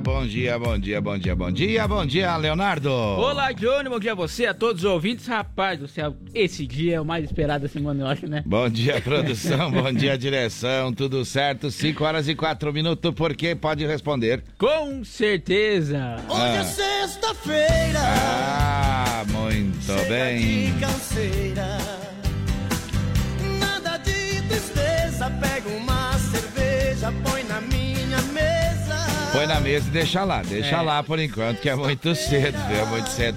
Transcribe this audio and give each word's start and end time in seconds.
bom 0.00 0.26
dia, 0.26 0.58
bom 0.58 0.78
dia, 0.78 1.00
bom 1.00 1.18
dia, 1.18 1.34
bom 1.34 1.50
dia, 1.50 1.88
bom 1.88 2.06
dia, 2.06 2.36
Leonardo. 2.36 2.90
Olá, 2.90 3.52
Johnny, 3.52 3.88
bom 3.88 3.98
dia 3.98 4.12
a 4.12 4.14
você, 4.14 4.46
a 4.46 4.54
todos 4.54 4.84
os 4.84 4.90
ouvintes. 4.90 5.26
Rapaz 5.26 5.78
do 5.78 5.88
céu, 5.88 6.14
esse 6.34 6.66
dia 6.66 6.96
é 6.96 7.00
o 7.00 7.04
mais 7.04 7.24
esperado 7.24 7.62
da 7.62 7.68
semana, 7.68 8.02
eu 8.02 8.06
acho, 8.06 8.26
né? 8.28 8.42
Bom 8.46 8.68
dia, 8.68 9.00
produção, 9.00 9.70
bom 9.72 9.92
dia, 9.92 10.16
direção, 10.16 10.92
tudo 10.92 11.24
certo? 11.24 11.70
5 11.70 12.04
horas 12.04 12.28
e 12.28 12.34
4 12.34 12.72
minutos, 12.72 13.12
por 13.14 13.34
quê? 13.34 13.54
Pode 13.54 13.84
responder. 13.86 14.42
Com 14.58 15.04
certeza. 15.04 16.16
Hoje 16.28 16.42
é 16.42 16.58
Ah. 16.58 16.64
sexta-feira. 16.64 18.00
Ah, 18.00 19.24
muito 19.28 19.82
chega 19.84 20.02
bem. 20.08 20.72
de 20.72 20.80
canseira. 20.80 21.78
Nada 23.58 23.96
de 23.98 24.42
tristeza. 24.48 25.30
Pega 25.40 25.68
uma 25.76 26.12
cerveja, 26.18 27.12
põe. 27.24 27.37
Põe 29.38 29.46
na 29.46 29.60
mesa 29.60 29.86
e 29.86 29.90
deixa 29.92 30.24
lá, 30.24 30.42
deixa 30.42 30.74
É. 30.74 30.80
lá 30.80 31.00
por 31.00 31.16
enquanto, 31.20 31.60
que 31.60 31.68
é 31.68 31.76
muito 31.76 32.12
cedo, 32.12 32.58
viu? 32.66 32.76
É 32.76 32.84
muito 32.86 33.08
cedo. 33.08 33.36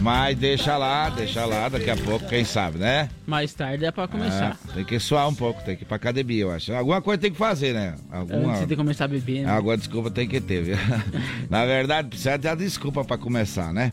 Mas 0.00 0.38
deixa 0.38 0.76
lá, 0.76 1.10
deixa 1.10 1.44
lá, 1.44 1.68
daqui 1.68 1.90
a 1.90 1.96
pouco, 1.96 2.28
quem 2.28 2.44
sabe, 2.44 2.78
né? 2.78 3.08
Mais 3.26 3.52
tarde 3.52 3.84
é 3.84 3.90
pra 3.90 4.06
começar. 4.06 4.56
Ah, 4.68 4.72
tem 4.72 4.84
que 4.84 5.00
suar 5.00 5.28
um 5.28 5.34
pouco, 5.34 5.60
tem 5.64 5.74
que 5.74 5.82
ir 5.82 5.84
pra 5.84 5.96
academia, 5.96 6.42
eu 6.42 6.52
acho. 6.52 6.72
Alguma 6.72 7.02
coisa 7.02 7.20
tem 7.20 7.32
que 7.32 7.36
fazer, 7.38 7.72
né? 7.74 7.96
Alguma... 8.12 8.52
Antes 8.52 8.68
de 8.68 8.76
começar 8.76 9.06
a 9.06 9.08
beber, 9.08 9.42
né? 9.44 9.50
Alguma 9.50 9.76
desculpa 9.76 10.12
tem 10.12 10.28
que 10.28 10.40
ter, 10.40 10.62
viu? 10.62 10.76
Na 11.50 11.66
verdade, 11.66 12.06
precisa 12.06 12.38
ter 12.38 12.46
a 12.46 12.54
desculpa 12.54 13.04
pra 13.04 13.18
começar, 13.18 13.72
né? 13.72 13.90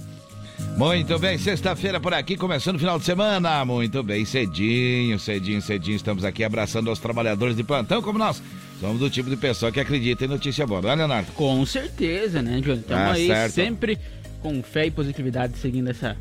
Muito 0.78 1.18
bem, 1.18 1.40
sexta-feira 1.40 2.00
por 2.00 2.14
aqui, 2.14 2.38
começando 2.38 2.76
o 2.76 2.80
final 2.80 3.00
de 3.00 3.06
semana. 3.06 3.66
Muito 3.66 4.04
bem, 4.04 4.24
cedinho, 4.24 5.18
cedinho, 5.18 5.64
cedinho. 5.64 5.96
Estamos 5.96 6.24
aqui 6.24 6.44
abraçando 6.44 6.92
os 6.92 7.00
trabalhadores 7.00 7.56
de 7.56 7.64
plantão, 7.64 8.04
como 8.04 8.20
nós. 8.20 8.40
Somos 8.80 9.00
do 9.00 9.10
tipo 9.10 9.30
de 9.30 9.36
pessoa 9.36 9.72
que 9.72 9.80
acredita 9.80 10.24
em 10.24 10.28
notícia 10.28 10.66
boa, 10.66 10.82
não 10.82 10.90
é, 10.92 10.96
Leonardo? 10.96 11.32
Com 11.34 11.66
certeza, 11.66 12.42
né, 12.42 12.62
Johnny? 12.62 12.80
Estamos 12.80 13.04
Tá 13.06 13.12
aí 13.12 13.28
certo. 13.28 13.52
sempre 13.54 13.98
com 14.42 14.64
fé 14.64 14.86
e 14.86 14.92
positividade 14.92 15.58
seguindo 15.58 15.90
essa, 15.90 16.16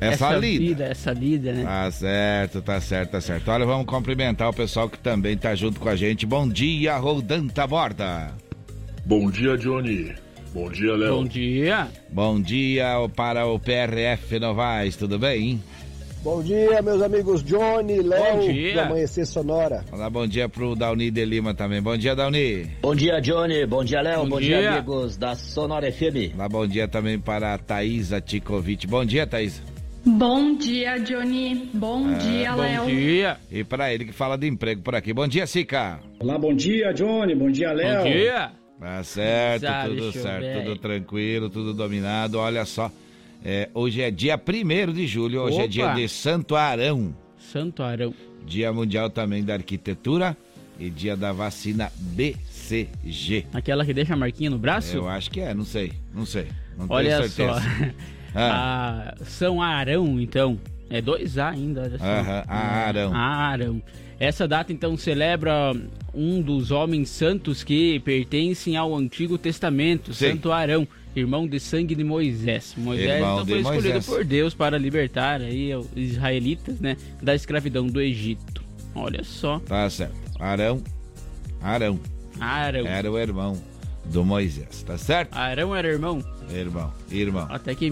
Essa, 0.00 0.36
lida. 0.36 0.64
vida, 0.64 0.84
essa 0.86 1.12
lida, 1.12 1.52
né? 1.52 1.62
Tá 1.62 1.90
certo, 1.92 2.60
tá 2.62 2.80
certo, 2.80 3.10
tá 3.12 3.20
certo. 3.20 3.48
Olha, 3.48 3.64
vamos 3.64 3.86
cumprimentar 3.86 4.48
o 4.48 4.52
pessoal 4.52 4.88
que 4.90 4.98
também 4.98 5.36
tá 5.36 5.54
junto 5.54 5.78
com 5.78 5.88
a 5.88 5.94
gente. 5.94 6.26
Bom 6.26 6.48
dia, 6.48 6.96
Rodanta 6.96 7.64
Borda. 7.66 8.32
Bom 9.06 9.30
dia, 9.30 9.56
Johnny. 9.56 10.12
Bom 10.52 10.68
dia, 10.70 10.96
Léo. 10.96 11.16
Bom 11.16 11.24
dia. 11.24 11.88
Bom 12.10 12.40
dia 12.40 12.86
para 13.14 13.46
o 13.46 13.58
PRF 13.58 14.38
Novaes, 14.40 14.96
tudo 14.96 15.16
bem? 15.18 15.62
Bom 16.24 16.42
dia, 16.42 16.80
meus 16.80 17.02
amigos 17.02 17.42
Johnny, 17.44 18.02
Bom 18.02 18.08
Léo, 18.08 18.40
dia. 18.50 18.72
do 18.72 18.80
Amanhecer 18.80 19.26
Sonora. 19.26 19.84
Mandar 19.92 20.08
bom 20.08 20.26
dia 20.26 20.48
pro 20.48 20.74
Dauni 20.74 21.10
de 21.10 21.22
Lima 21.22 21.52
também. 21.52 21.82
Bom 21.82 21.98
dia, 21.98 22.16
Dauni. 22.16 22.64
Bom 22.80 22.94
dia, 22.94 23.20
Johnny. 23.20 23.66
Bom 23.66 23.84
dia, 23.84 24.00
Léo. 24.00 24.20
Bom 24.22 24.28
Bom, 24.30 24.40
dia. 24.40 24.58
dia. 24.58 24.72
amigos 24.76 25.18
da 25.18 25.34
Sonora 25.34 25.92
FM. 25.92 26.34
Dá 26.34 26.48
bom 26.48 26.66
dia 26.66 26.88
também 26.88 27.18
para 27.20 27.52
a 27.52 27.58
Thaisa 27.58 28.22
Tikovic. 28.22 28.86
Bom 28.86 29.04
dia, 29.04 29.26
Thaisa. 29.26 29.62
Bom 30.06 30.56
dia, 30.56 30.96
Johnny. 30.98 31.68
Bom 31.74 32.14
dia, 32.14 32.52
Bom 32.52 32.62
Léo. 32.62 32.86
dia. 32.86 33.36
E 33.50 33.62
para 33.62 33.92
ele 33.92 34.06
que 34.06 34.12
fala 34.12 34.38
de 34.38 34.46
emprego 34.48 34.80
por 34.80 34.94
aqui. 34.94 35.12
Bom 35.12 35.28
dia, 35.28 35.46
Sica. 35.46 36.00
Olá, 36.20 36.38
bom 36.38 36.54
dia, 36.54 36.90
Johnny. 36.94 37.34
Bom 37.34 37.50
dia, 37.50 37.70
Léo. 37.72 38.02
Bom 38.02 38.10
dia. 38.10 38.50
Tá 38.80 39.02
certo, 39.02 39.62
Sabe, 39.62 39.88
tudo 39.96 40.12
certo, 40.12 40.62
tudo 40.64 40.76
tranquilo, 40.78 41.48
tudo 41.50 41.72
dominado. 41.72 42.38
Olha 42.38 42.64
só, 42.66 42.90
é, 43.44 43.68
hoje 43.74 44.00
é 44.00 44.10
dia 44.10 44.36
1 44.40 44.92
de 44.92 45.06
julho, 45.06 45.42
hoje 45.42 45.56
é 45.58 45.60
Opa. 45.60 45.68
dia 45.68 45.94
de 45.94 46.08
Santo 46.08 46.56
Arão. 46.56 47.14
Santo 47.38 47.82
Arão. 47.82 48.14
Dia 48.46 48.72
Mundial 48.72 49.10
também 49.10 49.44
da 49.44 49.54
Arquitetura 49.54 50.36
e 50.78 50.90
dia 50.90 51.16
da 51.16 51.32
vacina 51.32 51.90
BCG. 51.98 53.46
Aquela 53.52 53.84
que 53.84 53.92
deixa 53.94 54.14
a 54.14 54.16
marquinha 54.16 54.50
no 54.50 54.58
braço? 54.58 54.96
Eu 54.96 55.08
acho 55.08 55.30
que 55.30 55.40
é, 55.40 55.54
não 55.54 55.64
sei, 55.64 55.92
não 56.14 56.26
sei. 56.26 56.46
Não 56.76 56.86
Olha 56.88 57.18
tenho 57.18 57.30
só. 57.30 57.60
certeza. 57.60 57.94
Ah, 58.36 59.14
A 59.20 59.24
São 59.24 59.62
Arão, 59.62 60.20
então. 60.20 60.58
É 60.90 61.00
dois 61.00 61.38
A 61.38 61.50
ainda, 61.50 61.88
só. 61.96 62.04
Aham, 62.04 62.44
Arão. 62.48 63.14
Arão. 63.14 63.82
Essa 64.18 64.48
data, 64.48 64.72
então, 64.72 64.96
celebra 64.96 65.72
um 66.12 66.42
dos 66.42 66.72
homens 66.72 67.10
santos 67.10 67.62
que 67.62 68.00
pertencem 68.00 68.76
ao 68.76 68.92
Antigo 68.96 69.38
Testamento, 69.38 70.12
Sim. 70.12 70.30
Santo 70.32 70.50
Arão, 70.50 70.86
irmão 71.14 71.46
de 71.46 71.58
sangue 71.60 71.94
de 71.94 72.02
Moisés. 72.04 72.74
Moisés 72.76 73.10
Irmão 73.10 73.34
então, 73.42 73.46
foi 73.46 73.58
escolhido 73.60 73.82
Moisés. 73.94 74.06
por 74.06 74.24
Deus 74.24 74.54
para 74.54 74.76
libertar 74.78 75.40
aí 75.40 75.74
os 75.74 75.86
israelitas, 75.96 76.80
né, 76.80 76.96
da 77.22 77.34
escravidão 77.34 77.86
do 77.86 78.00
Egito. 78.00 78.62
Olha 78.94 79.22
só, 79.24 79.58
tá 79.60 79.88
certo. 79.90 80.14
Arão, 80.38 80.82
Arão, 81.60 81.98
Arão. 82.40 82.86
era 82.86 83.10
o 83.10 83.18
irmão 83.18 83.60
do 84.06 84.24
Moisés, 84.24 84.82
tá 84.82 84.98
certo? 84.98 85.34
Arão 85.36 85.74
era 85.74 85.88
irmão, 85.88 86.22
Irmão, 86.50 86.92
irmão. 87.10 87.46
até 87.50 87.74
que 87.74 87.86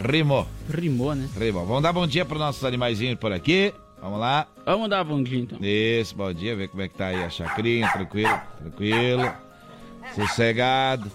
Rimou, 0.00 0.46
rimou, 0.70 1.14
né? 1.14 1.28
rimou. 1.38 1.64
Vamos 1.64 1.82
dar 1.82 1.92
bom 1.92 2.06
dia 2.06 2.24
para 2.24 2.38
nossos 2.38 2.62
animaizinhos 2.64 3.18
por 3.18 3.32
aqui. 3.32 3.72
Vamos 4.02 4.20
lá. 4.20 4.46
Vamos 4.66 4.90
dar 4.90 5.02
bom 5.02 5.22
dia, 5.22 5.38
então. 5.40 5.58
Isso, 5.62 6.14
bom 6.14 6.32
dia, 6.32 6.54
ver 6.54 6.68
como 6.68 6.82
é 6.82 6.88
que 6.88 6.94
tá 6.94 7.06
aí 7.06 7.24
a 7.24 7.30
chacrinha, 7.30 7.88
tranquilo, 7.90 8.38
tranquilo, 8.60 9.32
sossegado. 10.14 11.10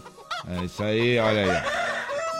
É 0.47 0.66
isso 0.66 0.84
aí, 0.84 1.19
olha 1.19 1.41
aí. 1.44 1.62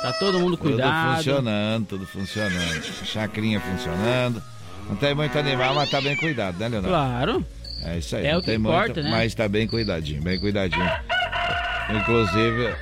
Tá 0.02 0.14
todo 0.14 0.40
mundo 0.40 0.58
Tudo 0.58 0.70
cuidado. 0.70 1.18
funcionando, 1.18 1.86
tudo 1.86 2.08
funcionando. 2.08 2.84
Chacrinha 3.06 3.60
funcionando. 3.60 4.42
Não 4.90 4.96
tem 4.96 5.14
muito 5.14 5.38
animal, 5.38 5.76
mas 5.76 5.90
tá 5.90 6.02
bem 6.02 6.16
cuidado, 6.16 6.58
né, 6.58 6.68
Leonardo? 6.68 6.90
Claro. 6.90 7.46
É 7.84 7.98
isso 7.98 8.16
aí. 8.16 8.26
É 8.26 8.38
o 8.38 8.42
que 8.42 8.54
importa, 8.54 8.86
muito, 8.86 9.04
né? 9.04 9.12
mas 9.12 9.36
tá 9.36 9.48
bem 9.48 9.68
cuidadinho, 9.68 10.22
bem 10.22 10.40
cuidadinho. 10.40 10.92
Inclusive, 11.96 12.76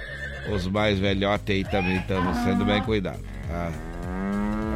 os 0.53 0.68
mais 0.68 1.00
velhotes 1.00 1.56
aí 1.56 1.63
também 1.66 1.97
estão 1.97 2.34
sendo 2.44 2.66
bem 2.66 2.81
cuidados. 2.81 3.22
Tá? 3.47 3.72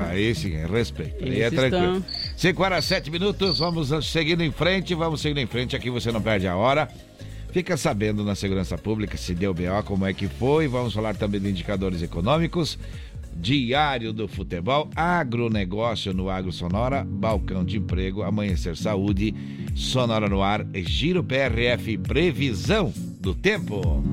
Aí 0.09 0.35
sim, 0.35 0.53
respeito. 0.67 1.23
Aí 1.23 1.41
é 1.41 1.49
tranquilo. 1.49 1.97
estão. 1.97 2.33
5 2.37 2.63
horas 2.63 2.85
7 2.85 3.09
minutos, 3.09 3.59
vamos 3.59 3.89
seguindo 4.05 4.43
em 4.43 4.51
frente, 4.51 4.93
vamos 4.93 5.21
seguindo 5.21 5.39
em 5.39 5.47
frente, 5.47 5.75
aqui 5.75 5.89
você 5.89 6.11
não 6.11 6.21
perde 6.21 6.47
a 6.47 6.55
hora. 6.55 6.87
Fica 7.53 7.77
sabendo 7.77 8.23
na 8.23 8.33
segurança 8.33 8.75
pública 8.79 9.15
se 9.15 9.35
deu 9.35 9.53
BO, 9.53 9.83
como 9.85 10.07
é 10.07 10.13
que 10.13 10.27
foi. 10.27 10.67
Vamos 10.67 10.91
falar 10.91 11.15
também 11.15 11.39
de 11.39 11.51
indicadores 11.51 12.01
econômicos. 12.01 12.79
Diário 13.35 14.11
do 14.11 14.27
Futebol, 14.27 14.89
agronegócio 14.95 16.15
no 16.15 16.31
Agro 16.31 16.51
Sonora, 16.51 17.03
balcão 17.03 17.63
de 17.63 17.77
emprego, 17.77 18.23
amanhecer 18.23 18.75
saúde, 18.75 19.35
Sonora 19.75 20.27
no 20.27 20.41
ar, 20.41 20.65
Giro 20.73 21.23
PRF, 21.23 21.97
previsão 21.99 22.91
do 23.19 23.35
tempo. 23.35 24.03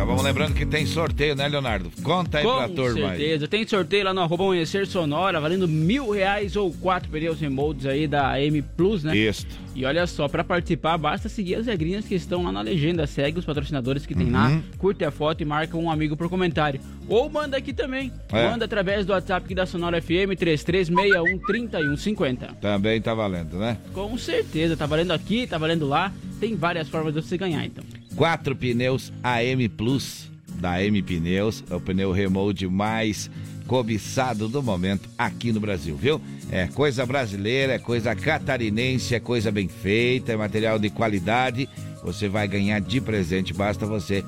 Já 0.00 0.04
vamos 0.06 0.24
lembrando 0.24 0.54
que 0.54 0.64
tem 0.64 0.86
sorteio, 0.86 1.36
né, 1.36 1.46
Leonardo? 1.46 1.90
Conta 2.02 2.38
aí 2.38 2.44
pra 2.44 2.66
Com 2.68 2.74
turma 2.74 3.10
aí. 3.10 3.18
certeza. 3.18 3.46
Tem 3.46 3.66
sorteio 3.68 4.04
lá 4.06 4.14
no 4.14 4.22
arroba 4.22 4.44
amanhecer 4.44 4.86
sonora, 4.86 5.38
valendo 5.38 5.68
mil 5.68 6.08
reais 6.10 6.56
ou 6.56 6.72
quatro 6.72 7.10
pneus 7.10 7.38
remotes 7.38 7.84
aí 7.84 8.08
da 8.08 8.40
M 8.40 8.62
Plus, 8.62 9.04
né? 9.04 9.14
Isso. 9.14 9.46
E 9.76 9.84
olha 9.84 10.06
só, 10.06 10.26
pra 10.26 10.42
participar, 10.42 10.96
basta 10.96 11.28
seguir 11.28 11.56
as 11.56 11.66
regrinhas 11.66 12.06
que 12.06 12.14
estão 12.14 12.42
lá 12.44 12.50
na 12.50 12.62
legenda. 12.62 13.06
Segue 13.06 13.38
os 13.40 13.44
patrocinadores 13.44 14.06
que 14.06 14.14
tem 14.14 14.28
Uhum. 14.28 14.32
lá, 14.32 14.58
curte 14.78 15.04
a 15.04 15.10
foto 15.10 15.42
e 15.42 15.44
marca 15.44 15.76
um 15.76 15.90
amigo 15.90 16.16
por 16.16 16.30
comentário. 16.30 16.80
Ou 17.06 17.28
manda 17.28 17.58
aqui 17.58 17.74
também. 17.74 18.10
É. 18.32 18.48
Manda 18.48 18.64
através 18.64 19.04
do 19.04 19.12
WhatsApp 19.12 19.44
aqui 19.44 19.54
da 19.54 19.66
Sonora 19.66 20.00
FM 20.00 20.32
33613150. 20.34 22.54
Também 22.58 23.02
tá 23.02 23.12
valendo, 23.12 23.58
né? 23.58 23.76
Com 23.92 24.16
certeza, 24.16 24.78
tá 24.78 24.86
valendo 24.86 25.10
aqui, 25.10 25.46
tá 25.46 25.58
valendo 25.58 25.86
lá. 25.86 26.10
Tem 26.40 26.56
várias 26.56 26.88
formas 26.88 27.12
de 27.12 27.20
você 27.20 27.36
ganhar, 27.36 27.62
então. 27.66 27.84
Quatro 28.16 28.54
pneus 28.54 29.12
AM 29.22 29.68
Plus 29.68 30.28
da 30.60 30.82
M 30.82 31.00
Pneus, 31.00 31.64
é 31.70 31.74
o 31.74 31.80
pneu 31.80 32.12
remote 32.12 32.66
mais 32.66 33.30
cobiçado 33.66 34.46
do 34.48 34.62
momento 34.62 35.08
aqui 35.16 35.52
no 35.52 35.60
Brasil, 35.60 35.96
viu? 35.96 36.20
É 36.50 36.66
coisa 36.66 37.06
brasileira, 37.06 37.74
é 37.74 37.78
coisa 37.78 38.14
catarinense, 38.14 39.14
é 39.14 39.20
coisa 39.20 39.50
bem 39.50 39.68
feita, 39.68 40.32
é 40.32 40.36
material 40.36 40.78
de 40.78 40.90
qualidade. 40.90 41.68
Você 42.02 42.28
vai 42.28 42.46
ganhar 42.46 42.80
de 42.80 43.00
presente, 43.00 43.54
basta 43.54 43.86
você 43.86 44.22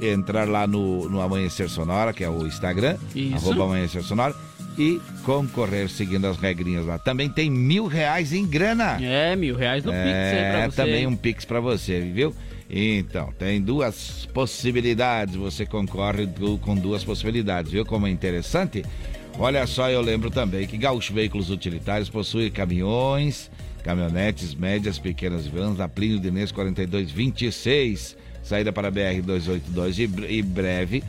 entrar 0.00 0.48
lá 0.48 0.66
no, 0.66 1.08
no 1.08 1.20
Amanhecer 1.20 1.68
Sonora, 1.68 2.12
que 2.12 2.24
é 2.24 2.28
o 2.30 2.46
Instagram, 2.46 2.96
Isso. 3.14 3.36
arroba 3.36 3.64
Amanhecer 3.64 4.02
Sonora, 4.02 4.34
e 4.78 4.98
concorrer 5.24 5.88
seguindo 5.90 6.26
as 6.26 6.38
regrinhas 6.38 6.86
lá. 6.86 6.98
Também 6.98 7.28
tem 7.28 7.50
mil 7.50 7.86
reais 7.86 8.32
em 8.32 8.46
grana. 8.46 8.98
É, 9.00 9.36
mil 9.36 9.54
reais 9.54 9.84
no 9.84 9.92
Pix 9.92 10.02
aí 10.04 10.50
pra 10.50 10.60
É, 10.62 10.70
você. 10.70 10.76
também 10.76 11.06
um 11.06 11.14
Pix 11.14 11.44
pra 11.44 11.60
você, 11.60 12.00
viu? 12.00 12.34
Então, 12.72 13.32
tem 13.36 13.60
duas 13.60 14.28
possibilidades, 14.32 15.34
você 15.34 15.66
concorre 15.66 16.28
com 16.60 16.76
duas 16.76 17.02
possibilidades, 17.02 17.72
viu 17.72 17.84
como 17.84 18.06
é 18.06 18.10
interessante? 18.10 18.84
Olha 19.36 19.66
só, 19.66 19.90
eu 19.90 20.00
lembro 20.00 20.30
também 20.30 20.68
que 20.68 20.78
Gaúcho 20.78 21.12
Veículos 21.12 21.50
Utilitários 21.50 22.08
possui 22.08 22.48
caminhões, 22.48 23.50
caminhonetes 23.82 24.54
médias, 24.54 25.00
pequenas 25.00 25.48
vans, 25.48 25.78
na 25.78 25.88
Plínio 25.88 26.20
Dinês 26.20 26.52
4226, 26.52 28.16
saída 28.40 28.72
para 28.72 28.88
BR 28.88 29.20
282 29.24 29.98
e, 29.98 30.02
e 30.36 30.42
breve, 30.42 31.02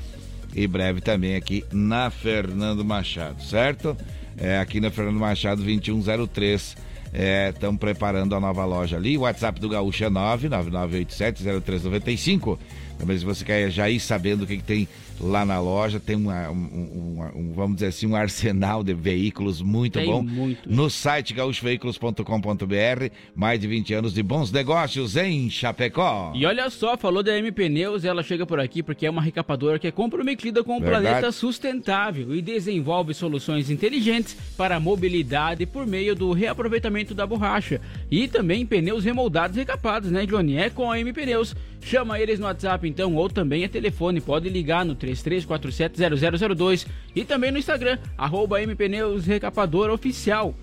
e 0.55 0.65
breve 0.65 0.99
também 0.99 1.35
aqui 1.35 1.63
na 1.71 2.09
Fernando 2.09 2.83
Machado, 2.83 3.43
certo? 3.43 3.95
É, 4.35 4.57
aqui 4.57 4.79
na 4.79 4.89
Fernando 4.89 5.19
Machado 5.19 5.61
2103. 5.61 6.75
Estão 7.13 7.73
é, 7.73 7.77
preparando 7.77 8.33
a 8.35 8.39
nova 8.39 8.63
loja 8.63 8.95
ali. 8.95 9.17
O 9.17 9.21
WhatsApp 9.21 9.59
do 9.59 9.67
Gaúcho 9.67 10.05
é 10.05 10.09
999870395. 10.09 12.57
Também 12.97 13.17
se 13.17 13.25
você 13.25 13.43
quer 13.43 13.69
já 13.69 13.89
ir 13.89 13.99
sabendo 13.99 14.43
o 14.43 14.47
que, 14.47 14.55
que 14.57 14.63
tem 14.63 14.87
lá 15.19 15.45
na 15.45 15.59
loja. 15.59 15.99
Tem 15.99 16.15
uma, 16.15 16.49
um, 16.49 16.55
um, 16.55 17.31
um, 17.35 17.53
vamos 17.53 17.75
dizer 17.75 17.87
assim, 17.87 18.07
um 18.07 18.15
arsenal 18.15 18.83
de 18.83 18.93
veículos 18.93 19.61
muito 19.61 19.99
tem 19.99 20.05
bom. 20.05 20.23
Muito. 20.23 20.69
No 20.71 20.89
site 20.89 21.33
gaúchoveículos.com.br, 21.33 23.13
mais 23.35 23.59
de 23.59 23.67
20 23.67 23.93
anos 23.93 24.13
de 24.13 24.23
bons 24.23 24.51
negócios 24.51 25.15
em 25.15 25.49
Chapecó. 25.49 26.31
E 26.35 26.45
olha 26.45 26.69
só, 26.69 26.97
falou 26.97 27.23
da 27.23 27.37
M 27.37 27.51
Pneus, 27.51 28.05
ela 28.05 28.23
chega 28.23 28.45
por 28.45 28.59
aqui 28.59 28.81
porque 28.81 29.05
é 29.05 29.09
uma 29.09 29.21
recapadora 29.21 29.79
que 29.79 29.87
é 29.87 29.91
comprometida 29.91 30.63
com 30.63 30.77
o 30.77 30.79
Verdade. 30.79 31.03
planeta 31.03 31.31
sustentável 31.31 32.35
e 32.35 32.41
desenvolve 32.41 33.13
soluções 33.13 33.69
inteligentes 33.69 34.35
para 34.57 34.75
a 34.75 34.79
mobilidade 34.79 35.65
por 35.65 35.85
meio 35.85 36.15
do 36.15 36.31
reaproveitamento 36.31 37.13
da 37.13 37.25
borracha. 37.25 37.81
E 38.09 38.27
também 38.27 38.65
pneus 38.65 39.03
remoldados 39.03 39.57
e 39.57 39.59
recapados, 39.59 40.11
né, 40.11 40.25
Johnny? 40.25 40.57
É 40.57 40.69
com 40.69 40.91
a 40.91 40.99
M 40.99 41.11
Pneus. 41.13 41.55
Chama 41.83 42.19
eles 42.19 42.39
no 42.39 42.45
WhatsApp 42.45 42.87
então, 42.87 43.15
ou 43.15 43.27
também 43.27 43.63
é 43.63 43.67
telefone, 43.67 44.21
pode 44.21 44.47
ligar 44.49 44.85
no 44.85 44.93
33470002 45.19 46.87
e 47.15 47.23
também 47.23 47.51
no 47.51 47.57
Instagram, 47.57 47.97
arroba 48.17 48.61
MPneus 48.61 49.25
Recapador 49.25 49.89
Oficial. 49.89 50.55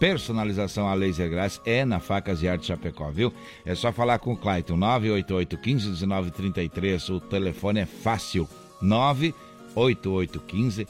personalização 0.00 0.88
a 0.88 0.94
laser 0.94 1.28
grass 1.28 1.60
é 1.64 1.84
na 1.84 2.00
Facas 2.00 2.42
e 2.42 2.48
Arte 2.48 2.66
Chapecó, 2.66 3.10
viu? 3.10 3.30
É 3.66 3.74
só 3.74 3.92
falar 3.92 4.18
com 4.18 4.32
o 4.32 4.36
Clayton, 4.36 4.78
988 4.78 5.58
15 5.58 5.88
1933, 5.90 7.08
o 7.10 7.20
telefone 7.20 7.80
é 7.80 7.86
fácil, 7.86 8.48
988 8.80 10.40
15 10.40 10.88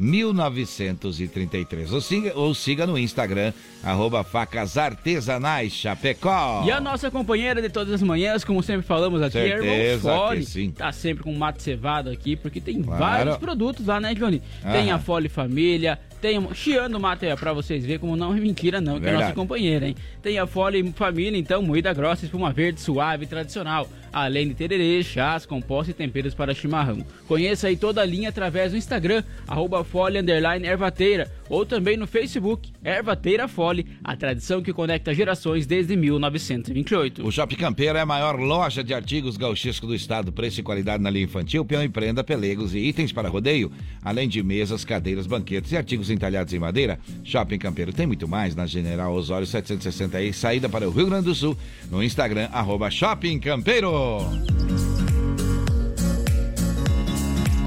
1933. 0.00 1.92
Ou 1.92 2.00
siga, 2.00 2.32
ou 2.34 2.54
siga 2.54 2.86
no 2.86 2.98
Instagram, 2.98 3.52
arroba 3.84 4.24
Facas 4.24 4.78
Artesanais 4.78 5.72
Chapecó. 5.72 6.64
E 6.66 6.70
a 6.70 6.80
nossa 6.80 7.10
companheira 7.10 7.60
de 7.60 7.68
todas 7.68 7.92
as 7.92 8.02
manhãs, 8.02 8.42
como 8.42 8.62
sempre 8.62 8.86
falamos 8.86 9.20
aqui, 9.20 9.36
é 9.38 9.60
Certeza 9.60 10.16
Fole. 10.16 10.44
Sim. 10.44 10.70
Tá 10.70 10.90
sempre 10.90 11.22
com 11.22 11.32
mato 11.34 11.62
cevado 11.62 12.08
aqui, 12.08 12.34
porque 12.34 12.60
tem 12.60 12.82
claro. 12.82 12.98
vários 12.98 13.36
produtos 13.36 13.86
lá, 13.86 14.00
né, 14.00 14.14
Johnny? 14.14 14.40
Tem 14.62 14.90
a 14.90 14.98
Fole 14.98 15.28
Família, 15.28 15.98
tem 16.20 16.38
um 16.38 16.52
Chiano 16.52 17.00
Mate 17.00 17.26
pra 17.38 17.52
vocês 17.52 17.82
verem 17.82 17.98
como 17.98 18.14
não 18.14 18.34
é 18.34 18.40
mentira, 18.40 18.80
não, 18.80 18.94
que 18.94 19.00
Verdade. 19.00 19.22
é 19.22 19.26
nossa 19.26 19.34
companheira, 19.34 19.88
hein? 19.88 19.96
Tem 20.22 20.38
a 20.38 20.46
Fole 20.46 20.92
Família, 20.92 21.38
então, 21.38 21.62
moída 21.62 21.92
grossa, 21.94 22.26
espuma 22.26 22.52
verde, 22.52 22.80
suave, 22.80 23.26
tradicional. 23.26 23.88
Além 24.12 24.48
de 24.48 24.54
tererê, 24.54 25.02
chás, 25.02 25.46
compostos 25.46 25.90
e 25.90 25.94
temperos 25.94 26.34
para 26.34 26.52
chimarrão. 26.52 27.04
Conheça 27.26 27.68
aí 27.68 27.76
toda 27.76 28.02
a 28.02 28.04
linha 28.04 28.28
através 28.28 28.72
do 28.72 28.76
Instagram, 28.76 29.22
arroba 29.46 29.82
Fole 29.90 30.18
Underline 30.18 30.64
Ervateira, 30.66 31.28
ou 31.48 31.66
também 31.66 31.96
no 31.96 32.06
Facebook, 32.06 32.70
Ervateira 32.84 33.48
Fole, 33.48 33.84
a 34.04 34.16
tradição 34.16 34.62
que 34.62 34.72
conecta 34.72 35.12
gerações 35.12 35.66
desde 35.66 35.96
1928. 35.96 37.26
O 37.26 37.32
Shopping 37.32 37.56
Campeiro 37.56 37.98
é 37.98 38.00
a 38.00 38.06
maior 38.06 38.38
loja 38.38 38.84
de 38.84 38.94
artigos 38.94 39.36
gauchesco 39.36 39.88
do 39.88 39.94
estado, 39.94 40.30
preço 40.30 40.60
e 40.60 40.62
qualidade 40.62 41.02
na 41.02 41.10
linha 41.10 41.24
infantil, 41.24 41.64
peão 41.64 41.82
e 41.82 41.88
prenda, 41.88 42.22
pelegos 42.22 42.72
e 42.72 42.78
itens 42.78 43.10
para 43.12 43.28
rodeio, 43.28 43.72
além 44.00 44.28
de 44.28 44.40
mesas, 44.44 44.84
cadeiras, 44.84 45.26
banquetes 45.26 45.72
e 45.72 45.76
artigos 45.76 46.08
entalhados 46.08 46.54
em 46.54 46.60
madeira. 46.60 47.00
Shopping 47.24 47.58
Campeiro 47.58 47.92
tem 47.92 48.06
muito 48.06 48.28
mais 48.28 48.54
na 48.54 48.66
General 48.66 49.12
Osório 49.12 49.46
760 49.46 50.16
aí, 50.16 50.32
saída 50.32 50.68
para 50.68 50.88
o 50.88 50.92
Rio 50.92 51.06
Grande 51.06 51.24
do 51.24 51.34
Sul, 51.34 51.56
no 51.90 52.00
Instagram, 52.00 52.48
arroba 52.52 52.88
Shopping 52.92 53.40
Campeiro. 53.40 53.90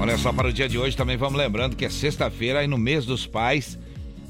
Olha 0.04 0.18
só, 0.18 0.34
para 0.34 0.48
o 0.48 0.52
dia 0.52 0.68
de 0.68 0.76
hoje 0.76 0.94
também 0.94 1.16
vamos 1.16 1.38
lembrando 1.38 1.74
que 1.74 1.82
é 1.82 1.88
sexta-feira 1.88 2.62
e 2.62 2.66
no 2.66 2.76
mês 2.76 3.06
dos 3.06 3.26
pais, 3.26 3.78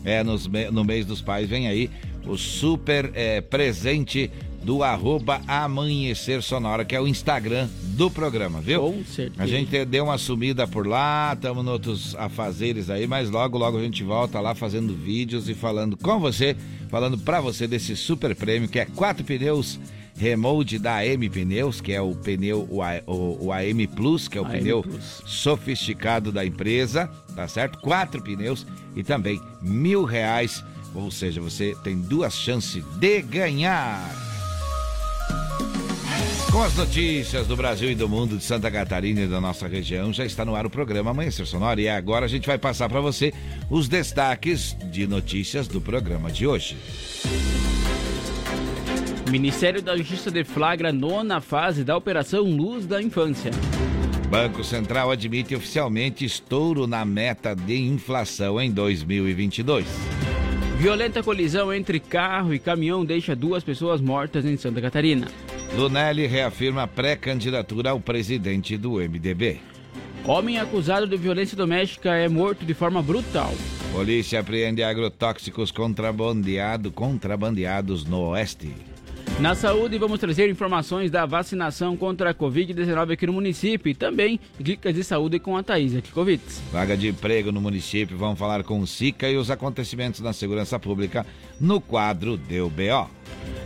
é, 0.05 0.23
nos, 0.23 0.49
no 0.71 0.85
mês 0.85 1.05
dos 1.05 1.21
pais 1.21 1.49
vem 1.49 1.67
aí 1.67 1.91
o 2.25 2.37
super 2.37 3.11
é, 3.13 3.41
presente 3.41 4.31
do 4.63 4.85
arroba 4.85 5.41
Amanhecer 5.49 6.45
Sonora, 6.45 6.85
que 6.85 6.95
é 6.95 7.01
o 7.01 7.09
Instagram 7.09 7.69
do 7.97 8.09
programa, 8.09 8.61
viu? 8.61 8.83
Com 8.83 9.05
certeza. 9.05 9.43
A 9.43 9.49
gente 9.49 9.85
deu 9.85 10.05
uma 10.05 10.17
sumida 10.17 10.65
por 10.65 10.87
lá, 10.87 11.33
estamos 11.35 11.67
em 11.67 11.69
outros 11.69 12.15
afazeres 12.15 12.89
aí, 12.89 13.09
mas 13.09 13.29
logo, 13.29 13.59
logo 13.59 13.77
a 13.77 13.83
gente 13.83 14.05
volta 14.05 14.39
lá 14.39 14.55
fazendo 14.55 14.95
vídeos 14.95 15.49
e 15.49 15.55
falando 15.55 15.97
com 15.97 16.21
você, 16.21 16.55
falando 16.89 17.19
para 17.19 17.41
você 17.41 17.67
desse 17.67 17.97
super 17.97 18.37
prêmio 18.37 18.69
que 18.69 18.79
é 18.79 18.85
quatro 18.85 19.25
pneus 19.25 19.81
remold 20.17 20.79
da 20.79 20.99
AM 20.99 21.29
Pneus, 21.29 21.81
que 21.81 21.93
é 21.93 22.01
o 22.01 22.15
pneu, 22.15 22.69
o, 23.07 23.53
AM 23.53 23.87
Plus, 23.89 24.29
que 24.29 24.39
é 24.39 24.41
o 24.41 24.45
AM 24.45 24.59
pneu 24.59 24.83
Plus. 24.83 25.23
sofisticado 25.27 26.31
da 26.31 26.45
empresa, 26.45 27.11
tá 27.35 27.49
certo? 27.49 27.79
Quatro 27.79 28.23
pneus 28.23 28.67
e 28.95 29.03
também 29.03 29.41
mil 29.61 30.05
reais, 30.05 30.65
ou 30.95 31.11
seja, 31.11 31.41
você 31.41 31.75
tem 31.83 31.97
duas 31.97 32.35
chances 32.35 32.85
de 32.99 33.23
ganhar. 33.23 34.25
Com 36.55 36.63
as 36.63 36.77
notícias 36.77 37.49
do 37.49 37.57
Brasil 37.57 37.91
e 37.91 37.97
do 37.97 38.09
mundo 38.09 38.37
de 38.37 38.45
Santa 38.45 38.71
Catarina 38.71 39.23
e 39.23 39.27
da 39.27 39.41
nossa 39.41 39.67
região, 39.67 40.13
já 40.13 40.25
está 40.25 40.45
no 40.45 40.55
ar 40.55 40.65
o 40.65 40.71
programa 40.71 41.11
Amanhecer 41.11 41.45
Sonora 41.47 41.81
e 41.81 41.89
agora 41.89 42.27
a 42.27 42.29
gente 42.29 42.47
vai 42.47 42.57
passar 42.57 42.89
para 42.89 43.01
você 43.01 43.35
os 43.69 43.89
destaques 43.89 44.77
de 44.93 45.05
notícias 45.05 45.67
do 45.67 45.81
programa 45.81 46.31
de 46.31 46.47
hoje. 46.47 46.77
Ministério 49.31 49.81
da 49.81 49.97
Justiça 49.97 50.31
deflagra 50.31 50.93
nona 50.93 51.41
fase 51.41 51.83
da 51.83 51.97
Operação 51.97 52.45
Luz 52.45 52.87
da 52.87 53.03
Infância. 53.03 53.51
Banco 54.29 54.63
Central 54.63 55.11
admite 55.11 55.55
oficialmente 55.55 56.25
estouro 56.25 56.87
na 56.87 57.05
meta 57.05 57.55
de 57.55 57.77
inflação 57.77 58.61
em 58.61 58.71
2022. 58.71 59.87
Violenta 60.79 61.23
colisão 61.23 61.73
entre 61.73 61.99
carro 61.99 62.53
e 62.53 62.59
caminhão 62.59 63.05
deixa 63.05 63.35
duas 63.35 63.65
pessoas 63.65 64.01
mortas 64.01 64.45
em 64.45 64.57
Santa 64.57 64.81
Catarina. 64.81 65.27
Lunelli 65.75 66.27
reafirma 66.27 66.87
pré-candidatura 66.87 67.91
ao 67.91 68.01
presidente 68.01 68.77
do 68.77 68.95
MDB. 68.95 69.61
Homem 70.25 70.59
acusado 70.59 71.07
de 71.07 71.17
violência 71.17 71.57
doméstica 71.57 72.15
é 72.15 72.29
morto 72.29 72.65
de 72.65 72.75
forma 72.75 73.03
brutal. 73.03 73.53
Polícia 73.93 74.41
apreende 74.41 74.83
agrotóxicos 74.83 75.71
contrabandeado, 75.71 76.91
contrabandeados 76.91 78.05
no 78.05 78.31
oeste. 78.31 78.73
Na 79.41 79.53
saúde, 79.57 79.99
vamos 79.99 80.21
trazer 80.21 80.49
informações 80.49 81.11
da 81.11 81.27
vacinação 81.27 81.97
contra 81.97 82.31
a 82.31 82.35
Covid-19 82.35 83.13
aqui 83.13 83.27
no 83.27 83.33
município 83.33 83.91
e 83.91 83.95
também 83.95 84.39
dicas 84.61 84.95
de 84.95 85.03
saúde 85.03 85.41
com 85.41 85.57
a 85.57 85.63
Thaís 85.63 85.93
Kikowitz. 86.01 86.63
Vaga 86.73 86.97
de 86.97 87.09
emprego 87.09 87.51
no 87.51 87.61
município, 87.61 88.17
vamos 88.17 88.39
falar 88.39 88.63
com 88.63 88.79
o 88.79 88.87
SICA 88.87 89.29
e 89.29 89.37
os 89.37 89.51
acontecimentos 89.51 90.21
na 90.21 90.33
segurança 90.33 90.79
pública 90.79 91.27
no 91.61 91.81
quadro 91.81 92.37
do 92.37 92.71
BO. 92.71 93.11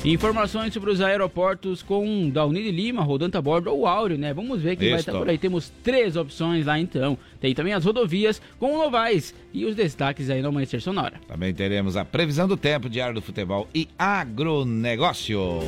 Informações 0.04 0.73
sobre 0.73 0.90
os 0.90 1.00
aeroportos 1.00 1.82
com 1.82 2.30
Dauni 2.30 2.70
Lima, 2.70 3.02
rodando 3.02 3.37
a 3.37 3.42
bordo 3.42 3.70
ou 3.70 3.87
Áureo, 3.87 4.16
né? 4.16 4.32
Vamos 4.32 4.62
ver 4.62 4.76
quem 4.76 4.90
vai 4.90 5.00
estar 5.00 5.12
por 5.12 5.28
aí. 5.28 5.37
Temos 5.37 5.73
três 5.82 6.16
opções 6.16 6.66
lá 6.66 6.78
então. 6.78 7.18
Tem 7.40 7.54
também 7.54 7.73
as 7.73 7.85
rodovias 7.85 8.40
com 8.58 8.78
Novais 8.78 9.35
e 9.52 9.64
os 9.64 9.75
destaques 9.75 10.30
aí 10.30 10.40
no 10.40 10.49
Amanhecer 10.49 10.80
Sonora. 10.80 11.20
Também 11.26 11.52
teremos 11.52 11.97
a 11.97 12.04
previsão 12.04 12.47
do 12.47 12.56
tempo, 12.56 12.88
diário 12.88 13.14
do 13.14 13.23
futebol 13.23 13.68
e 13.75 13.88
agronegócio. 13.99 15.61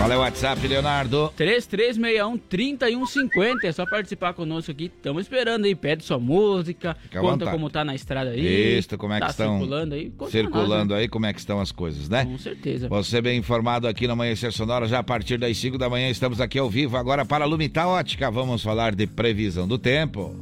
Qual 0.00 0.10
é 0.10 0.16
o 0.16 0.20
WhatsApp, 0.20 0.66
Leonardo? 0.66 1.30
3361-3150. 1.36 3.64
É 3.64 3.72
só 3.72 3.84
participar 3.84 4.32
conosco 4.32 4.70
aqui. 4.70 4.86
Estamos 4.86 5.24
esperando 5.24 5.66
aí. 5.66 5.74
Pede 5.74 6.04
sua 6.04 6.18
música. 6.18 6.96
Fica 7.02 7.20
conta 7.20 7.50
como 7.50 7.68
tá 7.68 7.84
na 7.84 7.94
estrada 7.94 8.30
aí. 8.30 8.78
Isso, 8.78 8.96
como 8.96 9.12
é 9.12 9.20
tá 9.20 9.26
que 9.26 9.32
estão. 9.32 9.58
Circulando 9.58 9.94
aí. 9.94 10.10
circulando 10.30 10.70
nós, 10.70 10.88
né? 10.88 10.96
aí, 11.00 11.08
como 11.08 11.26
é 11.26 11.34
que 11.34 11.38
estão 11.38 11.60
as 11.60 11.70
coisas, 11.70 12.08
né? 12.08 12.24
Com 12.24 12.38
certeza. 12.38 12.88
Você 12.88 13.20
bem 13.20 13.38
informado 13.38 13.86
aqui 13.86 14.06
no 14.06 14.14
Amanhecer 14.14 14.50
Sonora. 14.52 14.88
Já 14.88 15.00
a 15.00 15.04
partir 15.04 15.36
das 15.36 15.54
5 15.58 15.76
da 15.76 15.90
manhã 15.90 16.08
estamos 16.08 16.40
aqui 16.40 16.58
ao 16.58 16.70
vivo. 16.70 16.96
Agora 16.96 17.26
para 17.26 17.44
a 17.44 17.46
Lumita 17.46 17.86
Ótica. 17.86 18.30
Vamos 18.30 18.62
falar 18.62 18.94
de 18.94 19.06
previsão 19.06 19.68
do 19.68 19.76
tempo. 19.76 20.34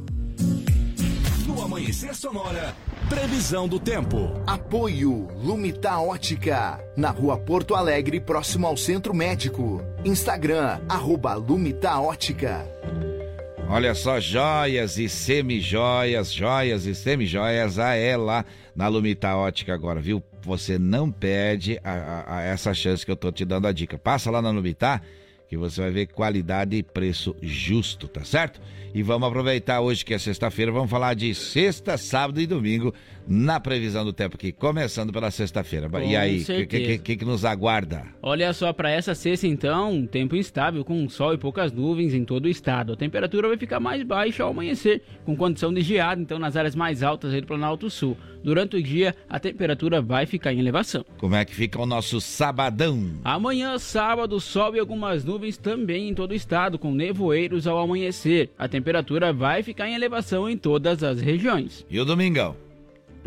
No 1.79 1.85
Amanhecer 1.85 2.13
Sonora. 2.13 2.75
Previsão 3.07 3.65
do 3.65 3.79
tempo. 3.79 4.29
Apoio 4.45 5.29
Lumita 5.41 5.97
Ótica. 5.97 6.83
Na 6.95 7.09
rua 7.09 7.37
Porto 7.37 7.73
Alegre, 7.73 8.19
próximo 8.19 8.67
ao 8.67 8.75
Centro 8.75 9.13
Médico. 9.13 9.81
Instagram, 10.03 10.81
arroba 10.89 11.35
Lumita 11.35 11.97
Ótica. 11.97 12.67
Olha 13.69 13.95
só, 13.95 14.19
joias 14.19 14.97
e 14.97 15.07
semi-joias, 15.07 16.33
joias 16.33 16.85
e 16.85 16.93
semi-joias, 16.93 17.79
a 17.79 17.95
ela 17.95 18.45
na 18.75 18.87
Lumita 18.89 19.33
Ótica 19.35 19.73
agora, 19.73 20.01
viu? 20.01 20.21
Você 20.41 20.77
não 20.77 21.09
perde 21.09 21.79
a, 21.81 21.93
a, 21.93 22.37
a 22.39 22.41
essa 22.41 22.73
chance 22.73 23.05
que 23.05 23.11
eu 23.11 23.15
tô 23.15 23.31
te 23.31 23.45
dando 23.45 23.67
a 23.67 23.71
dica. 23.71 23.97
Passa 23.97 24.29
lá 24.29 24.41
na 24.41 24.49
Lumita 24.49 25.01
que 25.49 25.57
você 25.57 25.81
vai 25.81 25.89
ver 25.89 26.05
qualidade 26.05 26.75
e 26.75 26.83
preço 26.83 27.35
justo, 27.41 28.07
tá 28.07 28.23
certo? 28.23 28.61
E 28.93 29.03
vamos 29.03 29.27
aproveitar 29.27 29.81
hoje 29.81 30.03
que 30.03 30.13
é 30.13 30.17
sexta-feira, 30.17 30.71
vamos 30.71 30.89
falar 30.89 31.13
de 31.13 31.33
sexta, 31.35 31.97
sábado 31.97 32.41
e 32.41 32.47
domingo 32.47 32.93
na 33.27 33.59
previsão 33.59 34.03
do 34.03 34.11
tempo 34.11 34.35
aqui, 34.35 34.51
começando 34.51 35.13
pela 35.13 35.29
sexta-feira. 35.29 35.87
E 36.03 36.15
aí, 36.15 36.41
o 36.41 36.67
que, 36.67 36.97
que, 36.97 37.17
que, 37.17 37.25
nos 37.25 37.45
aguarda? 37.45 38.03
Olha 38.23 38.51
só, 38.53 38.73
para 38.73 38.89
essa 38.89 39.13
sexta 39.13 39.45
então, 39.45 39.91
um 39.91 40.07
tempo 40.07 40.35
instável, 40.35 40.83
com 40.83 41.07
sol 41.07 41.35
e 41.35 41.37
poucas 41.37 41.71
nuvens 41.71 42.15
em 42.15 42.25
todo 42.25 42.45
o 42.45 42.49
estado. 42.49 42.93
A 42.93 42.95
temperatura 42.95 43.47
vai 43.47 43.57
ficar 43.57 43.79
mais 43.79 44.01
baixa 44.01 44.41
ao 44.41 44.49
amanhecer, 44.49 45.03
com 45.23 45.35
condição 45.35 45.71
de 45.71 45.81
geada, 45.81 46.19
então 46.19 46.39
nas 46.39 46.55
áreas 46.55 46.75
mais 46.75 47.03
altas 47.03 47.31
do 47.31 47.45
Planalto 47.45 47.87
Sul. 47.91 48.17
Durante 48.43 48.77
o 48.77 48.81
dia, 48.81 49.13
a 49.29 49.37
temperatura 49.37 50.01
vai 50.01 50.25
ficar 50.25 50.53
em 50.53 50.59
elevação. 50.59 51.05
Como 51.17 51.35
é 51.35 51.43
que 51.43 51.53
fica 51.53 51.79
o 51.79 51.85
nosso 51.85 52.21
sabadão? 52.21 53.19
Amanhã, 53.23 53.77
sábado, 53.77 54.39
sol 54.39 54.75
e 54.75 54.79
algumas 54.79 55.25
nuvens 55.25 55.57
também 55.57 56.09
em 56.09 56.13
todo 56.15 56.31
o 56.31 56.35
estado, 56.35 56.79
com 56.79 56.93
nevoeiros 56.93 57.67
ao 57.67 57.77
amanhecer. 57.77 58.49
A 58.57 58.67
temperatura 58.67 58.78
vai 59.33 59.63
ficar 59.63 59.87
em 59.87 59.95
elevação 59.95 60.49
em 60.49 60.57
todas 60.57 61.03
as 61.03 61.21
regiões. 61.21 61.85
E 61.89 61.99
o 61.99 62.05
domingão? 62.05 62.55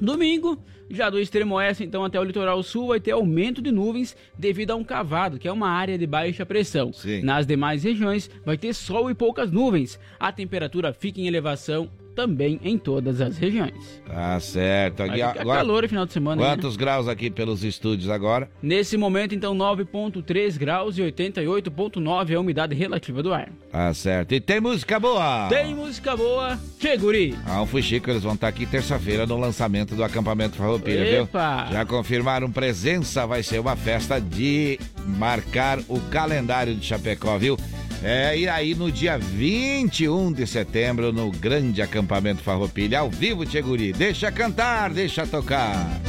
Domingo, 0.00 0.59
já 0.90 1.09
do 1.09 1.18
extremo 1.18 1.54
oeste 1.54 1.85
então 1.85 2.04
até 2.04 2.18
o 2.18 2.25
litoral 2.25 2.62
sul 2.62 2.88
vai 2.88 3.00
ter 3.00 3.12
aumento 3.12 3.62
de 3.62 3.71
nuvens 3.71 4.16
devido 4.38 4.73
a 4.73 4.75
um 4.75 4.85
cavado, 4.85 5.38
que 5.38 5.49
é 5.49 5.52
uma 5.52 5.68
área 5.68 5.97
de 5.97 6.06
baixa 6.06 6.44
pressão. 6.44 6.92
Sim. 6.92 7.23
Nas 7.23 7.47
demais 7.47 7.85
regiões 7.85 8.30
vai 8.44 8.59
ter 8.59 8.75
sol 8.75 9.11
e 9.11 9.14
poucas 9.14 9.50
nuvens. 9.50 9.99
A 10.18 10.32
temperatura 10.32 10.92
fica 10.92 11.21
em 11.21 11.26
elevação 11.26 11.88
também 12.14 12.61
em 12.62 12.78
todas 12.78 13.21
as 13.21 13.37
regiões. 13.38 14.02
Tá 14.07 14.38
certo. 14.40 15.02
Aqui, 15.02 15.23
agora, 15.23 15.59
calor 15.59 15.83
no 15.83 15.88
final 15.88 16.07
de 16.07 16.12
semana. 16.12 16.42
Quantos 16.42 16.76
né? 16.76 16.81
graus 16.81 17.09
aqui 17.09 17.31
pelos 17.31 17.64
estúdios 17.64 18.11
agora? 18.11 18.50
Nesse 18.62 18.97
momento, 18.97 19.35
então, 19.35 19.54
9.3 19.54 20.59
graus 20.59 20.99
e 20.99 21.02
88.9 21.02 22.31
é 22.31 22.35
a 22.35 22.40
umidade 22.40 22.75
relativa 22.75 23.23
do 23.23 23.33
ar. 23.33 23.50
Tá 23.71 23.92
certo. 23.95 24.33
E 24.33 24.40
tem 24.40 24.61
música 24.61 24.99
boa? 25.00 25.49
Tem 25.49 25.75
música 25.75 26.16
boa. 26.16 26.59
Que 26.78 26.97
guri? 26.97 27.35
Ah, 27.47 27.62
o 27.62 27.66
Fuxico, 27.66 28.11
eles 28.11 28.23
vão 28.23 28.35
estar 28.35 28.49
aqui 28.49 28.66
terça-feira 28.66 29.26
no 29.26 29.38
lançamento 29.38 29.95
do 29.95 30.04
acampamento 30.04 30.57
Farroupilha, 30.57 31.04
viu? 31.04 31.28
Já 31.71 31.85
confirmaram 31.85 32.50
presença, 32.50 33.26
vai 33.26 33.42
ser 33.42 33.61
uma 33.61 33.76
festa 33.76 34.21
de 34.21 34.78
marcar 35.07 35.78
o 35.88 36.00
calendário 36.11 36.75
de 36.75 36.85
Chapecó, 36.85 37.38
viu? 37.38 37.57
É, 38.04 38.37
e 38.37 38.49
aí 38.49 38.75
no 38.75 38.90
dia 38.90 39.16
21 39.16 40.32
de 40.32 40.47
setembro, 40.47 41.12
no 41.12 41.30
grande 41.30 41.80
acampamento 41.80 42.42
Farroupilha, 42.42 42.99
ao 42.99 43.09
vivo, 43.11 43.47
Tcheguri. 43.47 43.92
Deixa 43.92 44.32
cantar, 44.32 44.90
deixa 44.92 45.26
tocar. 45.26 46.00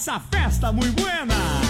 Essa 0.00 0.18
festa 0.18 0.72
muito 0.72 1.02
buena. 1.02 1.69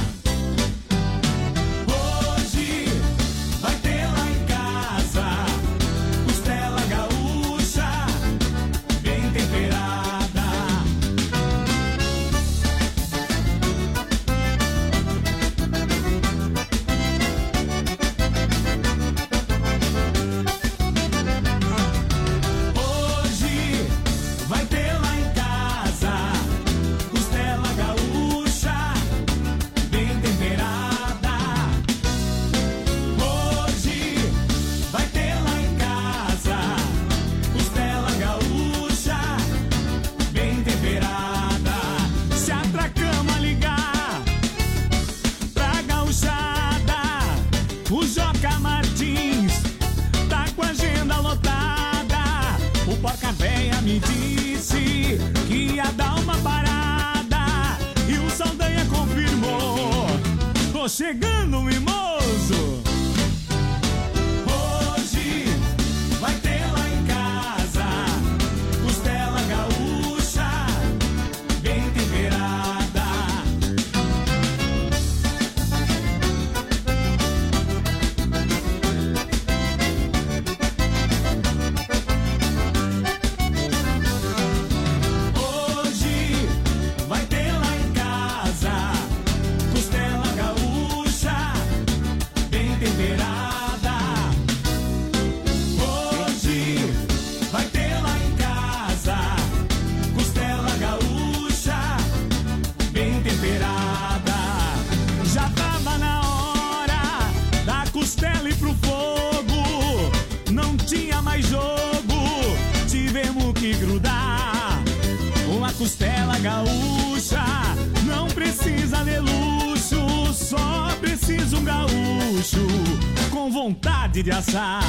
Vontade 124.11 124.23
de 124.23 124.31
assar. 124.31 124.83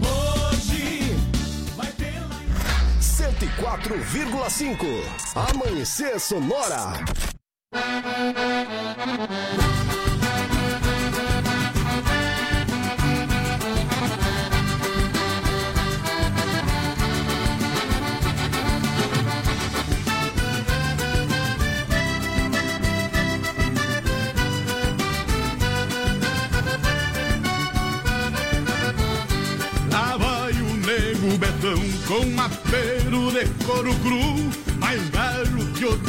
Hoje 0.00 1.14
vai 1.76 1.92
ter 1.92 2.18
lá 2.20 2.40
104,5 3.00 4.86
Amanhecer 5.50 6.18
Sonora. 6.18 6.94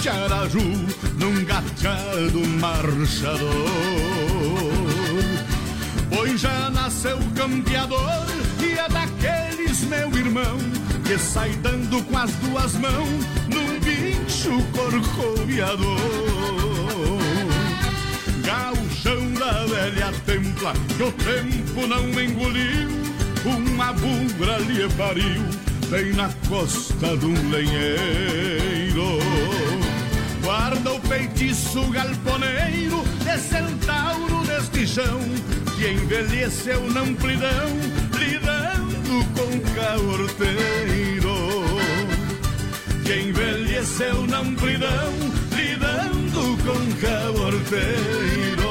Tiaraju, 0.06 0.60
num 1.18 1.44
gateado 1.46 2.40
marchador. 2.62 3.50
Pois 6.14 6.40
já 6.40 6.70
nasceu 6.70 7.18
campeador 7.36 8.28
e 8.62 8.74
é 8.74 8.88
daqueles, 8.88 9.82
meu 9.86 10.16
irmão, 10.16 10.60
que 11.08 11.18
sai 11.18 11.50
dando 11.64 12.04
com 12.04 12.20
as 12.20 12.30
duas 12.34 12.76
mãos 12.76 13.26
num 13.50 13.80
bicho 13.80 14.62
corcoviador. 14.74 15.98
Gauchão 18.46 19.34
da 19.34 19.66
velha 19.66 20.12
templa, 20.24 20.74
que 20.96 21.02
o 21.02 21.12
tempo 21.14 21.88
não 21.88 22.08
engoliu, 22.22 22.90
uma 23.44 23.92
bugra 23.94 24.60
lhe 24.60 24.88
pariu, 24.90 25.44
bem 25.90 26.14
na 26.14 26.30
costa 26.48 27.18
de 27.18 27.26
um 27.26 27.50
lenheiro. 27.50 29.35
Guarda 30.66 30.94
o 30.94 31.02
feitiço 31.02 31.80
galponeiro 31.92 33.04
de 33.24 33.38
centauro 33.38 34.44
deste 34.48 34.88
chão, 34.88 35.20
que 35.76 35.92
envelheceu 35.92 36.82
na 36.90 37.02
amplidão, 37.02 37.70
lidando 38.18 39.24
com 39.36 39.60
caorteiro. 39.76 41.36
Que 43.04 43.30
envelheceu 43.30 44.26
na 44.26 44.40
amplidão, 44.40 45.14
lidando 45.56 46.58
com 46.64 46.82
caorteiro. 47.06 48.66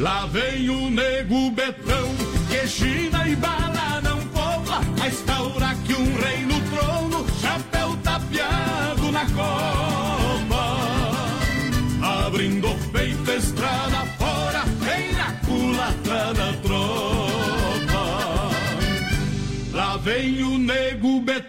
Lá 0.00 0.26
vem 0.26 0.68
o 0.70 0.90
nego 0.90 1.52
betão, 1.52 2.08
que 2.50 2.66
China 2.66 3.28
e 3.28 3.36
bala 3.36 4.00
não 4.02 4.18
cola, 4.34 4.80
a 5.00 5.06
instaura 5.06 5.72
que 5.86 5.94
um 5.94 6.16
rei 6.16 6.44
no 6.44 6.60
trono, 6.62 7.24
chapéu 7.40 7.96
tapeado 8.02 9.12
na 9.12 9.24
copa. 9.26 9.75
Abrindo 13.06 13.20
o 13.20 13.24
peito, 13.24 13.30
estrada 13.30 14.04
fora, 14.18 14.64
vem 14.80 15.12
na 15.12 15.32
culatra 15.46 16.34
da 16.34 16.52
tropa. 16.54 18.02
Lá 19.72 19.96
vem 19.98 20.42
o 20.42 20.58
nego 20.58 21.20
betão, 21.20 21.45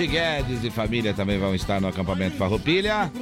Jorge 0.00 0.06
Guedes 0.06 0.64
e 0.64 0.70
família 0.70 1.12
também 1.12 1.38
vão 1.38 1.54
estar 1.54 1.78
no 1.78 1.86
acampamento 1.86 2.36
Farroupilha. 2.36 3.12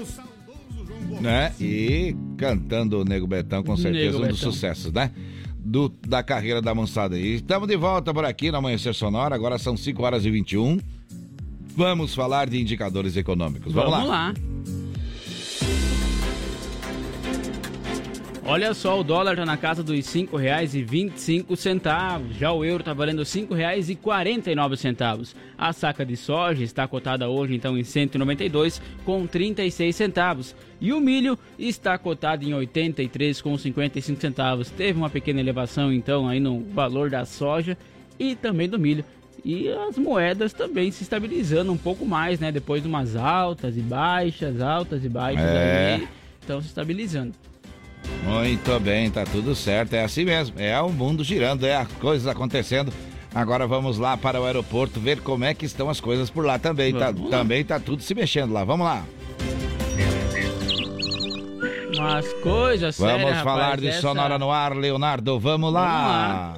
Né? 1.21 1.53
E 1.59 2.15
cantando 2.37 3.01
o 3.01 3.05
Nego 3.05 3.27
Betão, 3.27 3.65
com 3.65 3.77
certeza, 3.77 4.13
Nego 4.13 4.25
um 4.25 4.29
dos 4.29 4.39
Betão. 4.39 4.53
sucessos, 4.53 4.93
né? 4.93 5.11
Do, 5.59 5.89
da 6.07 6.23
carreira 6.23 6.63
da 6.63 6.73
moçada. 6.73 7.19
E 7.19 7.35
estamos 7.35 7.67
de 7.67 7.77
volta 7.77 8.15
por 8.15 8.25
aqui 8.25 8.53
no 8.53 8.59
Amanhecer 8.59 8.95
Sonora, 8.95 9.35
agora 9.35 9.59
são 9.59 9.77
5 9.77 10.01
horas 10.05 10.25
e 10.25 10.31
21. 10.31 10.79
Vamos 11.77 12.15
falar 12.15 12.49
de 12.49 12.61
indicadores 12.61 13.17
econômicos. 13.17 13.73
Vamos, 13.73 13.91
Vamos 13.91 14.09
lá. 14.09 14.33
Olha 18.51 18.73
só, 18.73 18.99
o 18.99 19.05
dólar 19.05 19.37
tá 19.37 19.45
na 19.45 19.59
casa 19.59 19.83
dos 19.83 20.15
R$ 20.15 20.23
5,25. 20.27 22.23
Já 22.39 22.51
o 22.51 22.65
euro 22.65 22.83
tá 22.83 22.95
valendo 22.95 23.19
R$ 23.19 23.25
5,49. 23.27 25.35
A 25.59 25.71
saca 25.75 26.07
de 26.07 26.17
soja 26.17 26.65
está 26.65 26.89
cotada 26.89 27.29
hoje 27.29 27.55
então 27.55 27.77
em 27.77 27.85
192 27.85 28.81
com 29.05 29.27
36 29.27 29.95
centavos. 29.95 30.57
E 30.81 30.95
o 30.95 31.01
milho 31.01 31.39
está 31.59 31.99
cotado 31.99 32.43
em 32.43 32.55
83 32.55 33.43
com 33.43 33.59
55 33.59 34.19
centavos. 34.19 34.71
Teve 34.71 34.99
uma 34.99 35.11
pequena 35.11 35.41
elevação 35.41 35.93
então 35.93 36.27
aí 36.27 36.41
no 36.41 36.61
valor 36.73 37.11
da 37.11 37.27
soja 37.27 37.77
e 38.19 38.35
também 38.35 38.67
do 38.67 38.79
milho. 38.79 39.05
E 39.45 39.69
as 39.69 39.99
moedas 39.99 40.55
também 40.55 40.91
se 40.91 41.03
estabilizando 41.03 41.71
um 41.71 41.77
pouco 41.77 42.07
mais, 42.07 42.41
né? 42.41 42.51
Depois 42.51 42.81
de 42.83 42.89
umas 42.89 43.15
altas 43.15 43.77
e 43.77 43.83
baixas, 43.83 44.63
altas 44.63 45.05
e 45.05 45.09
baixas 45.11 45.45
É. 45.45 45.97
aí, 45.97 46.09
estão 46.41 46.63
se 46.63 46.69
estabilizando. 46.69 47.35
Muito 48.29 48.79
bem, 48.81 49.11
tá 49.11 49.25
tudo 49.25 49.55
certo. 49.55 49.95
É 49.95 50.05
assim 50.05 50.25
mesmo. 50.25 50.59
É 50.61 50.81
o 50.81 50.91
mundo 50.91 51.25
girando, 51.25 51.65
é 51.67 51.75
as 51.77 51.89
coisas 51.95 52.27
acontecendo. 52.27 52.93
Agora 53.35 53.67
vamos 53.67 53.99
lá 53.99 54.17
para 54.17 54.41
o 54.41 54.45
aeroporto 54.45 55.01
ver 55.01 55.21
como 55.21 55.45
é 55.45 55.55
que 55.55 55.65
estão 55.67 55.89
as 55.89 56.01
coisas 56.01 56.31
por 56.31 56.45
lá 56.45 56.59
também. 56.59 56.93
Tá, 56.95 57.13
também 57.31 57.65
tá 57.65 57.79
tudo 57.79 58.03
se 58.03 58.15
mexendo 58.15 58.53
lá. 58.53 58.65
Vamos 58.65 58.87
lá. 58.87 59.05
Umas 61.97 62.33
coisas 62.35 62.95
sérias, 62.95 63.23
Vamos 63.23 63.39
falar 63.43 63.63
rapaz, 63.65 63.81
de 63.81 63.89
essa- 63.89 64.01
Sonora 64.01 64.39
no 64.39 64.51
ar, 64.51 64.75
Leonardo. 64.77 65.39
Vamos 65.41 65.73
lá. 65.73 66.55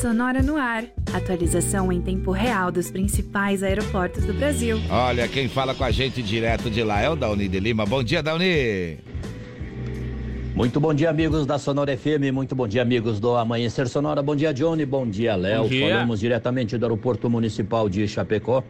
Sonora 0.00 0.42
no 0.42 0.56
ar. 0.56 0.84
Atualização 1.14 1.92
em 1.92 2.00
tempo 2.00 2.32
real 2.32 2.72
dos 2.72 2.90
principais 2.90 3.62
aeroportos 3.62 4.24
do 4.24 4.32
Brasil. 4.34 4.80
Olha, 4.90 5.28
quem 5.28 5.48
fala 5.48 5.74
com 5.74 5.84
a 5.84 5.90
gente 5.90 6.22
direto 6.22 6.70
de 6.70 6.82
lá 6.82 7.00
é 7.00 7.08
o 7.08 7.14
Dauni 7.14 7.46
de 7.46 7.60
Lima. 7.60 7.86
Bom 7.86 8.02
dia, 8.02 8.22
Dauni. 8.22 8.98
Muito 10.54 10.78
bom 10.78 10.92
dia, 10.92 11.08
amigos 11.08 11.46
da 11.46 11.58
Sonora 11.58 11.96
FM. 11.96 12.30
Muito 12.30 12.54
bom 12.54 12.68
dia, 12.68 12.82
amigos 12.82 13.18
do 13.18 13.34
Amanhecer 13.34 13.88
Sonora. 13.88 14.22
Bom 14.22 14.36
dia, 14.36 14.52
Johnny. 14.52 14.84
Bom 14.84 15.08
dia, 15.08 15.34
Léo. 15.34 15.66
Falamos 15.66 16.20
diretamente 16.20 16.76
do 16.76 16.84
Aeroporto 16.84 17.30
Municipal 17.30 17.88
de 17.88 18.06
Chapecó. 18.06 18.62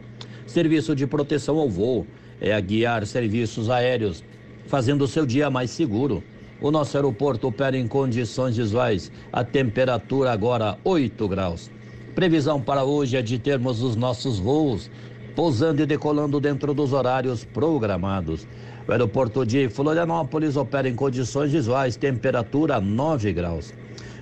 Serviço 0.47 0.95
de 0.95 1.05
proteção 1.05 1.59
ao 1.59 1.69
voo 1.69 2.07
é 2.39 2.53
a 2.53 2.59
guiar 2.61 3.05
serviços 3.05 3.69
aéreos, 3.69 4.23
fazendo 4.65 5.03
o 5.03 5.07
seu 5.09 5.25
dia 5.25 5.49
mais 5.49 5.71
seguro. 5.71 6.23
O 6.61 6.71
nosso 6.71 6.95
aeroporto 6.95 7.49
opera 7.49 7.77
em 7.77 7.85
condições 7.85 8.55
visuais. 8.55 9.11
A 9.31 9.43
temperatura 9.43 10.31
agora 10.31 10.77
8 10.85 11.27
graus. 11.27 11.69
Previsão 12.15 12.61
para 12.61 12.85
hoje 12.85 13.17
é 13.17 13.21
de 13.21 13.37
termos 13.37 13.83
os 13.83 13.97
nossos 13.97 14.39
voos 14.39 14.89
pousando 15.35 15.81
e 15.81 15.85
decolando 15.85 16.39
dentro 16.39 16.73
dos 16.73 16.93
horários 16.93 17.43
programados. 17.43 18.47
O 18.85 18.91
aeroporto 18.91 19.45
de 19.45 19.69
Florianópolis 19.69 20.57
opera 20.57 20.89
em 20.89 20.93
condições 20.93 21.53
visuais, 21.53 21.95
temperatura 21.95 22.81
9 22.81 23.31
graus. 23.31 23.73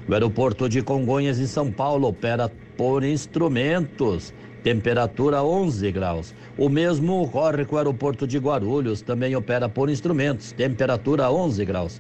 O 0.08 0.14
aeroporto 0.14 0.70
de 0.70 0.84
Congonhas, 0.84 1.40
em 1.40 1.48
São 1.48 1.72
Paulo, 1.72 2.08
opera 2.08 2.48
por 2.78 3.04
instrumentos, 3.04 4.32
temperatura 4.64 5.44
11 5.44 5.92
graus. 5.92 6.36
O 6.60 6.70
mesmo 6.70 7.24
ocorre 7.24 7.66
com 7.66 7.74
o 7.74 7.78
aeroporto 7.80 8.28
de 8.28 8.38
Guarulhos, 8.38 9.02
também 9.02 9.36
opera 9.36 9.68
por 9.68 9.90
instrumentos, 9.90 10.52
temperatura 10.52 11.32
11 11.32 11.66
graus. 11.66 12.00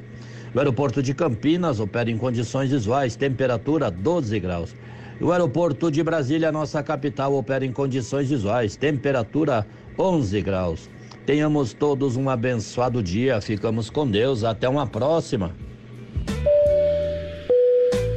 O 0.53 0.59
aeroporto 0.59 1.01
de 1.01 1.15
Campinas 1.15 1.79
opera 1.79 2.11
em 2.11 2.17
condições 2.17 2.69
visuais, 2.69 3.15
temperatura 3.15 3.89
12 3.89 4.39
graus. 4.39 4.75
O 5.19 5.31
aeroporto 5.31 5.89
de 5.89 6.03
Brasília, 6.03 6.51
nossa 6.51 6.83
capital, 6.83 7.33
opera 7.33 7.65
em 7.65 7.71
condições 7.71 8.29
visuais, 8.29 8.75
temperatura 8.75 9.65
11 9.97 10.41
graus. 10.41 10.89
Tenhamos 11.25 11.73
todos 11.73 12.17
um 12.17 12.29
abençoado 12.29 13.01
dia, 13.01 13.39
ficamos 13.39 13.89
com 13.89 14.07
Deus, 14.07 14.43
até 14.43 14.67
uma 14.67 14.87
próxima. 14.87 15.53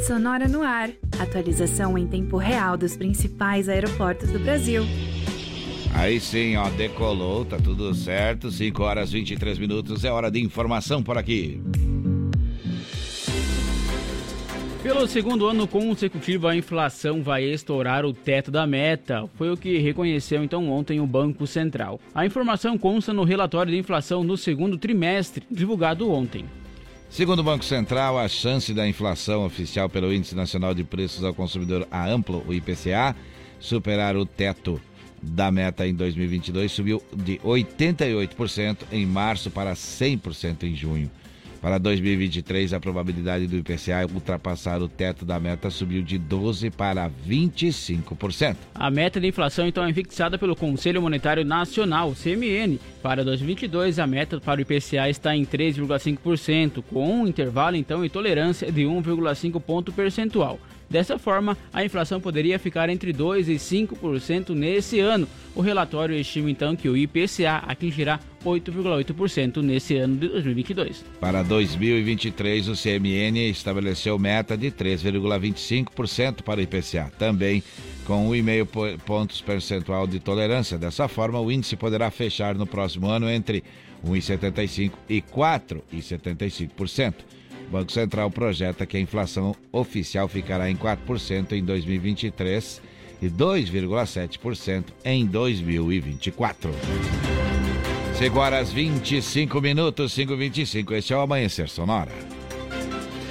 Sonora 0.07 0.47
no 0.49 0.63
ar. 0.63 0.91
Atualização 1.19 1.97
em 1.97 2.07
tempo 2.07 2.37
real 2.37 2.77
dos 2.77 2.97
principais 2.97 3.69
aeroportos 3.69 4.31
do 4.31 4.39
Brasil. 4.39 4.83
Aí 5.95 6.19
sim, 6.19 6.57
ó, 6.57 6.69
decolou, 6.71 7.45
tá 7.45 7.57
tudo 7.57 7.95
certo. 7.95 8.51
5 8.51 8.83
horas 8.83 9.13
23 9.13 9.59
minutos, 9.59 10.05
é 10.05 10.11
hora 10.11 10.31
de 10.31 10.41
informação 10.41 11.03
por 11.03 11.17
aqui. 11.17 11.63
Pelo 14.85 15.07
segundo 15.09 15.47
ano 15.47 15.67
consecutivo, 15.67 16.47
a 16.47 16.55
inflação 16.55 17.23
vai 17.23 17.43
estourar 17.43 18.05
o 18.05 18.13
teto 18.13 18.51
da 18.51 18.67
meta. 18.67 19.27
Foi 19.35 19.51
o 19.51 19.57
que 19.57 19.79
reconheceu 19.79 20.45
então 20.45 20.69
ontem 20.69 21.01
o 21.01 21.07
Banco 21.07 21.47
Central. 21.47 21.99
A 22.15 22.27
informação 22.27 22.77
consta 22.77 23.11
no 23.11 23.25
relatório 23.25 23.73
de 23.73 23.79
inflação 23.79 24.23
no 24.23 24.37
segundo 24.37 24.77
trimestre, 24.77 25.47
divulgado 25.51 26.11
ontem. 26.11 26.45
Segundo 27.09 27.39
o 27.39 27.43
Banco 27.43 27.65
Central, 27.65 28.19
a 28.19 28.29
chance 28.29 28.75
da 28.75 28.87
inflação 28.87 29.47
oficial 29.47 29.89
pelo 29.89 30.13
Índice 30.13 30.37
Nacional 30.37 30.75
de 30.75 30.85
Preços 30.85 31.25
ao 31.25 31.33
Consumidor, 31.33 31.89
a 31.91 32.07
Amplo, 32.07 32.45
o 32.47 32.53
IPCA, 32.53 33.17
superar 33.59 34.15
o 34.19 34.27
teto 34.27 34.79
da 35.23 35.51
meta 35.51 35.87
em 35.87 35.95
2022 35.95 36.71
subiu 36.71 37.03
de 37.11 37.39
88% 37.39 38.81
em 38.93 39.07
março 39.07 39.51
para 39.51 39.73
100% 39.73 40.65
em 40.65 40.77
junho. 40.77 41.11
Para 41.65 41.79
2023, 41.79 42.75
a 42.75 42.79
probabilidade 42.79 43.47
do 43.47 43.57
IPCA 43.57 44.07
ultrapassar 44.13 44.83
o 44.83 44.87
teto 44.87 45.25
da 45.25 45.41
meta 45.41 45.71
subiu 45.71 46.03
de 46.03 46.19
12% 46.19 46.71
para 46.71 47.11
25%. 47.27 48.55
A 48.75 48.91
meta 48.91 49.19
de 49.19 49.29
inflação 49.29 49.67
então 49.67 49.83
é 49.83 49.91
fixada 49.91 50.37
pelo 50.37 50.55
Conselho 50.55 51.01
Monetário 51.01 51.43
Nacional, 51.43 52.13
CMN. 52.13 52.79
Para 53.03 53.25
2022, 53.25 53.99
a 53.99 54.07
meta 54.07 54.39
para 54.39 54.59
o 54.59 54.61
IPCA 54.61 55.09
está 55.09 55.35
em 55.35 55.47
3,5%, 55.47 56.85
com 56.93 57.21
um 57.21 57.27
intervalo 57.27 57.77
então 57.77 58.03
de 58.03 58.11
tolerância 58.11 58.71
de 58.71 58.83
1,5 58.83 59.59
ponto 59.59 59.91
percentual. 59.91 60.61
Dessa 60.95 61.19
forma, 61.19 61.59
a 61.73 61.85
inflação 61.85 62.21
poderia 62.21 62.57
ficar 62.57 62.89
entre 62.89 63.13
2% 63.13 63.49
e 63.49 63.57
5% 63.57 64.51
nesse 64.51 65.01
ano. 65.01 65.27
O 65.53 65.61
relatório 65.61 66.15
estima 66.15 66.49
então 66.49 66.77
que 66.77 66.89
o 66.89 66.97
IPCA 66.97 67.65
atingirá 67.67 68.21
8,8% 68.45 69.61
nesse 69.61 69.97
ano 69.97 70.17
de 70.17 70.29
2022. 70.29 71.05
Para 71.19 71.43
2023, 71.43 72.69
o 72.69 72.75
CMN 72.81 73.51
estabeleceu 73.51 74.17
meta 74.21 74.57
de 74.57 74.71
3,25% 74.71 76.43
para 76.43 76.61
o 76.61 76.63
IPCA, 76.63 77.11
também 77.19 77.61
com 78.05 78.31
1,5 78.31 78.99
pontos 79.01 79.41
percentual 79.41 80.07
de 80.07 80.21
tolerância. 80.21 80.79
Dessa 80.79 81.09
forma, 81.09 81.41
o 81.41 81.51
índice 81.51 81.75
poderá 81.75 82.09
fechar 82.09 82.55
no 82.55 82.69
próximo 82.69 83.09
ano 83.09 83.29
entre 83.29 83.65
1,75% 84.07 84.93
e 85.09 85.21
4,75%. 85.21 87.15
O 87.69 87.71
Banco 87.71 87.93
Central 87.93 88.31
projeta 88.31 88.87
que 88.87 88.97
a 88.97 89.01
inflação 89.01 89.55
oficial 89.73 90.29
ficará 90.29 90.71
em 90.71 90.77
4% 90.77 91.53
em 91.53 91.65
2023 91.65 92.83
e 93.23 93.29
2,7% 93.29 94.85
em 95.05 95.27
2024. 95.27 96.71
Chegou 98.19 98.43
às 98.43 98.73
25 98.73 99.61
minutos, 99.61 100.17
5h25. 100.17 100.93
Este 100.93 101.13
é 101.13 101.17
o 101.17 101.21
Amanhecer 101.21 101.69
Sonora. 101.69 102.13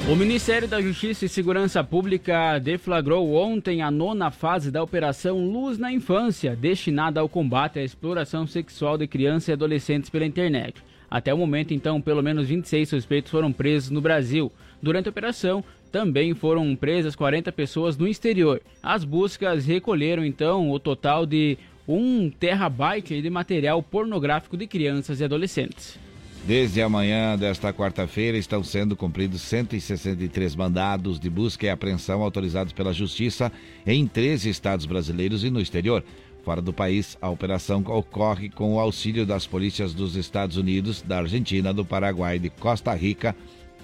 O 0.05 0.17
Ministério 0.17 0.67
da 0.67 0.81
Justiça 0.81 1.23
e 1.23 1.29
Segurança 1.29 1.81
Pública 1.81 2.59
deflagrou 2.59 3.35
ontem 3.35 3.81
a 3.81 3.89
nona 3.89 4.29
fase 4.31 4.69
da 4.69 4.83
Operação 4.83 5.39
Luz 5.39 5.77
na 5.77 5.93
Infância, 5.93 6.57
destinada 6.57 7.21
ao 7.21 7.29
combate 7.29 7.79
à 7.79 7.83
exploração 7.83 8.45
sexual 8.45 8.97
de 8.97 9.07
crianças 9.07 9.47
e 9.47 9.53
adolescentes 9.53 10.09
pela 10.09 10.25
internet. 10.25 10.83
Até 11.09 11.33
o 11.33 11.37
momento, 11.37 11.73
então, 11.73 12.01
pelo 12.01 12.21
menos 12.21 12.49
26 12.49 12.89
suspeitos 12.89 13.31
foram 13.31 13.53
presos 13.53 13.91
no 13.91 14.01
Brasil. 14.01 14.51
Durante 14.81 15.07
a 15.07 15.09
operação, 15.09 15.63
também 15.89 16.33
foram 16.33 16.75
presas 16.75 17.15
40 17.15 17.49
pessoas 17.53 17.97
no 17.97 18.05
exterior. 18.05 18.61
As 18.83 19.05
buscas 19.05 19.65
recolheram, 19.65 20.25
então, 20.25 20.69
o 20.69 20.79
total 20.79 21.25
de 21.25 21.57
um 21.87 22.29
terabyte 22.29 23.21
de 23.21 23.29
material 23.29 23.81
pornográfico 23.81 24.57
de 24.57 24.67
crianças 24.67 25.21
e 25.21 25.23
adolescentes. 25.23 26.02
Desde 26.45 26.81
amanhã 26.81 27.37
desta 27.37 27.71
quarta-feira 27.71 28.37
estão 28.37 28.61
sendo 28.65 28.97
cumpridos 28.97 29.41
163 29.43 30.57
mandados 30.57 31.17
de 31.17 31.29
busca 31.29 31.65
e 31.65 31.69
apreensão 31.69 32.21
autorizados 32.21 32.73
pela 32.73 32.91
Justiça 32.91 33.49
em 33.87 34.05
13 34.05 34.49
estados 34.49 34.85
brasileiros 34.85 35.45
e 35.45 35.49
no 35.49 35.61
exterior. 35.61 36.03
Fora 36.43 36.61
do 36.61 36.73
país, 36.73 37.17
a 37.21 37.29
operação 37.29 37.81
ocorre 37.87 38.49
com 38.49 38.73
o 38.73 38.79
auxílio 38.79 39.25
das 39.25 39.47
polícias 39.47 39.93
dos 39.93 40.17
Estados 40.17 40.57
Unidos, 40.57 41.01
da 41.01 41.19
Argentina, 41.19 41.73
do 41.73 41.85
Paraguai, 41.85 42.37
de 42.37 42.49
Costa 42.49 42.93
Rica, 42.93 43.33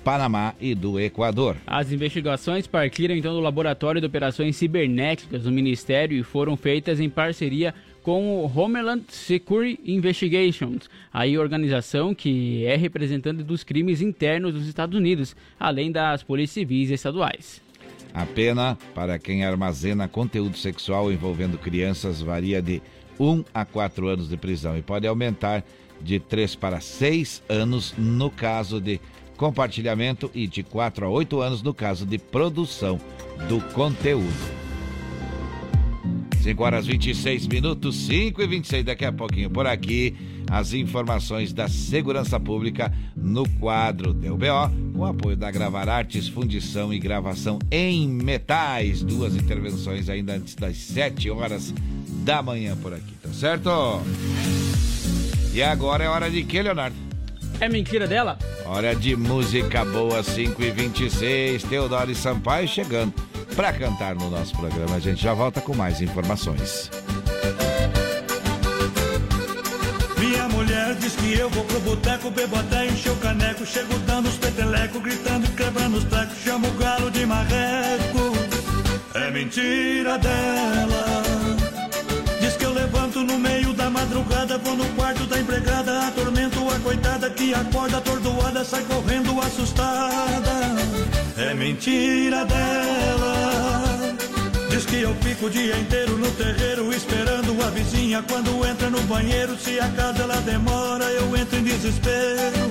Panamá 0.03 0.53
e 0.59 0.75
do 0.75 0.99
Equador. 0.99 1.55
As 1.65 1.93
investigações 1.93 2.67
partiram 2.67 3.15
então 3.15 3.33
do 3.33 3.39
Laboratório 3.39 4.01
de 4.01 4.07
Operações 4.07 4.57
Cibernéticas 4.57 5.43
do 5.43 5.51
Ministério 5.51 6.17
e 6.17 6.23
foram 6.23 6.57
feitas 6.57 6.99
em 6.99 7.09
parceria 7.09 7.73
com 7.73 7.88
o 8.11 8.51
Homeland 8.53 9.03
Security 9.09 9.79
Investigations, 9.85 10.89
a 11.11 11.25
organização 11.39 12.15
que 12.15 12.65
é 12.65 12.75
representante 12.75 13.43
dos 13.43 13.63
crimes 13.63 14.01
internos 14.01 14.53
dos 14.53 14.67
Estados 14.67 14.97
Unidos, 14.97 15.35
além 15.59 15.91
das 15.91 16.23
polícias 16.23 16.53
civis 16.53 16.89
estaduais. 16.89 17.61
A 18.13 18.25
pena 18.25 18.77
para 18.95 19.19
quem 19.19 19.45
armazena 19.45 20.07
conteúdo 20.07 20.57
sexual 20.57 21.11
envolvendo 21.11 21.57
crianças 21.57 22.21
varia 22.21 22.61
de 22.61 22.81
1 23.19 23.43
a 23.53 23.65
4 23.65 24.07
anos 24.07 24.29
de 24.29 24.37
prisão 24.37 24.77
e 24.77 24.81
pode 24.81 25.05
aumentar 25.05 25.63
de 26.01 26.19
3 26.19 26.55
para 26.55 26.79
6 26.79 27.43
anos 27.49 27.93
no 27.97 28.31
caso 28.31 28.79
de 28.79 28.99
compartilhamento 29.37 30.31
e 30.33 30.47
de 30.47 30.63
4 30.63 31.05
a 31.05 31.09
8 31.09 31.39
anos 31.41 31.61
no 31.61 31.73
caso 31.73 32.05
de 32.05 32.17
produção 32.17 32.99
do 33.47 33.61
conteúdo. 33.73 34.68
5 36.41 36.63
horas 36.63 36.87
26 36.87 37.47
minutos, 37.47 37.95
5 38.07 38.41
e 38.41 38.47
26. 38.47 38.85
Daqui 38.85 39.03
a 39.03 39.11
pouquinho 39.11 39.49
por 39.49 39.67
aqui, 39.67 40.15
as 40.49 40.73
informações 40.73 41.51
da 41.51 41.67
segurança 41.67 42.39
pública 42.39 42.93
no 43.15 43.47
quadro 43.59 44.13
do 44.13 44.37
BO, 44.37 44.95
com 44.95 45.05
apoio 45.05 45.35
da 45.35 45.51
Gravar 45.51 45.89
Artes, 45.89 46.27
fundição 46.29 46.93
e 46.93 46.99
gravação 46.99 47.59
em 47.69 48.07
metais. 48.07 49.03
Duas 49.03 49.35
intervenções 49.35 50.07
ainda 50.09 50.33
antes 50.33 50.55
das 50.55 50.77
7 50.77 51.29
horas 51.29 51.73
da 52.23 52.41
manhã 52.41 52.75
por 52.77 52.93
aqui, 52.93 53.13
tá 53.21 53.29
certo? 53.33 53.69
E 55.53 55.61
agora 55.61 56.03
é 56.05 56.07
hora 56.07 56.29
de 56.29 56.43
quê, 56.43 56.61
Leonardo? 56.61 56.95
É 57.59 57.67
mentira 57.67 58.07
dela? 58.07 58.39
Hora 58.65 58.95
de 58.95 59.15
música 59.15 59.83
boa, 59.83 60.23
5 60.23 60.63
e 60.63 60.71
26 60.71 61.63
Teodoro 61.63 62.09
e 62.09 62.15
Sampaio 62.15 62.67
chegando 62.67 63.13
para 63.55 63.73
cantar 63.73 64.15
no 64.15 64.29
nosso 64.29 64.55
programa. 64.55 64.95
A 64.95 64.99
gente 64.99 65.21
já 65.21 65.33
volta 65.33 65.61
com 65.61 65.75
mais 65.75 66.01
informações. 66.01 66.89
Minha 70.17 70.47
mulher 70.49 70.95
diz 70.95 71.15
que 71.15 71.33
eu 71.33 71.49
vou 71.49 71.63
pro 71.63 71.79
boteco, 71.79 72.29
bebo 72.31 72.57
até 72.57 72.87
encher 72.87 73.11
o 73.11 73.15
caneco. 73.17 73.65
Chego 73.65 73.97
dando 73.99 74.29
os 74.29 74.37
petelecos, 74.37 75.01
gritando 75.01 75.45
e 75.45 75.49
quebrando 75.49 75.97
os 75.97 76.03
tecos. 76.05 76.37
Chamo 76.43 76.67
o 76.67 76.71
galo 76.73 77.09
de 77.11 77.25
marreco. 77.25 78.33
É 79.15 79.31
mentira 79.31 80.17
dela. 80.17 81.23
Diz 82.41 82.55
que 82.55 82.65
eu 82.65 82.73
levanto 82.73 83.23
no 83.23 83.37
meio 83.37 83.68
madrugada, 83.99 84.57
vou 84.59 84.75
no 84.75 84.85
quarto 84.95 85.25
da 85.25 85.39
empregada, 85.39 86.07
atormento 86.07 86.59
a 86.69 86.79
coitada 86.79 87.29
que 87.29 87.53
acorda 87.53 87.97
atordoada, 87.97 88.63
sai 88.63 88.83
correndo 88.83 89.39
assustada. 89.41 90.55
É 91.37 91.53
mentira 91.53 92.45
dela. 92.45 94.15
Diz 94.69 94.85
que 94.85 95.01
eu 95.01 95.13
fico 95.15 95.47
o 95.47 95.49
dia 95.49 95.77
inteiro 95.77 96.17
no 96.17 96.31
terreiro 96.31 96.93
esperando 96.93 97.61
a 97.61 97.69
vizinha 97.71 98.23
quando 98.29 98.65
entra 98.65 98.89
no 98.89 99.01
banheiro. 99.01 99.57
Se 99.57 99.79
a 99.79 99.89
casa 99.89 100.23
ela 100.23 100.39
demora, 100.41 101.05
eu 101.05 101.35
entro 101.35 101.59
em 101.59 101.63
desespero. 101.63 102.69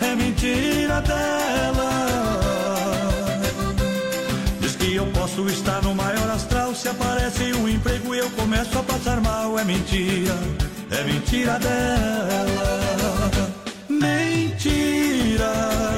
É 0.00 0.14
mentira 0.14 1.00
dela. 1.00 2.27
Que 4.88 4.94
eu 4.94 5.06
posso 5.08 5.46
estar 5.48 5.82
no 5.82 5.94
maior 5.94 6.30
astral. 6.30 6.74
Se 6.74 6.88
aparece 6.88 7.52
um 7.52 7.68
emprego 7.68 8.14
e 8.14 8.20
eu 8.20 8.30
começo 8.30 8.78
a 8.78 8.82
passar 8.82 9.20
mal. 9.20 9.58
É 9.58 9.62
mentira, 9.62 10.34
é 10.90 11.04
mentira 11.04 11.58
dela. 11.58 13.30
Mentira. 13.86 15.52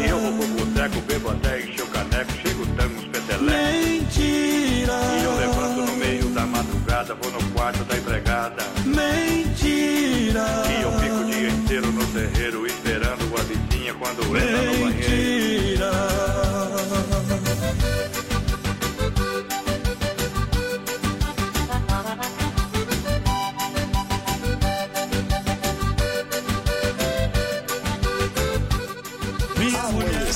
Eu 0.09 0.19
vou 0.19 0.33
pro 0.33 0.49
boteco, 0.49 1.01
bebo 1.03 1.31
até 1.31 1.61
encher 1.61 1.85
o 1.85 1.87
caneco, 1.87 2.33
chego 2.43 2.63
uns 2.63 3.07
petelecos. 3.07 3.47
Mentira. 3.47 4.93
E 5.21 5.25
eu 5.25 5.37
levanto 5.37 5.83
no 5.89 5.97
meio 5.97 6.29
da 6.31 6.45
madrugada, 6.47 7.15
vou 7.15 7.31
no 7.31 7.51
quarto 7.53 7.85
da 7.85 7.97
empregada. 7.97 8.67
Mentira. 8.85 10.45
E 10.69 10.83
eu 10.83 10.91
fico 10.99 11.15
o 11.15 11.25
dia 11.27 11.49
inteiro 11.49 11.93
no 11.93 12.05
terreiro 12.07 12.67
esperando 12.67 13.39
a 13.39 13.43
vizinha 13.45 13.95
quando 13.95 14.37
entra 14.37 14.63
no 14.63 14.80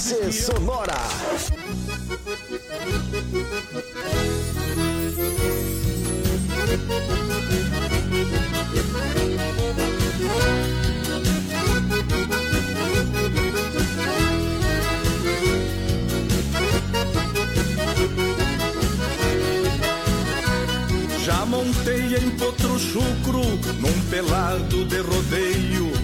Amanhecer 0.04 0.32
Sonora. 0.32 0.94
Já 21.24 21.46
montei 21.46 22.16
em 22.16 22.30
potro 22.36 22.78
chucro, 22.78 23.40
num 23.80 24.10
pelado 24.10 24.84
de 24.84 24.98
rodeio, 24.98 25.90
de 25.92 26.03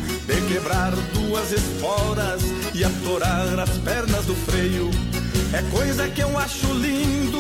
quebrar 0.50 0.90
duas 1.14 1.52
esporas 1.52 2.42
e 2.74 2.82
atorar 2.82 3.60
as 3.60 3.70
pernas 3.78 4.26
do 4.26 4.34
freio. 4.34 4.90
É 5.52 5.62
coisa 5.70 6.08
que 6.08 6.22
eu 6.22 6.36
acho 6.36 6.66
lindo, 6.74 7.38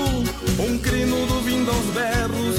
um 0.60 0.78
crino 0.78 1.26
do 1.26 1.40
vindo 1.40 1.68
aos 1.72 1.86
berros, 1.86 2.54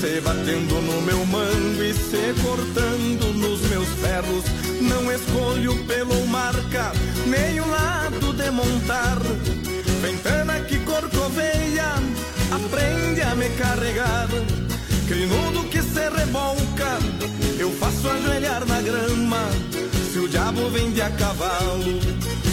se 0.00 0.20
batendo 0.20 0.80
no 0.82 1.02
meu 1.02 1.26
mango 1.26 1.82
e 1.82 1.92
se 1.92 2.32
cortando 2.40 3.34
nos 3.34 3.60
meus 3.62 3.88
ferros. 4.00 4.44
Não 4.80 5.12
escolho 5.12 5.74
pelo 5.86 6.24
marca, 6.28 6.92
nem 7.26 7.58
o 7.60 7.68
lado 7.68 8.32
de 8.34 8.50
montar. 8.52 9.18
Ventana 10.00 10.60
que 10.60 10.78
corcoveia, 10.78 11.94
aprende 12.52 13.20
a 13.22 13.34
me 13.34 13.48
carregar. 13.50 14.28
Crinudo 15.08 15.64
que 15.70 15.80
se 15.80 16.06
rebolca, 16.10 16.98
eu 17.58 17.70
faço 17.72 18.10
ajoelhar 18.10 18.66
na 18.66 18.82
grama. 18.82 19.48
Se 20.12 20.18
o 20.18 20.28
diabo 20.28 20.68
vem 20.68 20.92
a 21.00 21.10
cavalo, 21.12 21.98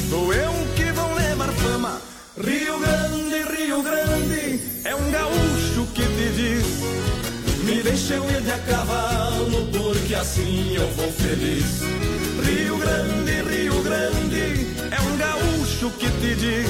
sou 0.09 0.33
eu 0.33 0.53
que 0.73 0.89
vou 0.93 1.13
levar 1.15 1.51
fama. 1.51 2.01
Rio 2.41 2.79
Grande, 2.79 3.57
Rio 3.57 3.83
Grande, 3.83 4.61
é 4.85 4.95
um 4.95 5.11
gaúcho 5.11 5.85
que 5.93 6.03
te 6.03 6.29
diz: 6.33 6.65
Me 7.65 7.83
deixa 7.83 8.13
eu 8.13 8.23
ir 8.23 8.41
de 8.41 8.51
a 8.51 8.57
cavalo, 8.59 9.67
porque 9.73 10.15
assim 10.15 10.75
eu 10.75 10.87
vou 10.93 11.11
feliz. 11.11 11.81
Rio 12.41 12.77
Grande, 12.77 13.33
Rio 13.49 13.83
Grande, 13.83 14.67
é 14.91 15.01
um 15.01 15.17
gaúcho 15.17 15.89
que 15.99 16.09
te 16.09 16.35
diz: 16.35 16.69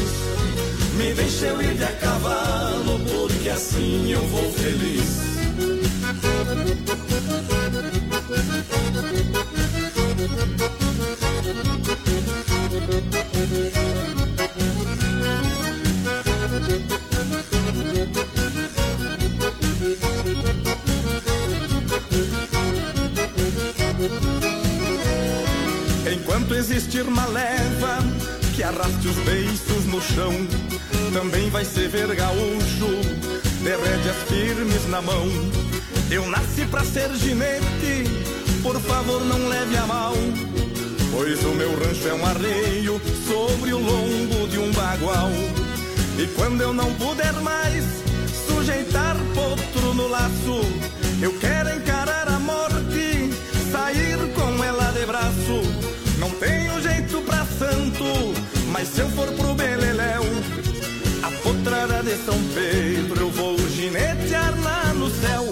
Me 0.98 1.14
deixa 1.14 1.46
eu 1.46 1.62
ir 1.62 1.76
de 1.76 1.84
a 1.84 1.92
cavalo, 1.92 3.00
porque 3.08 3.50
assim 3.50 4.12
eu 4.12 4.22
vou 4.30 4.52
feliz. 4.54 5.35
Enquanto 26.12 26.54
existir 26.54 27.02
uma 27.08 27.26
leva 27.28 27.98
que 28.56 28.64
arraste 28.64 29.08
os 29.08 29.16
beiços 29.26 29.86
no 29.88 30.02
chão, 30.02 30.34
também 31.14 31.50
vai 31.50 31.66
ser 31.66 31.90
ver 31.90 32.14
gaúcho 32.16 33.35
de 33.66 33.72
rédeas 33.72 34.16
firmes 34.28 34.88
na 34.90 35.02
mão. 35.02 35.26
Eu 36.12 36.28
nasci 36.28 36.66
pra 36.68 36.84
ser 36.84 37.12
ginete, 37.16 38.04
por 38.62 38.80
favor 38.80 39.26
não 39.26 39.48
leve 39.48 39.76
a 39.76 39.88
mal. 39.88 40.14
Pois 41.12 41.44
o 41.44 41.50
meu 41.50 41.72
rancho 41.72 42.08
é 42.08 42.14
um 42.14 42.26
arreio 42.28 43.02
sobre 43.28 43.74
o 43.74 43.80
lombo 43.80 44.48
de 44.50 44.60
um 44.60 44.72
bagual. 44.72 45.32
E 46.20 46.28
quando 46.36 46.62
eu 46.62 46.74
não 46.74 46.94
puder 46.94 47.34
mais 47.42 47.84
sujeitar 48.48 49.18
potro 49.34 49.96
no 49.96 50.08
laço, 50.10 50.62
eu 51.20 51.34
quero 51.40 51.76
encarar 51.76 52.28
a 52.28 52.40
morte, 52.40 53.32
sair 53.72 54.20
com 54.36 54.64
ela 54.64 54.92
de 54.92 55.08
braço. 55.08 55.58
Não 56.20 56.30
tenho 56.30 56.80
jeito 56.84 57.20
pra 57.24 57.44
santo, 57.58 58.06
mas 58.72 58.90
se 58.90 59.00
eu 59.02 59.10
for 59.10 59.28
pro 59.32 59.56
Beleléu, 59.56 59.95
a 61.66 61.70
potrada 61.70 62.04
de 62.04 62.16
São 62.18 62.36
Pedro 62.54 63.22
eu 63.22 63.30
vou 63.32 63.58
ginetear 63.70 64.54
lá 64.62 64.94
no 64.94 65.10
céu. 65.10 65.44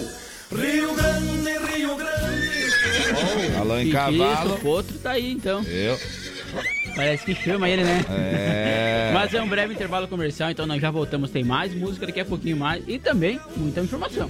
Rio 0.56 0.94
Grande, 0.94 1.76
Rio 1.76 1.96
Grande. 1.96 3.52
Falou 3.56 3.80
em 3.80 3.86
Que 3.86 3.92
cavalo. 3.92 4.56
Isso, 4.56 4.66
o 4.66 4.70
outro 4.70 4.98
tá 5.00 5.12
aí 5.12 5.32
então. 5.32 5.64
Eu. 5.64 5.98
Parece 6.96 7.26
que 7.26 7.34
chama 7.34 7.68
ele, 7.68 7.84
né? 7.84 8.06
É. 8.12 9.12
Mas 9.12 9.34
é 9.34 9.42
um 9.42 9.48
breve 9.50 9.74
intervalo 9.74 10.08
comercial, 10.08 10.52
então 10.52 10.68
nós 10.68 10.80
já 10.80 10.92
voltamos. 10.92 11.32
Tem 11.32 11.44
mais 11.44 11.74
música 11.74 12.06
daqui 12.06 12.20
a 12.20 12.26
pouquinho 12.26 12.58
mais 12.58 12.84
e 12.88 13.00
também 13.00 13.40
muita 13.58 13.82
informação. 13.82 14.30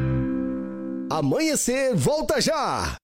Amanhecer, 1.11 1.93
volta 1.93 2.39
já! 2.39 2.95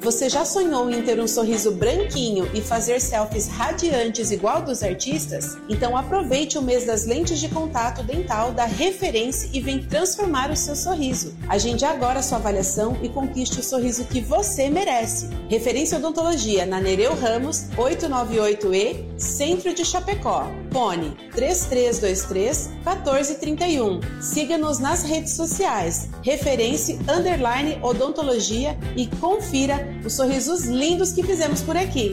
Você 0.00 0.30
já 0.30 0.42
sonhou 0.46 0.88
em 0.88 1.02
ter 1.02 1.20
um 1.20 1.28
sorriso 1.28 1.72
branquinho 1.72 2.50
e 2.54 2.62
fazer 2.62 2.98
selfies 2.98 3.46
radiantes 3.46 4.30
igual 4.30 4.62
dos 4.62 4.82
artistas? 4.82 5.58
Então 5.68 5.94
aproveite 5.94 6.56
o 6.56 6.62
mês 6.62 6.86
das 6.86 7.04
lentes 7.04 7.38
de 7.38 7.50
contato 7.50 8.02
dental 8.02 8.52
da 8.52 8.64
Referência 8.64 9.50
e 9.52 9.60
vem 9.60 9.82
transformar 9.82 10.50
o 10.50 10.56
seu 10.56 10.74
sorriso. 10.74 11.36
Agende 11.46 11.84
agora 11.84 12.22
sua 12.22 12.38
avaliação 12.38 12.96
e 13.02 13.10
conquiste 13.10 13.60
o 13.60 13.62
sorriso 13.62 14.06
que 14.06 14.22
você 14.22 14.70
merece. 14.70 15.28
Referência 15.50 15.98
Odontologia 15.98 16.64
na 16.64 16.80
Nereu 16.80 17.14
Ramos, 17.14 17.66
898E, 17.76 19.09
Centro 19.20 19.74
de 19.74 19.84
Chapecó. 19.84 20.44
Fone 20.72 21.10
3323 21.34 22.70
1431. 22.84 24.00
Siga-nos 24.20 24.78
nas 24.78 25.02
redes 25.02 25.34
sociais. 25.34 26.08
Referência 26.22 26.98
Underline 27.08 27.78
Odontologia 27.82 28.78
e 28.96 29.06
confira 29.06 29.86
os 30.04 30.14
sorrisos 30.14 30.64
lindos 30.64 31.12
que 31.12 31.22
fizemos 31.22 31.60
por 31.62 31.76
aqui. 31.76 32.12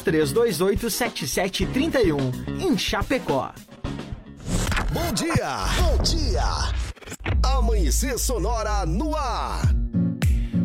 33287731 0.00 2.60
em 2.60 2.78
Chapecó. 2.78 3.52
Bom 4.92 5.12
dia! 5.12 5.66
Bom 5.80 5.98
dia! 6.02 6.44
Amanhecer 7.42 8.16
Sonora 8.18 8.86
no 8.86 9.16
ar! 9.16 9.82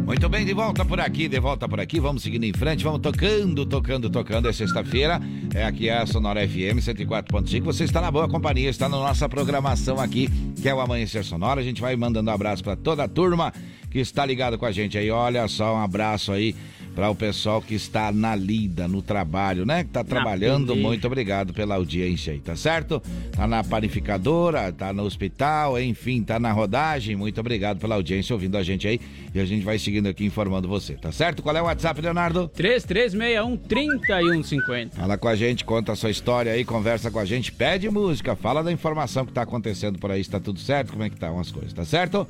Muito 0.08 0.30
bem, 0.30 0.46
de 0.46 0.54
volta 0.54 0.86
por 0.86 1.02
aqui, 1.02 1.28
de 1.28 1.38
volta 1.38 1.68
por 1.68 1.82
aqui. 1.82 2.00
Vamos 2.00 2.24
seguindo 2.24 2.46
em 2.46 2.54
frente, 2.54 2.82
vamos 2.82 3.02
tocando, 3.02 3.66
tocando, 3.66 4.10
tocando. 4.10 4.48
É 4.48 4.54
sexta-feira, 4.54 5.20
é 5.54 5.66
aqui 5.66 5.90
a 5.90 6.06
Sonora 6.06 6.48
FM 6.48 6.80
104.5. 6.80 7.62
Você 7.64 7.84
está 7.84 8.00
na 8.00 8.10
boa 8.10 8.26
companhia, 8.30 8.70
está 8.70 8.88
na 8.88 8.96
nossa 8.96 9.28
programação 9.28 10.00
aqui, 10.00 10.30
que 10.62 10.70
é 10.70 10.74
o 10.74 10.80
Amanhecer 10.80 11.26
Sonora. 11.26 11.60
A 11.60 11.64
gente 11.64 11.82
vai 11.82 11.94
mandando 11.98 12.32
um 12.32 12.34
abraço 12.34 12.64
para 12.64 12.78
toda 12.78 13.04
a 13.04 13.08
turma 13.10 13.52
que 13.92 14.00
está 14.00 14.26
ligado 14.26 14.58
com 14.58 14.66
a 14.66 14.72
gente 14.72 14.98
aí. 14.98 15.12
Olha 15.12 15.46
só, 15.50 15.76
um 15.76 15.82
abraço 15.82 16.32
aí 16.32 16.56
para 16.98 17.10
o 17.12 17.16
pessoal 17.16 17.62
que 17.62 17.76
está 17.76 18.12
na 18.12 18.36
lida, 18.36 18.88
no 18.88 19.04
trabalho, 19.04 19.68
né? 19.68 19.84
Que 19.84 19.92
está 19.92 20.04
trabalhando. 20.04 20.76
Muito 20.76 21.06
obrigado 21.06 21.54
pela 21.54 21.76
audiência 21.76 22.34
aí, 22.34 22.40
tá 22.40 22.56
certo? 22.56 23.00
Tá 23.32 23.46
na 23.46 23.64
panificadora, 23.64 24.72
tá 24.72 24.92
no 24.92 25.04
hospital, 25.04 25.80
enfim, 25.80 26.24
tá 26.24 26.40
na 26.40 26.52
rodagem. 26.52 27.16
Muito 27.16 27.40
obrigado 27.40 27.78
pela 27.78 27.94
audiência 27.94 28.34
ouvindo 28.34 28.58
a 28.58 28.64
gente 28.64 28.88
aí. 28.88 29.00
E 29.32 29.40
a 29.40 29.46
gente 29.46 29.64
vai 29.64 29.78
seguindo 29.78 30.08
aqui 30.08 30.26
informando 30.26 30.68
você, 30.68 30.96
tá 30.96 31.12
certo? 31.12 31.44
Qual 31.44 31.56
é 31.56 31.62
o 31.62 31.66
WhatsApp, 31.66 32.02
Leonardo? 32.02 32.50
3361-3150. 32.58 34.94
Fala 34.94 35.20
com 35.20 35.28
a 35.28 35.36
gente, 35.36 35.64
conta 35.64 35.92
a 35.92 35.96
sua 35.96 36.10
história 36.10 36.52
aí, 36.52 36.66
conversa 36.66 37.12
com 37.12 37.20
a 37.20 37.26
gente, 37.26 37.52
pede 37.52 37.88
música, 37.92 38.36
fala 38.36 38.64
da 38.64 38.72
informação 38.72 39.24
que 39.24 39.32
tá 39.32 39.44
acontecendo 39.44 40.00
por 40.00 40.10
aí, 40.10 40.22
está 40.22 40.40
tudo 40.40 40.60
certo, 40.60 40.94
como 40.94 41.04
é 41.04 41.12
que 41.12 41.16
tá 41.16 41.32
umas 41.32 41.52
coisas, 41.52 41.74
tá 41.74 41.86
certo? 41.86 42.26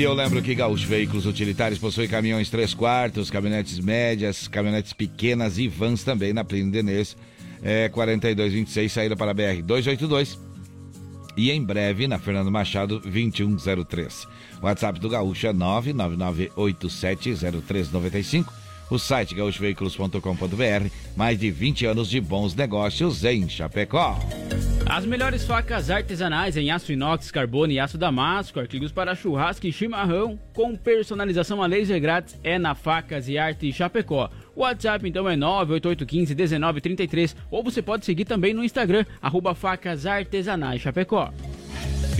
E 0.00 0.02
eu 0.02 0.14
lembro 0.14 0.40
que 0.40 0.54
Gaúcho 0.54 0.88
Veículos 0.88 1.26
Utilitários 1.26 1.78
possui 1.78 2.08
caminhões 2.08 2.48
3 2.48 2.72
quartos, 2.72 3.30
caminhonetes 3.30 3.78
médias, 3.78 4.48
caminhonetes 4.48 4.94
pequenas 4.94 5.58
e 5.58 5.68
vans 5.68 6.02
também 6.02 6.32
na 6.32 6.42
Plínio 6.42 6.72
Denês, 6.72 7.14
é, 7.62 7.86
4226, 7.90 8.90
saída 8.90 9.14
para 9.14 9.34
BR 9.34 9.60
282. 9.62 10.40
E 11.36 11.50
em 11.50 11.62
breve 11.62 12.08
na 12.08 12.18
Fernando 12.18 12.50
Machado 12.50 12.98
2103. 13.00 14.26
O 14.62 14.64
WhatsApp 14.64 14.98
do 14.98 15.10
Gaúcho 15.10 15.48
é 15.48 15.52
999870395. 15.52 18.46
O 18.90 18.98
site 18.98 19.34
gaúchoveículos.com.br. 19.34 20.90
Mais 21.16 21.38
de 21.38 21.50
20 21.50 21.86
anos 21.86 22.10
de 22.10 22.20
bons 22.20 22.54
negócios 22.54 23.24
em 23.24 23.48
Chapecó. 23.48 24.18
As 24.86 25.06
melhores 25.06 25.44
facas 25.44 25.88
artesanais 25.88 26.56
em 26.56 26.72
aço 26.72 26.92
inox, 26.92 27.30
carbono 27.30 27.72
e 27.72 27.78
aço 27.78 27.96
damasco, 27.96 28.58
artigos 28.58 28.90
para 28.90 29.14
churrasco 29.14 29.68
e 29.68 29.72
chimarrão, 29.72 30.36
com 30.52 30.74
personalização 30.74 31.62
a 31.62 31.66
laser 31.66 32.00
grátis, 32.00 32.36
é 32.42 32.58
na 32.58 32.74
Facas 32.74 33.28
e 33.28 33.38
Arte 33.38 33.72
Chapecó. 33.72 34.28
O 34.56 34.62
WhatsApp 34.62 35.08
então 35.08 35.28
é 35.28 35.36
988151933 35.36 37.36
ou 37.52 37.62
você 37.62 37.80
pode 37.80 38.04
seguir 38.04 38.24
também 38.24 38.52
no 38.52 38.64
Instagram, 38.64 39.04
arroba 39.22 39.54
facas 39.54 40.06
artesanais 40.06 40.80
Chapecó. 40.80 41.32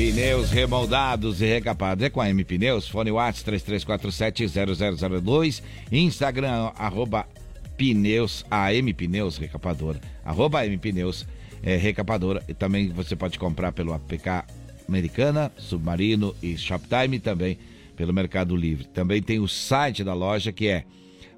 Pneus 0.00 0.50
remoldados 0.50 1.42
e 1.42 1.44
recapados 1.44 2.02
é 2.02 2.08
com 2.08 2.22
a 2.22 2.30
M 2.30 2.42
Pneus, 2.42 2.88
fone 2.88 3.10
WhatsApp 3.10 3.60
33470002, 3.60 5.62
Instagram 5.92 6.72
arroba 6.74 7.28
pneus, 7.76 8.42
AM 8.50 8.94
Pneus 8.94 9.36
Recapadora, 9.36 10.00
arroba 10.24 10.60
AM 10.60 10.78
Pneus 10.78 11.26
é, 11.62 11.76
recapadora. 11.76 12.42
E 12.48 12.54
também 12.54 12.88
você 12.88 13.14
pode 13.14 13.38
comprar 13.38 13.72
pelo 13.72 13.92
APK 13.92 14.46
Americana, 14.88 15.52
Submarino 15.58 16.34
e 16.42 16.56
Shoptime 16.56 17.18
também 17.18 17.58
pelo 17.94 18.14
Mercado 18.14 18.56
Livre. 18.56 18.86
Também 18.86 19.20
tem 19.20 19.38
o 19.38 19.46
site 19.46 20.02
da 20.02 20.14
loja 20.14 20.50
que 20.50 20.66
é 20.66 20.84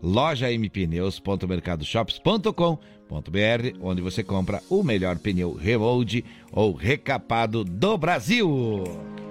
lojampneus.mercadoshops.com.br, 0.00 2.91
onde 3.80 4.02
você 4.02 4.22
compra 4.22 4.62
o 4.68 4.82
melhor 4.82 5.18
pneu 5.18 5.52
remold 5.54 6.24
ou 6.50 6.72
recapado 6.72 7.64
do 7.64 7.96
Brasil. 7.98 9.21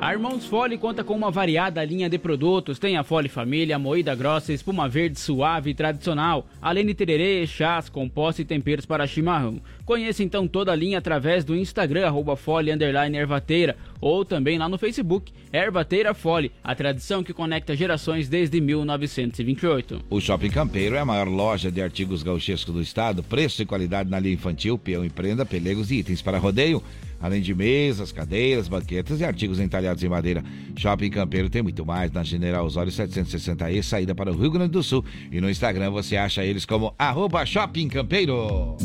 A 0.00 0.12
Irmãos 0.12 0.46
Fole 0.46 0.78
conta 0.78 1.02
com 1.02 1.12
uma 1.12 1.28
variada 1.28 1.84
linha 1.84 2.08
de 2.08 2.18
produtos. 2.18 2.78
Tem 2.78 2.96
a 2.96 3.02
Fole 3.02 3.28
Família, 3.28 3.80
moída 3.80 4.14
grossa, 4.14 4.52
espuma 4.52 4.88
verde 4.88 5.18
suave 5.18 5.70
e 5.70 5.74
tradicional, 5.74 6.46
além 6.62 6.86
de 6.86 6.94
tererê, 6.94 7.44
chás, 7.48 7.88
compostos 7.88 8.38
e 8.38 8.44
temperos 8.44 8.86
para 8.86 9.08
chimarrão. 9.08 9.60
Conheça 9.84 10.22
então 10.22 10.46
toda 10.46 10.70
a 10.70 10.76
linha 10.76 10.98
através 10.98 11.44
do 11.44 11.56
Instagram, 11.56 12.06
arroba 12.06 12.36
Fole 12.36 12.70
Ervateira, 12.70 13.76
ou 14.00 14.24
também 14.24 14.56
lá 14.56 14.68
no 14.68 14.78
Facebook, 14.78 15.32
Ervateira 15.52 16.14
Fole, 16.14 16.52
a 16.62 16.76
tradição 16.76 17.24
que 17.24 17.32
conecta 17.32 17.74
gerações 17.74 18.28
desde 18.28 18.60
1928. 18.60 20.02
O 20.08 20.20
Shopping 20.20 20.50
Campeiro 20.50 20.94
é 20.94 21.00
a 21.00 21.04
maior 21.04 21.26
loja 21.26 21.72
de 21.72 21.82
artigos 21.82 22.22
gauchescos 22.22 22.72
do 22.72 22.80
estado, 22.80 23.24
preço 23.24 23.62
e 23.62 23.66
qualidade 23.66 24.08
na 24.08 24.20
linha 24.20 24.34
infantil, 24.34 24.78
peão 24.78 25.04
e 25.04 25.10
prenda, 25.10 25.44
pelegos 25.44 25.90
e 25.90 25.96
itens 25.96 26.22
para 26.22 26.38
rodeio 26.38 26.80
além 27.20 27.40
de 27.40 27.54
mesas, 27.54 28.12
cadeiras, 28.12 28.68
banquetas 28.68 29.20
e 29.20 29.24
artigos 29.24 29.60
entalhados 29.60 30.02
em 30.02 30.08
madeira. 30.08 30.42
Shopping 30.76 31.10
Campeiro 31.10 31.50
tem 31.50 31.62
muito 31.62 31.84
mais 31.84 32.12
na 32.12 32.22
General 32.22 32.64
Osório 32.64 32.92
760E, 32.92 33.82
saída 33.82 34.14
para 34.14 34.30
o 34.30 34.36
Rio 34.36 34.50
Grande 34.50 34.72
do 34.72 34.82
Sul. 34.82 35.04
E 35.30 35.40
no 35.40 35.50
Instagram 35.50 35.90
você 35.90 36.16
acha 36.16 36.44
eles 36.44 36.64
como 36.64 36.94
arroba 36.98 37.44
Shopping 37.44 37.88
Campeiro. 37.88 38.76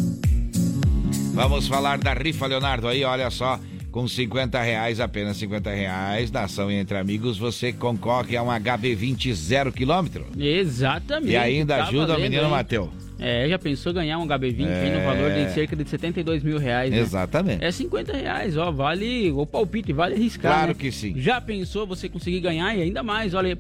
Vamos 1.34 1.68
falar 1.68 1.98
da 1.98 2.14
rifa, 2.14 2.46
Leonardo, 2.46 2.88
aí, 2.88 3.04
olha 3.04 3.30
só. 3.30 3.60
Com 3.92 4.08
50 4.08 4.60
reais, 4.60 5.00
apenas 5.00 5.38
50 5.38 5.70
reais, 5.70 6.32
da 6.32 6.46
ação 6.46 6.72
entre 6.72 6.98
amigos, 6.98 7.38
você 7.38 7.72
concorre 7.72 8.36
a 8.36 8.42
um 8.42 8.48
HB20 8.48 9.32
zero 9.34 9.72
quilômetro. 9.72 10.26
Exatamente. 10.36 11.34
E 11.34 11.38
ainda 11.38 11.78
tá 11.78 11.84
ajuda 11.84 12.18
o 12.18 12.20
menino 12.20 12.50
Matheus. 12.50 13.03
É, 13.24 13.48
já 13.48 13.58
pensou 13.58 13.94
ganhar 13.94 14.20
um 14.20 14.28
HB20 14.28 14.66
é... 14.68 14.98
no 14.98 15.06
valor 15.06 15.32
de 15.32 15.54
cerca 15.54 15.78
de 15.78 15.88
72 15.88 16.44
mil 16.44 16.58
reais, 16.58 16.92
né? 16.92 17.00
Exatamente. 17.00 17.64
É 17.64 17.72
50 17.72 18.12
reais, 18.12 18.58
ó, 18.58 18.70
vale 18.70 19.32
o 19.32 19.46
palpite, 19.46 19.94
vale 19.94 20.16
arriscar. 20.16 20.52
Claro 20.52 20.68
né? 20.70 20.74
que 20.74 20.92
sim. 20.92 21.14
Já 21.16 21.40
pensou 21.40 21.88
você 21.88 22.10
conseguir 22.10 22.42
ganhar 22.42 22.76
e 22.76 22.82
ainda 22.82 23.02
mais, 23.02 23.34
olha, 23.34 23.58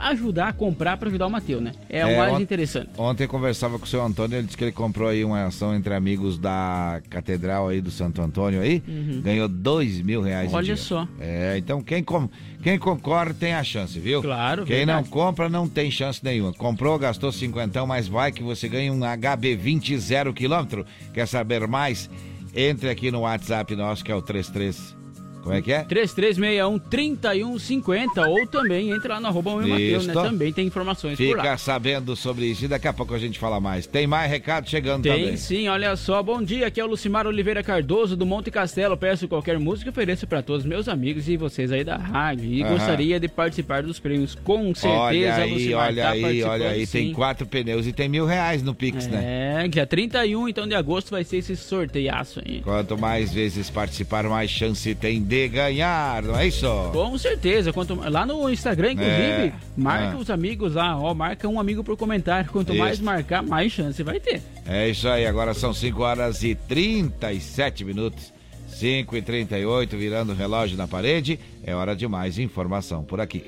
ajudar 0.00 0.48
a 0.48 0.52
comprar 0.52 0.96
para 0.96 1.08
ajudar 1.08 1.28
o 1.28 1.30
Matheus, 1.30 1.62
né? 1.62 1.70
É, 1.88 2.00
é 2.00 2.06
o 2.06 2.18
mais 2.18 2.40
interessante. 2.40 2.90
Ontem 2.98 3.22
eu 3.22 3.28
conversava 3.28 3.78
com 3.78 3.84
o 3.84 3.88
seu 3.88 4.02
Antônio, 4.02 4.36
ele 4.36 4.46
disse 4.46 4.56
que 4.56 4.64
ele 4.64 4.72
comprou 4.72 5.08
aí 5.08 5.24
uma 5.24 5.46
ação 5.46 5.72
entre 5.76 5.94
amigos 5.94 6.36
da 6.36 7.00
Catedral 7.08 7.68
aí 7.68 7.80
do 7.80 7.92
Santo 7.92 8.20
Antônio 8.20 8.60
aí, 8.60 8.82
uhum. 8.88 9.20
ganhou 9.22 9.46
2 9.46 10.00
mil 10.00 10.22
reais. 10.22 10.52
Olha 10.52 10.76
só. 10.76 11.06
É, 11.20 11.56
então 11.56 11.80
quem, 11.80 12.02
com, 12.02 12.28
quem 12.64 12.78
concorre 12.78 13.34
tem 13.34 13.52
a 13.52 13.62
chance, 13.62 14.00
viu? 14.00 14.22
Claro, 14.22 14.64
Quem 14.64 14.78
verdade. 14.78 15.02
não 15.02 15.10
compra 15.10 15.50
não 15.50 15.68
tem 15.68 15.90
chance 15.90 16.24
nenhuma. 16.24 16.50
Comprou, 16.54 16.98
gastou 16.98 17.30
50, 17.30 17.84
mas 17.84 18.08
vai 18.08 18.32
que 18.32 18.42
você 18.42 18.66
ganha 18.70 18.90
um 18.90 19.00
HB20 19.00 19.98
zero 19.98 20.32
quilômetro. 20.32 20.86
Quer 21.12 21.28
saber 21.28 21.66
mais? 21.68 22.08
Entre 22.56 22.88
aqui 22.88 23.10
no 23.10 23.20
WhatsApp 23.20 23.76
nosso 23.76 24.02
que 24.02 24.10
é 24.10 24.14
o 24.14 24.22
33 24.22 25.03
como 25.44 25.54
é 25.54 25.60
que 25.60 25.72
é? 25.72 25.84
3361-3150 25.84 28.26
ou 28.26 28.46
também 28.46 28.90
entra 28.90 29.12
lá 29.14 29.20
no 29.20 29.26
arroba 29.26 29.56
Mateus, 29.56 30.06
né? 30.06 30.14
Também 30.14 30.54
tem 30.54 30.66
informações 30.66 31.18
Fica 31.18 31.36
por 31.36 31.44
lá. 31.44 31.58
sabendo 31.58 32.16
sobre 32.16 32.46
isso 32.46 32.64
e 32.64 32.68
daqui 32.68 32.88
a 32.88 32.94
pouco 32.94 33.12
a 33.12 33.18
gente 33.18 33.38
fala 33.38 33.60
mais. 33.60 33.86
Tem 33.86 34.06
mais 34.06 34.30
recado 34.30 34.70
chegando 34.70 35.02
tem, 35.02 35.12
também. 35.12 35.28
Tem 35.28 35.36
sim, 35.36 35.68
olha 35.68 35.94
só. 35.96 36.22
Bom 36.22 36.42
dia, 36.42 36.68
aqui 36.68 36.80
é 36.80 36.84
o 36.84 36.86
Lucimar 36.86 37.26
Oliveira 37.26 37.62
Cardoso 37.62 38.16
do 38.16 38.24
Monte 38.24 38.50
Castelo. 38.50 38.96
Peço 38.96 39.28
qualquer 39.28 39.58
música 39.58 39.90
e 39.90 39.92
ofereço 39.92 40.26
para 40.26 40.42
todos 40.42 40.64
meus 40.64 40.88
amigos 40.88 41.28
e 41.28 41.36
vocês 41.36 41.70
aí 41.70 41.84
da 41.84 41.98
rádio. 41.98 42.46
E 42.46 42.62
gostaria 42.62 43.20
de 43.20 43.28
participar 43.28 43.82
dos 43.82 44.00
prêmios. 44.00 44.34
Com 44.34 44.74
certeza, 44.74 44.98
olha 44.98 45.34
aí, 45.34 45.52
Lucimar 45.52 45.88
olha 45.88 46.02
tá 46.02 46.10
aí, 46.10 46.42
olha 46.42 46.70
aí. 46.70 46.86
Sim. 46.86 46.98
Tem 46.98 47.12
quatro 47.12 47.46
pneus 47.46 47.86
e 47.86 47.92
tem 47.92 48.08
mil 48.08 48.24
reais 48.24 48.62
no 48.62 48.74
Pix, 48.74 49.06
é, 49.06 49.10
né? 49.10 49.64
É, 49.64 49.68
dia 49.68 49.86
31 49.86 50.48
então 50.48 50.66
de 50.66 50.74
agosto 50.74 51.10
vai 51.10 51.22
ser 51.22 51.36
esse 51.36 51.54
sorteiaço 51.54 52.40
aí. 52.42 52.62
Quanto 52.62 52.96
mais 52.96 53.30
vezes 53.30 53.68
participar, 53.68 54.24
mais 54.24 54.50
chance 54.50 54.94
tem 54.94 55.22
de 55.22 55.33
ganhar 55.48 56.22
não 56.22 56.38
é 56.38 56.46
isso? 56.46 56.66
Com 56.92 57.16
certeza. 57.18 57.72
Quanto, 57.72 57.94
lá 57.94 58.24
no 58.26 58.48
Instagram, 58.50 58.92
inclusive, 58.92 59.14
é, 59.16 59.52
marca 59.76 60.16
é. 60.16 60.20
os 60.20 60.30
amigos 60.30 60.74
lá, 60.74 60.98
ó, 60.98 61.14
marca 61.14 61.48
um 61.48 61.60
amigo 61.60 61.82
por 61.82 61.96
comentário. 61.96 62.50
Quanto 62.50 62.72
isso. 62.72 62.78
mais 62.78 63.00
marcar, 63.00 63.42
mais 63.42 63.72
chance 63.72 64.02
vai 64.02 64.20
ter. 64.20 64.42
É 64.66 64.88
isso 64.88 65.08
aí, 65.08 65.26
agora 65.26 65.54
são 65.54 65.74
5 65.74 66.02
horas 66.02 66.42
e 66.42 66.54
37 66.54 67.84
minutos. 67.84 68.32
5 68.68 69.16
e 69.16 69.22
38 69.22 69.96
virando 69.96 70.32
o 70.32 70.34
relógio 70.34 70.76
na 70.76 70.88
parede. 70.88 71.38
É 71.62 71.74
hora 71.74 71.94
de 71.94 72.08
mais 72.08 72.38
informação 72.38 73.04
por 73.04 73.20
aqui. 73.20 73.44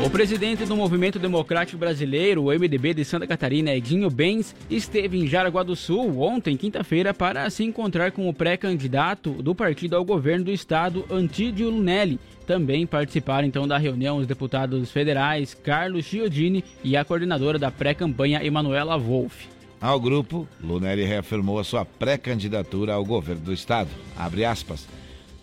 O 0.00 0.08
presidente 0.08 0.64
do 0.64 0.76
Movimento 0.76 1.18
Democrático 1.18 1.76
Brasileiro, 1.76 2.44
o 2.44 2.56
MDB 2.56 2.94
de 2.94 3.04
Santa 3.04 3.26
Catarina, 3.26 3.74
Edinho 3.74 4.08
Bens, 4.08 4.54
esteve 4.70 5.18
em 5.18 5.26
Jaraguá 5.26 5.64
do 5.64 5.74
Sul 5.74 6.20
ontem, 6.20 6.56
quinta-feira, 6.56 7.12
para 7.12 7.50
se 7.50 7.64
encontrar 7.64 8.12
com 8.12 8.28
o 8.28 8.32
pré-candidato 8.32 9.32
do 9.42 9.56
partido 9.56 9.96
ao 9.96 10.04
governo 10.04 10.44
do 10.44 10.52
estado, 10.52 11.04
Antídio 11.10 11.68
Lunelli. 11.68 12.20
Também 12.46 12.86
participaram 12.86 13.48
então 13.48 13.66
da 13.66 13.76
reunião 13.76 14.18
os 14.18 14.26
deputados 14.26 14.88
federais 14.92 15.52
Carlos 15.52 16.04
Chiodini 16.04 16.64
e 16.84 16.96
a 16.96 17.04
coordenadora 17.04 17.58
da 17.58 17.72
pré-campanha, 17.72 18.44
Emanuela 18.44 18.96
Wolff. 18.96 19.48
Ao 19.80 19.98
grupo, 19.98 20.46
Lunelli 20.62 21.04
reafirmou 21.04 21.58
a 21.58 21.64
sua 21.64 21.84
pré-candidatura 21.84 22.94
ao 22.94 23.04
governo 23.04 23.42
do 23.42 23.52
estado. 23.52 23.90
Abre 24.16 24.44
aspas. 24.44 24.86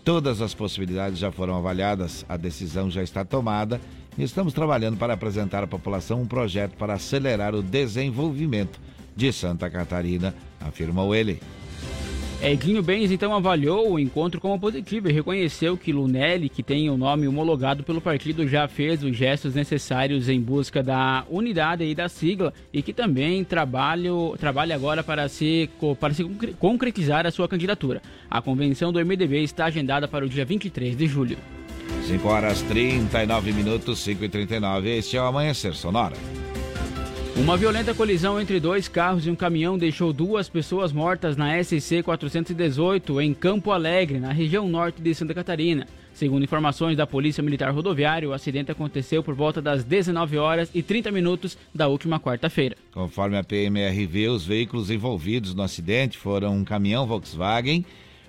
Todas 0.02 0.40
as 0.40 0.54
possibilidades 0.54 1.18
já 1.18 1.30
foram 1.30 1.56
avaliadas, 1.56 2.24
a 2.26 2.38
decisão 2.38 2.90
já 2.90 3.02
está 3.02 3.22
tomada 3.22 3.80
Estamos 4.18 4.54
trabalhando 4.54 4.96
para 4.96 5.12
apresentar 5.12 5.62
à 5.62 5.66
população 5.66 6.22
um 6.22 6.26
projeto 6.26 6.74
para 6.76 6.94
acelerar 6.94 7.54
o 7.54 7.62
desenvolvimento 7.62 8.80
de 9.14 9.30
Santa 9.30 9.68
Catarina, 9.68 10.34
afirmou 10.60 11.14
ele. 11.14 11.40
Edinho 12.42 12.82
Benz 12.82 13.10
então 13.10 13.34
avaliou 13.34 13.92
o 13.92 13.98
encontro 13.98 14.38
como 14.40 14.60
positivo 14.60 15.08
e 15.08 15.12
reconheceu 15.12 15.76
que 15.76 15.92
Lunelli, 15.92 16.50
que 16.50 16.62
tem 16.62 16.90
o 16.90 16.96
nome 16.96 17.26
homologado 17.26 17.82
pelo 17.82 18.00
partido, 18.00 18.46
já 18.46 18.68
fez 18.68 19.02
os 19.02 19.16
gestos 19.16 19.54
necessários 19.54 20.28
em 20.28 20.40
busca 20.40 20.82
da 20.82 21.24
unidade 21.30 21.84
e 21.84 21.94
da 21.94 22.10
sigla 22.10 22.52
e 22.72 22.82
que 22.82 22.92
também 22.92 23.42
trabalho, 23.42 24.34
trabalha 24.38 24.74
agora 24.74 25.02
para 25.02 25.28
se, 25.28 25.68
para 25.98 26.12
se 26.12 26.24
concretizar 26.58 27.26
a 27.26 27.30
sua 27.30 27.48
candidatura. 27.48 28.02
A 28.30 28.42
convenção 28.42 28.92
do 28.92 29.04
MDB 29.04 29.42
está 29.42 29.66
agendada 29.66 30.06
para 30.06 30.24
o 30.24 30.28
dia 30.28 30.44
23 30.44 30.94
de 30.94 31.06
julho. 31.06 31.38
5 32.06 32.28
horas 32.28 32.62
39 32.62 33.52
minutos, 33.52 33.98
5 34.00 34.24
e 34.24 34.28
39. 34.28 34.88
Este 34.96 35.16
é 35.16 35.20
o 35.20 35.24
Amanhecer 35.24 35.74
Sonora. 35.74 36.16
Uma 37.36 37.56
violenta 37.56 37.92
colisão 37.92 38.40
entre 38.40 38.58
dois 38.58 38.88
carros 38.88 39.26
e 39.26 39.30
um 39.30 39.36
caminhão 39.36 39.76
deixou 39.76 40.12
duas 40.12 40.48
pessoas 40.48 40.90
mortas 40.90 41.36
na 41.36 41.62
SC 41.62 42.02
418 42.02 43.20
em 43.20 43.34
Campo 43.34 43.72
Alegre, 43.72 44.18
na 44.18 44.32
região 44.32 44.66
norte 44.66 45.02
de 45.02 45.14
Santa 45.14 45.34
Catarina. 45.34 45.86
Segundo 46.14 46.44
informações 46.44 46.96
da 46.96 47.06
Polícia 47.06 47.42
Militar 47.42 47.74
Rodoviária, 47.74 48.26
o 48.26 48.32
acidente 48.32 48.70
aconteceu 48.70 49.22
por 49.22 49.34
volta 49.34 49.60
das 49.60 49.84
19 49.84 50.38
horas 50.38 50.70
e 50.74 50.82
30 50.82 51.12
minutos 51.12 51.58
da 51.74 51.88
última 51.88 52.18
quarta-feira. 52.18 52.74
Conforme 52.90 53.36
a 53.36 53.44
PMRV, 53.44 54.28
os 54.28 54.46
veículos 54.46 54.90
envolvidos 54.90 55.54
no 55.54 55.62
acidente 55.62 56.16
foram 56.16 56.56
um 56.56 56.64
caminhão 56.64 57.06
Volkswagen, 57.06 57.84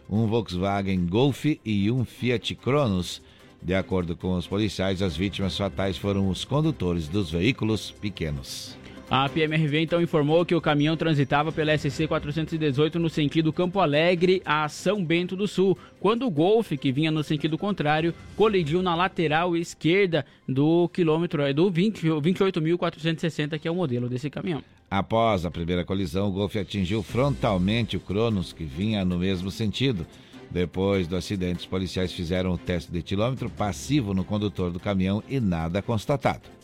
um 0.10 0.28
Volkswagen 0.28 1.06
Golf 1.06 1.46
e 1.64 1.90
um 1.90 2.04
Fiat 2.04 2.56
Cronos. 2.56 3.22
De 3.62 3.74
acordo 3.76 4.16
com 4.16 4.36
os 4.36 4.48
policiais, 4.48 5.02
as 5.02 5.18
vítimas 5.18 5.58
fatais 5.58 5.98
foram 5.98 6.30
os 6.30 6.46
condutores 6.46 7.08
dos 7.08 7.32
veículos 7.32 7.92
pequenos. 7.92 8.78
A 9.10 9.30
PMRV 9.30 9.80
então 9.80 10.02
informou 10.02 10.46
que 10.46 10.54
o 10.54 10.60
caminhão 10.60 10.98
transitava 10.98 11.50
pela 11.50 11.78
SC 11.78 12.08
418 12.08 13.00
no 13.00 13.10
sentido 13.10 13.54
Campo 13.54 13.80
Alegre 13.80 14.42
a 14.46 14.68
São 14.68 15.02
Bento 15.02 15.34
do 15.34 15.48
Sul, 15.48 15.78
quando 15.98 16.28
o 16.28 16.30
Golf, 16.30 16.74
que 16.74 16.92
vinha 16.92 17.10
no 17.10 17.24
sentido 17.24 17.58
contrário, 17.58 18.14
colidiu 18.36 18.82
na 18.82 18.94
lateral 18.96 19.56
esquerda 19.56 20.26
do 20.46 20.90
quilômetro 20.90 21.42
é, 21.42 21.54
do 21.54 21.72
28.460, 21.72 23.58
que 23.58 23.68
é 23.70 23.72
o 23.72 23.76
modelo 23.76 24.10
desse 24.10 24.30
caminhão. 24.30 24.62
Após 24.92 25.46
a 25.46 25.52
primeira 25.52 25.86
colisão, 25.86 26.28
o 26.28 26.32
Golf 26.32 26.58
atingiu 26.58 27.02
frontalmente 27.02 27.96
o 27.96 28.02
Cronos, 28.02 28.52
que 28.52 28.66
vinha 28.66 29.06
no 29.06 29.18
mesmo 29.18 29.50
sentido. 29.50 30.06
Depois 30.50 31.08
do 31.08 31.16
acidente, 31.16 31.60
os 31.60 31.66
policiais 31.66 32.12
fizeram 32.12 32.54
o 32.54 32.58
teste 32.58 32.92
de 32.92 33.02
quilômetro 33.02 33.50
passivo 33.50 34.14
no 34.14 34.24
condutor 34.24 34.72
do 34.72 34.80
caminhão 34.80 35.24
e 35.28 35.40
nada 35.40 35.82
constatado. 35.82 36.58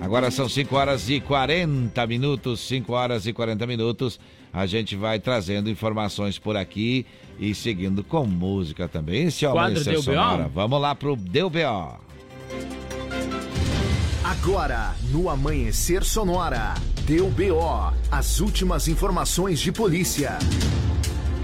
Agora 0.00 0.30
são 0.30 0.48
5 0.48 0.76
horas 0.76 1.08
e 1.08 1.20
40 1.20 2.06
minutos, 2.06 2.60
5 2.60 2.92
horas 2.92 3.26
e 3.26 3.32
40 3.32 3.66
minutos. 3.66 4.20
A 4.52 4.66
gente 4.66 4.94
vai 4.94 5.18
trazendo 5.18 5.68
informações 5.68 6.38
por 6.38 6.56
aqui 6.56 7.04
e 7.38 7.54
seguindo 7.54 8.04
com 8.04 8.24
música 8.26 8.88
também. 8.88 9.24
Esse 9.24 9.44
é 9.44 9.48
o 9.48 9.52
Quadro 9.52 9.80
Amanhecer 9.80 10.02
Sonora. 10.02 10.48
Vamos 10.48 10.80
lá 10.80 10.94
pro 10.94 11.16
Deu 11.16 11.50
B.O. 11.50 12.06
Agora, 14.22 14.94
no 15.10 15.28
Amanhecer 15.28 16.04
Sonora, 16.04 16.74
Deu 17.06 17.28
B.O. 17.30 17.92
As 18.10 18.40
últimas 18.40 18.88
informações 18.88 19.58
de 19.60 19.72
polícia. 19.72 20.38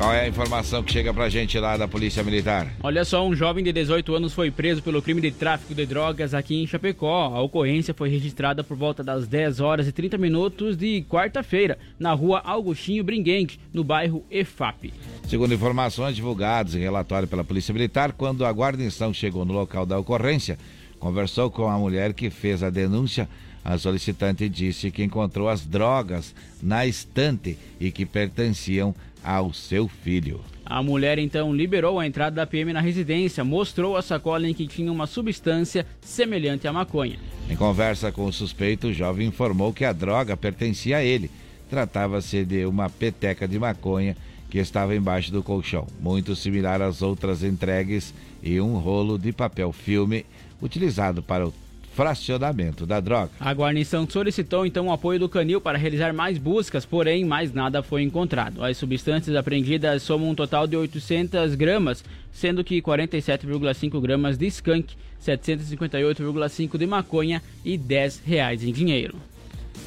Qual 0.03 0.12
é 0.12 0.22
a 0.22 0.28
informação 0.28 0.82
que 0.82 0.92
chega 0.92 1.14
pra 1.14 1.28
gente 1.28 1.57
lá 1.61 1.76
da 1.76 1.86
Polícia 1.86 2.24
Militar? 2.24 2.66
Olha 2.82 3.05
só, 3.05 3.24
um 3.24 3.36
jovem 3.36 3.62
de 3.62 3.72
18 3.72 4.16
anos 4.16 4.32
foi 4.32 4.50
preso 4.50 4.82
pelo 4.82 5.00
crime 5.00 5.20
de 5.20 5.30
tráfico 5.30 5.76
de 5.76 5.86
drogas 5.86 6.34
aqui 6.34 6.61
em 6.61 6.66
Chapecó. 6.66 7.26
A 7.26 7.40
ocorrência 7.40 7.94
foi 7.94 8.09
registrada 8.09 8.64
por 8.64 8.76
volta 8.76 9.05
das 9.05 9.28
10 9.28 9.61
horas 9.61 9.86
e 9.86 9.92
30 9.92 10.18
minutos 10.18 10.76
de 10.76 11.05
quarta-feira, 11.09 11.78
na 12.00 12.12
rua 12.14 12.42
Augustinho 12.44 13.05
Bringuente, 13.05 13.61
no 13.72 13.84
bairro 13.84 14.24
EFAP. 14.28 14.92
Segundo 15.28 15.55
informações 15.55 16.16
divulgadas 16.16 16.74
em 16.74 16.80
relatório 16.80 17.28
pela 17.28 17.44
Polícia 17.44 17.72
Militar, 17.72 18.11
quando 18.11 18.44
a 18.44 18.50
guarnição 18.50 19.14
chegou 19.14 19.44
no 19.44 19.55
local 19.55 19.86
da 19.86 19.96
ocorrência, 19.96 20.59
conversou 20.98 21.48
com 21.48 21.68
a 21.68 21.78
mulher 21.78 22.12
que 22.12 22.28
fez 22.28 22.64
a 22.64 22.70
denúncia. 22.70 23.28
A 23.64 23.78
solicitante 23.78 24.48
disse 24.48 24.90
que 24.90 25.05
encontrou 25.05 25.48
as 25.48 25.64
drogas 25.64 26.34
na 26.61 26.84
estante 26.84 27.57
e 27.78 27.92
que 27.92 28.05
pertenciam 28.05 28.92
ao 29.25 29.53
seu 29.53 29.89
filho. 29.89 30.41
A 30.64 30.83
mulher 30.83 31.18
então 31.18 31.55
liberou 31.55 31.99
a 31.99 32.07
entrada 32.07 32.37
da 32.37 32.47
PM 32.47 32.73
na 32.73 32.81
residência, 32.81 33.45
mostrou 33.45 33.97
a 33.97 34.03
sacola 34.03 34.49
em 34.49 34.55
que 34.55 34.66
tinha 34.66 34.91
uma 34.91 35.07
substância 35.07 35.87
semelhante 36.01 36.66
à 36.66 36.73
maconha. 36.73 37.18
Em 37.51 37.57
conversa 37.57 38.11
com 38.11 38.25
o 38.25 38.33
suspeito, 38.33 38.89
o 38.89 38.93
jovem 38.93 39.29
informou 39.29 39.73
que 39.73 39.85
a 39.85 39.93
droga 39.93 40.37
pertencia 40.37 40.99
a 40.99 41.05
ele. 41.05 41.31
Tratava-se 41.68 42.45
de 42.45 42.64
uma 42.64 42.89
peteca 42.89 43.47
de 43.47 43.59
maconha 43.59 44.16
que 44.49 44.59
estava 44.59 44.95
embaixo 44.95 45.33
do 45.33 45.43
colchão, 45.43 45.87
muito 46.01 46.37
similar 46.37 46.83
às 46.83 47.03
outras 47.03 47.43
entregues, 47.43 48.14
e 48.43 48.61
um 48.61 48.77
rolo 48.77 49.18
de 49.18 49.33
papel 49.33 49.73
filme 49.73 50.27
utilizado 50.61 51.23
para 51.23 51.47
o 51.47 51.55
fracionamento 51.95 52.86
da 52.86 53.01
droga. 53.01 53.30
A 53.38 53.53
guarnição 53.53 54.09
solicitou 54.09 54.66
então 54.66 54.86
o 54.86 54.93
apoio 54.93 55.18
do 55.18 55.28
canil 55.28 55.61
para 55.61 55.78
realizar 55.78 56.12
mais 56.12 56.38
buscas, 56.38 56.84
porém 56.84 57.24
mais 57.24 57.53
nada 57.53 57.82
foi 57.82 58.03
encontrado. 58.03 58.64
As 58.64 58.76
substâncias 58.76 59.36
apreendidas 59.36 60.03
somam 60.03 60.30
um 60.30 60.34
total 60.34 60.66
de 60.66 60.76
800 60.76 61.55
gramas, 61.55 62.05
sendo 62.32 62.64
que 62.64 62.80
47,5 62.80 64.01
gramas 64.01 64.38
de 64.38 64.47
skunk, 64.47 64.95
758,5 65.24 66.78
de 66.78 66.86
maconha 66.86 67.43
e 67.64 67.76
10 67.76 68.22
reais 68.24 68.64
em 68.64 68.72
dinheiro. 68.72 69.16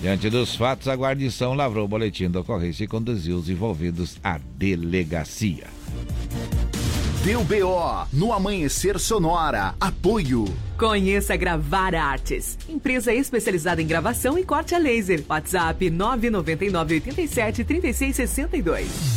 Diante 0.01 0.29
dos 0.29 0.55
fatos, 0.55 0.87
a 0.87 0.95
guarnição 0.95 1.53
lavrou 1.53 1.85
o 1.85 1.87
boletim 1.87 2.29
da 2.29 2.41
ocorrência 2.41 2.83
e 2.83 2.87
conduziu 2.87 3.37
os 3.37 3.49
envolvidos 3.49 4.17
à 4.23 4.39
delegacia. 4.57 5.67
Deu 7.25 7.43
BO 7.43 8.07
no 8.13 8.31
Amanhecer 8.31 8.99
Sonora. 8.99 9.73
Apoio. 9.81 10.45
Conheça 10.77 11.35
Gravar 11.35 11.95
Artes, 11.95 12.55
empresa 12.69 13.11
especializada 13.11 13.81
em 13.81 13.87
gravação 13.87 14.37
e 14.37 14.43
corte 14.45 14.75
a 14.75 14.77
laser. 14.77 15.23
WhatsApp 15.27 15.89
999 15.89 16.93
87 16.93 17.63
3662. 17.63 19.15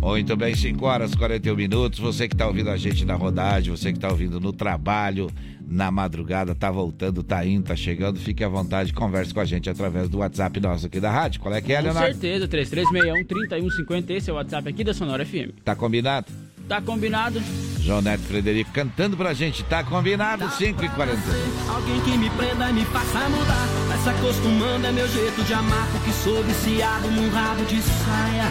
Muito 0.00 0.34
bem, 0.34 0.54
5 0.54 0.82
horas 0.82 1.12
e 1.12 1.18
41 1.18 1.54
minutos. 1.54 1.98
Você 1.98 2.26
que 2.26 2.34
está 2.34 2.46
ouvindo 2.46 2.70
a 2.70 2.78
gente 2.78 3.04
na 3.04 3.14
rodagem, 3.14 3.70
você 3.70 3.92
que 3.92 3.98
está 3.98 4.08
ouvindo 4.08 4.40
no 4.40 4.54
trabalho, 4.54 5.30
na 5.70 5.88
madrugada, 5.88 6.52
tá 6.52 6.68
voltando, 6.68 7.22
tá 7.22 7.46
indo, 7.46 7.66
tá 7.66 7.76
chegando, 7.76 8.18
fique 8.18 8.42
à 8.42 8.48
vontade, 8.48 8.92
converse 8.92 9.32
com 9.32 9.38
a 9.38 9.44
gente 9.44 9.70
através 9.70 10.08
do 10.08 10.18
WhatsApp 10.18 10.58
nosso 10.58 10.86
aqui 10.86 10.98
da 10.98 11.12
rádio. 11.12 11.40
Qual 11.40 11.54
é 11.54 11.60
que 11.60 11.72
é, 11.72 11.80
Leonardo? 11.80 12.12
Com 12.12 12.20
certeza, 12.20 12.48
3361-3150, 12.48 14.10
esse 14.10 14.30
é 14.30 14.32
o 14.32 14.36
WhatsApp 14.36 14.68
aqui 14.68 14.82
da 14.82 14.92
Sonora 14.92 15.24
FM. 15.24 15.52
Tá 15.64 15.76
combinado? 15.76 16.26
Tá 16.70 16.80
combinado. 16.80 17.42
João 17.80 18.00
Neto 18.00 18.22
Frederico 18.22 18.70
cantando 18.70 19.16
pra 19.16 19.34
gente, 19.34 19.64
tá 19.64 19.82
combinado, 19.82 20.48
5 20.52 20.84
e 20.84 20.88
40 20.90 21.20
Alguém 21.68 22.00
que 22.02 22.16
me 22.16 22.30
prenda 22.30 22.70
e 22.70 22.72
me 22.72 22.84
faça 22.84 23.28
mudar, 23.28 23.66
vai 23.88 23.98
se 23.98 24.08
acostumando, 24.08 24.86
é 24.86 24.92
meu 24.92 25.08
jeito 25.08 25.42
de 25.42 25.52
amar, 25.52 25.88
porque 25.90 26.12
sou 26.12 26.44
viciado 26.44 27.10
num 27.10 27.28
rabo 27.30 27.64
de 27.64 27.82
saia. 27.82 28.44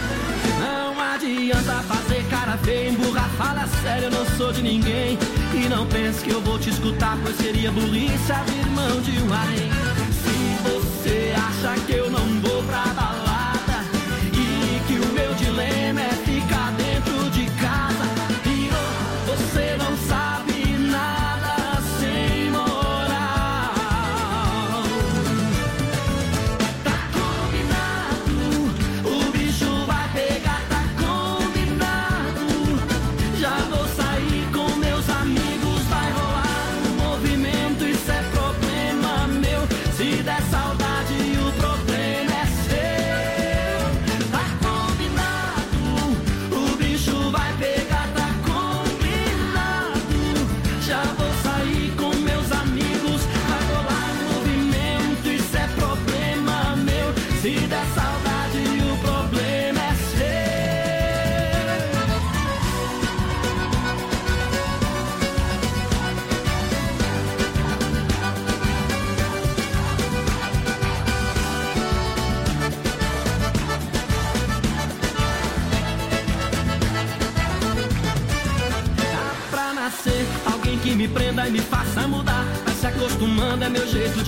Não 0.59 0.99
adianta 0.99 1.81
fazer 1.83 2.25
cara 2.29 2.57
feia, 2.57 2.89
emburrar, 2.89 3.29
fala 3.37 3.65
sério, 3.81 4.07
eu 4.07 4.11
não 4.11 4.25
sou 4.35 4.51
de 4.51 4.63
ninguém. 4.63 5.17
E 5.53 5.69
não 5.69 5.87
pense 5.87 6.21
que 6.21 6.31
eu 6.31 6.41
vou 6.41 6.59
te 6.59 6.71
escutar, 6.71 7.17
pois 7.23 7.37
seria 7.37 7.71
burrice 7.71 8.33
abrir 8.33 8.65
mão 8.71 8.99
de 8.99 9.11
um 9.11 9.33
além. 9.33 9.71
Se 10.11 10.61
você 10.61 11.33
acha 11.37 11.79
que 11.85 11.93
eu 11.93 12.11
não 12.11 12.27
vou 12.41 12.63
pra 12.63 12.98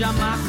de 0.01 0.05
amar. 0.07 0.40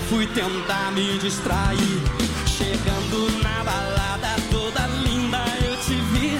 Fui 0.00 0.26
tentar 0.28 0.92
me 0.92 1.18
distrair. 1.18 2.02
Chegando 2.46 3.42
na 3.42 3.64
balada 3.64 4.36
toda 4.50 4.86
linda 5.02 5.42
eu 5.64 5.76
te 5.78 5.94
vi. 6.12 6.38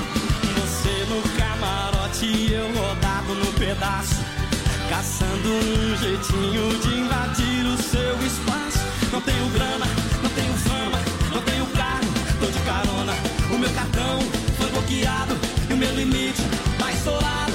Você 0.61 1.05
no 1.09 1.23
camarote 1.37 2.27
e 2.27 2.53
eu 2.53 2.67
rodado 2.75 3.35
no 3.35 3.53
pedaço. 3.55 4.17
Caçando 4.89 5.49
um 5.49 5.97
jeitinho 5.97 6.79
de 6.81 7.01
invadir 7.01 7.67
o 7.67 7.77
seu 7.83 8.27
espaço. 8.27 8.79
Não 9.13 9.21
tenho 9.21 9.47
grana, 9.51 9.87
não 10.23 10.31
tenho 10.31 10.55
fama, 10.55 10.99
não 11.33 11.43
tenho 11.43 11.67
carro, 11.67 12.09
tô 12.41 12.47
de 12.47 12.59
carona. 12.61 13.15
O 13.51 13.59
meu 13.59 13.71
cartão 13.71 14.19
foi 14.57 14.71
bloqueado 14.71 15.37
e 15.69 15.73
o 15.73 15.77
meu 15.77 15.95
limite 15.95 16.43
tá 16.79 16.93
estourado. 16.93 17.53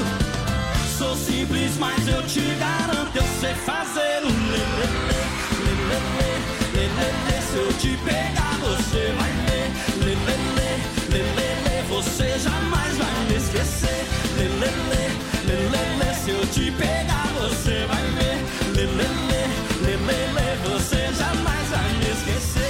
Sou 0.97 1.15
simples, 1.15 1.77
mas 1.79 2.07
eu 2.07 2.21
te 2.27 2.41
garanto, 2.59 3.15
eu 3.15 3.23
sei 3.39 3.53
fazer 3.55 4.12
Você 12.03 12.37
jamais 12.39 12.97
vai 12.97 13.25
me 13.27 13.35
esquecer, 13.35 14.05
lelele, 14.37 15.19
lelele. 15.47 16.15
Se 16.23 16.29
eu 16.31 16.45
te 16.47 16.71
pegar, 16.71 17.27
você 17.39 17.85
vai 17.87 18.03
ver, 18.17 18.37
lelele, 18.75 19.47
lelele. 19.81 20.57
Você 20.65 21.01
jamais 21.13 21.69
vai 21.69 21.93
me 21.93 22.09
esquecer. 22.11 22.63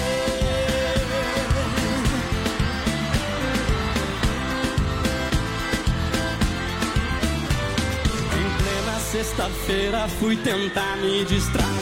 Em 8.37 8.47
plena 8.57 8.99
sexta-feira 8.99 10.07
fui 10.19 10.35
tentar 10.37 10.97
me 10.97 11.25
distrair. 11.25 11.72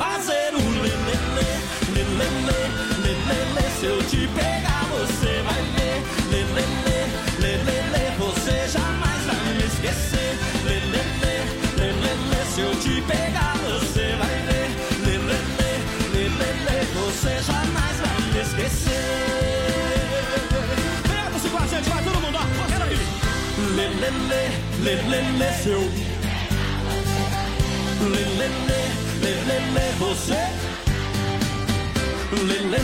Fazer 0.00 0.54
um 0.54 0.66
lelele, 0.80 1.48
lelele, 1.94 2.60
lelele. 3.04 3.64
Se 3.78 3.84
eu 3.84 4.02
te 4.04 4.26
pegar, 4.28 4.82
você 4.92 5.32
vai 5.46 5.62
ver, 5.76 5.98
lelele, 6.32 7.00
lelele. 7.38 8.04
Você 8.16 8.56
jamais 8.76 9.22
vai 9.28 9.52
me 9.56 9.64
esquecer, 9.70 10.32
lelele, 10.64 11.36
lelele. 11.76 12.40
Se 12.54 12.60
eu 12.62 12.72
te 12.76 13.02
pegar, 13.02 13.54
você 13.68 14.16
vai 14.20 14.36
ver, 14.48 14.68
lelele, 15.04 15.72
lelele. 16.14 16.78
Você 17.00 17.32
jamais 17.50 17.96
vai 18.02 18.16
me 18.32 18.40
esquecer. 18.40 19.04
Pega 21.08 21.30
você 21.34 21.48
com 21.50 21.58
a 21.58 21.66
gente, 21.66 21.88
vai 21.90 22.02
todo 22.04 22.20
mundo, 22.22 22.38
ó, 22.38 22.66
quero 22.70 22.84
ouvir. 22.84 23.06
Lelele, 23.76 24.44
lelele, 24.82 25.52
seu 25.62 26.10
Lelele, 28.00 28.99
você 30.10 30.34
Lelele, 32.32 32.76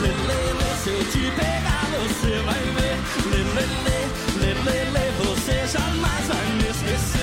lelele, 0.00 0.76
se 0.82 0.88
eu 0.88 1.04
te 1.04 1.30
pegar 1.36 1.84
você 2.00 2.38
vai 2.46 2.62
ver 2.76 2.96
Lelele, 3.30 4.00
lelele, 4.40 5.06
você 5.18 5.66
jamais 5.66 6.26
vai 6.26 6.46
me 6.56 6.68
esquecer 6.70 7.20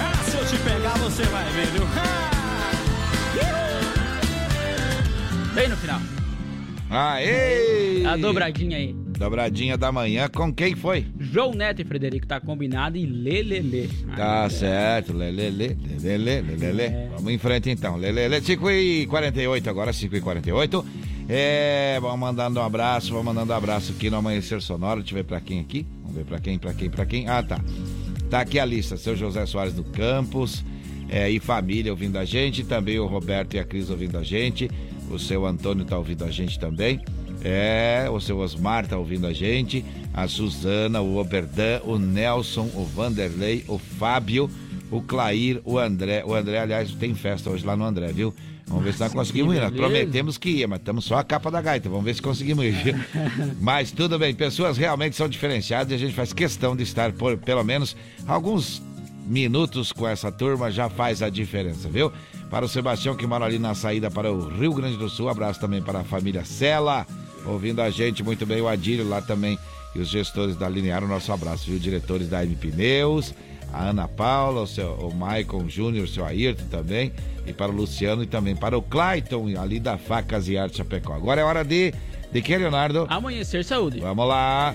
Ah, 0.00 0.22
se 0.22 0.36
eu 0.36 0.46
te 0.46 0.56
pegar 0.58 0.98
você 0.98 1.22
vai 1.24 1.44
ver, 1.50 1.66
viu? 1.68 1.86
Bem 5.54 5.68
no 5.68 5.76
final. 5.76 6.00
Aê! 6.88 8.04
A 8.06 8.16
dobradinha 8.16 8.76
aí. 8.76 8.92
Dobradinha 8.94 9.76
da 9.76 9.90
manhã, 9.90 10.28
com 10.28 10.54
quem 10.54 10.76
foi? 10.76 11.06
João 11.32 11.52
Neto 11.52 11.82
e 11.82 11.84
Frederico 11.84 12.26
tá 12.26 12.40
combinado 12.40 12.96
e 12.96 13.04
Lelele. 13.06 13.88
Tá 14.16 14.48
certo, 14.48 15.12
lelele, 15.12 15.76
lelele, 16.00 16.56
lelele. 16.56 17.08
Vamos 17.10 17.32
em 17.32 17.38
frente 17.38 17.70
então, 17.70 17.96
lelele. 17.96 18.40
5 18.40 18.70
e 18.70 19.06
48 19.06 19.68
agora, 19.68 19.92
5 19.92 20.16
e 20.16 20.20
48 20.20 20.84
É, 21.28 21.98
vamos 22.00 22.18
mandando 22.18 22.60
um 22.60 22.62
abraço, 22.62 23.10
vamos 23.10 23.26
mandando 23.26 23.52
um 23.52 23.56
abraço 23.56 23.92
aqui 23.92 24.08
no 24.08 24.16
Amanhecer 24.16 24.60
Sonoro. 24.62 25.00
Deixa 25.00 25.14
eu 25.14 25.18
ver 25.18 25.24
pra 25.24 25.40
quem 25.40 25.60
aqui. 25.60 25.86
Vamos 26.02 26.16
ver 26.16 26.24
pra 26.24 26.38
quem, 26.38 26.58
pra 26.58 26.72
quem, 26.72 26.90
pra 26.90 27.06
quem. 27.06 27.28
Ah, 27.28 27.42
tá. 27.42 27.60
Tá 28.30 28.40
aqui 28.40 28.58
a 28.58 28.64
lista, 28.64 28.96
seu 28.96 29.16
José 29.16 29.44
Soares 29.46 29.72
do 29.72 29.84
Campos 29.84 30.64
é, 31.08 31.30
e 31.30 31.40
família 31.40 31.90
ouvindo 31.90 32.18
a 32.18 32.24
gente, 32.24 32.62
também 32.64 32.98
o 32.98 33.06
Roberto 33.06 33.54
e 33.54 33.58
a 33.58 33.64
Cris 33.64 33.88
ouvindo 33.88 34.18
a 34.18 34.22
gente, 34.22 34.70
o 35.10 35.18
seu 35.18 35.46
Antônio 35.46 35.84
tá 35.84 35.96
ouvindo 35.96 36.24
a 36.24 36.30
gente 36.30 36.58
também. 36.58 37.00
É, 37.44 38.08
o 38.10 38.20
seu 38.20 38.38
Osmar 38.38 38.86
tá 38.86 38.96
ouvindo 38.96 39.26
a 39.26 39.32
gente, 39.32 39.84
a 40.12 40.26
Suzana, 40.26 41.00
o 41.00 41.18
Oberdan, 41.18 41.80
o 41.84 41.98
Nelson, 41.98 42.68
o 42.74 42.84
Vanderlei, 42.84 43.64
o 43.68 43.78
Fábio, 43.78 44.50
o 44.90 45.00
Clair, 45.02 45.60
o 45.64 45.78
André. 45.78 46.24
O 46.24 46.34
André, 46.34 46.58
aliás, 46.58 46.92
tem 46.92 47.14
festa 47.14 47.50
hoje 47.50 47.64
lá 47.64 47.76
no 47.76 47.84
André, 47.84 48.12
viu? 48.12 48.34
Vamos 48.66 48.84
ver 48.84 48.92
se 48.92 49.00
nós 49.00 49.12
conseguimos 49.12 49.54
ir. 49.54 49.60
Nós 49.60 49.72
prometemos 49.72 50.36
que 50.36 50.50
ia, 50.50 50.68
mas 50.68 50.80
estamos 50.80 51.04
só 51.04 51.16
a 51.16 51.24
capa 51.24 51.50
da 51.50 51.60
gaita. 51.60 51.88
Vamos 51.88 52.04
ver 52.04 52.14
se 52.14 52.22
conseguimos 52.22 52.64
ir. 52.64 52.94
mas 53.60 53.90
tudo 53.90 54.18
bem, 54.18 54.34
pessoas 54.34 54.76
realmente 54.76 55.16
são 55.16 55.28
diferenciadas 55.28 55.90
e 55.90 55.94
a 55.94 55.98
gente 55.98 56.14
faz 56.14 56.32
questão 56.32 56.76
de 56.76 56.82
estar 56.82 57.12
por 57.12 57.36
pelo 57.38 57.64
menos 57.64 57.96
alguns 58.26 58.82
minutos 59.26 59.92
com 59.92 60.06
essa 60.06 60.32
turma 60.32 60.70
já 60.70 60.88
faz 60.88 61.22
a 61.22 61.28
diferença, 61.28 61.88
viu? 61.88 62.12
Para 62.50 62.64
o 62.64 62.68
Sebastião 62.68 63.14
que 63.14 63.26
mora 63.26 63.44
ali 63.44 63.58
na 63.58 63.74
saída 63.74 64.10
para 64.10 64.32
o 64.32 64.48
Rio 64.48 64.72
Grande 64.72 64.96
do 64.96 65.08
Sul, 65.08 65.28
abraço 65.28 65.60
também 65.60 65.82
para 65.82 66.00
a 66.00 66.04
família 66.04 66.44
Sela, 66.44 67.06
ouvindo 67.48 67.80
a 67.80 67.90
gente 67.90 68.22
muito 68.22 68.44
bem, 68.46 68.60
o 68.60 68.68
Adílio 68.68 69.08
lá 69.08 69.20
também 69.20 69.58
e 69.94 69.98
os 70.00 70.08
gestores 70.08 70.56
da 70.56 70.68
Linear, 70.68 71.02
o 71.02 71.08
nosso 71.08 71.32
abraço, 71.32 71.66
viu? 71.66 71.78
Diretores 71.78 72.28
da 72.28 72.44
M 72.44 72.54
Pneus, 72.54 73.34
a 73.72 73.84
Ana 73.88 74.06
Paula, 74.06 74.62
o, 74.62 74.66
seu, 74.66 74.92
o 74.94 75.14
Maicon 75.14 75.68
Júnior, 75.68 76.04
o 76.04 76.08
seu 76.08 76.24
Ayrton 76.24 76.64
também, 76.70 77.12
e 77.46 77.52
para 77.52 77.72
o 77.72 77.74
Luciano 77.74 78.22
e 78.22 78.26
também 78.26 78.54
para 78.54 78.76
o 78.76 78.82
Clayton, 78.82 79.58
ali 79.58 79.80
da 79.80 79.96
Facas 79.96 80.48
e 80.48 80.56
Arte 80.56 80.78
Chapecó. 80.78 81.14
Agora 81.14 81.40
é 81.40 81.44
hora 81.44 81.64
de. 81.64 81.92
De 82.30 82.42
que, 82.42 82.58
Leonardo? 82.58 83.06
Amanhecer 83.08 83.64
Saúde. 83.64 84.00
Vamos 84.00 84.28
lá. 84.28 84.74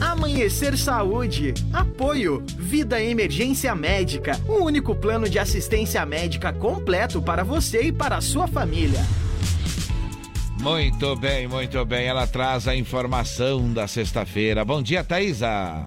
Amanhecer 0.00 0.78
Saúde. 0.78 1.52
Apoio. 1.72 2.44
Vida 2.46 3.02
Emergência 3.02 3.74
Médica. 3.74 4.40
O 4.46 4.62
único 4.62 4.94
plano 4.94 5.28
de 5.28 5.40
assistência 5.40 6.06
médica 6.06 6.52
completo 6.52 7.20
para 7.20 7.42
você 7.42 7.82
e 7.82 7.92
para 7.92 8.18
a 8.18 8.20
sua 8.20 8.46
família. 8.46 9.00
Muito 10.60 11.16
bem, 11.16 11.48
muito 11.48 11.82
bem. 11.86 12.06
Ela 12.06 12.26
traz 12.26 12.68
a 12.68 12.76
informação 12.76 13.72
da 13.72 13.88
sexta-feira. 13.88 14.62
Bom 14.62 14.82
dia, 14.82 15.02
Thaisa. 15.02 15.86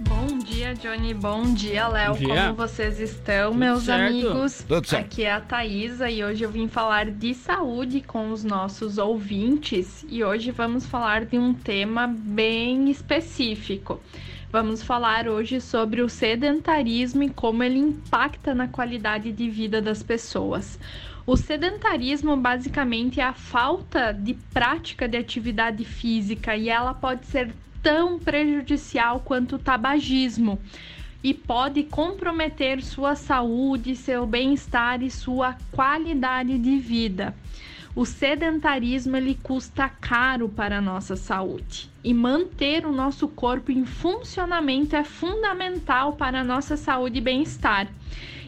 Bom 0.00 0.38
dia, 0.38 0.74
Johnny. 0.74 1.14
Bom 1.14 1.54
dia, 1.54 1.86
Léo. 1.86 2.16
Como 2.16 2.54
vocês 2.54 2.98
estão, 2.98 3.50
Tudo 3.52 3.60
meus 3.60 3.84
certo. 3.84 4.10
amigos? 4.10 4.64
Tudo 4.66 4.88
certo. 4.88 5.04
Aqui 5.04 5.22
é 5.22 5.32
a 5.32 5.40
Thaisa 5.40 6.10
e 6.10 6.24
hoje 6.24 6.42
eu 6.42 6.50
vim 6.50 6.66
falar 6.66 7.12
de 7.12 7.32
saúde 7.32 8.00
com 8.00 8.32
os 8.32 8.42
nossos 8.42 8.98
ouvintes. 8.98 10.04
E 10.08 10.24
hoje 10.24 10.50
vamos 10.50 10.84
falar 10.84 11.24
de 11.24 11.38
um 11.38 11.54
tema 11.54 12.08
bem 12.08 12.90
específico. 12.90 14.00
Vamos 14.50 14.82
falar 14.82 15.28
hoje 15.28 15.60
sobre 15.60 16.02
o 16.02 16.08
sedentarismo 16.08 17.22
e 17.22 17.30
como 17.30 17.62
ele 17.62 17.78
impacta 17.78 18.52
na 18.52 18.66
qualidade 18.66 19.30
de 19.30 19.48
vida 19.48 19.80
das 19.80 20.02
pessoas. 20.02 20.76
O 21.28 21.36
sedentarismo 21.36 22.38
basicamente 22.38 23.20
é 23.20 23.22
a 23.22 23.34
falta 23.34 24.12
de 24.12 24.32
prática 24.32 25.06
de 25.06 25.18
atividade 25.18 25.84
física 25.84 26.56
e 26.56 26.70
ela 26.70 26.94
pode 26.94 27.26
ser 27.26 27.54
tão 27.82 28.18
prejudicial 28.18 29.20
quanto 29.20 29.56
o 29.56 29.58
tabagismo 29.58 30.58
e 31.22 31.34
pode 31.34 31.82
comprometer 31.82 32.82
sua 32.82 33.14
saúde, 33.14 33.94
seu 33.94 34.26
bem-estar 34.26 35.02
e 35.02 35.10
sua 35.10 35.54
qualidade 35.70 36.56
de 36.58 36.78
vida. 36.78 37.36
O 37.94 38.06
sedentarismo 38.06 39.14
ele 39.14 39.38
custa 39.42 39.86
caro 39.86 40.48
para 40.48 40.78
a 40.78 40.80
nossa 40.80 41.14
saúde 41.14 41.90
e 42.02 42.14
manter 42.14 42.86
o 42.86 42.92
nosso 42.92 43.28
corpo 43.28 43.70
em 43.70 43.84
funcionamento 43.84 44.96
é 44.96 45.04
fundamental 45.04 46.14
para 46.14 46.40
a 46.40 46.44
nossa 46.44 46.74
saúde 46.74 47.18
e 47.18 47.20
bem-estar. 47.20 47.86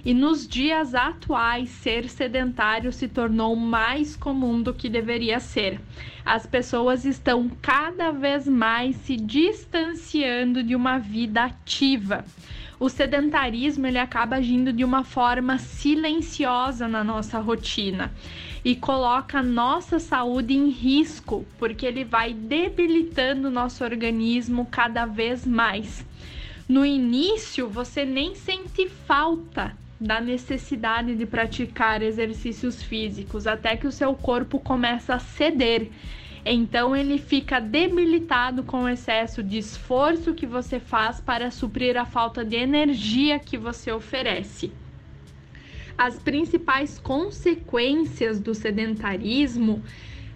E 0.03 0.15
nos 0.15 0.49
dias 0.49 0.95
atuais, 0.95 1.69
ser 1.69 2.09
sedentário 2.09 2.91
se 2.91 3.07
tornou 3.07 3.55
mais 3.55 4.17
comum 4.17 4.63
do 4.63 4.73
que 4.73 4.89
deveria 4.89 5.39
ser. 5.39 5.79
As 6.25 6.47
pessoas 6.47 7.05
estão 7.05 7.51
cada 7.61 8.11
vez 8.11 8.49
mais 8.49 8.97
se 8.97 9.17
distanciando 9.17 10.63
de 10.63 10.75
uma 10.75 10.99
vida 10.99 11.45
ativa. 11.45 12.25
O 12.79 12.89
sedentarismo 12.89 13.87
ele 13.87 13.99
acaba 13.99 14.37
agindo 14.37 14.73
de 14.73 14.83
uma 14.83 15.05
forma 15.05 15.59
silenciosa 15.59 16.89
na 16.89 17.05
nossa 17.05 17.39
rotina 17.39 18.11
e 18.65 18.75
coloca 18.75 19.41
a 19.41 19.43
nossa 19.43 19.99
saúde 19.99 20.55
em 20.55 20.71
risco, 20.71 21.45
porque 21.59 21.85
ele 21.85 22.05
vai 22.05 22.33
debilitando 22.33 23.49
o 23.49 23.51
nosso 23.51 23.85
organismo 23.85 24.67
cada 24.71 25.05
vez 25.05 25.47
mais. 25.47 26.07
No 26.67 26.87
início, 26.87 27.69
você 27.69 28.07
nem 28.07 28.35
sente 28.35 28.89
falta 28.89 29.77
da 30.01 30.19
necessidade 30.19 31.15
de 31.15 31.27
praticar 31.27 32.01
exercícios 32.01 32.83
físicos, 32.83 33.47
até 33.47 33.77
que 33.77 33.87
o 33.87 33.93
seu 33.93 34.15
corpo 34.15 34.59
começa 34.59 35.15
a 35.15 35.19
ceder. 35.19 35.91
Então 36.45 36.97
ele 36.97 37.19
fica 37.19 37.61
debilitado 37.61 38.63
com 38.63 38.85
o 38.85 38.89
excesso 38.89 39.43
de 39.43 39.59
esforço 39.59 40.33
que 40.33 40.47
você 40.47 40.81
faz 40.81 41.21
para 41.21 41.51
suprir 41.51 41.99
a 41.99 42.07
falta 42.07 42.43
de 42.43 42.57
energia 42.57 43.39
que 43.39 43.59
você 43.59 43.93
oferece. 43.93 44.73
As 45.99 46.19
principais 46.19 46.99
consequências 46.99 48.41
do 48.41 48.55
sedentarismo 48.55 49.83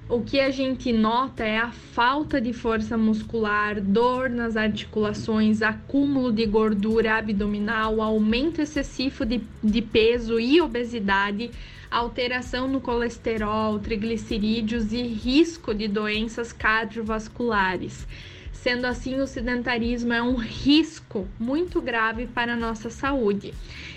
o 0.09 0.20
que 0.20 0.38
a 0.38 0.50
gente 0.50 0.92
nota 0.92 1.44
é 1.44 1.57
a 1.57 1.70
falta 1.70 2.38
de 2.38 2.52
força 2.52 2.96
muscular, 2.96 3.80
dor 3.80 4.28
nas 4.28 4.55
articulações, 4.55 5.62
acúmulo 5.62 6.30
de 6.30 6.44
gordura 6.44 7.14
abdominal, 7.16 8.02
aumento 8.02 8.61
excessivo 8.61 9.24
de, 9.24 9.40
de 9.62 9.80
peso 9.80 10.38
e 10.38 10.61
obesidade, 10.61 11.50
alteração 11.90 12.68
no 12.68 12.82
colesterol, 12.82 13.78
triglicerídeos 13.78 14.92
e 14.92 15.02
risco 15.02 15.74
de 15.74 15.88
doenças 15.88 16.52
cardiovasculares. 16.52 18.07
Sendo 18.52 18.86
assim, 18.86 19.20
o 19.20 19.26
sedentarismo 19.26 20.12
é 20.12 20.22
um 20.22 20.36
risco 20.36 21.26
muito 21.38 21.80
grave 21.80 22.26
para 22.26 22.52
a 22.52 22.57
nossa 22.57 22.90
saúde. 22.90 23.55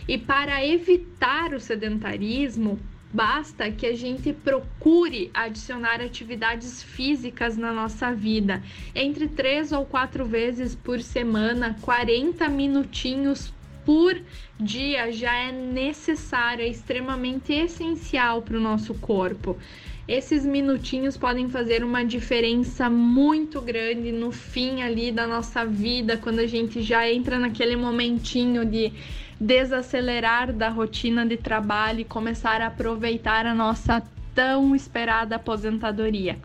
E 0.08 0.18
para 0.18 0.66
evitar 0.66 1.54
o 1.54 1.60
sedentarismo, 1.60 2.80
Basta 3.14 3.72
que 3.72 3.86
a 3.86 3.96
gente 3.96 4.34
procure 4.34 5.32
adicionar 5.34 6.02
atividades 6.02 6.84
físicas 6.84 7.56
na 7.56 7.72
nossa 7.72 8.14
vida. 8.14 8.62
Entre 8.94 9.28
três 9.28 9.72
ou 9.72 9.86
quatro 9.86 10.26
vezes 10.26 10.76
por 10.76 11.02
semana, 11.02 11.78
40 11.82 12.50
minutinhos 12.50 13.54
por 13.86 14.22
dia 14.60 15.10
já 15.14 15.34
é 15.34 15.50
necessário, 15.50 16.66
é 16.66 16.68
extremamente 16.68 17.54
essencial 17.54 18.42
para 18.42 18.58
o 18.58 18.62
nosso 18.62 18.94
corpo. 18.96 19.58
Esses 20.06 20.46
minutinhos 20.46 21.16
podem 21.16 21.48
fazer 21.50 21.86
uma 21.86 22.04
diferença 22.04 22.90
muito 22.90 23.62
grande 23.62 24.12
no 24.12 24.32
fim 24.32 24.82
ali 24.82 25.12
da 25.12 25.26
nossa 25.26 25.66
vida, 25.66 26.18
quando 26.18 26.40
a 26.40 26.48
gente 26.48 26.82
já 26.82 27.10
entra 27.10 27.40
naquele 27.40 27.78
momentinho 27.78 28.66
de 28.66 28.92
desacelerar 29.40 30.52
da 30.52 30.70
rotina 30.70 31.26
de 31.26 31.38
trabalho 31.38 32.00
e 32.00 32.06
começar 32.06 32.62
a 32.62 32.68
aproveitar 32.68 33.46
a 33.46 33.54
nossa 33.54 34.02
tão 34.34 34.76
esperada 34.76 35.36
aposentadoria. 35.36 36.38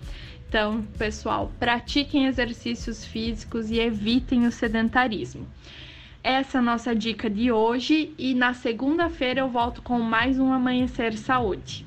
Então, 0.48 0.82
pessoal, 0.98 1.50
pratiquem 1.58 2.26
exercícios 2.26 3.04
físicos 3.04 3.70
e 3.70 3.80
evitem 3.80 4.46
o 4.46 4.52
sedentarismo. 4.52 5.46
Essa 6.22 6.58
é 6.58 6.60
a 6.60 6.62
nossa 6.62 6.94
dica 6.94 7.28
de 7.28 7.50
hoje 7.50 8.14
e 8.18 8.34
na 8.34 8.54
segunda-feira 8.54 9.40
eu 9.40 9.48
volto 9.48 9.82
com 9.82 9.98
mais 9.98 10.38
um 10.38 10.52
Amanhecer 10.52 11.16
Saúde. 11.16 11.86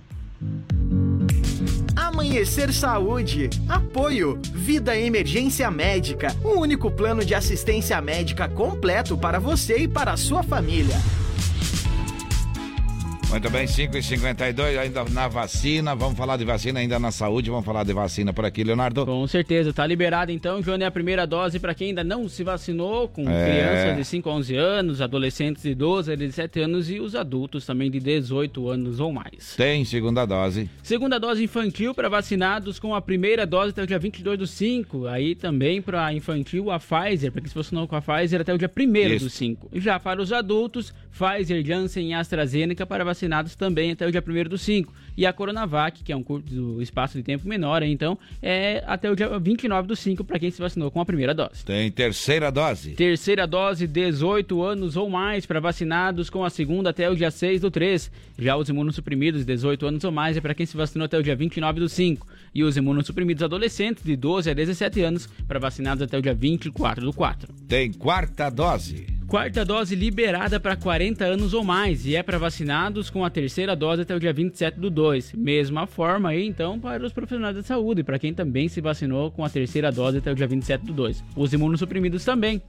Amanhecer 2.25 2.73
Saúde. 2.73 3.51
Apoio. 3.69 4.39
Vida 4.51 4.97
Emergência 4.97 5.69
Médica. 5.69 6.35
O 6.43 6.59
único 6.59 6.89
plano 6.89 7.23
de 7.23 7.35
assistência 7.35 8.01
médica 8.01 8.49
completo 8.49 9.15
para 9.15 9.39
você 9.39 9.77
e 9.77 9.87
para 9.87 10.13
a 10.13 10.17
sua 10.17 10.41
família. 10.41 10.95
Muito 13.29 13.49
bem, 13.49 13.67
5 13.67 13.97
e 13.97 14.01
52 14.03 14.77
ainda 14.77 15.03
na 15.05 15.27
vacina. 15.27 15.93
Vamos 15.93 16.17
falar 16.17 16.37
de 16.37 16.45
vacina 16.45 16.79
ainda 16.79 16.97
na 16.97 17.11
saúde. 17.11 17.49
Vamos 17.49 17.65
falar 17.65 17.83
de 17.83 17.91
vacina 17.91 18.31
por 18.31 18.45
aqui, 18.45 18.63
Leonardo. 18.63 19.05
Com 19.05 19.27
certeza, 19.27 19.73
tá 19.73 19.85
liberado 19.85 20.31
então, 20.31 20.61
Johnny, 20.61 20.85
a 20.85 20.91
primeira 20.91 21.27
dose 21.27 21.59
para 21.59 21.73
quem 21.75 21.89
ainda 21.89 22.01
não 22.03 22.29
se 22.29 22.43
vacinou, 22.45 23.09
com 23.09 23.29
É. 23.29 23.45
crianças 23.45 23.97
de 23.97 24.05
5 24.05 24.29
a 24.29 24.33
11 24.35 24.55
anos, 24.55 25.01
adolescentes 25.01 25.63
de 25.63 25.75
12 25.75 26.13
a 26.13 26.15
17 26.15 26.61
anos 26.61 26.89
e 26.89 26.99
os 27.01 27.13
adultos 27.13 27.65
também 27.65 27.91
de 27.91 27.99
18 27.99 28.69
anos 28.69 29.01
ou 29.01 29.11
mais. 29.11 29.53
Tem 29.57 29.83
segunda 29.83 30.25
dose. 30.25 30.69
Segunda 30.81 31.19
dose 31.19 31.43
infantil 31.43 31.93
para 31.93 32.07
vacinados 32.07 32.79
com 32.79 32.95
a 32.95 33.01
primeira 33.01 33.45
dose 33.45 33.71
até 33.71 33.83
o 33.83 33.87
dia 33.87 33.99
22 33.99 34.39
do 34.39 34.47
5. 34.47 35.07
Aí 35.07 35.35
também 35.35 35.81
para 35.81 36.13
infantil 36.13 36.71
a 36.71 36.79
Pfizer, 36.79 37.33
para 37.33 37.41
quem 37.41 37.49
se 37.49 37.55
vacinou 37.55 37.85
com 37.85 37.97
a 37.97 38.01
Pfizer 38.01 38.39
até 38.39 38.53
o 38.53 38.57
dia 38.57 38.71
1 38.73 39.13
Isso. 39.15 39.25
do 39.25 39.29
5. 39.29 39.69
E 39.73 39.81
já 39.81 39.99
para 39.99 40.21
os 40.21 40.31
adultos, 40.31 40.93
Pfizer, 41.11 41.65
Janssen 41.65 42.11
e 42.11 42.13
AstraZeneca 42.13 42.85
para 42.85 43.03
vacinados 43.03 43.14
também 43.57 43.91
até 43.91 44.07
o 44.07 44.11
dia 44.11 44.23
1 44.25 44.49
do 44.49 44.57
5. 44.57 44.93
E 45.17 45.25
a 45.25 45.31
Coronavac, 45.31 46.03
que 46.03 46.11
é 46.11 46.15
um 46.15 46.23
curto 46.23 46.81
espaço 46.81 47.17
de 47.17 47.23
tempo 47.23 47.47
menor, 47.47 47.81
então 47.83 48.17
é 48.41 48.83
até 48.85 49.09
o 49.09 49.15
dia 49.15 49.39
29 49.39 49.87
do 49.87 49.95
5 49.95 50.23
para 50.23 50.37
quem 50.37 50.51
se 50.51 50.61
vacinou 50.61 50.91
com 50.91 50.99
a 50.99 51.05
primeira 51.05 51.33
dose. 51.33 51.63
Tem 51.63 51.89
terceira 51.91 52.51
dose. 52.51 52.91
Terceira 52.91 53.47
dose, 53.47 53.87
18 53.87 54.61
anos 54.61 54.97
ou 54.97 55.09
mais 55.09 55.45
para 55.45 55.59
vacinados 55.59 56.29
com 56.29 56.43
a 56.43 56.49
segunda 56.49 56.89
até 56.89 57.09
o 57.09 57.15
dia 57.15 57.31
6 57.31 57.61
do 57.61 57.71
3. 57.71 58.11
Já 58.37 58.57
os 58.57 58.67
imunossuprimidos, 58.67 59.45
18 59.45 59.87
anos 59.87 60.03
ou 60.03 60.11
mais, 60.11 60.35
é 60.35 60.41
para 60.41 60.53
quem 60.53 60.65
se 60.65 60.75
vacinou 60.75 61.05
até 61.05 61.17
o 61.17 61.23
dia 61.23 61.35
29 61.35 61.79
do 61.79 61.87
5. 61.87 62.27
E 62.55 62.63
os 62.63 62.77
imunossuprimidos 62.77 63.43
adolescentes, 63.43 64.01
de 64.01 64.15
12 64.15 64.49
a 64.49 64.53
17 64.53 65.01
anos, 65.01 65.27
para 65.45 65.59
vacinados 65.59 66.01
até 66.01 66.17
o 66.17 66.21
dia 66.21 66.33
24 66.33 67.03
do 67.03 67.11
4. 67.11 67.53
Tem 67.67 67.91
quarta 67.91 68.49
dose. 68.49 69.07
Quarta 69.27 69.65
dose 69.65 69.95
liberada 69.95 70.57
para 70.57 70.75
40 70.77 71.25
anos 71.25 71.53
ou 71.53 71.63
mais 71.63 72.05
e 72.05 72.15
é 72.15 72.23
para 72.23 72.37
vacinados 72.37 73.09
com 73.09 73.25
a 73.25 73.29
terceira 73.29 73.75
dose 73.75 74.03
até 74.03 74.15
o 74.15 74.19
dia 74.19 74.31
27 74.31 74.79
do 74.79 74.89
2. 74.89 75.33
Mesma 75.33 75.85
forma 75.85 76.29
aí, 76.29 76.47
então, 76.47 76.79
para 76.79 77.03
os 77.05 77.11
profissionais 77.11 77.55
da 77.55 77.63
saúde, 77.63 78.03
para 78.03 78.17
quem 78.17 78.33
também 78.33 78.69
se 78.69 78.79
vacinou 78.79 79.31
com 79.31 79.43
a 79.43 79.49
terceira 79.49 79.91
dose 79.91 80.19
até 80.19 80.31
o 80.31 80.35
dia 80.35 80.47
27 80.47 80.85
do 80.85 80.93
2. 80.93 81.23
Os 81.35 81.51
imunossuprimidos 81.51 82.23
também 82.23 82.61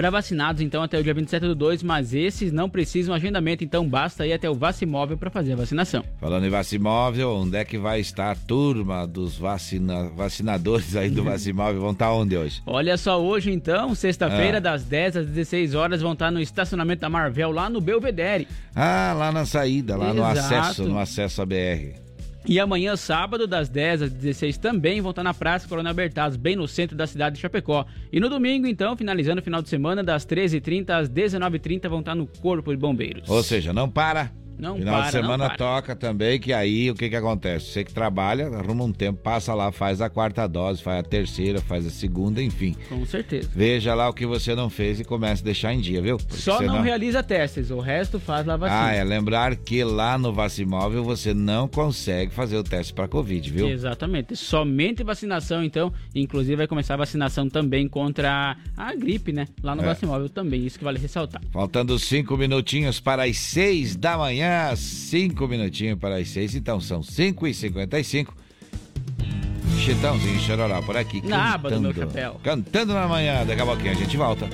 para 0.00 0.08
vacinados, 0.08 0.62
então, 0.62 0.82
até 0.82 0.98
o 0.98 1.02
dia 1.02 1.12
27 1.12 1.42
do 1.42 1.54
2, 1.54 1.82
mas 1.82 2.14
esses 2.14 2.50
não 2.50 2.70
precisam 2.70 3.14
agendamento, 3.14 3.62
então 3.62 3.86
basta 3.86 4.26
ir 4.26 4.32
até 4.32 4.48
o 4.48 4.54
Vacimóvel 4.54 5.18
para 5.18 5.28
fazer 5.28 5.52
a 5.52 5.56
vacinação. 5.56 6.02
Falando 6.18 6.46
em 6.46 6.48
Vacimóvel, 6.48 7.32
onde 7.32 7.58
é 7.58 7.66
que 7.66 7.76
vai 7.76 8.00
estar 8.00 8.30
a 8.30 8.34
turma 8.34 9.06
dos 9.06 9.36
vacina, 9.36 10.08
vacinadores 10.16 10.96
aí 10.96 11.10
do 11.10 11.22
Vacimóvel? 11.22 11.82
Vão 11.82 11.90
estar 11.90 12.10
onde 12.14 12.34
hoje? 12.34 12.62
Olha 12.64 12.96
só, 12.96 13.20
hoje 13.20 13.52
então, 13.52 13.94
sexta-feira, 13.94 14.56
ah. 14.56 14.60
das 14.60 14.84
10 14.84 15.18
às 15.18 15.26
16 15.26 15.74
horas, 15.74 16.00
vão 16.00 16.14
estar 16.14 16.30
no 16.30 16.40
estacionamento 16.40 17.02
da 17.02 17.10
Marvel, 17.10 17.50
lá 17.50 17.68
no 17.68 17.82
Belvedere. 17.82 18.48
Ah, 18.74 19.14
lá 19.14 19.30
na 19.30 19.44
saída, 19.44 19.98
lá 19.98 20.14
Exato. 20.14 20.16
no 20.16 20.24
acesso, 20.24 20.84
no 20.84 20.98
acesso 20.98 21.42
à 21.42 21.44
BR. 21.44 22.09
E 22.46 22.58
amanhã, 22.58 22.96
sábado, 22.96 23.46
das 23.46 23.68
10 23.68 24.02
às 24.02 24.12
16 24.12 24.58
também 24.58 25.00
vão 25.00 25.10
estar 25.10 25.22
na 25.22 25.34
Praça 25.34 25.68
Coronel 25.68 25.92
Bertazzo, 25.92 26.38
bem 26.38 26.56
no 26.56 26.66
centro 26.66 26.96
da 26.96 27.06
cidade 27.06 27.36
de 27.36 27.42
Chapecó. 27.42 27.84
E 28.12 28.18
no 28.18 28.28
domingo, 28.28 28.66
então, 28.66 28.96
finalizando 28.96 29.40
o 29.40 29.44
final 29.44 29.60
de 29.60 29.68
semana, 29.68 30.02
das 30.02 30.24
13h30 30.24 30.90
às 30.90 31.08
19h30 31.08 31.88
vão 31.88 32.00
estar 32.00 32.14
no 32.14 32.26
Corpo 32.26 32.70
de 32.70 32.78
Bombeiros. 32.78 33.28
Ou 33.28 33.42
seja, 33.42 33.72
não 33.72 33.90
para, 33.90 34.32
não 34.60 34.76
Final 34.76 34.94
para, 34.94 35.06
de 35.06 35.10
semana 35.10 35.50
toca 35.50 35.96
também, 35.96 36.38
que 36.38 36.52
aí 36.52 36.90
o 36.90 36.94
que 36.94 37.08
que 37.08 37.16
acontece? 37.16 37.66
Você 37.66 37.84
que 37.84 37.92
trabalha, 37.92 38.48
arruma 38.48 38.84
um 38.84 38.92
tempo, 38.92 39.20
passa 39.20 39.54
lá, 39.54 39.72
faz 39.72 40.00
a 40.00 40.10
quarta 40.10 40.46
dose, 40.46 40.82
faz 40.82 41.00
a 41.00 41.02
terceira, 41.02 41.60
faz 41.60 41.86
a 41.86 41.90
segunda, 41.90 42.42
enfim. 42.42 42.76
Com 42.88 43.04
certeza. 43.06 43.48
Veja 43.54 43.94
lá 43.94 44.08
o 44.08 44.12
que 44.12 44.26
você 44.26 44.54
não 44.54 44.68
fez 44.68 45.00
e 45.00 45.04
comece 45.04 45.42
a 45.42 45.44
deixar 45.44 45.72
em 45.72 45.80
dia, 45.80 46.02
viu? 46.02 46.18
Porque 46.18 46.36
Só 46.36 46.60
não, 46.60 46.76
não, 46.76 46.82
realiza 46.82 47.22
testes, 47.22 47.70
o 47.70 47.80
resto 47.80 48.20
faz 48.20 48.46
lá 48.46 48.56
vacina. 48.56 48.84
Ah, 48.84 48.92
é 48.92 49.02
lembrar 49.02 49.56
que 49.56 49.82
lá 49.82 50.18
no 50.18 50.32
Vacimóvel 50.32 51.02
você 51.02 51.32
não 51.32 51.66
consegue 51.66 52.32
fazer 52.32 52.56
o 52.56 52.64
teste 52.64 52.92
para 52.92 53.08
Covid, 53.08 53.50
viu? 53.50 53.68
Exatamente. 53.68 54.36
Somente 54.36 55.02
vacinação, 55.02 55.64
então, 55.64 55.92
inclusive 56.14 56.56
vai 56.56 56.66
começar 56.66 56.94
a 56.94 56.98
vacinação 56.98 57.48
também 57.48 57.88
contra 57.88 58.56
a 58.76 58.94
gripe, 58.94 59.32
né? 59.32 59.46
Lá 59.62 59.74
no 59.74 59.82
é. 59.82 59.86
Vacimóvel 59.86 60.28
também, 60.28 60.66
isso 60.66 60.78
que 60.78 60.84
vale 60.84 60.98
ressaltar. 60.98 61.40
Faltando 61.50 61.98
cinco 61.98 62.36
minutinhos 62.36 63.00
para 63.00 63.24
as 63.24 63.38
seis 63.38 63.96
da 63.96 64.18
manhã 64.18 64.49
cinco 64.76 65.48
minutinhos 65.48 65.98
para 65.98 66.16
as 66.16 66.28
seis, 66.28 66.54
então 66.54 66.80
são 66.80 67.02
cinco 67.02 67.46
e 67.46 67.54
cinquenta 67.54 67.98
e 67.98 68.04
cinco. 68.04 68.34
Chitãozinho 69.78 70.38
Chororó 70.40 70.82
por 70.82 70.96
aqui. 70.96 71.26
Na 71.26 71.54
aba 71.54 71.70
do 71.70 71.80
meu 71.80 71.94
chapéu. 71.94 72.38
Cantando 72.42 72.92
na 72.92 73.08
manhã, 73.08 73.46
daqui 73.46 73.62
a 73.62 73.66
pouquinho 73.66 73.92
a 73.92 73.94
gente 73.94 74.16
volta. 74.16 74.48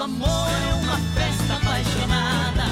Nosso 0.00 0.14
amor 0.14 0.48
é 0.48 0.74
uma 0.76 0.96
festa 1.12 1.56
apaixonada. 1.56 2.64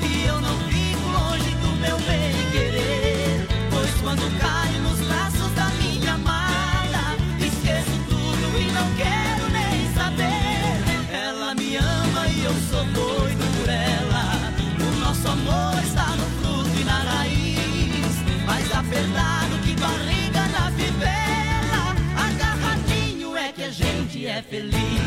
E 0.00 0.26
eu 0.26 0.40
não 0.40 0.56
fico 0.68 1.08
longe 1.08 1.50
do 1.56 1.72
meu 1.80 1.98
bem 1.98 2.50
querer. 2.52 3.48
Pois 3.68 3.90
quando 4.00 4.38
caio 4.38 4.80
nos 4.82 5.00
braços 5.00 5.52
da 5.56 5.66
minha 5.70 6.14
amada, 6.14 7.16
esqueço 7.40 7.98
tudo 8.08 8.60
e 8.60 8.70
não 8.70 8.94
quero 8.94 9.50
nem 9.50 9.92
saber. 9.92 11.10
Ela 11.12 11.52
me 11.56 11.76
ama 11.78 12.28
e 12.28 12.44
eu 12.44 12.54
sou 12.70 12.84
doido 12.84 13.58
por 13.58 13.68
ela. 13.68 14.52
O 14.78 15.00
nosso 15.00 15.26
amor 15.26 15.82
está 15.82 16.14
no 16.14 16.26
fruto 16.40 16.80
e 16.80 16.84
na 16.84 16.98
raiz. 17.00 18.22
Mas 18.46 18.72
apertado 18.72 19.58
que 19.64 19.74
barriga 19.80 20.46
na 20.46 20.70
fivela, 20.70 21.96
agarradinho 22.16 23.36
é 23.36 23.50
que 23.50 23.64
a 23.64 23.70
gente 23.70 24.26
é 24.28 24.40
feliz. 24.42 24.97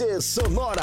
Sonora. 0.00 0.80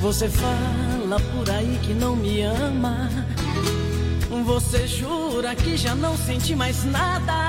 Você 0.00 0.30
fala 0.30 1.20
por 1.34 1.50
aí 1.50 1.78
que 1.82 1.92
não 1.92 2.16
me 2.16 2.40
ama. 2.40 3.10
Você 4.46 4.86
jura 4.86 5.54
que 5.54 5.76
já 5.76 5.94
não 5.94 6.16
sente 6.16 6.56
mais 6.56 6.84
nada. 6.86 7.45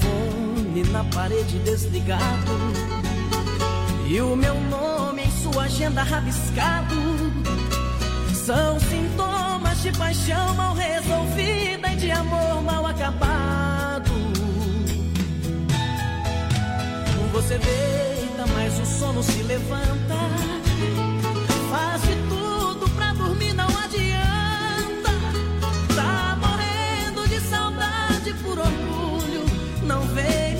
Telefone 0.00 0.84
na 0.90 1.04
parede 1.04 1.58
desligado. 1.60 2.52
E 4.08 4.20
o 4.20 4.36
meu 4.36 4.54
nome 4.54 5.22
em 5.22 5.30
sua 5.30 5.64
agenda 5.64 6.02
rabiscado. 6.02 6.94
São 8.34 8.78
sintomas 8.80 9.82
de 9.82 9.92
paixão 9.92 10.54
mal 10.54 10.74
resolvida 10.74 11.88
e 11.92 11.96
de 11.96 12.10
amor 12.10 12.62
mal 12.62 12.86
acabado. 12.86 14.12
Você 17.32 17.58
deita, 17.58 18.46
mas 18.54 18.78
o 18.78 18.86
sono 18.86 19.22
se 19.22 19.42
levanta. 19.42 20.61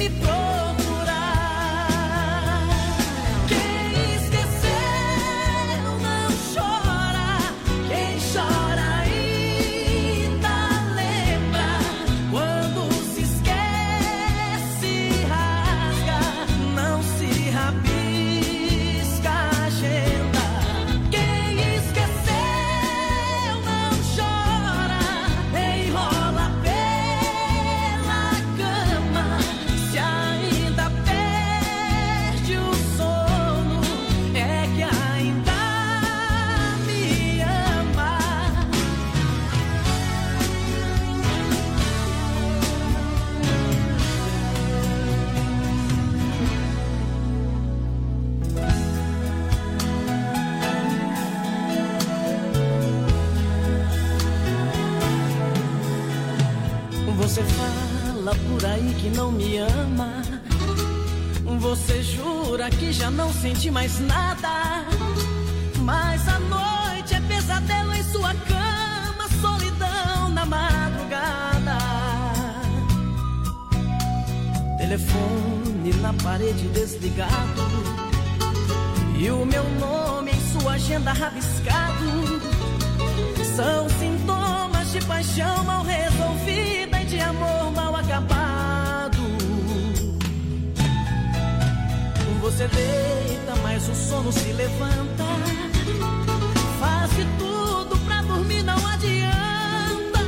Me 0.03 0.09
procurar. 0.09 0.42
Sente 63.63 63.71
mais 63.71 64.01
nada. 64.01 64.85
Mas 65.81 66.27
a 66.29 66.39
noite 66.41 67.15
é 67.15 67.21
pesadelo 67.21 67.95
em 67.95 68.03
sua 68.03 68.35
cama, 68.35 69.29
solidão 69.41 70.29
na 70.31 70.45
madrugada. 70.45 71.79
Telefone 74.79 75.93
na 76.01 76.13
parede 76.15 76.69
desligado. 76.69 77.63
E 79.19 79.31
o 79.31 79.47
meu 79.47 79.65
nome 79.79 80.33
em 80.33 80.61
sua 80.61 80.73
agenda 80.73 81.13
rabiscado. 81.13 82.41
São 83.55 83.89
sintomas 84.01 84.91
de 84.91 85.01
paixão 85.05 85.63
mal 85.65 85.85
resolvida 85.85 86.92
Você 92.53 92.69
deita, 92.69 93.57
mas 93.63 93.89
o 93.89 93.95
sono 93.95 94.31
se 94.31 94.53
levanta. 94.53 95.25
Faz 96.79 97.11
de 97.17 97.25
tudo 97.39 97.97
pra 98.05 98.21
dormir, 98.21 98.63
não 98.63 98.77
adianta. 98.87 100.19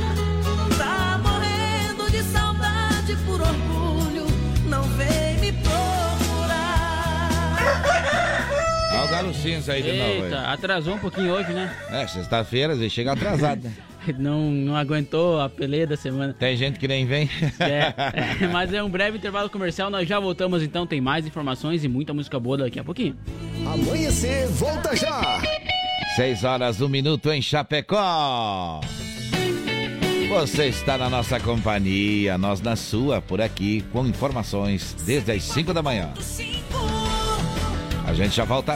Tá 0.75 1.19
morrendo 1.21 2.09
de 2.09 2.23
saudade 2.23 3.15
por 3.27 3.39
orgulho, 3.39 4.25
não 4.67 4.81
vem 4.97 5.37
me 5.39 5.51
procurar. 5.51 6.89
Olha 8.91 9.03
o 9.03 9.07
Galo 9.07 9.33
Cinza 9.35 9.73
aí 9.73 9.83
de 9.83 9.93
novo. 9.93 10.23
Eita, 10.25 10.39
aí. 10.39 10.53
atrasou 10.55 10.95
um 10.95 10.99
pouquinho 10.99 11.31
hoje, 11.31 11.53
né? 11.53 11.77
É, 11.91 12.07
sexta-feira, 12.07 12.73
ele 12.73 12.89
chega 12.89 13.13
atrasado, 13.13 13.65
né? 13.65 13.73
Não, 14.17 14.51
não 14.51 14.75
aguentou 14.75 15.39
a 15.39 15.49
peleia 15.49 15.85
da 15.85 15.97
semana. 15.97 16.33
Tem 16.33 16.55
gente 16.55 16.79
que 16.79 16.87
nem 16.87 17.05
vem. 17.05 17.29
É, 17.59 18.47
mas 18.51 18.73
é 18.73 18.83
um 18.83 18.89
breve 18.89 19.17
intervalo 19.17 19.49
comercial, 19.49 19.89
nós 19.89 20.07
já 20.07 20.19
voltamos 20.19 20.61
então, 20.61 20.85
tem 20.85 21.01
mais 21.01 21.25
informações 21.25 21.83
e 21.83 21.87
muita 21.87 22.13
música 22.13 22.39
boa 22.39 22.57
daqui 22.57 22.79
a 22.79 22.83
pouquinho. 22.83 23.17
Amanhecer, 23.65 24.47
volta 24.49 24.95
já! 24.95 25.41
6 26.15 26.43
horas, 26.43 26.81
1 26.81 26.87
minuto 26.87 27.31
em 27.31 27.41
Chapecó. 27.41 28.81
Você 30.29 30.67
está 30.67 30.97
na 30.97 31.09
nossa 31.09 31.39
companhia, 31.39 32.37
nós 32.37 32.61
na 32.61 32.75
sua, 32.75 33.21
por 33.21 33.41
aqui, 33.41 33.83
com 33.91 34.05
informações 34.05 34.95
desde 35.05 35.31
as 35.31 35.43
5 35.43 35.73
da 35.73 35.81
manhã. 35.81 36.11
A 38.05 38.13
gente 38.13 38.35
já 38.35 38.43
volta. 38.43 38.75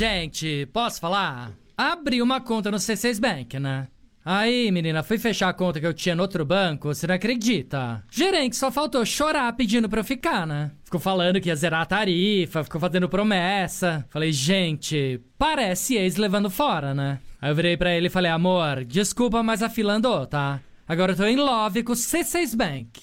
Gente, 0.00 0.64
posso 0.72 0.98
falar? 0.98 1.52
Abri 1.76 2.22
uma 2.22 2.40
conta 2.40 2.70
no 2.70 2.78
C6 2.78 3.20
Bank, 3.20 3.60
né? 3.60 3.86
Aí, 4.24 4.72
menina, 4.72 5.02
fui 5.02 5.18
fechar 5.18 5.50
a 5.50 5.52
conta 5.52 5.78
que 5.78 5.86
eu 5.86 5.92
tinha 5.92 6.14
no 6.14 6.22
outro 6.22 6.42
banco, 6.42 6.88
você 6.88 7.06
não 7.06 7.16
acredita? 7.16 8.02
Gerente 8.10 8.56
só 8.56 8.70
faltou 8.70 9.04
chorar 9.04 9.52
pedindo 9.52 9.90
pra 9.90 10.00
eu 10.00 10.04
ficar, 10.04 10.46
né? 10.46 10.70
Ficou 10.84 10.98
falando 10.98 11.38
que 11.38 11.50
ia 11.50 11.54
zerar 11.54 11.82
a 11.82 11.84
tarifa, 11.84 12.64
ficou 12.64 12.80
fazendo 12.80 13.10
promessa. 13.10 14.02
Falei, 14.08 14.32
gente, 14.32 15.20
parece 15.36 15.96
ex 15.96 16.16
levando 16.16 16.48
fora, 16.48 16.94
né? 16.94 17.18
Aí 17.38 17.50
eu 17.50 17.54
virei 17.54 17.76
pra 17.76 17.94
ele 17.94 18.06
e 18.06 18.10
falei, 18.10 18.30
amor, 18.30 18.86
desculpa, 18.86 19.42
mas 19.42 19.62
a 19.62 19.68
fila 19.68 19.92
andou, 19.92 20.26
tá? 20.26 20.62
Agora 20.88 21.12
eu 21.12 21.16
tô 21.16 21.26
em 21.26 21.36
love 21.36 21.82
com 21.82 21.92
o 21.92 21.94
C6 21.94 22.56
Bank. 22.56 23.02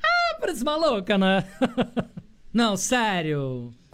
Ah, 0.00 0.36
parece 0.38 0.62
maluca, 0.62 1.18
né? 1.18 1.44
não, 2.54 2.76
sério. 2.76 3.74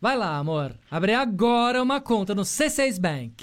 Vai 0.00 0.16
lá, 0.16 0.38
amor. 0.38 0.72
Abre 0.90 1.12
agora 1.12 1.82
uma 1.82 2.00
conta 2.00 2.34
no 2.34 2.40
C6 2.40 2.98
Bank. 2.98 3.34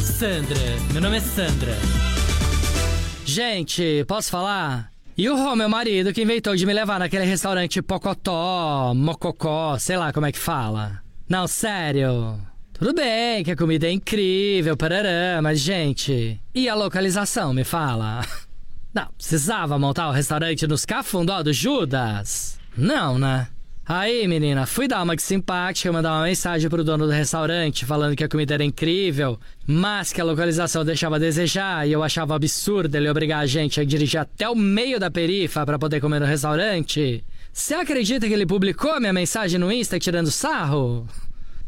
Sandra, 0.00 0.56
meu 0.92 1.02
nome 1.02 1.16
é 1.16 1.20
Sandra. 1.20 1.72
Gente, 3.24 4.04
posso 4.06 4.30
falar? 4.30 4.92
E 5.18 5.28
o 5.28 5.36
Rô, 5.36 5.56
meu 5.56 5.68
marido, 5.68 6.12
que 6.12 6.22
inventou 6.22 6.54
de 6.54 6.64
me 6.64 6.72
levar 6.72 7.00
naquele 7.00 7.24
restaurante 7.24 7.82
Pocotó, 7.82 8.94
Mococó, 8.94 9.76
sei 9.76 9.96
lá 9.96 10.12
como 10.12 10.26
é 10.26 10.30
que 10.30 10.38
fala. 10.38 11.02
Não, 11.28 11.48
sério. 11.48 12.38
Tudo 12.74 12.94
bem 12.94 13.42
que 13.42 13.50
a 13.50 13.56
comida 13.56 13.88
é 13.88 13.90
incrível, 13.90 14.76
parará, 14.76 15.40
mas, 15.42 15.58
gente, 15.58 16.40
e 16.54 16.68
a 16.68 16.76
localização, 16.76 17.52
me 17.52 17.64
fala? 17.64 18.24
Não, 18.94 19.08
precisava 19.16 19.78
montar 19.78 20.08
o 20.08 20.12
restaurante 20.12 20.66
nos 20.66 20.84
cafundó 20.84 21.42
do 21.42 21.52
Judas? 21.52 22.58
Não, 22.76 23.18
né? 23.18 23.48
Aí, 23.84 24.28
menina, 24.28 24.64
fui 24.64 24.86
dar 24.86 25.02
uma 25.02 25.18
simpática, 25.18 25.92
mandar 25.92 26.12
uma 26.12 26.24
mensagem 26.24 26.70
pro 26.70 26.84
dono 26.84 27.06
do 27.06 27.12
restaurante 27.12 27.84
falando 27.84 28.14
que 28.14 28.22
a 28.22 28.28
comida 28.28 28.54
era 28.54 28.64
incrível, 28.64 29.40
mas 29.66 30.12
que 30.12 30.20
a 30.20 30.24
localização 30.24 30.84
deixava 30.84 31.16
a 31.16 31.18
desejar 31.18 31.88
e 31.88 31.92
eu 31.92 32.02
achava 32.02 32.36
absurdo 32.36 32.94
ele 32.94 33.10
obrigar 33.10 33.40
a 33.40 33.46
gente 33.46 33.80
a 33.80 33.84
dirigir 33.84 34.20
até 34.20 34.48
o 34.48 34.54
meio 34.54 35.00
da 35.00 35.10
perifa 35.10 35.66
para 35.66 35.78
poder 35.78 36.00
comer 36.00 36.20
no 36.20 36.26
restaurante. 36.26 37.24
Você 37.52 37.74
acredita 37.74 38.28
que 38.28 38.32
ele 38.32 38.46
publicou 38.46 39.00
minha 39.00 39.12
mensagem 39.12 39.58
no 39.58 39.72
Insta 39.72 39.98
tirando 39.98 40.30
sarro? 40.30 41.06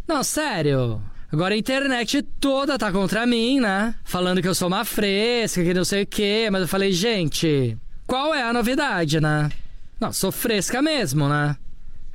Não, 0.07 0.23
sério. 0.23 1.03
Agora 1.35 1.53
a 1.53 1.59
internet 1.59 2.23
toda 2.23 2.79
tá 2.79 2.93
contra 2.93 3.27
mim, 3.27 3.59
né? 3.59 3.93
Falando 4.05 4.41
que 4.41 4.47
eu 4.47 4.55
sou 4.55 4.69
uma 4.69 4.85
fresca, 4.85 5.65
que 5.65 5.75
não 5.75 5.85
sei 5.85 6.05
o 6.05 6.07
quê. 6.07 6.49
Mas 6.49 6.63
eu 6.63 6.69
falei, 6.69 6.93
gente, 6.93 7.77
qual 8.07 8.33
é 8.33 8.41
a 8.41 8.53
novidade, 8.53 9.21
né? 9.21 9.51
Não, 9.99 10.13
sou 10.13 10.31
fresca 10.31 10.81
mesmo, 10.81 11.29
né? 11.29 11.57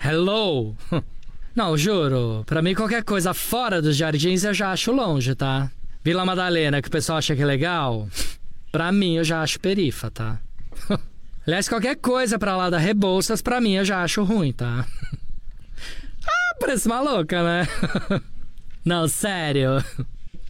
Hello! 0.01 0.73
Não, 1.53 1.77
juro, 1.77 2.45
pra 2.45 2.61
mim 2.61 2.73
qualquer 2.73 3.03
coisa 3.03 3.33
fora 3.33 3.81
dos 3.81 3.97
jardins 3.97 4.45
eu 4.45 4.53
já 4.53 4.71
acho 4.71 4.93
longe, 4.93 5.35
tá? 5.35 5.69
Vila 6.01 6.23
Madalena, 6.25 6.81
que 6.81 6.87
o 6.87 6.91
pessoal 6.91 7.17
acha 7.17 7.35
que 7.35 7.41
é 7.41 7.45
legal, 7.45 8.07
pra 8.71 8.89
mim 8.89 9.17
eu 9.17 9.25
já 9.25 9.41
acho 9.41 9.59
perifa, 9.59 10.09
tá? 10.09 10.39
Aliás, 11.45 11.67
qualquer 11.67 11.97
coisa 11.97 12.39
pra 12.39 12.55
lá 12.55 12.69
da 12.69 12.77
Rebouças, 12.77 13.41
pra 13.41 13.59
mim 13.59 13.73
eu 13.73 13.83
já 13.83 14.01
acho 14.01 14.23
ruim, 14.23 14.53
tá? 14.53 14.85
ah, 16.25 16.55
parece 16.57 16.87
maluca, 16.87 17.43
né? 17.43 17.67
Não, 18.83 19.07
sério. 19.07 19.83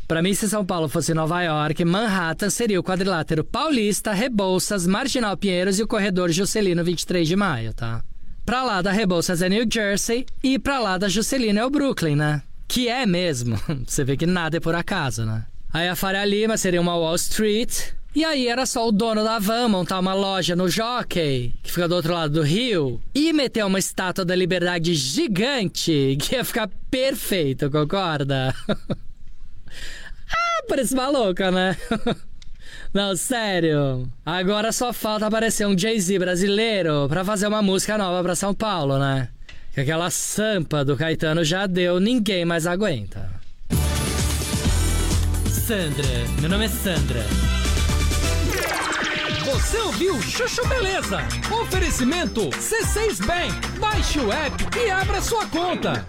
Pra 0.07 0.21
mim, 0.23 0.33
se 0.33 0.49
São 0.49 0.65
Paulo 0.65 0.89
fosse 0.89 1.13
Nova 1.13 1.41
York, 1.43 1.85
Manhattan 1.85 2.49
seria 2.49 2.79
o 2.79 2.83
quadrilátero 2.83 3.43
Paulista, 3.43 4.11
Rebouças, 4.11 4.87
Marginal 4.87 5.37
Pinheiros 5.37 5.77
e 5.77 5.83
o 5.83 5.87
corredor 5.87 6.31
Juscelino 6.31 6.83
23 6.83 7.27
de 7.27 7.35
maio, 7.35 7.73
tá? 7.73 8.03
Pra 8.43 8.63
lá 8.63 8.81
da 8.81 8.91
Rebouças 8.91 9.43
é 9.43 9.49
New 9.49 9.67
Jersey 9.71 10.25
e 10.43 10.57
pra 10.57 10.79
lá 10.79 10.97
da 10.97 11.07
Juscelino 11.07 11.59
é 11.59 11.65
o 11.65 11.69
Brooklyn, 11.69 12.15
né? 12.15 12.41
Que 12.67 12.87
é 12.87 13.05
mesmo. 13.05 13.55
Você 13.85 14.03
vê 14.03 14.17
que 14.17 14.25
nada 14.25 14.57
é 14.57 14.59
por 14.59 14.73
acaso, 14.73 15.25
né? 15.25 15.45
Aí 15.71 15.87
a 15.87 15.95
Faria 15.95 16.25
Lima 16.25 16.57
seria 16.57 16.81
uma 16.81 16.95
Wall 16.95 17.15
Street. 17.15 17.93
E 18.19 18.25
aí 18.25 18.49
era 18.49 18.65
só 18.65 18.85
o 18.85 18.91
dono 18.91 19.23
da 19.23 19.39
van 19.39 19.69
montar 19.69 19.97
uma 19.97 20.13
loja 20.13 20.53
no 20.53 20.67
Jockey, 20.67 21.53
que 21.63 21.71
fica 21.71 21.87
do 21.87 21.95
outro 21.95 22.13
lado 22.13 22.33
do 22.33 22.41
rio, 22.41 23.01
e 23.15 23.31
meter 23.31 23.65
uma 23.65 23.79
estátua 23.79 24.25
da 24.25 24.35
liberdade 24.35 24.93
gigante, 24.93 26.17
que 26.19 26.35
ia 26.35 26.43
ficar 26.43 26.69
perfeito, 26.91 27.71
concorda? 27.71 28.53
ah, 30.29 30.63
parece 30.67 30.93
maluca, 30.93 31.49
né? 31.49 31.77
Não, 32.93 33.15
sério. 33.15 34.11
Agora 34.25 34.73
só 34.73 34.91
falta 34.91 35.25
aparecer 35.25 35.65
um 35.65 35.77
Jay-Z 35.77 36.19
brasileiro 36.19 37.07
pra 37.07 37.23
fazer 37.23 37.47
uma 37.47 37.61
música 37.61 37.97
nova 37.97 38.21
pra 38.21 38.35
São 38.35 38.53
Paulo, 38.53 38.99
né? 38.99 39.29
Que 39.73 39.79
aquela 39.79 40.09
sampa 40.09 40.83
do 40.83 40.97
Caetano 40.97 41.41
já 41.45 41.65
deu, 41.65 42.01
ninguém 42.01 42.43
mais 42.43 42.67
aguenta. 42.67 43.31
Sandra, 45.49 46.03
meu 46.41 46.49
nome 46.49 46.65
é 46.65 46.67
Sandra. 46.67 47.23
Você 49.59 49.77
ouviu 49.81 50.21
Chuchu 50.21 50.65
Beleza? 50.67 51.19
Oferecimento 51.61 52.49
C6 52.49 53.23
Bank. 53.25 53.79
Baixe 53.79 54.19
o 54.19 54.31
app 54.31 54.55
e 54.79 54.89
abra 54.89 55.21
sua 55.21 55.45
conta. 55.47 56.05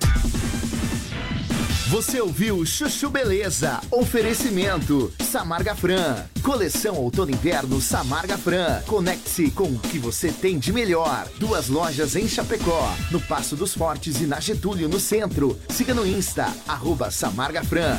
Você 1.89 2.21
ouviu 2.21 2.65
Chuchu 2.65 3.11
Beleza? 3.11 3.81
Oferecimento 3.91 5.13
Samarga 5.21 5.75
Fran. 5.75 6.25
Coleção 6.43 6.95
Outono 6.95 7.33
Inverno 7.33 7.81
Samarga 7.81 8.39
Fran. 8.39 8.83
Conecte-se 8.87 9.51
com 9.51 9.65
o 9.65 9.79
que 9.81 9.99
você 9.99 10.31
tem 10.31 10.57
de 10.57 10.73
melhor. 10.73 11.29
Duas 11.37 11.69
lojas 11.69 12.15
em 12.15 12.29
Chapecó, 12.29 12.95
no 13.11 13.21
Passo 13.21 13.57
dos 13.57 13.75
Fortes 13.75 14.21
e 14.21 14.27
na 14.27 14.39
Getúlio, 14.39 14.89
no 14.89 15.01
centro. 15.01 15.59
Siga 15.69 15.93
no 15.93 16.07
Insta, 16.07 16.47
arroba 16.69 17.11
Samarga 17.11 17.65
Fran. 17.65 17.99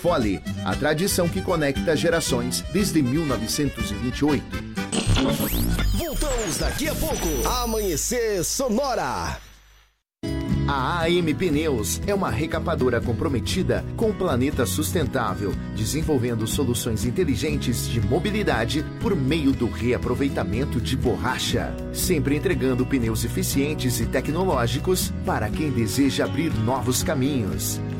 Fole, 0.00 0.40
a 0.64 0.74
tradição 0.74 1.28
que 1.28 1.42
conecta 1.42 1.96
gerações 1.96 2.62
desde 2.72 3.02
1928. 3.02 4.44
Voltamos 5.94 6.58
daqui 6.58 6.88
a 6.88 6.94
pouco. 6.94 7.48
Amanhecer 7.62 8.44
Sonora. 8.44 9.38
A 10.70 11.00
AM 11.04 11.32
Pneus 11.32 11.98
é 12.06 12.14
uma 12.14 12.28
recapadora 12.28 13.00
comprometida 13.00 13.82
com 13.96 14.10
o 14.10 14.14
planeta 14.14 14.66
sustentável, 14.66 15.54
desenvolvendo 15.74 16.46
soluções 16.46 17.06
inteligentes 17.06 17.88
de 17.88 18.02
mobilidade 18.02 18.84
por 19.00 19.16
meio 19.16 19.50
do 19.52 19.66
reaproveitamento 19.66 20.78
de 20.78 20.94
borracha, 20.94 21.74
sempre 21.90 22.36
entregando 22.36 22.84
pneus 22.84 23.24
eficientes 23.24 23.98
e 23.98 24.04
tecnológicos 24.04 25.10
para 25.24 25.48
quem 25.48 25.70
deseja 25.70 26.26
abrir 26.26 26.52
novos 26.52 27.02
caminhos. 27.02 27.80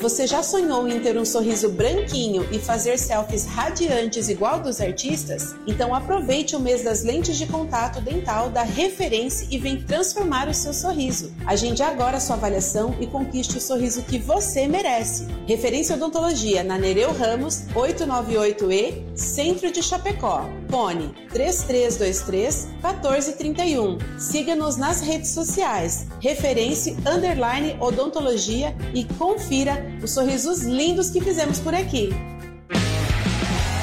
Você 0.00 0.26
já 0.26 0.42
sonhou 0.42 0.88
em 0.88 0.98
ter 0.98 1.18
um 1.18 1.26
sorriso 1.26 1.68
branquinho 1.68 2.48
e 2.50 2.58
fazer 2.58 2.98
selfies 2.98 3.44
radiantes 3.44 4.30
igual 4.30 4.58
dos 4.58 4.80
artistas? 4.80 5.54
Então 5.66 5.94
aproveite 5.94 6.56
o 6.56 6.60
mês 6.60 6.82
das 6.82 7.02
lentes 7.02 7.36
de 7.36 7.44
contato 7.44 8.00
dental 8.00 8.48
da 8.48 8.62
Referência 8.62 9.46
e 9.50 9.58
vem 9.58 9.82
transformar 9.82 10.48
o 10.48 10.54
seu 10.54 10.72
sorriso. 10.72 11.34
Agende 11.46 11.82
agora 11.82 12.18
sua 12.18 12.36
avaliação 12.36 12.96
e 12.98 13.06
conquiste 13.06 13.58
o 13.58 13.60
sorriso 13.60 14.02
que 14.02 14.18
você 14.18 14.66
merece. 14.66 15.26
Referência 15.46 15.94
Odontologia 15.96 16.64
na 16.64 16.78
Nereu 16.78 17.12
Ramos, 17.12 17.64
898E, 17.74 19.02
Centro 19.14 19.70
de 19.70 19.82
Chapecó. 19.82 20.48
Fone 20.70 21.12
3323 21.30 22.68
1431. 22.82 23.98
Siga-nos 24.18 24.78
nas 24.78 25.02
redes 25.02 25.30
sociais. 25.30 26.06
Referência 26.20 26.96
Underline 27.06 27.76
Odontologia 27.80 28.74
e 28.94 29.04
confira 29.04 29.89
os 30.02 30.10
sorrisos 30.12 30.62
lindos 30.62 31.10
que 31.10 31.20
fizemos 31.20 31.58
por 31.58 31.74
aqui. 31.74 32.10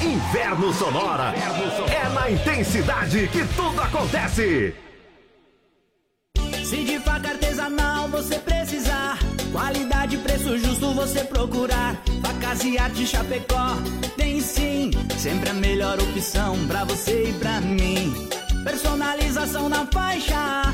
Inverno 0.02 0.74
Sonora. 0.74 1.34
É 1.36 2.10
na 2.10 2.32
intensidade 2.32 3.28
que 3.28 3.46
tudo 3.56 3.82
acontece. 3.82 4.74
Se 6.64 6.84
de 6.84 7.00
faca 7.00 7.30
artesanal 7.30 8.10
você 8.10 8.38
precisar, 8.40 9.18
qualidade 9.52 10.16
e 10.16 10.20
preço 10.20 10.58
justo 10.58 10.92
você 10.94 11.24
procurar. 11.24 11.96
Facas 12.22 12.64
e 12.66 12.78
arte 12.78 13.06
Chapecó, 13.06 13.78
tem 14.18 14.42
sim, 14.42 14.92
sempre 15.18 15.50
a 15.50 15.54
melhor 15.54 15.98
opção 16.00 16.58
pra 16.68 16.84
você 16.84 17.30
e 17.30 17.34
pra 17.34 17.62
mim. 17.62 18.14
Personalização 18.66 19.70
na 19.70 19.86
faixa, 19.86 20.74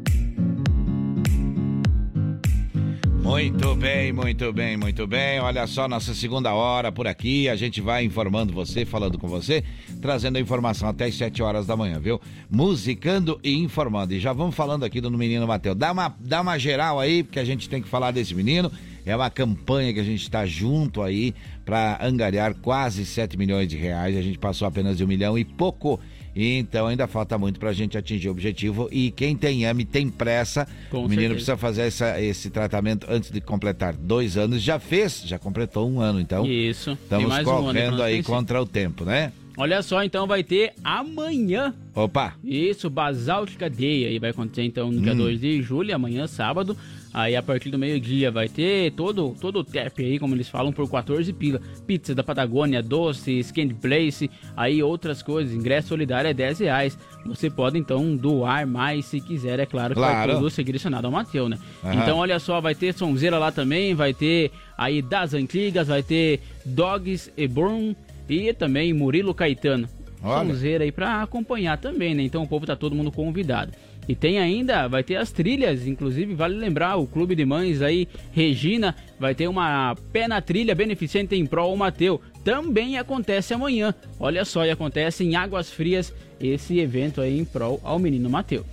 Muito 3.21 3.75
bem, 3.75 4.11
muito 4.11 4.51
bem, 4.51 4.75
muito 4.75 5.05
bem. 5.05 5.39
Olha 5.39 5.67
só, 5.67 5.87
nossa 5.87 6.13
segunda 6.13 6.53
hora 6.53 6.91
por 6.91 7.07
aqui. 7.07 7.47
A 7.47 7.55
gente 7.55 7.79
vai 7.79 8.03
informando 8.03 8.51
você, 8.51 8.83
falando 8.83 9.17
com 9.19 9.27
você, 9.27 9.63
trazendo 10.01 10.37
a 10.37 10.41
informação 10.41 10.89
até 10.89 11.05
as 11.05 11.15
7 11.15 11.41
horas 11.43 11.67
da 11.67 11.77
manhã, 11.77 11.99
viu? 11.99 12.19
Musicando 12.49 13.39
e 13.43 13.53
informando. 13.53 14.13
E 14.13 14.19
já 14.19 14.33
vamos 14.33 14.55
falando 14.55 14.83
aqui 14.83 14.99
do 14.99 15.11
menino 15.11 15.47
Matheus. 15.47 15.75
Dá 15.75 15.91
uma, 15.91 16.15
dá 16.19 16.41
uma 16.41 16.57
geral 16.57 16.99
aí, 16.99 17.21
porque 17.21 17.39
a 17.39 17.45
gente 17.45 17.69
tem 17.69 17.79
que 17.79 17.87
falar 17.87 18.09
desse 18.09 18.33
menino. 18.33 18.71
É 19.05 19.15
uma 19.15 19.29
campanha 19.29 19.93
que 19.93 19.99
a 19.99 20.03
gente 20.03 20.23
está 20.23 20.45
junto 20.45 21.01
aí 21.01 21.33
para 21.63 21.99
angariar 22.01 22.55
quase 22.55 23.05
7 23.05 23.37
milhões 23.37 23.67
de 23.67 23.77
reais. 23.77 24.17
A 24.17 24.21
gente 24.21 24.39
passou 24.39 24.67
apenas 24.67 24.97
de 24.97 25.03
um 25.03 25.07
milhão 25.07 25.37
e 25.37 25.45
pouco. 25.45 25.99
Então 26.35 26.87
ainda 26.87 27.07
falta 27.07 27.37
muito 27.37 27.59
para 27.59 27.69
a 27.69 27.73
gente 27.73 27.97
atingir 27.97 28.29
o 28.29 28.31
objetivo. 28.31 28.87
E 28.91 29.11
quem 29.11 29.35
tem 29.35 29.65
AME 29.65 29.85
tem 29.85 30.09
pressa. 30.09 30.67
Com 30.89 30.99
o 30.99 31.01
menino 31.03 31.15
certeza. 31.15 31.33
precisa 31.33 31.57
fazer 31.57 31.81
essa, 31.83 32.21
esse 32.21 32.49
tratamento 32.49 33.05
antes 33.09 33.31
de 33.31 33.41
completar 33.41 33.93
dois 33.93 34.37
anos. 34.37 34.61
Já 34.61 34.79
fez, 34.79 35.23
já 35.25 35.37
completou 35.37 35.89
um 35.89 35.99
ano. 35.99 36.19
Então 36.19 36.45
Isso. 36.45 36.91
Estamos 36.91 37.27
mais 37.27 37.45
um 37.47 37.51
ano 37.51 37.63
correndo 37.65 37.95
pra 37.97 38.05
aí 38.05 38.23
contra 38.23 38.61
o 38.61 38.65
tempo, 38.65 39.03
né? 39.03 39.31
Olha 39.57 39.83
só, 39.83 40.01
então 40.03 40.25
vai 40.25 40.43
ter 40.43 40.73
amanhã. 40.83 41.73
Opa! 41.93 42.33
Isso, 42.43 42.89
Basáltica 42.89 43.69
Day. 43.69 44.05
Aí 44.05 44.17
vai 44.17 44.29
acontecer 44.29 44.63
então 44.63 44.89
no 44.91 45.01
dia 45.01 45.13
Hum. 45.13 45.17
2 45.17 45.41
de 45.41 45.61
julho, 45.61 45.93
amanhã, 45.93 46.25
sábado. 46.25 46.75
Aí 47.13 47.35
a 47.35 47.43
partir 47.43 47.69
do 47.69 47.77
meio-dia 47.77 48.31
vai 48.31 48.47
ter 48.47 48.91
todo, 48.93 49.35
todo 49.39 49.59
o 49.59 49.63
tap 49.65 49.99
aí, 49.99 50.17
como 50.17 50.33
eles 50.33 50.47
falam, 50.47 50.71
por 50.71 50.89
14 50.89 51.33
pila. 51.33 51.59
Pizza 51.85 52.15
da 52.15 52.23
Patagônia, 52.23 52.81
doce, 52.81 53.37
skin 53.39 53.69
place, 53.69 54.29
aí 54.55 54.81
outras 54.81 55.21
coisas. 55.21 55.53
Ingresso 55.53 55.89
solidário 55.89 56.29
é 56.29 56.33
10 56.33 56.59
reais. 56.59 56.97
Você 57.25 57.49
pode 57.49 57.77
então 57.77 58.15
doar 58.15 58.65
mais 58.65 59.05
se 59.05 59.19
quiser, 59.19 59.59
é 59.59 59.65
claro, 59.65 59.93
que 59.93 59.99
Claro. 59.99 60.31
vai 60.31 60.35
tudo 60.37 60.49
ser 60.49 60.63
direcionado 60.63 61.05
ao 61.05 61.11
Mateu, 61.11 61.49
né? 61.49 61.57
Aham. 61.83 61.95
Então 61.95 62.17
olha 62.17 62.39
só, 62.39 62.61
vai 62.61 62.73
ter 62.73 62.93
sonzeira 62.93 63.37
lá 63.37 63.51
também, 63.51 63.93
vai 63.93 64.13
ter 64.13 64.49
aí 64.77 65.01
das 65.01 65.33
antigas, 65.33 65.89
vai 65.89 66.01
ter 66.01 66.39
Dogs 66.65 67.31
e 67.35 67.47
Burn 67.47 67.95
e 68.29 68.53
também 68.53 68.93
Murilo 68.93 69.33
Caetano. 69.33 69.87
Olha. 70.23 70.47
Sonzeira 70.47 70.83
aí 70.85 70.91
pra 70.91 71.21
acompanhar 71.23 71.77
também, 71.77 72.15
né? 72.15 72.23
Então 72.23 72.43
o 72.43 72.47
povo 72.47 72.65
tá 72.65 72.75
todo 72.75 72.95
mundo 72.95 73.11
convidado. 73.11 73.73
E 74.07 74.15
tem 74.15 74.39
ainda, 74.39 74.87
vai 74.87 75.03
ter 75.03 75.15
as 75.15 75.31
trilhas, 75.31 75.87
inclusive 75.87 76.33
vale 76.33 76.55
lembrar, 76.55 76.97
o 76.97 77.07
Clube 77.07 77.35
de 77.35 77.45
Mães 77.45 77.81
aí, 77.81 78.07
Regina, 78.31 78.95
vai 79.19 79.35
ter 79.35 79.47
uma 79.47 79.95
pé 80.11 80.27
na 80.27 80.41
trilha 80.41 80.73
beneficente 80.73 81.35
em 81.35 81.45
prol 81.45 81.69
ao 81.71 81.77
Mateu. 81.77 82.19
Também 82.43 82.97
acontece 82.97 83.53
amanhã. 83.53 83.93
Olha 84.19 84.43
só, 84.43 84.65
e 84.65 84.71
acontece 84.71 85.23
em 85.23 85.35
Águas 85.35 85.69
Frias 85.69 86.13
esse 86.39 86.79
evento 86.79 87.21
aí 87.21 87.39
em 87.39 87.45
prol 87.45 87.79
ao 87.83 87.99
menino 87.99 88.29
Mateu. 88.29 88.65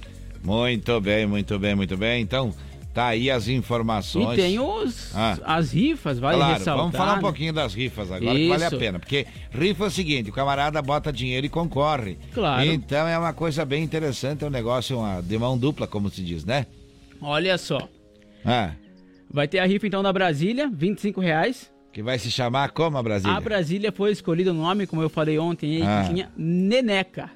Muito 0.43 1.01
bem, 1.01 1.27
muito 1.27 1.59
bem, 1.59 1.75
muito 1.75 1.97
bem. 1.97 2.23
Então, 2.23 2.55
tá 2.99 3.07
aí 3.07 3.31
as 3.31 3.47
informações. 3.49 4.37
E 4.39 4.43
tem 4.43 4.59
os, 4.59 5.15
Ah. 5.15 5.39
as 5.45 5.73
rifas, 5.73 6.19
vale 6.19 6.37
claro, 6.39 6.55
ressaltar. 6.55 6.83
vamos 6.85 6.97
falar 6.97 7.13
um 7.13 7.17
né? 7.17 7.21
pouquinho 7.23 7.53
das 7.53 7.73
rifas 7.75 8.11
agora, 8.11 8.35
que 8.35 8.49
vale 8.49 8.65
a 8.65 8.67
Isso. 8.67 8.77
pena. 8.79 8.99
Porque 8.99 9.27
rifa 9.53 9.85
é 9.85 9.87
o 9.87 9.91
seguinte, 9.91 10.31
o 10.31 10.33
camarada 10.33 10.83
bota 10.83 11.13
dinheiro 11.13 11.47
e 11.47 11.49
concorre. 11.49 12.19
Claro. 12.35 12.65
Então 12.65 13.07
é 13.07 13.17
uma 13.17 13.33
coisa 13.33 13.65
bem 13.65 13.85
interessante, 13.85 14.43
é 14.43 14.47
um 14.47 14.51
negócio 14.51 14.99
uma, 14.99 15.21
de 15.23 15.39
mão 15.39 15.57
dupla, 15.57 15.87
como 15.87 16.11
se 16.11 16.23
diz, 16.23 16.45
né? 16.45 16.67
Olha 17.21 17.57
só, 17.57 17.89
Ah, 18.45 18.73
vai 19.31 19.47
ter 19.47 19.59
a 19.61 19.65
rifa 19.67 19.87
então 19.87 20.03
da 20.03 20.13
Brasília, 20.13 20.69
25 20.73 21.21
reais. 21.21 21.71
que 21.93 22.03
vai 22.03 22.19
se 22.19 22.31
chamar 22.31 22.71
como 22.71 22.97
a 22.99 23.03
Brasília? 23.03 23.37
A 23.37 23.41
Brasília 23.41 23.93
foi 23.93 24.11
escolhido 24.13 24.51
o 24.51 24.55
nome, 24.55 24.87
como 24.87 25.03
eu 25.03 25.09
falei 25.09 25.39
ontem, 25.39 25.77
aí, 25.77 25.83
Ah. 25.83 26.03
que 26.05 26.15
tinha 26.15 26.31
Neneca. 26.37 27.31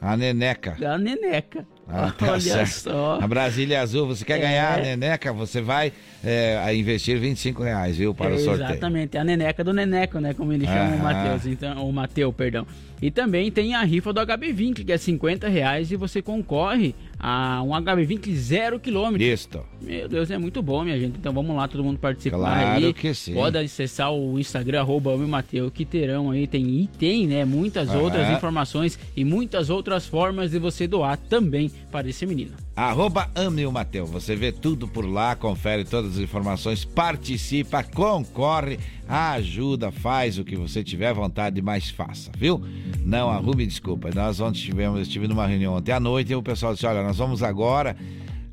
A 0.00 0.16
Neneca. 0.16 0.76
Da 0.80 0.96
Neneca. 0.98 1.66
Ah, 1.88 2.10
tá 2.16 2.32
Olha 2.32 2.40
certo. 2.40 2.70
só. 2.90 3.18
A 3.20 3.26
Brasília 3.26 3.80
Azul, 3.82 4.06
você 4.06 4.24
quer 4.24 4.38
É. 4.38 4.40
ganhar 4.40 4.78
a 4.78 4.82
Neneca, 4.82 5.32
você 5.32 5.60
vai 5.60 5.92
é, 6.24 6.74
investir 6.74 7.18
25 7.18 7.62
reais, 7.62 7.96
viu, 7.96 8.14
para 8.14 8.34
o 8.34 8.38
sorteio. 8.38 8.70
Exatamente, 8.70 9.16
é 9.16 9.20
a 9.20 9.24
neneca 9.24 9.64
do 9.64 9.72
neneco, 9.72 10.18
né? 10.20 10.32
Como 10.32 10.52
ele 10.52 10.64
chama 10.64 10.90
o 10.90 10.94
Aham. 10.94 11.02
Matheus, 11.02 11.46
então, 11.46 11.88
o 11.88 11.92
Mateu, 11.92 12.32
perdão. 12.32 12.66
E 13.02 13.10
também 13.10 13.50
tem 13.50 13.74
a 13.74 13.82
rifa 13.82 14.12
do 14.12 14.20
HB20, 14.20 14.84
que 14.84 14.92
é 14.92 14.96
50 14.96 15.48
reais 15.48 15.90
e 15.90 15.96
você 15.96 16.22
concorre 16.22 16.94
a 17.18 17.60
um 17.62 17.70
HB20 17.70 18.32
zero 18.32 18.78
quilômetro. 18.78 19.22
Isto. 19.26 19.60
Meu 19.80 20.08
Deus, 20.08 20.30
é 20.30 20.38
muito 20.38 20.62
bom, 20.62 20.84
minha 20.84 20.98
gente. 20.98 21.18
Então 21.18 21.32
vamos 21.32 21.56
lá, 21.56 21.66
todo 21.66 21.82
mundo 21.82 21.98
participar 21.98 22.36
Claro 22.38 22.86
aí. 22.86 22.94
que 22.94 23.12
sim. 23.12 23.34
Pode 23.34 23.58
acessar 23.58 24.12
o 24.12 24.38
Instagram, 24.38 24.80
arroba 24.80 25.16
Mateu, 25.16 25.68
que 25.68 25.84
terão 25.84 26.30
aí, 26.30 26.46
tem 26.46 26.64
e 26.64 26.86
tem, 26.86 27.26
né? 27.26 27.44
Muitas 27.44 27.88
Aham. 27.88 28.02
outras 28.02 28.30
informações 28.30 28.96
e 29.16 29.24
muitas 29.24 29.68
outras 29.68 30.06
formas 30.06 30.52
de 30.52 30.60
você 30.60 30.86
doar 30.86 31.16
também 31.16 31.70
para 31.90 32.08
esse 32.08 32.24
menino. 32.24 32.52
Arroba 32.74 33.30
Ame 33.34 33.66
o 33.66 33.72
Mateu. 33.72 34.06
Você 34.06 34.36
vê 34.36 34.52
tudo 34.52 34.86
por 34.88 35.04
lá, 35.04 35.34
confere 35.34 35.84
todas 35.84 36.12
as 36.12 36.18
informações, 36.18 36.84
participa, 36.84 37.82
concorre, 37.82 38.78
ajuda, 39.08 39.90
faz 39.90 40.38
o 40.38 40.44
que 40.44 40.56
você 40.56 40.82
tiver 40.82 41.12
vontade, 41.12 41.60
mas 41.60 41.90
faça, 41.90 42.30
viu? 42.36 42.62
Não 43.04 43.30
arrume 43.30 43.66
desculpa. 43.66 44.10
Nós 44.14 44.40
ontem 44.40 44.60
tivemos, 44.60 44.96
eu 44.96 45.02
estive 45.02 45.26
numa 45.28 45.46
reunião 45.46 45.74
ontem 45.74 45.92
à 45.92 46.00
noite 46.00 46.32
e 46.32 46.36
o 46.36 46.42
pessoal 46.42 46.72
disse: 46.74 46.86
olha, 46.86 47.02
nós 47.02 47.16
vamos 47.18 47.42
agora 47.42 47.96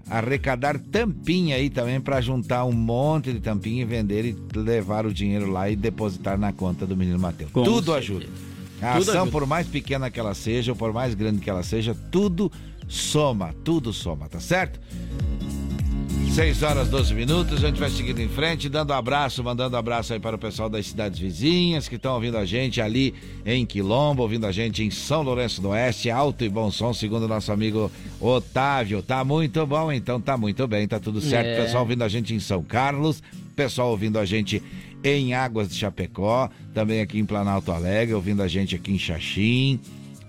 arrecadar 0.09 0.79
tampinha 0.79 1.55
aí 1.55 1.69
também 1.69 2.01
para 2.01 2.19
juntar 2.19 2.65
um 2.65 2.71
monte 2.71 3.31
de 3.31 3.39
tampinha 3.39 3.83
e 3.83 3.85
vender 3.85 4.25
e 4.25 4.57
levar 4.57 5.05
o 5.05 5.13
dinheiro 5.13 5.51
lá 5.51 5.69
e 5.69 5.75
depositar 5.75 6.37
na 6.37 6.51
conta 6.51 6.85
do 6.87 6.97
menino 6.97 7.19
Mateus. 7.19 7.51
Com 7.51 7.63
Tudo 7.63 7.93
certeza. 7.93 7.97
ajuda. 7.97 8.25
A 8.81 8.93
Tudo 8.93 9.01
ação, 9.11 9.21
ajuda. 9.23 9.31
por 9.31 9.45
mais 9.45 9.67
pequena 9.67 10.09
que 10.09 10.19
ela 10.19 10.33
seja, 10.33 10.71
ou 10.71 10.75
por 10.75 10.91
mais 10.91 11.13
grande 11.13 11.39
que 11.41 11.49
ela 11.49 11.61
seja, 11.61 11.95
tudo 12.11 12.51
soma, 12.87 13.53
tudo 13.63 13.93
soma, 13.93 14.27
tá 14.27 14.39
certo? 14.39 14.79
6 16.39 16.63
horas 16.63 16.87
12 16.87 17.13
minutos, 17.15 17.61
a 17.65 17.67
gente 17.67 17.81
vai 17.81 17.89
seguindo 17.89 18.21
em 18.21 18.29
frente, 18.29 18.69
dando 18.69 18.93
abraço, 18.93 19.43
mandando 19.43 19.75
abraço 19.75 20.13
aí 20.13 20.21
para 20.21 20.37
o 20.37 20.39
pessoal 20.39 20.69
das 20.69 20.85
cidades 20.85 21.19
vizinhas 21.19 21.89
que 21.89 21.97
estão 21.97 22.13
ouvindo 22.13 22.37
a 22.37 22.45
gente 22.45 22.79
ali 22.79 23.13
em 23.45 23.65
Quilombo, 23.65 24.21
ouvindo 24.21 24.47
a 24.47 24.51
gente 24.53 24.81
em 24.81 24.89
São 24.89 25.21
Lourenço 25.21 25.61
do 25.61 25.67
Oeste, 25.67 26.09
alto 26.09 26.45
e 26.45 26.47
bom 26.47 26.71
som, 26.71 26.93
segundo 26.93 27.23
o 27.23 27.27
nosso 27.27 27.51
amigo 27.51 27.91
Otávio. 28.21 29.01
Tá 29.01 29.21
muito 29.21 29.67
bom, 29.67 29.91
então 29.91 30.21
tá 30.21 30.37
muito 30.37 30.65
bem, 30.65 30.87
tá 30.87 30.97
tudo 30.97 31.19
certo. 31.19 31.49
É. 31.49 31.65
Pessoal 31.65 31.83
ouvindo 31.83 32.05
a 32.05 32.07
gente 32.07 32.33
em 32.33 32.39
São 32.39 32.63
Carlos, 32.63 33.21
pessoal 33.53 33.89
ouvindo 33.89 34.17
a 34.17 34.23
gente 34.23 34.63
em 35.03 35.33
Águas 35.33 35.67
de 35.67 35.75
Chapecó, 35.75 36.49
também 36.73 37.01
aqui 37.01 37.19
em 37.19 37.25
Planalto 37.25 37.69
Alegre, 37.69 38.15
ouvindo 38.15 38.41
a 38.41 38.47
gente 38.47 38.77
aqui 38.77 38.93
em 38.93 38.97
Xaxim. 38.97 39.77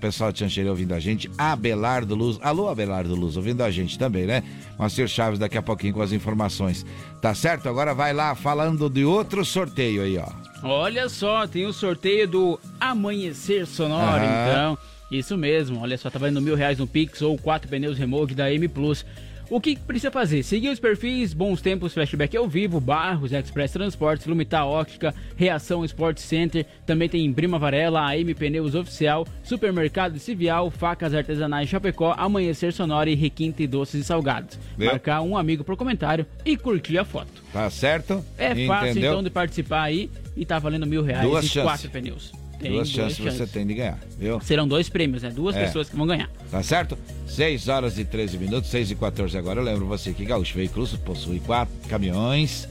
Pessoal 0.01 0.33
de 0.33 0.39
Xanxerê 0.39 0.69
ouvindo 0.69 0.95
a 0.95 0.99
gente, 0.99 1.31
Abelardo 1.37 2.15
Luz, 2.15 2.39
alô 2.41 2.69
Abelardo 2.69 3.15
Luz, 3.15 3.37
ouvindo 3.37 3.63
a 3.63 3.71
gente 3.71 3.99
também, 3.99 4.25
né? 4.27 4.43
Moacir 4.79 5.07
Chaves 5.07 5.39
daqui 5.39 5.59
a 5.59 5.63
pouquinho 5.63 5.93
com 5.93 6.01
as 6.01 6.11
informações. 6.11 6.87
Tá 7.21 7.35
certo? 7.35 7.69
Agora 7.69 7.93
vai 7.95 8.13
lá 8.15 8.35
falando 8.35 8.89
de 8.89 9.05
outro 9.05 9.45
sorteio 9.45 10.03
aí, 10.03 10.17
ó. 10.17 10.27
Olha 10.63 11.09
só, 11.09 11.47
tem 11.47 11.67
o 11.67 11.73
sorteio 11.73 12.27
do 12.27 12.61
Amanhecer 12.81 13.67
Sonora, 13.67 14.23
Aham. 14.25 14.51
então. 14.51 14.79
Isso 15.11 15.37
mesmo, 15.37 15.81
olha 15.81 15.99
só, 15.99 16.09
tá 16.09 16.19
valendo 16.19 16.41
mil 16.41 16.55
reais 16.55 16.79
no 16.79 16.87
Pix 16.87 17.21
ou 17.21 17.37
quatro 17.37 17.69
pneus 17.69 17.99
remote 17.99 18.35
da 18.35 18.53
M 18.53 18.67
Plus. 18.69 19.05
O 19.51 19.61
que 19.61 19.77
precisa 19.77 20.13
fazer? 20.13 20.45
Seguir 20.45 20.69
os 20.69 20.79
perfis 20.79 21.35
Bons 21.35 21.61
Tempos 21.61 21.93
Flashback 21.93 22.37
ao 22.37 22.49
vivo, 22.49 22.79
Barros, 22.81 23.33
Express 23.33 23.73
Transportes, 23.73 24.27
Lumitar 24.29 24.65
Óptica, 24.65 25.13
Reação 25.37 25.85
Sport 25.85 26.19
Center, 26.19 26.65
também 26.87 27.09
tem 27.09 27.33
Prima 27.33 27.59
Varela, 27.59 28.01
AM 28.09 28.33
Pneus 28.33 28.77
Oficial, 28.77 29.27
Supermercado 29.43 30.21
Civial, 30.21 30.71
Facas 30.71 31.13
Artesanais 31.13 31.69
Chapecó, 31.69 32.15
Amanhecer 32.17 32.73
Sonora 32.73 33.11
e 33.11 33.17
Requinte 33.17 33.67
Doces 33.67 34.03
e 34.03 34.05
Salgados. 34.05 34.57
Marcar 34.79 35.21
um 35.23 35.37
amigo 35.37 35.65
por 35.65 35.77
comentário 35.77 36.25
e 36.45 36.57
curtir 36.57 36.97
a 36.99 37.05
foto. 37.05 37.43
Tá 37.53 37.69
certo? 37.71 38.25
É 38.39 38.55
fácil 38.69 38.91
Entendeu? 38.91 39.11
então 39.11 39.23
de 39.25 39.31
participar 39.31 39.83
aí 39.83 40.09
e 40.37 40.47
tá 40.47 40.61
valendo 40.61 40.87
mil 40.87 41.03
reais 41.03 41.27
Duas 41.27 41.45
e 41.45 41.49
chances. 41.49 41.69
quatro 41.69 41.91
pneus. 41.91 42.33
Tem 42.61 42.73
duas 42.73 42.89
chances 42.89 43.19
você 43.19 43.47
tem 43.47 43.67
de 43.67 43.75
ganhar, 43.75 43.99
viu? 44.19 44.41
Serão 44.41 44.67
dois 44.69 44.89
prêmios, 44.89 45.23
né? 45.23 45.31
Duas 45.31 45.57
É. 45.57 45.65
pessoas 45.65 45.89
que 45.89 45.97
vão 45.97 46.07
ganhar. 46.07 46.29
Tá 46.51 46.63
certo? 46.63 46.97
6 47.27 47.69
horas 47.69 47.99
e 47.99 48.05
13 48.05 48.37
minutos, 48.39 48.71
6 48.71 48.91
e 48.91 48.95
14 48.95 49.37
agora. 49.39 49.61
Eu 49.61 49.65
lembro 49.65 49.87
você 49.87 50.13
que 50.13 50.25
Gaúcho 50.25 50.55
Veículos 50.55 50.95
possui 50.97 51.41
quatro 51.41 51.75
caminhões, 51.89 52.69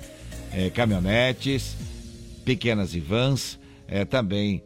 eh, 0.54 0.70
caminhonetes, 0.70 1.76
pequenas 2.46 2.94
e 2.94 3.00
vans, 3.00 3.60
eh, 3.88 4.06
também 4.06 4.62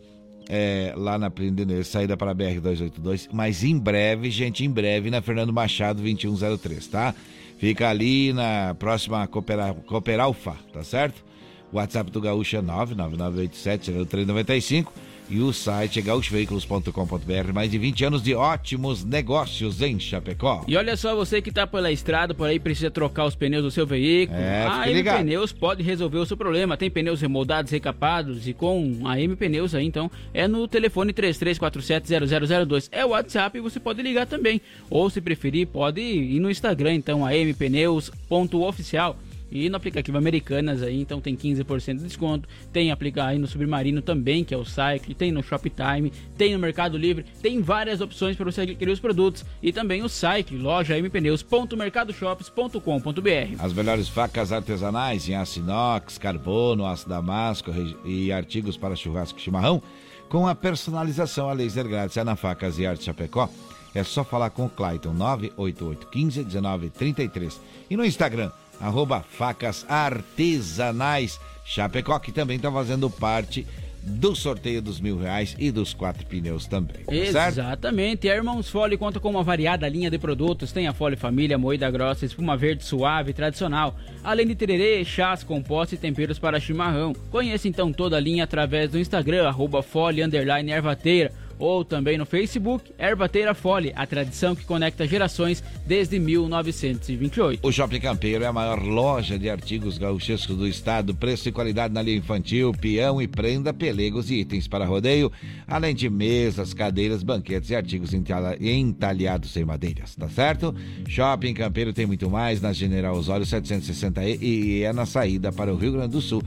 eh, 0.49 0.93
lá 0.97 1.17
na 1.17 1.29
Plindenês, 1.31 1.87
saída 1.87 2.17
para 2.17 2.31
a 2.31 2.35
BR-282, 2.35 3.29
mas 3.31 3.63
em 3.63 3.77
breve, 3.79 4.29
gente, 4.29 4.65
em 4.65 4.69
breve, 4.69 5.09
na 5.09 5.21
Fernando 5.21 5.53
Machado 5.53 6.01
2103, 6.01 6.85
tá? 6.87 7.15
Fica 7.57 7.89
ali 7.89 8.33
na 8.33 8.75
próxima 8.77 9.25
Coopera, 9.25 9.73
Cooperalfa, 9.87 10.57
tá 10.73 10.83
certo? 10.83 11.23
O 11.71 11.77
WhatsApp 11.77 12.11
do 12.11 12.19
Gaúcho 12.19 12.57
é 12.57 12.61
99987-0395 12.61 14.87
e 15.29 15.39
o 15.39 15.51
site 15.51 15.99
é 15.99 16.01
gaúchoveículos.com.br. 16.01 17.53
Mais 17.53 17.71
de 17.71 17.77
20 17.77 18.05
anos 18.05 18.23
de 18.23 18.33
ótimos 18.35 19.03
negócios 19.03 19.81
em 19.81 19.99
Chapecó. 19.99 20.63
E 20.67 20.75
olha 20.77 20.95
só, 20.95 21.15
você 21.15 21.41
que 21.41 21.51
tá 21.51 21.65
pela 21.65 21.91
estrada, 21.91 22.33
por 22.33 22.47
aí 22.47 22.59
precisa 22.59 22.91
trocar 22.91 23.25
os 23.25 23.35
pneus 23.35 23.63
do 23.63 23.71
seu 23.71 23.85
veículo. 23.85 24.39
É, 24.39 24.65
a 24.67 24.89
M. 24.89 25.03
Pneus 25.03 25.51
pode 25.51 25.83
resolver 25.83 26.17
o 26.17 26.25
seu 26.25 26.37
problema. 26.37 26.77
Tem 26.77 26.89
pneus 26.89 27.21
remoldados, 27.21 27.71
recapados 27.71 28.47
e 28.47 28.53
com 28.53 29.01
a 29.05 29.19
M 29.19 29.35
Pneus 29.35 29.73
aí, 29.73 29.85
então, 29.85 30.09
é 30.33 30.47
no 30.47 30.67
telefone 30.67 31.13
33470002. 31.13 32.89
É 32.91 33.05
o 33.05 33.09
WhatsApp 33.09 33.57
e 33.57 33.61
você 33.61 33.79
pode 33.79 34.01
ligar 34.01 34.25
também. 34.25 34.61
Ou 34.89 35.09
se 35.09 35.21
preferir, 35.21 35.67
pode 35.67 36.01
ir 36.01 36.39
no 36.39 36.49
Instagram, 36.49 36.93
então, 36.93 37.25
a 37.25 37.31
mpneus.oficial. 37.31 39.17
E 39.53 39.69
no 39.69 39.77
aplicativo 39.77 40.17
Americanas 40.17 40.81
aí, 40.81 40.99
então 40.99 41.21
tem 41.21 41.35
15% 41.35 41.97
de 41.97 42.05
desconto. 42.05 42.49
Tem 42.71 42.89
aplicar 42.89 43.27
aí 43.27 43.37
no 43.37 43.45
Submarino 43.45 44.01
também, 44.01 44.43
que 44.43 44.51
é 44.51 44.57
o 44.57 44.65
Cycle, 44.65 45.13
tem 45.13 45.31
no 45.31 45.43
Shoptime, 45.43 46.11
tem 46.35 46.53
no 46.53 46.59
Mercado 46.59 46.97
Livre, 46.97 47.23
tem 47.39 47.61
várias 47.61 48.01
opções 48.01 48.35
para 48.35 48.45
você 48.45 48.61
adquirir 48.61 48.91
os 48.91 48.99
produtos. 48.99 49.45
E 49.61 49.71
também 49.71 50.01
o 50.01 50.09
Cycle, 50.09 50.57
loja 50.57 50.99
mpneus.mercadoshops.com.br. 50.99 53.59
As 53.59 53.73
melhores 53.73 54.09
facas 54.09 54.51
artesanais 54.51 55.29
em 55.29 55.35
aço 55.35 55.59
inox, 55.59 56.17
carbono, 56.17 56.87
aço 56.87 57.07
damasco 57.07 57.71
e 58.03 58.31
artigos 58.31 58.75
para 58.75 58.95
churrasco 58.95 59.37
e 59.37 59.41
chimarrão, 59.43 59.83
com 60.29 60.47
a 60.47 60.55
personalização 60.55 61.47
a 61.47 61.53
laser 61.53 61.87
grátis 61.87 62.17
é 62.17 62.23
na 62.23 62.35
Facas 62.35 62.79
e 62.79 62.87
Arte 62.87 63.03
Chapecó. 63.03 63.47
É 63.93 64.03
só 64.03 64.23
falar 64.23 64.49
com 64.49 64.65
o 64.65 64.69
Clayton 64.69 65.13
98815 65.13 66.45
1933 66.45 67.61
e 67.91 67.95
no 67.95 68.03
Instagram 68.03 68.49
arroba 68.83 69.21
facas 69.21 69.85
artesanais 69.89 71.39
Chapecó 71.65 72.19
que 72.19 72.31
também 72.31 72.57
está 72.57 72.71
fazendo 72.71 73.09
parte 73.09 73.65
do 74.05 74.35
sorteio 74.35 74.81
dos 74.81 74.99
mil 74.99 75.17
reais 75.17 75.55
e 75.57 75.71
dos 75.71 75.93
quatro 75.93 76.25
pneus 76.25 76.67
também. 76.67 77.05
tá 77.05 77.31
certo? 77.31 77.53
Exatamente. 77.53 78.29
A 78.29 78.35
Irmãos 78.35 78.69
Fole 78.69 78.97
conta 78.97 79.17
com 79.17 79.29
uma 79.29 79.43
variada 79.43 79.87
linha 79.87 80.11
de 80.11 80.17
produtos. 80.17 80.73
Tem 80.73 80.87
a 80.87 80.93
Fole 80.93 81.15
Família, 81.15 81.57
moída 81.57 81.89
grossa, 81.89 82.25
espuma 82.25 82.57
verde 82.57 82.83
suave 82.83 83.31
e 83.31 83.33
tradicional. 83.33 83.95
Além 84.21 84.45
de 84.45 84.55
tererê, 84.55 85.05
chás, 85.05 85.41
compostos 85.41 85.97
e 85.97 86.01
temperos 86.01 86.37
para 86.37 86.59
chimarrão. 86.59 87.13
Conheça 87.31 87.69
então 87.69 87.93
toda 87.93 88.17
a 88.17 88.19
linha 88.19 88.43
através 88.43 88.91
do 88.91 88.99
Instagram, 88.99 89.47
arroba 89.47 89.81
Fole 89.81 90.21
Ervateira. 90.21 91.31
Ou 91.63 91.85
também 91.85 92.17
no 92.17 92.25
Facebook, 92.25 92.91
Ervateira 92.99 93.53
Fole, 93.53 93.93
a 93.95 94.05
tradição 94.05 94.53
que 94.53 94.65
conecta 94.65 95.07
gerações 95.07 95.63
desde 95.87 96.19
1928. 96.19 97.65
O 97.65 97.71
Shopping 97.71 98.01
Campeiro 98.01 98.43
é 98.43 98.47
a 98.47 98.51
maior 98.51 98.81
loja 98.83 99.39
de 99.39 99.49
artigos 99.49 99.97
gauchescos 99.97 100.57
do 100.57 100.67
estado, 100.67 101.15
preço 101.15 101.47
e 101.47 101.53
qualidade 101.53 101.93
na 101.93 102.01
linha 102.01 102.17
infantil, 102.17 102.73
peão 102.73 103.21
e 103.21 103.29
prenda, 103.29 103.73
pelegos 103.73 104.29
e 104.29 104.41
itens 104.41 104.67
para 104.67 104.83
rodeio, 104.85 105.31
além 105.65 105.95
de 105.95 106.09
mesas, 106.09 106.73
cadeiras, 106.73 107.23
banquetes 107.23 107.69
e 107.69 107.75
artigos 107.77 108.13
entalha- 108.13 108.57
entalhados 108.59 109.51
sem 109.51 109.63
madeiras, 109.63 110.15
tá 110.17 110.27
certo? 110.27 110.75
Shopping 111.07 111.53
Campeiro 111.53 111.93
tem 111.93 112.05
muito 112.05 112.29
mais 112.29 112.59
na 112.59 112.73
General 112.73 113.15
Osório 113.15 113.45
760E 113.45 114.37
e 114.41 114.83
é 114.83 114.91
na 114.91 115.05
saída 115.05 115.49
para 115.49 115.73
o 115.73 115.77
Rio 115.77 115.93
Grande 115.93 116.09
do 116.11 116.19
Sul. 116.19 116.43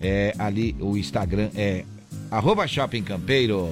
É 0.00 0.34
ali 0.40 0.74
o 0.80 0.96
Instagram 0.96 1.50
é 1.54 1.84
arroba 2.32 2.66
Shopping 2.66 3.04
Campeiro. 3.04 3.70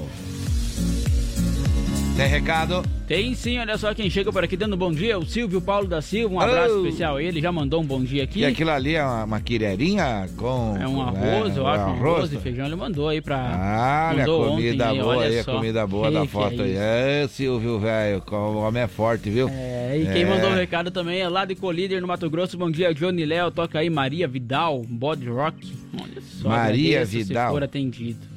Tem 2.16 2.28
recado? 2.28 2.84
Tem 3.08 3.34
sim, 3.34 3.58
olha 3.58 3.76
só 3.76 3.92
quem 3.92 4.08
chega 4.08 4.32
por 4.32 4.44
aqui 4.44 4.56
dando 4.56 4.76
bom 4.76 4.92
dia, 4.92 5.18
o 5.18 5.26
Silvio 5.26 5.60
Paulo 5.60 5.88
da 5.88 6.00
Silva, 6.00 6.34
um 6.36 6.40
abraço 6.40 6.74
Oh. 6.76 6.86
especial 6.86 7.16
a 7.16 7.22
ele, 7.22 7.40
já 7.40 7.50
mandou 7.50 7.82
um 7.82 7.84
bom 7.84 8.02
dia 8.02 8.22
aqui. 8.22 8.40
E 8.40 8.44
aquilo 8.46 8.70
ali 8.70 8.94
é 8.94 9.02
uma, 9.04 9.24
uma 9.24 9.40
quirerinha 9.40 10.28
com. 10.36 10.76
É 10.80 10.86
um 10.86 11.02
arroz, 11.02 11.56
é, 11.56 11.58
eu 11.58 11.66
acho, 11.66 11.84
um 11.84 11.92
arroz. 11.92 12.32
e 12.32 12.38
feijão, 12.38 12.66
ele 12.66 12.76
mandou 12.76 13.08
aí 13.08 13.20
pra... 13.20 13.36
Ah, 13.36 14.10
olha 14.12 14.22
a 14.22 14.26
mandou 14.26 14.48
comida 14.48 14.86
ontem, 14.92 15.02
boa 15.02 15.22
aí, 15.24 15.38
a 15.40 15.44
comida 15.44 15.86
boa 15.88 16.08
Que 16.08 16.14
da 16.14 16.20
que 16.20 16.28
foto 16.28 16.60
é 16.60 16.64
aí. 16.64 16.76
É, 16.76 17.28
Silvio, 17.28 17.80
velho, 17.80 18.22
o 18.30 18.56
homem 18.58 18.82
é 18.84 18.86
forte, 18.88 19.28
viu? 19.28 19.48
É, 19.48 19.98
e 19.98 20.12
quem 20.12 20.24
mandou 20.24 20.50
o 20.50 20.54
recado 20.54 20.92
também 20.92 21.20
é 21.20 21.28
lá 21.28 21.44
de 21.44 21.56
Colíder, 21.56 22.00
no 22.00 22.06
Mato 22.06 22.30
Grosso. 22.30 22.56
Bom 22.56 22.70
dia, 22.70 22.94
Johnny 22.94 23.26
Léo. 23.26 23.50
Toca 23.50 23.80
aí 23.80 23.90
Maria 23.90 24.28
Vidal, 24.28 24.82
Body 24.88 25.28
Rock. 25.28 25.72
Olha 26.00 26.22
só, 26.22 26.48
Maria 26.48 27.04
Vidal. 27.04 27.48
Se 27.48 27.52
for 27.54 27.62
atendido. 27.64 28.33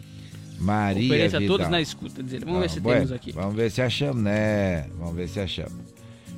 Maria 0.60 1.06
Ofereça 1.06 1.38
a 1.38 1.40
Vidal. 1.40 1.58
todos 1.58 1.72
na 1.72 1.82
escuta. 1.82 2.24
Dizer. 2.24 2.44
Vamos 2.44 2.60
ver 2.60 2.66
Ah, 2.66 2.70
se 2.70 2.80
bueno, 2.80 3.00
temos 3.02 3.12
aqui. 3.14 3.32
Vamos 3.32 3.56
ver 3.56 3.72
se 3.72 3.82
achamos, 3.82 4.24
né? 4.24 4.88
Vamos 4.98 5.16
ver 5.16 5.28
se 5.30 5.40
achamos. 5.40 5.74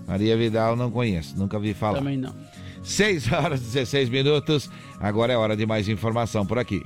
Maria 0.08 0.36
Vidal 0.36 0.76
não 0.76 0.90
conheço, 0.92 1.38
nunca 1.38 1.58
vi 1.60 1.74
falar. 1.74 2.00
Também 2.00 2.18
não. 2.18 2.34
6 2.84 3.32
horas 3.34 3.62
e 3.62 3.66
16 3.66 4.10
minutos. 4.10 4.70
Agora 5.00 5.32
é 5.34 5.38
hora 5.38 5.56
de 5.56 5.66
mais 5.66 5.88
informação 5.88 6.46
por 6.46 6.58
aqui. 6.60 6.82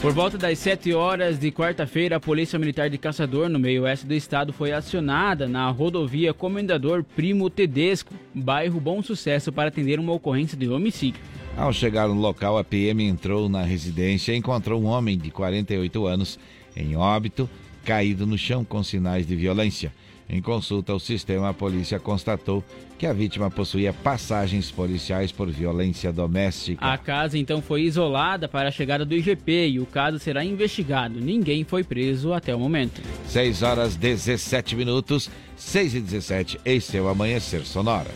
Por 0.00 0.12
volta 0.12 0.36
das 0.36 0.58
7 0.58 0.92
horas 0.94 1.38
de 1.38 1.52
quarta-feira, 1.52 2.16
a 2.16 2.20
Polícia 2.20 2.58
Militar 2.58 2.90
de 2.90 2.98
Caçador, 2.98 3.48
no 3.48 3.56
meio 3.60 3.82
oeste 3.84 4.04
do 4.04 4.14
estado, 4.14 4.52
foi 4.52 4.72
acionada 4.72 5.46
na 5.46 5.68
rodovia 5.70 6.34
Comendador 6.34 7.04
Primo 7.04 7.48
Tedesco, 7.48 8.12
bairro 8.34 8.80
Bom 8.80 9.00
Sucesso, 9.00 9.52
para 9.52 9.68
atender 9.68 10.00
uma 10.00 10.12
ocorrência 10.12 10.58
de 10.58 10.68
homicídio. 10.68 11.20
Ao 11.56 11.72
chegar 11.72 12.08
no 12.08 12.14
local, 12.14 12.56
a 12.56 12.64
PM 12.64 13.04
entrou 13.04 13.48
na 13.48 13.62
residência 13.62 14.32
e 14.32 14.36
encontrou 14.36 14.82
um 14.82 14.86
homem 14.86 15.18
de 15.18 15.30
48 15.30 16.06
anos 16.06 16.38
em 16.74 16.96
óbito, 16.96 17.48
caído 17.84 18.26
no 18.26 18.38
chão 18.38 18.64
com 18.64 18.82
sinais 18.82 19.26
de 19.26 19.36
violência. 19.36 19.92
Em 20.30 20.40
consulta 20.40 20.92
ao 20.92 20.98
sistema, 20.98 21.50
a 21.50 21.54
polícia 21.54 21.98
constatou 21.98 22.64
que 22.98 23.04
a 23.04 23.12
vítima 23.12 23.50
possuía 23.50 23.92
passagens 23.92 24.70
policiais 24.70 25.30
por 25.30 25.50
violência 25.50 26.10
doméstica. 26.10 26.86
A 26.86 26.96
casa 26.96 27.36
então 27.36 27.60
foi 27.60 27.82
isolada 27.82 28.48
para 28.48 28.68
a 28.68 28.72
chegada 28.72 29.04
do 29.04 29.14
IGP 29.14 29.68
e 29.68 29.80
o 29.80 29.84
caso 29.84 30.18
será 30.18 30.42
investigado. 30.42 31.20
Ninguém 31.20 31.64
foi 31.64 31.84
preso 31.84 32.32
até 32.32 32.54
o 32.54 32.58
momento. 32.58 33.02
6 33.26 33.62
horas 33.62 33.94
17 33.94 34.74
minutos, 34.74 35.30
6 35.54 35.96
e 35.96 36.00
17, 36.00 36.60
esse 36.64 36.96
é 36.96 37.02
o 37.02 37.08
Amanhecer 37.08 37.66
Sonora. 37.66 38.10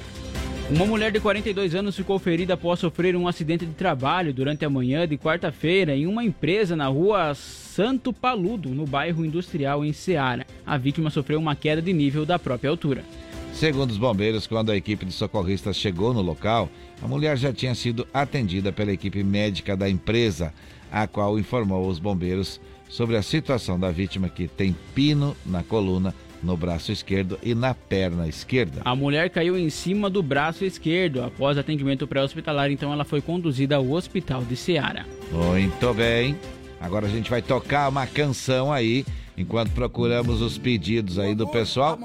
Uma 0.68 0.84
mulher 0.84 1.12
de 1.12 1.20
42 1.20 1.76
anos 1.76 1.94
ficou 1.94 2.18
ferida 2.18 2.54
após 2.54 2.80
sofrer 2.80 3.14
um 3.14 3.28
acidente 3.28 3.64
de 3.64 3.72
trabalho 3.72 4.34
durante 4.34 4.64
a 4.64 4.70
manhã 4.70 5.06
de 5.06 5.16
quarta-feira 5.16 5.94
em 5.94 6.08
uma 6.08 6.24
empresa 6.24 6.74
na 6.74 6.88
rua 6.88 7.34
Santo 7.36 8.12
Paludo, 8.12 8.70
no 8.70 8.84
bairro 8.84 9.24
industrial 9.24 9.84
em 9.84 9.92
Ceará. 9.92 10.44
A 10.66 10.76
vítima 10.76 11.08
sofreu 11.08 11.38
uma 11.38 11.54
queda 11.54 11.80
de 11.80 11.92
nível 11.92 12.26
da 12.26 12.36
própria 12.36 12.68
altura. 12.68 13.04
Segundo 13.52 13.92
os 13.92 13.96
bombeiros, 13.96 14.48
quando 14.48 14.72
a 14.72 14.76
equipe 14.76 15.06
de 15.06 15.12
socorristas 15.12 15.76
chegou 15.76 16.12
no 16.12 16.20
local, 16.20 16.68
a 17.00 17.06
mulher 17.06 17.38
já 17.38 17.52
tinha 17.52 17.74
sido 17.76 18.04
atendida 18.12 18.72
pela 18.72 18.92
equipe 18.92 19.22
médica 19.22 19.76
da 19.76 19.88
empresa, 19.88 20.52
a 20.90 21.06
qual 21.06 21.38
informou 21.38 21.88
os 21.88 22.00
bombeiros 22.00 22.60
sobre 22.88 23.16
a 23.16 23.22
situação 23.22 23.78
da 23.78 23.92
vítima 23.92 24.28
que 24.28 24.48
tem 24.48 24.74
pino 24.96 25.36
na 25.46 25.62
coluna, 25.62 26.12
no 26.42 26.56
braço 26.56 26.92
esquerdo 26.92 27.38
e 27.42 27.54
na 27.54 27.74
perna 27.74 28.28
esquerda. 28.28 28.82
A 28.84 28.94
mulher 28.94 29.30
caiu 29.30 29.58
em 29.58 29.70
cima 29.70 30.08
do 30.10 30.22
braço 30.22 30.64
esquerdo. 30.64 31.22
Após 31.24 31.56
atendimento 31.58 32.06
pré-hospitalar, 32.06 32.70
então 32.70 32.92
ela 32.92 33.04
foi 33.04 33.20
conduzida 33.20 33.76
ao 33.76 33.90
hospital 33.90 34.42
de 34.44 34.56
Ceará. 34.56 35.04
Muito 35.32 35.94
bem. 35.94 36.36
Agora 36.80 37.06
a 37.06 37.10
gente 37.10 37.30
vai 37.30 37.40
tocar 37.40 37.88
uma 37.88 38.06
canção 38.06 38.70
aí, 38.72 39.04
enquanto 39.36 39.70
procuramos 39.72 40.42
os 40.42 40.58
pedidos 40.58 41.18
aí 41.18 41.34
do 41.34 41.48
pessoal. 41.48 41.98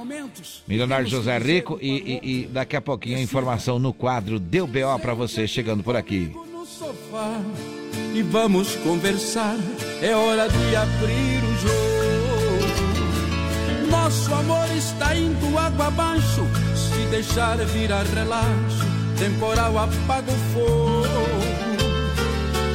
Milionário 0.68 1.08
José 1.08 1.38
Rico 1.38 1.78
e, 1.82 1.90
e- 2.24 2.42
e 2.44 2.46
daqui 2.48 2.76
a 2.76 2.82
pouquinho 2.82 3.18
a 3.18 3.22
informação 3.22 3.78
no 3.78 3.94
quadro 3.94 4.40
Deu 4.40 4.66
BO 4.66 4.98
pra 5.02 5.14
você 5.14 5.46
chegando 5.48 5.84
por 5.84 5.96
aqui. 5.96 6.32
no 6.52 6.66
sofá 6.66 7.40
e 8.16 8.22
vamos 8.22 8.76
conversar. 8.78 9.58
É 10.02 10.16
hora 10.16 10.48
de 10.48 10.76
abrir 10.76 11.44
o 11.44 11.58
jogo. 11.60 12.21
Nosso 13.92 14.34
amor 14.34 14.72
está 14.72 15.14
indo 15.16 15.58
água 15.58 15.88
abaixo. 15.88 16.48
Se 16.74 17.06
deixar 17.12 17.58
virar 17.58 18.06
relaxo, 18.06 18.86
temporal 19.20 19.78
apaga 19.78 20.32
o 20.32 20.54
fogo. 20.54 21.08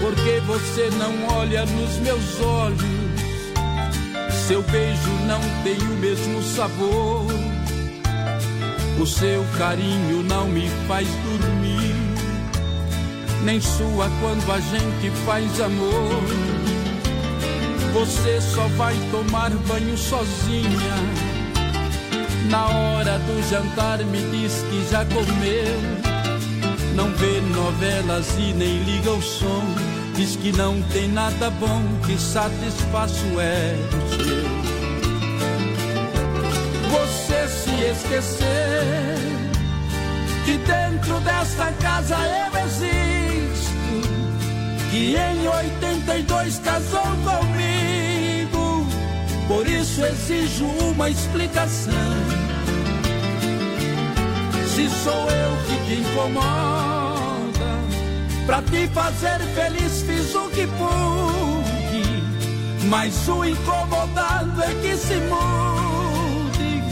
Porque 0.02 0.40
você 0.46 0.90
não 0.98 1.38
olha 1.38 1.64
nos 1.64 1.96
meus 2.00 2.40
olhos. 2.40 2.96
Seu 4.46 4.62
beijo 4.62 5.10
não 5.26 5.40
tem 5.64 5.78
o 5.78 5.96
mesmo 5.98 6.42
sabor. 6.42 7.26
O 9.00 9.06
seu 9.06 9.44
carinho 9.58 10.22
não 10.22 10.46
me 10.48 10.68
faz 10.86 11.06
dormir, 11.06 11.94
nem 13.44 13.60
sua 13.60 14.08
quando 14.20 14.52
a 14.52 14.60
gente 14.60 15.10
faz 15.26 15.60
amor. 15.60 16.55
Você 17.98 18.38
só 18.42 18.68
vai 18.76 18.94
tomar 19.10 19.48
banho 19.66 19.96
sozinha. 19.96 20.96
Na 22.50 22.66
hora 22.66 23.18
do 23.20 23.42
jantar 23.48 24.04
me 24.04 24.18
diz 24.30 24.62
que 24.68 24.86
já 24.90 25.02
comeu. 25.06 25.80
Não 26.94 27.10
vê 27.12 27.40
novelas 27.40 28.36
e 28.38 28.52
nem 28.52 28.82
liga 28.84 29.12
o 29.12 29.22
som. 29.22 29.64
Diz 30.14 30.36
que 30.36 30.52
não 30.52 30.82
tem 30.92 31.08
nada 31.08 31.48
bom 31.48 31.82
que 32.04 32.20
satisfaça 32.20 33.24
o 33.34 33.40
ego 33.40 33.98
seu. 34.10 34.44
Você 36.90 37.48
se 37.48 37.82
esquecer 37.82 39.16
que 40.44 40.58
dentro 40.58 41.18
desta 41.20 41.72
casa 41.80 42.14
eu 42.14 42.60
existo. 42.62 42.95
Que 44.96 45.14
em 45.14 45.46
82 45.46 46.58
casou 46.60 47.02
comigo. 47.02 48.86
Por 49.46 49.68
isso 49.68 50.02
exijo 50.02 50.64
uma 50.64 51.10
explicação. 51.10 51.92
Se 54.74 54.88
sou 54.88 55.28
eu 55.28 55.58
que 55.66 55.76
te 55.84 56.00
incomoda, 56.00 57.78
pra 58.46 58.62
te 58.62 58.88
fazer 58.88 59.38
feliz 59.54 60.00
fiz 60.00 60.34
o 60.34 60.48
que 60.48 60.66
pude. 60.66 62.22
Mas 62.88 63.28
o 63.28 63.44
incomodado 63.44 64.62
é 64.62 64.74
que 64.80 64.96
se 64.96 65.16
mude. 65.16 66.82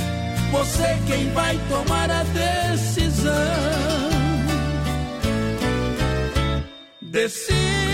Você 0.52 0.98
quem 1.06 1.32
vai 1.32 1.58
tomar 1.70 2.10
a 2.10 2.22
decisão. 2.24 3.32
Decida 7.00 7.93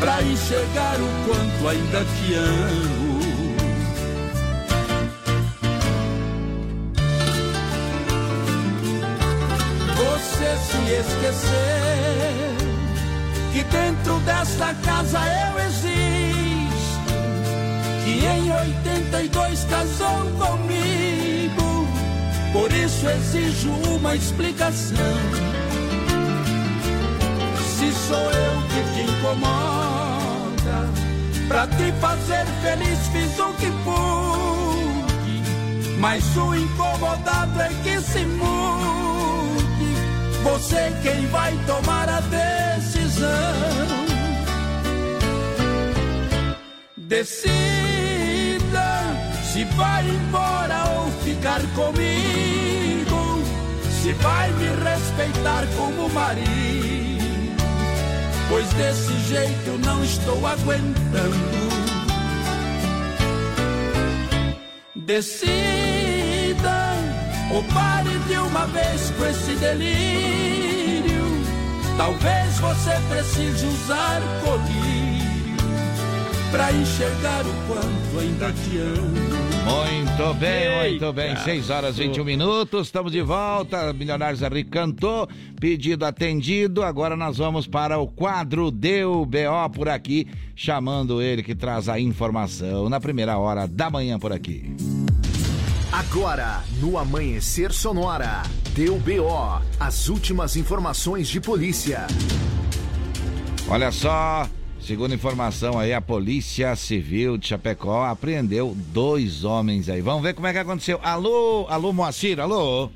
pra 0.00 0.22
enxergar 0.22 0.96
o 0.96 1.08
quanto 1.26 1.68
ainda 1.68 2.04
te 2.04 2.34
amo. 2.34 3.20
Você 9.94 10.56
se 10.56 10.80
esqueceu 10.92 11.50
que 13.52 13.62
dentro 13.64 14.18
desta 14.20 14.74
casa 14.74 15.18
eu 15.18 15.58
existo, 15.66 17.10
que 18.04 18.24
em 18.26 18.50
82 18.50 19.64
casou 19.64 20.30
comigo, 20.38 21.88
por 22.52 22.72
isso 22.72 23.06
exijo 23.06 23.70
uma 23.98 24.16
explicação. 24.16 25.59
Se 27.80 27.90
sou 27.92 28.30
eu 28.30 28.62
que 28.68 28.82
te 28.92 29.00
incomoda, 29.10 30.78
pra 31.48 31.66
te 31.66 31.90
fazer 31.92 32.44
feliz 32.60 33.08
fiz 33.08 33.38
o 33.38 33.54
que 33.54 33.70
pude, 33.84 35.42
mas 35.98 36.22
o 36.36 36.54
incomodado 36.54 37.58
é 37.58 37.70
que 37.82 37.98
se 38.02 38.26
mude. 38.26 39.94
Você 40.42 40.92
quem 41.02 41.26
vai 41.28 41.58
tomar 41.66 42.06
a 42.06 42.20
decisão. 42.20 43.28
Decida 46.98 47.30
se 49.42 49.64
vai 49.64 50.06
embora 50.06 50.84
ou 50.98 51.10
ficar 51.22 51.62
comigo. 51.74 53.42
Se 54.02 54.12
vai 54.12 54.52
me 54.52 54.68
respeitar 54.84 55.66
como 55.78 56.10
marido. 56.10 57.19
Pois 58.50 58.68
desse 58.72 59.16
jeito 59.28 59.78
não 59.86 60.02
estou 60.02 60.44
aguentando. 60.44 61.70
Decida 64.96 66.50
ou 67.54 67.62
pare 67.72 68.18
de 68.26 68.36
uma 68.38 68.66
vez 68.66 69.12
com 69.16 69.24
esse 69.26 69.54
delírio. 69.54 71.24
Talvez 71.96 72.58
você 72.58 72.90
precise 73.08 73.66
usar 73.66 74.20
colírio 74.44 75.56
pra 76.50 76.72
enxergar 76.72 77.46
o 77.46 77.54
quanto 77.68 78.18
ainda 78.18 78.52
te 78.52 78.78
amo. 78.78 79.39
Muito 79.64 80.34
bem, 80.34 80.90
muito 80.90 81.12
bem. 81.12 81.36
6 81.36 81.70
horas 81.70 81.98
e 81.98 82.04
21 82.04 82.24
minutos. 82.24 82.86
Estamos 82.86 83.12
de 83.12 83.22
volta. 83.22 83.92
Milionários 83.92 84.42
Henrique 84.42 84.70
cantou. 84.70 85.28
Pedido 85.60 86.04
atendido. 86.04 86.82
Agora 86.82 87.16
nós 87.16 87.38
vamos 87.38 87.66
para 87.66 87.98
o 87.98 88.06
quadro 88.06 88.70
Deu 88.70 89.24
BO 89.24 89.70
por 89.74 89.88
aqui, 89.88 90.26
chamando 90.54 91.20
ele 91.22 91.42
que 91.42 91.54
traz 91.54 91.88
a 91.88 91.98
informação 91.98 92.88
na 92.88 93.00
primeira 93.00 93.38
hora 93.38 93.66
da 93.66 93.90
manhã 93.90 94.18
por 94.18 94.32
aqui. 94.32 94.74
Agora, 95.92 96.62
no 96.80 96.96
Amanhecer 96.96 97.72
Sonora, 97.72 98.42
deu 98.74 98.96
BO, 98.98 99.60
as 99.78 100.08
últimas 100.08 100.56
informações 100.56 101.28
de 101.28 101.40
polícia. 101.40 102.06
Olha 103.68 103.90
só, 103.90 104.48
segundo 104.90 105.14
informação 105.14 105.78
aí, 105.78 105.92
a 105.92 106.00
Polícia 106.00 106.74
Civil 106.74 107.38
de 107.38 107.46
Chapecó 107.46 108.06
apreendeu 108.06 108.76
dois 108.92 109.44
homens 109.44 109.88
aí. 109.88 110.00
Vamos 110.00 110.20
ver 110.20 110.34
como 110.34 110.48
é 110.48 110.52
que 110.52 110.58
aconteceu. 110.58 110.98
Alô, 111.00 111.64
alô, 111.68 111.92
Moacir, 111.92 112.40
alô. 112.40 112.90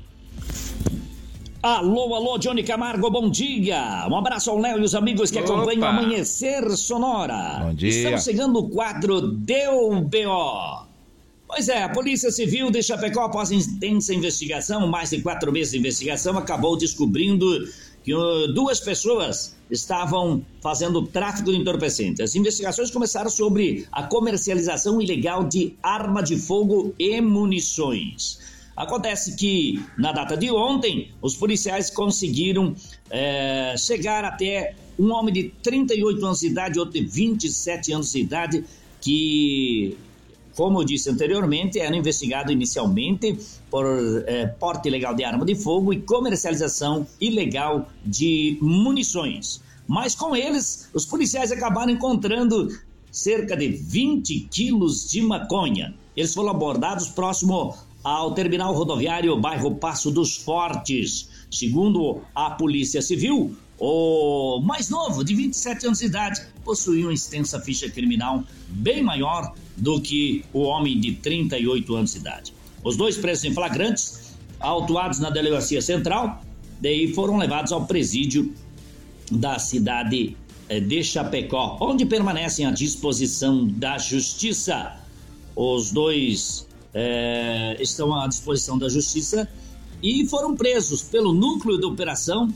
Alô, 1.63 2.13
alô, 2.13 2.37
Johnny 2.37 2.63
Camargo, 2.63 3.09
bom 3.09 3.29
dia. 3.29 4.05
Um 4.11 4.17
abraço 4.17 4.51
ao 4.51 4.59
Léo 4.59 4.79
e 4.79 4.83
os 4.83 4.93
amigos 4.93 5.31
que 5.31 5.39
Opa. 5.39 5.53
acompanham 5.53 5.83
o 5.83 5.85
Amanhecer 5.85 6.69
Sonora. 6.71 7.61
Bom 7.63 7.73
dia. 7.73 7.89
Estamos 7.89 8.25
chegando 8.25 8.61
no 8.61 8.69
quadro 8.69 9.21
Deu 9.21 10.01
BO. 10.01 10.87
Pois 11.47 11.69
é, 11.69 11.81
a 11.81 11.87
Polícia 11.87 12.29
Civil 12.29 12.71
de 12.71 12.83
Chapecó, 12.83 13.23
após 13.23 13.51
intensa 13.51 14.13
investigação, 14.13 14.85
mais 14.85 15.11
de 15.11 15.21
quatro 15.21 15.49
meses 15.49 15.71
de 15.71 15.79
investigação, 15.79 16.37
acabou 16.37 16.75
descobrindo 16.75 17.47
que 18.03 18.13
uh, 18.13 18.51
duas 18.51 18.81
pessoas 18.81 19.54
estavam 19.69 20.45
fazendo 20.61 21.01
tráfico 21.07 21.51
de 21.51 21.57
entorpecentes. 21.57 22.19
As 22.21 22.35
investigações 22.35 22.91
começaram 22.91 23.29
sobre 23.29 23.87
a 23.91 24.03
comercialização 24.03 25.01
ilegal 25.01 25.43
de 25.43 25.75
arma 25.81 26.21
de 26.21 26.37
fogo 26.37 26.93
e 26.99 27.19
munições. 27.21 28.39
Acontece 28.75 29.35
que, 29.37 29.81
na 29.97 30.11
data 30.11 30.35
de 30.35 30.51
ontem, 30.51 31.11
os 31.21 31.35
policiais 31.35 31.89
conseguiram 31.89 32.75
eh, 33.09 33.73
chegar 33.77 34.25
até 34.25 34.75
um 34.99 35.11
homem 35.13 35.33
de 35.33 35.43
38 35.63 36.25
anos 36.25 36.39
de 36.41 36.47
idade 36.47 36.79
outro 36.79 36.99
de 36.99 37.05
27 37.05 37.93
anos 37.93 38.11
de 38.11 38.19
idade, 38.19 38.65
que, 38.99 39.97
como 40.55 40.79
eu 40.81 40.85
disse 40.85 41.09
anteriormente, 41.09 41.79
era 41.79 41.95
investigado 41.95 42.51
inicialmente 42.51 43.37
por 43.69 43.85
eh, 44.25 44.47
porte 44.59 44.87
ilegal 44.87 45.13
de 45.13 45.23
arma 45.23 45.45
de 45.45 45.53
fogo 45.55 45.93
e 45.93 46.01
comercialização 46.01 47.05
ilegal 47.19 47.89
de 48.05 48.57
munições. 48.61 49.61
Mas 49.87 50.15
com 50.15 50.35
eles, 50.35 50.89
os 50.93 51.05
policiais 51.05 51.51
acabaram 51.51 51.91
encontrando 51.91 52.69
cerca 53.11 53.55
de 53.55 53.67
20 53.67 54.47
quilos 54.49 55.09
de 55.09 55.21
maconha. 55.21 55.93
Eles 56.15 56.33
foram 56.33 56.49
abordados 56.49 57.09
próximo 57.09 57.75
ao 58.03 58.33
terminal 58.33 58.73
rodoviário 58.73 59.39
bairro 59.39 59.75
Passo 59.75 60.09
dos 60.09 60.37
Fortes. 60.37 61.29
Segundo 61.51 62.21
a 62.33 62.51
Polícia 62.51 63.01
Civil, 63.01 63.55
o 63.77 64.61
mais 64.63 64.89
novo, 64.89 65.23
de 65.23 65.35
27 65.35 65.87
anos 65.87 65.99
de 65.99 66.05
idade, 66.05 66.41
possuía 66.63 67.05
uma 67.05 67.13
extensa 67.13 67.59
ficha 67.59 67.89
criminal 67.89 68.43
bem 68.69 69.03
maior 69.03 69.53
do 69.77 69.99
que 69.99 70.43
o 70.53 70.61
homem 70.61 70.99
de 70.99 71.13
38 71.13 71.95
anos 71.95 72.13
de 72.13 72.19
idade. 72.19 72.53
Os 72.83 72.95
dois 72.95 73.17
presos 73.17 73.45
em 73.45 73.53
flagrantes 73.53 74.35
autuados 74.59 75.19
na 75.19 75.29
delegacia 75.29 75.81
central, 75.81 76.41
daí 76.79 77.13
foram 77.13 77.37
levados 77.37 77.71
ao 77.71 77.85
presídio 77.85 78.53
da 79.31 79.59
cidade 79.59 80.35
eh, 80.69 80.79
de 80.79 81.03
Chapecó, 81.03 81.77
onde 81.81 82.05
permanecem 82.05 82.65
à 82.65 82.71
disposição 82.71 83.67
da 83.67 83.97
justiça. 83.97 84.97
Os 85.55 85.91
dois 85.91 86.67
eh, 86.93 87.77
estão 87.79 88.13
à 88.13 88.27
disposição 88.27 88.77
da 88.77 88.87
justiça 88.87 89.49
e 90.01 90.27
foram 90.27 90.55
presos 90.55 91.01
pelo 91.01 91.33
núcleo 91.33 91.77
de 91.77 91.85
operação 91.85 92.53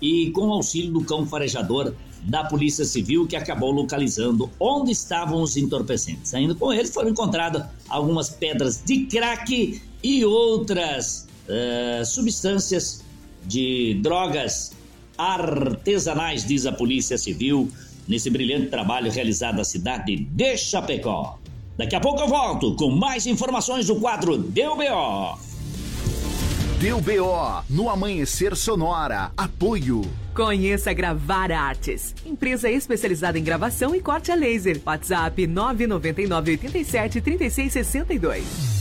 e 0.00 0.30
com 0.30 0.52
auxílio 0.52 0.92
do 0.92 1.04
cão 1.04 1.26
farejador 1.26 1.94
da 2.24 2.44
Polícia 2.44 2.84
Civil 2.84 3.26
que 3.26 3.36
acabou 3.36 3.70
localizando 3.70 4.50
onde 4.58 4.92
estavam 4.92 5.42
os 5.42 5.56
entorpecentes. 5.56 6.34
Ainda 6.34 6.54
com 6.54 6.72
eles 6.72 6.92
foram 6.92 7.10
encontradas 7.10 7.64
algumas 7.88 8.30
pedras 8.30 8.82
de 8.84 9.06
crack 9.06 9.80
e 10.02 10.24
outras 10.24 11.26
uh, 11.48 12.04
substâncias 12.04 13.04
de 13.46 13.98
drogas 14.02 14.72
artesanais, 15.18 16.44
diz 16.44 16.66
a 16.66 16.72
Polícia 16.72 17.16
Civil, 17.18 17.70
nesse 18.08 18.30
brilhante 18.30 18.68
trabalho 18.68 19.10
realizado 19.10 19.56
na 19.56 19.64
cidade 19.64 20.16
de 20.16 20.56
Chapecó. 20.56 21.38
Daqui 21.76 21.96
a 21.96 22.00
pouco 22.00 22.20
eu 22.20 22.28
volto 22.28 22.74
com 22.76 22.90
mais 22.90 23.26
informações 23.26 23.86
do 23.86 23.96
quadro 23.96 24.38
Deu 24.38 24.76
BO. 24.76 25.38
Deu 26.78 27.00
BO 27.00 27.64
no 27.68 27.88
Amanhecer 27.88 28.54
Sonora. 28.56 29.32
Apoio. 29.36 30.23
Conheça 30.34 30.92
Gravar 30.92 31.52
Artes, 31.52 32.12
empresa 32.26 32.68
especializada 32.68 33.38
em 33.38 33.44
gravação 33.44 33.94
e 33.94 34.00
corte 34.00 34.32
a 34.32 34.34
laser. 34.34 34.80
WhatsApp 34.84 35.46
999 35.46 36.50
87 36.50 37.20
3662. 37.20 38.74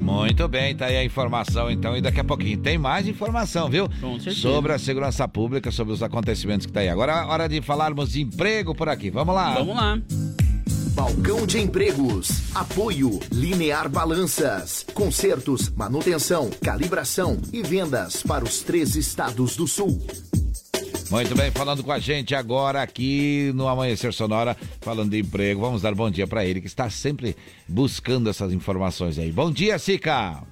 Muito 0.00 0.46
bem, 0.46 0.76
tá 0.76 0.86
aí 0.86 0.96
a 0.96 1.04
informação 1.04 1.68
então. 1.68 1.96
E 1.96 2.00
daqui 2.00 2.20
a 2.20 2.24
pouquinho 2.24 2.58
tem 2.58 2.78
mais 2.78 3.08
informação, 3.08 3.68
viu? 3.68 3.88
Com 4.00 4.14
certeza. 4.20 4.36
Sobre 4.36 4.72
a 4.72 4.78
segurança 4.78 5.26
pública, 5.26 5.72
sobre 5.72 5.92
os 5.92 6.02
acontecimentos 6.02 6.66
que 6.66 6.72
tá 6.72 6.80
aí. 6.80 6.88
Agora 6.88 7.12
é 7.12 7.24
hora 7.24 7.48
de 7.48 7.60
falarmos 7.60 8.12
de 8.12 8.20
emprego 8.20 8.74
por 8.76 8.88
aqui. 8.88 9.10
Vamos 9.10 9.34
lá. 9.34 9.54
Vamos 9.54 9.74
lá. 9.74 9.98
Balcão 10.90 11.46
de 11.46 11.58
Empregos. 11.58 12.54
Apoio 12.54 13.20
Linear 13.32 13.88
Balanças. 13.88 14.84
Consertos, 14.92 15.68
manutenção, 15.70 16.50
calibração 16.62 17.38
e 17.52 17.62
vendas 17.62 18.22
para 18.22 18.44
os 18.44 18.62
três 18.62 18.96
estados 18.96 19.56
do 19.56 19.66
sul. 19.66 20.00
Muito 21.10 21.34
bem, 21.34 21.50
falando 21.50 21.82
com 21.82 21.90
a 21.90 21.98
gente 21.98 22.34
agora 22.34 22.82
aqui 22.82 23.50
no 23.54 23.66
Amanhecer 23.68 24.12
Sonora, 24.12 24.56
falando 24.80 25.10
de 25.10 25.18
emprego. 25.18 25.60
Vamos 25.60 25.82
dar 25.82 25.94
bom 25.94 26.10
dia 26.10 26.26
para 26.26 26.44
ele 26.44 26.60
que 26.60 26.66
está 26.66 26.88
sempre 26.88 27.36
buscando 27.68 28.30
essas 28.30 28.52
informações 28.52 29.18
aí. 29.18 29.32
Bom 29.32 29.50
dia, 29.50 29.78
Sica. 29.78 30.42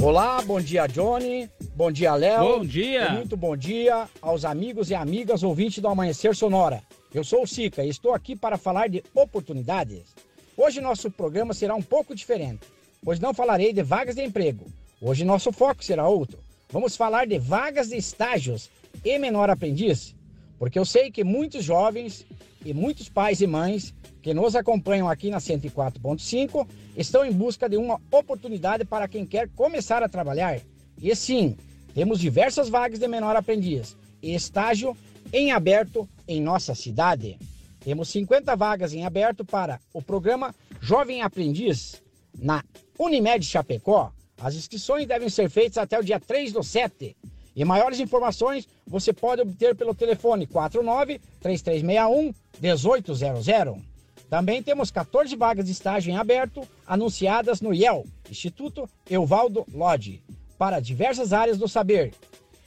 Olá, 0.00 0.42
bom 0.42 0.60
dia, 0.60 0.86
Johnny. 0.86 1.48
Bom 1.74 1.92
dia, 1.92 2.14
Léo. 2.14 2.40
Bom 2.40 2.64
dia. 2.64 3.08
E 3.08 3.12
muito 3.14 3.36
bom 3.36 3.56
dia 3.56 4.08
aos 4.20 4.44
amigos 4.44 4.90
e 4.90 4.94
amigas 4.94 5.42
ouvintes 5.42 5.78
do 5.80 5.88
Amanhecer 5.88 6.34
Sonora. 6.34 6.82
Eu 7.14 7.22
sou 7.22 7.42
o 7.42 7.46
Sica 7.46 7.84
e 7.84 7.90
estou 7.90 8.14
aqui 8.14 8.34
para 8.34 8.56
falar 8.56 8.88
de 8.88 9.04
oportunidades. 9.14 10.14
Hoje 10.56 10.80
nosso 10.80 11.10
programa 11.10 11.52
será 11.52 11.74
um 11.74 11.82
pouco 11.82 12.14
diferente, 12.14 12.60
pois 13.04 13.20
não 13.20 13.34
falarei 13.34 13.70
de 13.70 13.82
vagas 13.82 14.14
de 14.14 14.22
emprego. 14.22 14.64
Hoje 14.98 15.22
nosso 15.22 15.52
foco 15.52 15.84
será 15.84 16.08
outro. 16.08 16.38
Vamos 16.70 16.96
falar 16.96 17.26
de 17.26 17.38
vagas 17.38 17.90
de 17.90 17.96
estágios 17.96 18.70
e 19.04 19.18
menor 19.18 19.50
aprendiz, 19.50 20.14
porque 20.58 20.78
eu 20.78 20.86
sei 20.86 21.10
que 21.10 21.22
muitos 21.22 21.62
jovens 21.62 22.24
e 22.64 22.72
muitos 22.72 23.10
pais 23.10 23.42
e 23.42 23.46
mães 23.46 23.94
que 24.22 24.32
nos 24.32 24.56
acompanham 24.56 25.06
aqui 25.06 25.28
na 25.28 25.38
104.5 25.38 26.66
estão 26.96 27.26
em 27.26 27.32
busca 27.32 27.68
de 27.68 27.76
uma 27.76 28.00
oportunidade 28.10 28.86
para 28.86 29.06
quem 29.06 29.26
quer 29.26 29.50
começar 29.50 30.02
a 30.02 30.08
trabalhar. 30.08 30.60
E 30.96 31.14
sim, 31.14 31.58
temos 31.92 32.18
diversas 32.18 32.70
vagas 32.70 32.98
de 32.98 33.06
menor 33.06 33.36
aprendiz 33.36 33.94
e 34.22 34.34
estágio 34.34 34.96
em 35.30 35.52
aberto 35.52 36.08
em 36.32 36.40
nossa 36.40 36.74
cidade. 36.74 37.38
Temos 37.80 38.08
50 38.08 38.54
vagas 38.56 38.92
em 38.92 39.04
aberto 39.04 39.44
para 39.44 39.80
o 39.92 40.00
programa 40.00 40.54
Jovem 40.80 41.22
Aprendiz 41.22 42.02
na 42.38 42.64
Unimed 42.98 43.44
Chapecó. 43.44 44.12
As 44.40 44.54
inscrições 44.54 45.06
devem 45.06 45.28
ser 45.28 45.50
feitas 45.50 45.78
até 45.78 45.98
o 45.98 46.04
dia 46.04 46.18
3 46.18 46.52
do 46.52 46.62
7 46.62 47.16
e 47.54 47.64
maiores 47.64 48.00
informações 48.00 48.66
você 48.86 49.12
pode 49.12 49.42
obter 49.42 49.74
pelo 49.74 49.94
telefone 49.94 50.46
49 50.46 51.20
3361 51.40 52.34
1800. 52.60 53.92
Também 54.28 54.62
temos 54.62 54.90
14 54.90 55.36
vagas 55.36 55.66
de 55.66 55.72
estágio 55.72 56.10
em 56.10 56.16
aberto 56.16 56.66
anunciadas 56.86 57.60
no 57.60 57.74
IEL, 57.74 58.06
Instituto 58.30 58.88
Euvaldo 59.08 59.66
Lodge, 59.72 60.22
para 60.56 60.80
diversas 60.80 61.34
áreas 61.34 61.58
do 61.58 61.68
saber, 61.68 62.14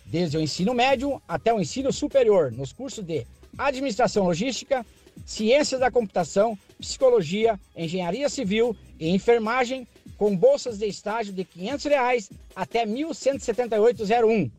desde 0.05 0.37
o 0.37 0.41
ensino 0.41 0.75
médio 0.75 1.19
até 1.27 1.51
o 1.51 1.59
ensino 1.59 1.91
superior, 1.91 2.51
nos 2.51 2.71
cursos 2.71 3.03
de 3.03 3.25
Administração 3.57 4.25
Logística, 4.25 4.85
Ciências 5.25 5.79
da 5.79 5.91
Computação, 5.91 6.57
Psicologia, 6.79 7.59
Engenharia 7.75 8.29
Civil 8.29 8.75
e 8.99 9.09
Enfermagem, 9.09 9.87
com 10.17 10.35
bolsas 10.35 10.77
de 10.77 10.85
estágio 10.85 11.33
de 11.33 11.43
500 11.43 11.85
reais 11.85 12.29
até 12.55 12.85
1.178,01 12.85 14.51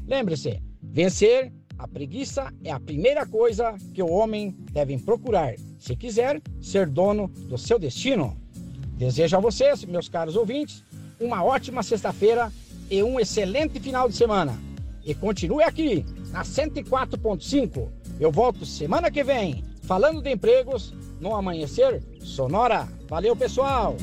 Lembre-se, 0.07 0.63
vencer 0.83 1.53
a 1.77 1.87
preguiça 1.87 2.51
é 2.65 2.71
a 2.71 2.81
primeira 2.81 3.27
coisa 3.27 3.77
que 3.93 4.03
o 4.03 4.09
homem 4.09 4.57
deve 4.73 4.97
procurar 4.97 5.55
se 5.79 5.95
quiser 5.97 6.41
ser 6.63 6.89
dono 6.89 7.29
do 7.29 7.59
seu 7.59 7.79
destino. 7.79 8.35
Desejo 8.97 9.37
a 9.37 9.41
vocês, 9.41 9.85
meus 9.85 10.09
caros 10.09 10.35
ouvintes, 10.35 10.83
uma 11.21 11.45
ótima 11.45 11.83
sexta-feira 11.83 12.51
e 12.91 13.03
um 13.03 13.21
excelente 13.21 13.79
final 13.79 14.09
de 14.09 14.17
semana. 14.17 14.59
E 15.05 15.15
continue 15.15 15.63
aqui 15.63 16.07
na 16.31 16.43
104.5. 16.43 17.91
Eu 18.19 18.33
volto 18.33 18.65
semana 18.65 19.11
que 19.11 19.23
vem 19.23 19.63
falando 19.83 20.23
de 20.23 20.31
empregos 20.31 20.95
no 21.21 21.37
Amanhecer 21.37 22.03
Sonora. 22.23 22.89
Valeu, 23.07 23.37
pessoal! 23.37 23.95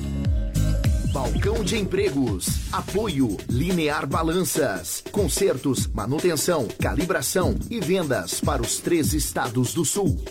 Balcão 1.12 1.62
de 1.62 1.78
Empregos. 1.78 2.72
Apoio 2.72 3.36
Linear 3.50 4.08
Balanças. 4.08 5.04
Consertos, 5.12 5.88
manutenção, 5.88 6.70
calibração 6.80 7.58
e 7.70 7.82
vendas 7.82 8.40
para 8.40 8.62
os 8.62 8.80
três 8.80 9.14
estados 9.14 9.74
do 9.74 9.84
sul. 9.84 10.24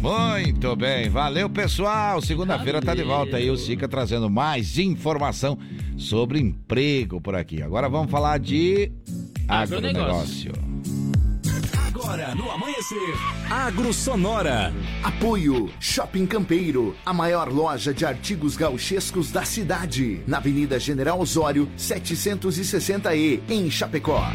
Muito 0.00 0.74
bem, 0.76 1.10
valeu 1.10 1.50
pessoal. 1.50 2.22
Segunda-feira 2.22 2.80
tá 2.80 2.94
de 2.94 3.02
volta 3.02 3.36
aí 3.36 3.50
o 3.50 3.56
Sica 3.56 3.86
trazendo 3.86 4.30
mais 4.30 4.78
informação 4.78 5.58
sobre 5.98 6.40
emprego 6.40 7.20
por 7.20 7.34
aqui. 7.34 7.60
Agora 7.60 7.88
vamos 7.88 8.10
falar 8.10 8.38
de 8.38 8.90
agronegócio. 9.46 10.67
Agora 12.08 12.34
no 12.34 12.50
amanhecer, 12.50 13.14
Agro 13.50 13.92
Sonora. 13.92 14.72
Apoio 15.02 15.68
Shopping 15.78 16.24
Campeiro, 16.24 16.96
a 17.04 17.12
maior 17.12 17.52
loja 17.52 17.92
de 17.92 18.06
artigos 18.06 18.56
gauchescos 18.56 19.30
da 19.30 19.44
cidade, 19.44 20.22
na 20.26 20.38
Avenida 20.38 20.80
General 20.80 21.20
Osório, 21.20 21.68
760E, 21.76 23.42
em 23.50 23.70
Chapecó. 23.70 24.26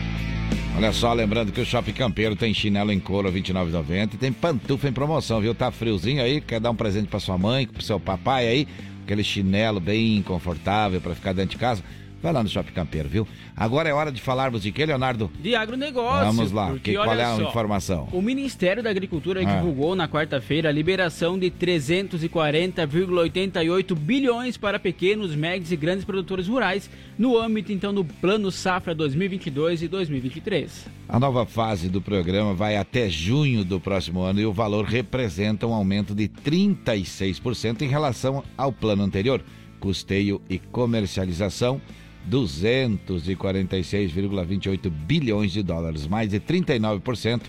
Olha 0.77 0.93
só, 0.93 1.11
lembrando 1.13 1.51
que 1.51 1.61
o 1.61 1.65
Shopping 1.65 1.93
Campeiro 1.93 2.35
tem 2.35 2.53
chinelo 2.53 2.91
em 2.91 2.99
couro 2.99 3.31
29,90 3.31 4.13
e 4.13 4.17
tem 4.17 4.31
pantufa 4.31 4.87
em 4.87 4.93
promoção, 4.93 5.41
viu? 5.41 5.55
Tá 5.55 5.71
friozinho 5.71 6.21
aí, 6.21 6.41
quer 6.41 6.59
dar 6.59 6.69
um 6.69 6.75
presente 6.75 7.07
para 7.07 7.19
sua 7.19 7.39
mãe, 7.39 7.65
pro 7.65 7.81
seu 7.81 7.99
papai 7.99 8.47
aí, 8.47 8.67
aquele 9.03 9.23
chinelo 9.23 9.79
bem 9.79 10.21
confortável 10.21 11.01
para 11.01 11.15
ficar 11.15 11.33
dentro 11.33 11.49
de 11.49 11.57
casa. 11.57 11.83
Vai 12.23 12.31
lá 12.31 12.41
no 12.41 12.47
Shopping 12.47 12.71
Campeiro, 12.71 13.09
viu? 13.09 13.27
Agora 13.53 13.89
é 13.89 13.93
hora 13.93 14.09
de 14.09 14.21
falarmos 14.21 14.63
de 14.63 14.71
que, 14.71 14.85
Leonardo? 14.85 15.29
De 15.41 15.53
agronegócio. 15.55 16.25
Vamos 16.25 16.53
lá, 16.53 16.69
porque, 16.69 16.91
que, 16.91 16.97
qual 16.97 17.13
é 17.13 17.21
a 17.21 17.35
só, 17.35 17.49
informação? 17.49 18.07
O 18.13 18.21
Ministério 18.21 18.81
da 18.81 18.89
Agricultura 18.89 19.41
Ah. 19.41 19.43
divulgou 19.57 19.93
na 19.93 20.07
quarta-feira 20.07 20.69
a 20.69 20.71
liberação 20.71 21.37
de 21.37 21.51
340,88 21.51 23.93
bilhões 23.93 24.55
para 24.55 24.79
pequenos, 24.79 25.35
médios 25.35 25.73
e 25.73 25.75
grandes 25.75 26.05
produtores 26.05 26.47
rurais 26.47 26.89
no 27.17 27.37
âmbito 27.37 27.73
então 27.73 27.93
do 27.93 28.05
Plano 28.05 28.49
Safra 28.51 28.95
2022 28.95 29.83
e 29.83 29.89
2023. 29.89 30.87
A 31.09 31.19
nova 31.19 31.45
fase 31.45 31.89
do 31.89 32.01
programa 32.01 32.53
vai 32.53 32.77
até 32.77 33.09
junho 33.09 33.65
do 33.65 33.81
próximo 33.81 34.21
ano 34.21 34.39
e 34.39 34.45
o 34.45 34.53
valor 34.53 34.85
representa 34.85 35.67
um 35.67 35.73
aumento 35.73 36.15
de 36.15 36.29
36% 36.29 37.81
em 37.81 37.89
relação 37.89 38.41
ao 38.57 38.71
plano 38.71 39.03
anterior. 39.03 39.43
Custeio 39.81 40.41
e 40.49 40.57
comercialização 40.57 41.81
246,28 42.29 44.89
bilhões 44.89 45.51
de 45.51 45.61
dólares, 45.61 46.07
mais 46.07 46.29
de 46.29 46.39
39% 46.39 47.41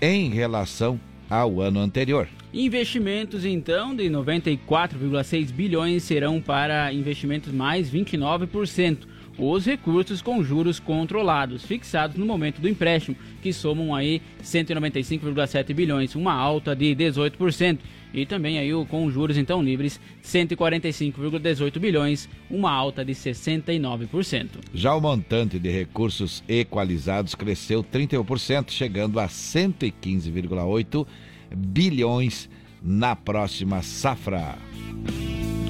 em 0.00 0.30
relação 0.30 1.00
ao 1.28 1.60
ano 1.60 1.80
anterior. 1.80 2.28
Investimentos, 2.52 3.44
então, 3.44 3.96
de 3.96 4.04
94,6 4.04 5.50
bilhões 5.50 6.04
serão 6.04 6.40
para 6.40 6.92
investimentos 6.92 7.52
mais 7.52 7.90
29%. 7.90 8.98
Os 9.36 9.66
recursos 9.66 10.22
com 10.22 10.44
juros 10.44 10.78
controlados, 10.78 11.64
fixados 11.64 12.16
no 12.16 12.24
momento 12.24 12.60
do 12.60 12.68
empréstimo, 12.68 13.16
que 13.42 13.52
somam 13.52 13.92
aí 13.92 14.22
195,7 14.40 15.74
bilhões, 15.74 16.14
uma 16.14 16.32
alta 16.32 16.76
de 16.76 16.94
18%. 16.94 17.80
E 18.14 18.24
também 18.24 18.58
aí 18.58 18.72
o 18.72 18.86
com 18.86 19.10
juros 19.10 19.36
então 19.36 19.60
livres 19.60 20.00
145,18 20.22 21.78
bilhões, 21.80 22.28
uma 22.48 22.70
alta 22.70 23.04
de 23.04 23.12
69%. 23.12 24.48
Já 24.72 24.94
o 24.94 25.00
montante 25.00 25.58
de 25.58 25.68
recursos 25.68 26.44
equalizados 26.48 27.34
cresceu 27.34 27.82
31%, 27.82 28.70
chegando 28.70 29.18
a 29.18 29.26
115,8 29.26 31.06
bilhões 31.54 32.48
na 32.80 33.16
próxima 33.16 33.82
safra. 33.82 34.56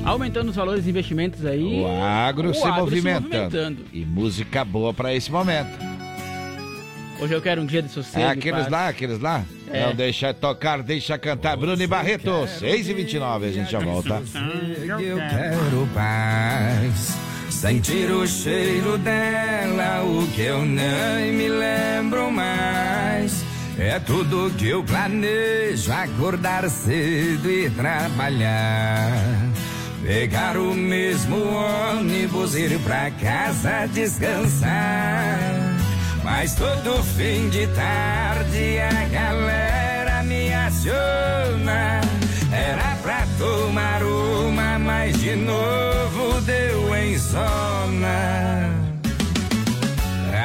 Aumentando 0.05 0.51
os 0.51 0.57
valores 0.57 0.85
de 0.85 0.91
investimentos 0.91 1.47
aí. 1.47 1.81
O 1.81 1.87
agro, 1.87 2.51
o 2.51 2.55
se, 2.55 2.63
agro 2.63 2.81
movimentando. 2.81 3.31
se 3.31 3.37
movimentando. 3.37 3.85
E 3.91 4.05
música 4.05 4.63
boa 4.63 4.93
para 4.93 5.15
esse 5.15 5.33
momento. 5.33 5.94
Hoje 7.25 7.33
eu 7.33 7.41
quero 7.41 7.63
um 7.63 7.65
dia 7.65 7.81
de 7.81 7.89
sossego. 7.89 8.23
É 8.23 8.29
aqueles 8.29 8.69
lá, 8.69 8.89
aqueles 8.89 9.19
lá? 9.19 9.43
É. 9.73 9.87
Não 9.87 9.95
deixa 9.95 10.35
tocar, 10.35 10.83
deixa 10.83 11.17
cantar. 11.17 11.57
Bruno 11.57 11.83
e 11.83 11.87
Barreto, 11.87 12.47
6 12.47 12.87
e 12.91 12.93
29 12.93 13.47
a 13.47 13.51
gente 13.51 13.73
já 13.73 13.79
volta. 13.79 14.23
Eu 15.01 15.17
quero 15.17 15.89
paz. 15.95 17.17
Sentir 17.49 18.11
o 18.11 18.27
cheiro 18.27 18.99
dela, 18.99 20.03
o 20.03 20.27
que 20.33 20.43
eu 20.43 20.67
nem 20.67 21.33
me 21.33 21.49
lembro 21.49 22.31
mais. 22.31 23.43
É 23.79 23.99
tudo 24.01 24.53
que 24.59 24.69
eu 24.69 24.85
planejo, 24.85 25.91
acordar 25.93 26.69
cedo 26.69 27.51
e 27.51 27.71
trabalhar. 27.71 29.13
Pegar 30.05 30.59
o 30.59 30.75
mesmo 30.75 31.37
ônibus, 31.39 32.55
ir 32.55 32.79
pra 32.81 33.11
casa 33.13 33.87
descansar. 33.87 35.74
Mas 36.25 36.55
todo 36.55 37.03
fim 37.03 37.51
de 37.51 37.67
tarde 37.67 38.79
a 38.81 39.05
galera 39.09 40.23
me 40.23 40.55
aciona. 40.55 42.01
Era 42.51 42.97
pra 43.03 43.27
tomar 43.39 44.03
uma, 44.03 44.79
mas 44.79 45.21
de 45.21 45.37
novo 45.37 46.41
deu 46.41 46.97
em 46.97 47.19
zona. 47.19 48.74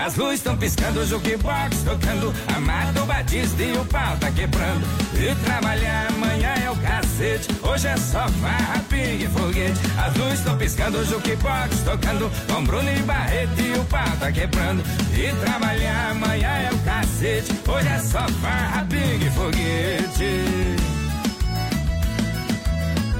As 0.09 0.15
luzes 0.15 0.39
estão 0.39 0.57
piscando, 0.57 1.01
o 1.01 1.05
jukebox 1.05 1.83
tocando, 1.83 2.33
Amado 2.57 3.05
Batista 3.05 3.61
e 3.61 3.77
o 3.77 3.85
pau 3.85 4.17
tá 4.17 4.31
quebrando. 4.31 4.83
E 5.13 5.35
trabalhar 5.45 6.07
amanhã 6.07 6.51
é 6.65 6.71
o 6.71 6.75
cacete, 6.77 7.47
hoje 7.61 7.87
é 7.87 7.95
só 7.95 8.27
farra, 8.27 8.83
pingue 8.89 9.27
foguete. 9.27 9.79
As 10.03 10.17
luzes 10.17 10.39
estão 10.39 10.57
piscando, 10.57 10.97
o 10.97 11.05
jukebox 11.05 11.81
tocando, 11.85 12.31
com 12.51 12.63
Bruno 12.63 12.89
e 12.89 13.03
Barreto 13.03 13.61
e 13.61 13.77
o 13.77 13.85
pau 13.85 14.03
tá 14.19 14.31
quebrando. 14.31 14.83
E 15.13 15.45
trabalhar 15.45 16.09
amanhã 16.09 16.49
é 16.57 16.71
o 16.73 16.79
cacete, 16.79 17.53
hoje 17.67 17.87
é 17.87 17.99
só 17.99 18.27
farra, 18.41 18.87
pingue 18.89 19.29
foguete. 19.29 20.75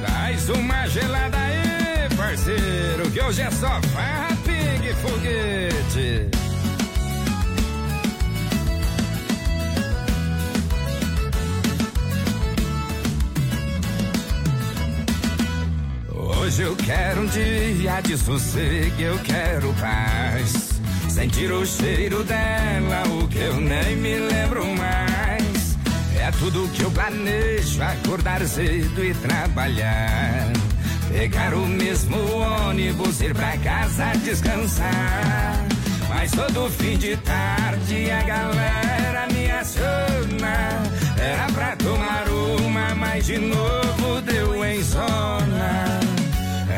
Traz 0.02 0.49
uma 0.49 0.88
gelada 0.88 1.38
aí, 1.38 2.18
parceiro, 2.18 3.11
que 3.11 3.22
hoje 3.22 3.44
é 3.44 3.52
só 3.52 3.80
farra, 3.94 4.36
pingue 4.44 4.91
foguete. 4.95 6.39
Hoje 16.41 16.61
eu 16.61 16.76
quero 16.76 17.22
um 17.22 17.26
dia 17.26 17.99
de 18.02 18.18
sossego, 18.18 19.02
eu 19.02 19.20
quero 19.20 19.74
paz. 19.74 20.70
Sentir 21.10 21.52
o 21.52 21.66
cheiro 21.66 22.24
dela, 22.24 23.03
o 23.22 23.28
que 23.28 23.40
eu 23.40 23.56
nem 23.57 23.98
me 23.98 24.16
lembro 24.18 24.66
mais. 24.66 25.78
É 26.18 26.32
tudo 26.40 26.70
que 26.70 26.82
eu 26.82 26.91
planejo, 26.91 27.84
acordar 27.84 28.41
cedo 28.48 29.03
e 29.03 29.14
trabalhar. 29.16 30.53
Pegar 31.11 31.53
o 31.53 31.68
mesmo 31.68 32.18
ônibus, 32.32 33.20
ir 33.22 33.36
pra 33.36 33.57
casa 33.57 34.06
descansar. 34.24 35.68
Mas 36.07 36.32
todo 36.32 36.70
fim 36.72 36.98
de 36.98 37.18
tarde 37.18 38.11
a 38.11 38.24
galera 38.24 39.28
me 39.34 39.52
aciona. 39.52 40.84
Era 41.18 41.48
pra 41.52 41.76
tomar 41.76 42.28
uma, 42.30 42.95
mas 42.95 43.26
de 43.26 43.38
novo 43.38 44.22
deu 44.22 44.64
em 44.64 44.82
zona. 44.82 46.09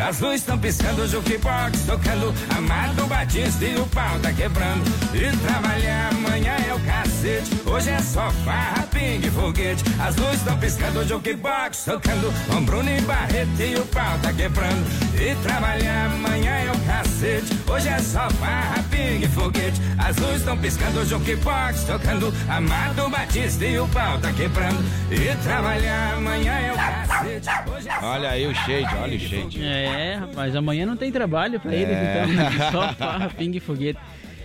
As 0.01 0.19
luzes 0.19 0.41
estão 0.41 0.57
piscando, 0.57 1.03
o 1.03 1.07
jukebox 1.07 1.83
tocando, 1.85 2.33
Amado 2.57 3.05
Batista 3.05 3.63
e 3.63 3.75
o 3.75 3.85
pau 3.87 4.19
tá 4.19 4.33
quebrando. 4.33 4.83
E 5.13 5.37
trabalhar 5.45 6.09
amanhã 6.11 6.55
é 6.67 6.73
o 6.73 6.79
cacete, 6.79 7.51
hoje 7.65 7.89
é 7.91 7.99
só 7.99 8.31
farra, 8.43 8.87
pingue 8.87 9.29
foguete. 9.29 9.83
As 9.99 10.15
luzes 10.15 10.37
estão 10.37 10.57
piscando, 10.57 10.99
o 11.01 11.07
jukebox 11.07 11.85
tocando, 11.85 12.33
com 12.47 12.63
Bruno 12.63 12.89
e 12.89 12.99
Barreto 13.01 13.61
e 13.61 13.75
o 13.75 13.85
pau 13.85 14.17
tá 14.23 14.33
quebrando. 14.33 14.85
E 15.21 15.35
trabalhar 15.43 16.05
amanhã 16.07 16.51
é 16.51 16.71
o 16.71 16.79
cacete, 16.79 17.59
hoje 17.69 17.87
é 17.87 17.99
só 17.99 18.27
farra, 18.31 18.83
pingue 18.89 19.27
foguete. 19.27 19.79
As 19.99 20.17
luzes 20.17 20.37
estão 20.37 20.57
piscando, 20.57 20.99
o 21.01 21.05
jukebox 21.05 21.83
tocando, 21.83 22.33
Amado 22.49 23.07
Batista 23.09 23.65
e 23.65 23.79
o 23.79 23.87
pau 23.89 24.17
tá 24.17 24.33
quebrando. 24.33 24.83
E 25.11 25.35
trabalhar 25.43 26.15
amanhã 26.15 26.53
é 26.53 26.71
o 26.71 26.75
cacete, 26.75 27.49
hoje 27.69 27.87
é 27.87 27.99
Olha 28.03 28.29
aí 28.31 28.47
o 28.47 28.55
shade, 28.55 28.95
olha 28.95 29.15
o 29.15 29.19
shade. 29.19 29.63
É, 29.63 29.90
rapaz, 30.19 30.55
amanhã 30.55 30.85
não 30.85 30.95
tem 30.97 31.11
trabalho 31.11 31.59
pra 31.59 31.73
eles, 31.73 31.89
É. 31.95 32.25
então 32.27 32.71
só 32.71 32.93
farra, 32.93 33.29
pingue 33.29 33.57
e 33.57 33.59
foguete. 33.59 33.99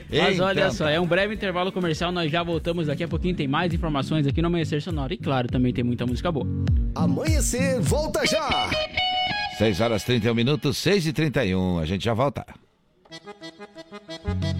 Mas 0.08 0.34
Então, 0.36 0.46
olha 0.46 0.70
só, 0.70 0.88
é 0.88 1.00
um 1.00 1.06
breve 1.06 1.34
intervalo 1.34 1.72
comercial, 1.72 2.12
nós 2.12 2.30
já 2.30 2.42
voltamos 2.42 2.86
daqui 2.86 3.02
a 3.02 3.08
pouquinho, 3.08 3.34
tem 3.34 3.48
mais 3.48 3.74
informações 3.74 4.26
aqui 4.26 4.40
no 4.40 4.46
Amanhecer 4.48 4.80
Sonoro. 4.80 5.12
E 5.12 5.16
claro, 5.16 5.48
também 5.48 5.72
tem 5.72 5.82
muita 5.82 6.06
música 6.06 6.30
boa. 6.30 6.46
Amanhecer, 6.94 7.80
volta 7.80 8.24
já! 8.24 8.70
6 9.58 9.80
horas 9.80 10.04
31 10.04 10.34
minutos, 10.34 10.76
6 10.78 11.06
e 11.08 11.12
31 11.12 11.78
a 11.80 11.86
gente 11.86 12.04
já 12.04 12.14
volta. 12.14 12.46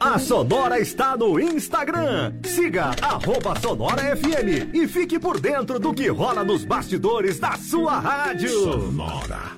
A 0.00 0.16
Sonora 0.16 0.78
está 0.78 1.16
no 1.16 1.40
Instagram. 1.40 2.34
Siga 2.44 2.92
arroba 3.02 3.58
Sonora 3.60 4.16
FM 4.16 4.70
e 4.72 4.86
fique 4.86 5.18
por 5.18 5.40
dentro 5.40 5.80
do 5.80 5.92
que 5.92 6.08
rola 6.08 6.44
nos 6.44 6.64
bastidores 6.64 7.40
da 7.40 7.56
sua 7.56 7.98
rádio. 7.98 8.48
Sonora. 8.48 9.57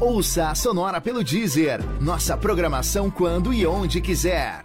Ouça 0.00 0.50
a 0.50 0.54
Sonora 0.54 1.00
pelo 1.00 1.24
Deezer. 1.24 1.80
Nossa 2.00 2.36
programação 2.36 3.10
quando 3.10 3.52
e 3.52 3.66
onde 3.66 4.00
quiser. 4.00 4.64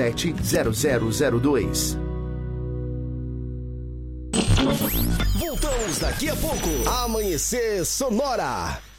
0002. 0.00 1.98
Voltamos 5.38 5.98
daqui 5.98 6.28
a 6.28 6.36
pouco. 6.36 6.88
Amanhecer 7.04 7.84
Sonora. 7.84 8.89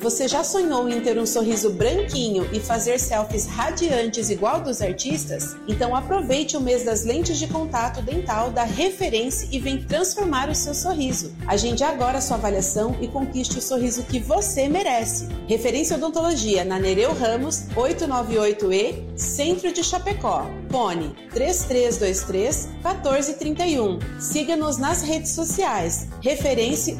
Você 0.00 0.26
já 0.26 0.42
sonhou 0.42 0.88
em 0.88 0.98
ter 1.02 1.18
um 1.18 1.26
sorriso 1.26 1.68
branquinho 1.68 2.48
e 2.54 2.58
fazer 2.58 2.98
selfies 2.98 3.46
radiantes 3.46 4.30
igual 4.30 4.62
dos 4.62 4.80
artistas? 4.80 5.54
Então 5.68 5.94
aproveite 5.94 6.56
o 6.56 6.60
mês 6.60 6.86
das 6.86 7.04
lentes 7.04 7.38
de 7.38 7.46
contato 7.46 8.00
dental 8.00 8.50
da 8.50 8.64
Referência 8.64 9.46
e 9.52 9.58
vem 9.58 9.82
transformar 9.82 10.48
o 10.48 10.54
seu 10.54 10.72
sorriso. 10.72 11.34
Agende 11.46 11.84
agora 11.84 12.22
sua 12.22 12.38
avaliação 12.38 12.96
e 12.98 13.08
conquiste 13.08 13.58
o 13.58 13.60
sorriso 13.60 14.02
que 14.04 14.18
você 14.18 14.70
merece. 14.70 15.28
Referência 15.46 15.96
Odontologia 15.96 16.64
na 16.64 16.78
Nereu 16.78 17.12
Ramos, 17.12 17.64
898E, 17.76 19.18
Centro 19.18 19.70
de 19.70 19.84
Chapecó. 19.84 20.46
Fone 20.70 21.14
3323 21.34 22.68
1431. 22.82 23.98
Siga-nos 24.18 24.78
nas 24.78 25.02
redes 25.02 25.32
sociais. 25.32 26.08
Referência 26.22 26.96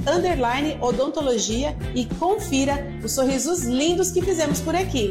Odontologia 0.83 1.75
e 1.95 2.05
confira 2.05 2.90
os 3.03 3.13
sorrisos 3.13 3.63
lindos 3.63 4.11
que 4.11 4.23
fizemos 4.23 4.61
por 4.61 4.75
aqui. 4.75 5.11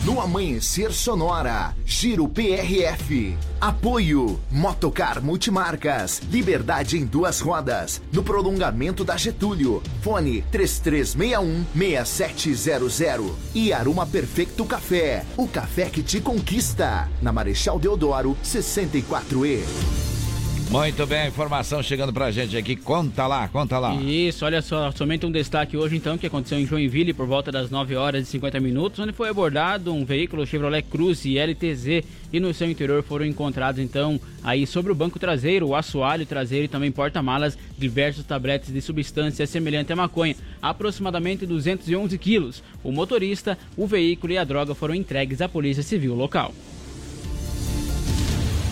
No 0.09 0.21
Amanhecer 0.23 0.91
Sonora, 0.91 1.77
Giro 1.85 2.27
PRF. 2.27 3.37
Apoio 3.61 4.41
Motocar 4.51 5.23
Multimarcas. 5.23 6.23
Liberdade 6.31 6.97
em 6.97 7.05
duas 7.05 7.41
rodas. 7.41 8.01
No 8.11 8.23
prolongamento 8.23 9.05
da 9.05 9.19
Getúlio. 9.19 9.83
Fone 10.01 10.43
3361-6700. 10.51 13.35
E 13.55 13.71
Aruma 13.71 14.07
Perfeito 14.07 14.65
Café. 14.65 15.27
O 15.37 15.47
café 15.47 15.91
que 15.91 16.03
te 16.03 16.23
conquista. 16.23 17.07
Na 17.21 17.31
Marechal 17.31 17.79
Deodoro, 17.79 18.35
64E. 18.43 20.08
Muito 20.71 21.07
bem, 21.07 21.21
a 21.21 21.29
informação 21.29 21.83
chegando 21.83 22.13
pra 22.13 22.31
gente 22.31 22.55
aqui. 22.55 22.77
Conta 22.77 23.27
lá, 23.27 23.49
conta 23.49 23.79
lá. 23.79 23.95
Isso, 23.95 24.45
olha 24.45 24.61
só, 24.61 24.91
somente 24.93 25.25
um 25.25 25.33
destaque 25.33 25.79
hoje 25.79 25.97
então 25.97 26.19
que 26.19 26.27
aconteceu 26.27 26.59
em 26.59 26.67
Joinville 26.67 27.15
por 27.15 27.27
volta 27.27 27.51
das 27.51 27.71
9 27.71 27.97
horas 27.97 28.29
e 28.29 28.31
50 28.31 28.61
minutos, 28.61 29.01
onde 29.01 29.15
foi 29.15 29.31
abordado 29.31 29.95
um 29.95 30.05
veículo 30.05 30.47
Chevrolet 30.47 30.83
Cruze 30.83 31.39
LTZ 31.39 32.05
e 32.31 32.39
no 32.39 32.53
seu 32.53 32.71
interior 32.71 33.03
foram 33.03 33.25
encontrados 33.25 33.81
então 33.81 34.21
aí 34.45 34.67
sobre 34.67 34.93
o 34.93 34.95
banco 34.95 35.19
traseiro, 35.19 35.69
o 35.69 35.75
assoalho 35.75 36.27
traseiro 36.27 36.67
e 36.67 36.69
também 36.69 36.93
porta-malas 36.93 37.57
diversos 37.79 38.27
tabletes 38.27 38.71
de 38.71 38.83
substância 38.83 39.47
semelhante 39.47 39.95
à 39.95 39.97
maconha, 39.97 40.37
aproximadamente 40.61 41.47
211 41.47 42.19
quilos. 42.19 42.63
O 42.85 42.93
motorista, 42.93 43.57
o 43.75 43.87
veículo 43.87 44.35
e 44.35 44.39
a 44.39 44.45
droga 44.45 44.75
foram 44.75 44.95
entregues 44.95 45.41
à 45.41 45.49
Polícia 45.49 45.83
Civil 45.83 46.15
local. 46.15 46.53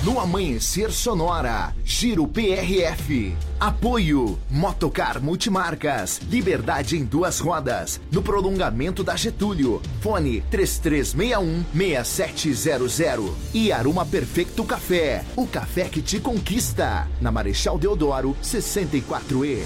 No 0.06 0.18
Amanhecer 0.20 0.92
Sonora. 0.92 1.74
Giro 1.84 2.28
PRF. 2.28 3.34
Apoio 3.58 4.38
Motocar 4.48 5.20
Multimarcas. 5.20 6.20
Liberdade 6.30 6.96
em 6.96 7.04
duas 7.04 7.40
rodas. 7.40 8.00
No 8.12 8.22
prolongamento 8.22 9.02
da 9.02 9.16
Getúlio. 9.16 9.82
Fone 10.00 10.44
3361-6700. 10.48 13.32
E 13.52 13.72
Aruma 13.72 14.06
Perfeito 14.06 14.62
Café. 14.62 15.24
O 15.34 15.44
café 15.44 15.88
que 15.88 16.00
te 16.00 16.20
conquista. 16.20 17.08
Na 17.20 17.32
Marechal 17.32 17.76
Deodoro, 17.76 18.36
64E. 18.40 19.64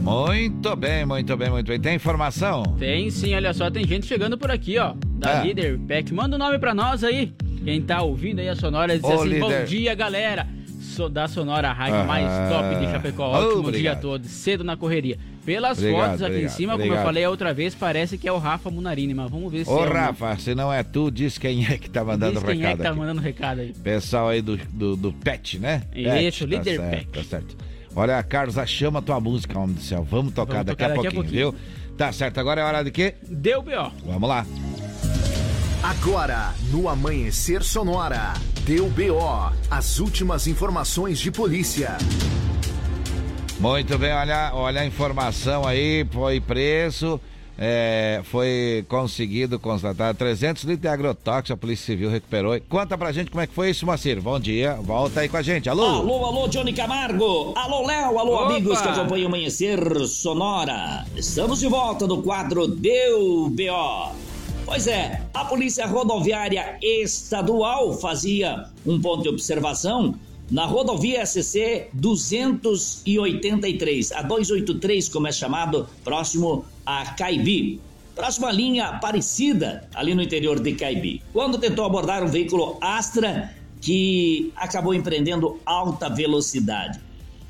Muito 0.00 0.74
bem, 0.76 1.04
muito 1.04 1.36
bem, 1.36 1.50
muito 1.50 1.66
bem. 1.66 1.78
Tem 1.80 1.94
informação? 1.94 2.62
Tem 2.78 3.10
sim, 3.10 3.34
olha 3.34 3.52
só, 3.52 3.70
tem 3.70 3.86
gente 3.86 4.06
chegando 4.06 4.36
por 4.38 4.50
aqui, 4.50 4.78
ó. 4.78 4.94
Da 5.18 5.40
É. 5.42 5.46
Líder 5.46 5.78
Pack. 5.80 6.12
Manda 6.14 6.36
o 6.36 6.38
nome 6.38 6.58
pra 6.58 6.74
nós 6.74 7.04
aí. 7.04 7.32
Quem 7.64 7.82
tá 7.82 8.00
ouvindo 8.02 8.38
aí 8.40 8.48
a 8.48 8.56
Sonora 8.56 8.94
diz 8.98 9.04
Ô, 9.04 9.12
assim: 9.12 9.28
líder. 9.28 9.40
Bom 9.40 9.64
dia, 9.66 9.94
galera. 9.94 10.46
Sou 10.80 11.08
da 11.08 11.28
Sonora, 11.28 11.68
a 11.68 11.72
rádio 11.72 11.96
Ah. 12.00 12.04
mais 12.04 12.26
top 12.50 12.74
de 12.84 12.90
Chapecó. 12.90 13.28
Ótimo 13.28 13.60
Obrigado. 13.68 13.94
dia 13.94 13.96
todo, 13.96 14.24
cedo 14.26 14.64
na 14.64 14.76
correria. 14.76 15.18
Pelas 15.44 15.78
Obrigado, 15.78 16.00
fotos 16.06 16.22
aqui 16.22 16.30
obrigado, 16.32 16.50
em 16.52 16.54
cima, 16.54 16.78
como 16.78 16.92
eu 16.94 17.02
falei 17.02 17.24
a 17.24 17.30
outra 17.30 17.54
vez, 17.54 17.74
parece 17.74 18.18
que 18.18 18.28
é 18.28 18.32
o 18.32 18.36
Rafa 18.38 18.70
Munarini, 18.70 19.14
mas 19.14 19.30
vamos 19.30 19.50
ver 19.50 19.64
se 19.64 19.70
Ô, 19.70 19.84
é. 19.84 19.88
Rafa, 19.88 20.36
se 20.36 20.54
não 20.54 20.70
é 20.72 20.82
tu, 20.82 21.10
diz 21.10 21.38
quem 21.38 21.64
é 21.66 21.78
que 21.78 21.88
tá 21.88 22.04
mandando 22.04 22.34
Diz 22.34 22.42
quem 22.42 22.56
recado 22.58 22.72
é 22.72 22.76
que 22.76 22.82
tá 22.82 22.90
aqui. 22.90 22.98
mandando 22.98 23.20
recado 23.22 23.60
aí. 23.60 23.72
Pessoal 23.72 24.28
aí 24.28 24.42
do, 24.42 24.56
do, 24.56 24.96
do 24.96 25.12
PET, 25.12 25.58
né? 25.58 25.82
Isso, 25.94 26.46
PET, 26.46 26.46
líder 26.46 26.76
tá 26.78 26.90
certo. 26.90 27.10
Tá 27.12 27.22
certo. 27.24 27.56
Olha, 27.94 28.22
Carlos, 28.22 28.56
chama 28.68 29.02
tua 29.02 29.20
música, 29.20 29.58
homem 29.58 29.74
do 29.74 29.82
céu. 29.82 30.06
Vamos 30.08 30.32
tocar, 30.32 30.64
Vamos 30.64 30.66
daqui, 30.66 30.78
tocar 30.78 30.92
a 30.92 30.94
daqui 30.94 31.06
a 31.08 31.12
pouquinho, 31.12 31.52
viu? 31.52 31.54
Tá 31.96 32.12
certo, 32.12 32.38
agora 32.38 32.60
é 32.60 32.64
hora 32.64 32.82
de 32.82 32.90
quê? 32.90 33.14
Deu 33.28 33.62
B.O. 33.62 33.90
Vamos 34.06 34.28
lá. 34.28 34.46
Agora, 35.82 36.54
no 36.70 36.88
Amanhecer 36.88 37.62
Sonora, 37.62 38.34
deu 38.64 38.88
BO, 38.90 39.50
as 39.70 39.98
últimas 39.98 40.46
informações 40.46 41.18
de 41.18 41.30
polícia. 41.30 41.96
Muito 43.58 43.98
bem, 43.98 44.12
olha, 44.12 44.52
olha 44.54 44.82
a 44.82 44.86
informação 44.86 45.66
aí, 45.66 46.06
foi 46.10 46.40
preso, 46.40 47.20
é, 47.62 48.22
foi 48.24 48.86
conseguido 48.88 49.58
constatar 49.58 50.14
300 50.14 50.64
litros 50.64 50.80
de 50.80 50.88
agrotóxico, 50.88 51.52
a 51.52 51.56
Polícia 51.58 51.84
Civil 51.84 52.08
recuperou. 52.08 52.58
Conta 52.70 52.96
pra 52.96 53.12
gente 53.12 53.30
como 53.30 53.42
é 53.42 53.46
que 53.46 53.52
foi 53.52 53.68
isso, 53.68 53.84
Moacir. 53.84 54.18
Bom 54.22 54.40
dia, 54.40 54.76
volta 54.76 55.20
aí 55.20 55.28
com 55.28 55.36
a 55.36 55.42
gente. 55.42 55.68
Alô? 55.68 55.84
Alô, 55.84 56.24
alô, 56.24 56.48
Johnny 56.48 56.72
Camargo. 56.72 57.52
Alô, 57.54 57.86
Léo. 57.86 58.18
Alô, 58.18 58.34
Opa. 58.36 58.46
amigos 58.46 58.80
que 58.80 58.88
acompanham 58.88 59.26
o 59.26 59.28
Amanhecer 59.28 59.78
Sonora. 60.06 61.04
Estamos 61.14 61.60
de 61.60 61.68
volta 61.68 62.06
no 62.06 62.22
quadro 62.22 62.66
Deu 62.66 63.50
B.O. 63.50 64.12
Pois 64.64 64.86
é, 64.86 65.20
a 65.34 65.44
Polícia 65.44 65.86
Rodoviária 65.86 66.78
Estadual 66.80 67.92
fazia 67.92 68.64
um 68.86 68.98
ponto 68.98 69.24
de 69.24 69.28
observação 69.28 70.14
na 70.50 70.66
rodovia 70.66 71.24
SC 71.24 71.86
283, 71.92 74.12
a 74.12 74.22
283, 74.22 75.08
como 75.08 75.28
é 75.28 75.32
chamado, 75.32 75.88
próximo 76.02 76.64
a 76.84 77.14
Caibi. 77.14 77.80
Próxima 78.14 78.50
linha 78.50 78.86
Aparecida, 78.86 79.88
ali 79.94 80.14
no 80.14 80.22
interior 80.22 80.60
de 80.60 80.74
Caibi. 80.74 81.22
Quando 81.32 81.56
tentou 81.56 81.84
abordar 81.84 82.24
um 82.24 82.28
veículo 82.28 82.76
Astra 82.80 83.54
que 83.80 84.52
acabou 84.56 84.92
empreendendo 84.92 85.58
alta 85.64 86.08
velocidade. 86.08 87.00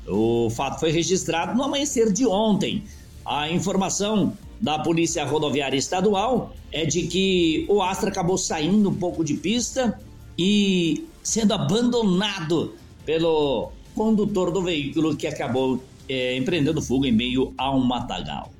O 0.07 0.49
fato 0.49 0.79
foi 0.79 0.91
registrado 0.91 1.57
no 1.57 1.63
amanhecer 1.63 2.13
de 2.13 2.25
ontem. 2.25 2.83
A 3.25 3.49
informação 3.49 4.37
da 4.61 4.79
Polícia 4.79 5.25
Rodoviária 5.25 5.77
Estadual 5.77 6.53
é 6.71 6.85
de 6.85 7.07
que 7.07 7.65
o 7.67 7.81
Astra 7.81 8.09
acabou 8.09 8.37
saindo 8.37 8.89
um 8.89 8.95
pouco 8.95 9.25
de 9.25 9.33
pista 9.33 9.99
e 10.37 11.05
sendo 11.21 11.53
abandonado 11.53 12.73
pelo 13.05 13.71
condutor 13.95 14.51
do 14.51 14.61
veículo 14.61 15.15
que 15.15 15.27
acabou 15.27 15.83
eh, 16.07 16.35
empreendendo 16.37 16.81
fuga 16.81 17.07
em 17.07 17.11
meio 17.11 17.53
a 17.57 17.71
um 17.75 17.83
matagal. 17.83 18.51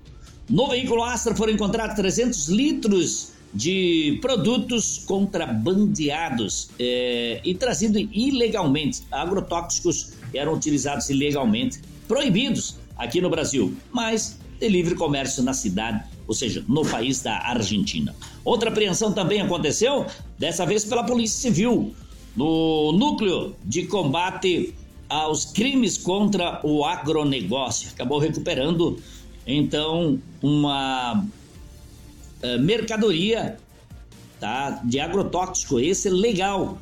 No 0.49 0.67
veículo 0.67 1.03
Astra 1.03 1.35
foram 1.35 1.53
encontrados 1.53 1.95
300 1.95 2.49
litros 2.49 3.31
de 3.53 4.17
produtos 4.21 5.03
contrabandeados 5.05 6.69
eh, 6.79 7.41
e 7.43 7.53
trazidos 7.53 8.07
ilegalmente. 8.11 9.03
Agrotóxicos 9.11 10.13
eram 10.33 10.53
utilizados 10.53 11.09
ilegalmente, 11.09 11.81
proibidos 12.07 12.77
aqui 12.97 13.19
no 13.19 13.29
Brasil, 13.29 13.73
mas 13.91 14.39
de 14.59 14.69
livre 14.69 14.95
comércio 14.95 15.41
na 15.43 15.53
cidade, 15.53 16.03
ou 16.27 16.33
seja, 16.33 16.63
no 16.67 16.85
país 16.85 17.21
da 17.21 17.37
Argentina. 17.39 18.15
Outra 18.45 18.69
apreensão 18.69 19.11
também 19.11 19.41
aconteceu, 19.41 20.05
dessa 20.37 20.65
vez 20.65 20.85
pela 20.85 21.03
Polícia 21.03 21.49
Civil, 21.49 21.95
no 22.35 22.91
núcleo 22.93 23.55
de 23.63 23.85
combate 23.87 24.73
aos 25.09 25.45
crimes 25.45 25.97
contra 25.97 26.61
o 26.63 26.85
agronegócio. 26.85 27.89
Acabou 27.89 28.19
recuperando, 28.19 28.97
então, 29.45 30.19
uma 30.41 31.25
eh, 32.41 32.57
mercadoria 32.57 33.57
tá, 34.39 34.81
de 34.83 34.99
agrotóxico, 34.99 35.79
esse 35.79 36.09
legal, 36.09 36.77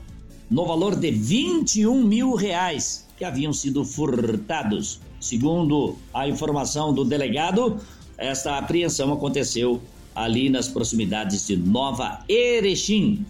no 0.50 0.66
valor 0.66 0.96
de 0.96 1.12
21 1.12 2.04
mil 2.04 2.36
reais, 2.36 3.08
que 3.18 3.26
haviam 3.26 3.52
sido 3.52 3.84
furtados. 3.84 5.00
Segundo 5.20 5.98
a 6.14 6.28
informação 6.28 6.94
do 6.94 7.04
delegado, 7.04 7.78
esta 8.18 8.58
apreensão 8.58 9.12
aconteceu 9.12 9.82
ali 10.16 10.50
nas 10.50 10.68
proximidades 10.68 11.48
de 11.48 11.58
Nova 11.58 12.24
Erechim. 12.28 13.26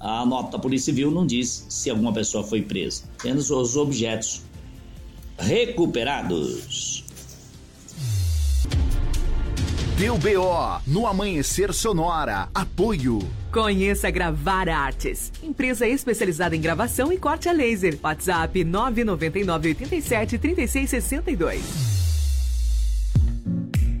A 0.00 0.24
nota 0.24 0.52
da 0.52 0.58
Polícia 0.58 0.86
Civil 0.86 1.10
não 1.10 1.26
diz 1.26 1.66
se 1.68 1.90
alguma 1.90 2.10
pessoa 2.10 2.42
foi 2.42 2.62
presa, 2.62 3.04
apenas 3.18 3.50
os 3.50 3.76
objetos 3.76 4.42
recuperados. 5.38 7.04
Deu 9.98 10.16
BO 10.16 10.80
no 10.86 11.06
Amanhecer 11.06 11.74
Sonora. 11.74 12.48
Apoio. 12.54 13.18
Conheça 13.52 14.10
Gravar 14.10 14.66
Artes, 14.70 15.30
empresa 15.42 15.86
especializada 15.86 16.56
em 16.56 16.60
gravação 16.60 17.12
e 17.12 17.18
corte 17.18 17.50
a 17.50 17.52
laser. 17.52 17.98
WhatsApp 18.02 18.64
999 18.64 19.68
87 19.68 20.38
36 20.38 20.88
62. 20.88 21.62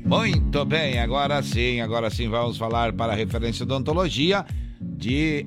Muito 0.06 0.64
bem, 0.64 0.98
agora 0.98 1.42
sim, 1.42 1.80
agora 1.80 2.08
sim 2.08 2.28
vamos 2.28 2.56
falar 2.56 2.94
para 2.94 3.12
a 3.12 3.16
referência 3.16 3.66
de 3.66 3.72
ontologia 3.74 4.46
de 4.80 5.46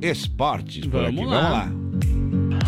esportes 0.00 0.86
por 0.86 1.02
Vamos 1.02 1.22
aqui. 1.22 1.30
lá. 1.30 1.64
Vamos 1.64 1.74
lá. 1.74 1.86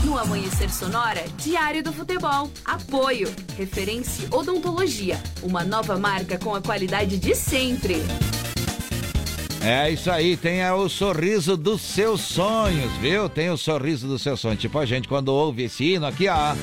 No 0.04 0.16
Amanhecer 0.18 0.70
Sonora, 0.70 1.24
Diário 1.36 1.82
do 1.82 1.92
Futebol. 1.92 2.50
Apoio. 2.64 3.28
Referência 3.56 4.28
Odontologia. 4.30 5.20
Uma 5.42 5.64
nova 5.64 5.98
marca 5.98 6.38
com 6.38 6.54
a 6.54 6.60
qualidade 6.62 7.18
de 7.18 7.34
sempre. 7.34 7.96
É 9.60 9.90
isso 9.90 10.08
aí, 10.10 10.36
tem 10.36 10.64
o 10.70 10.88
sorriso 10.88 11.56
dos 11.56 11.80
seus 11.82 12.20
sonhos, 12.20 12.92
viu? 13.00 13.28
Tem 13.28 13.50
o 13.50 13.56
sorriso 13.56 14.06
dos 14.06 14.22
seus 14.22 14.38
sonhos. 14.40 14.60
Tipo 14.60 14.78
a 14.78 14.86
gente 14.86 15.08
quando 15.08 15.28
ouve 15.28 15.64
esse 15.64 15.84
hino 15.94 16.06
aqui, 16.06 16.28
ó. 16.28 16.54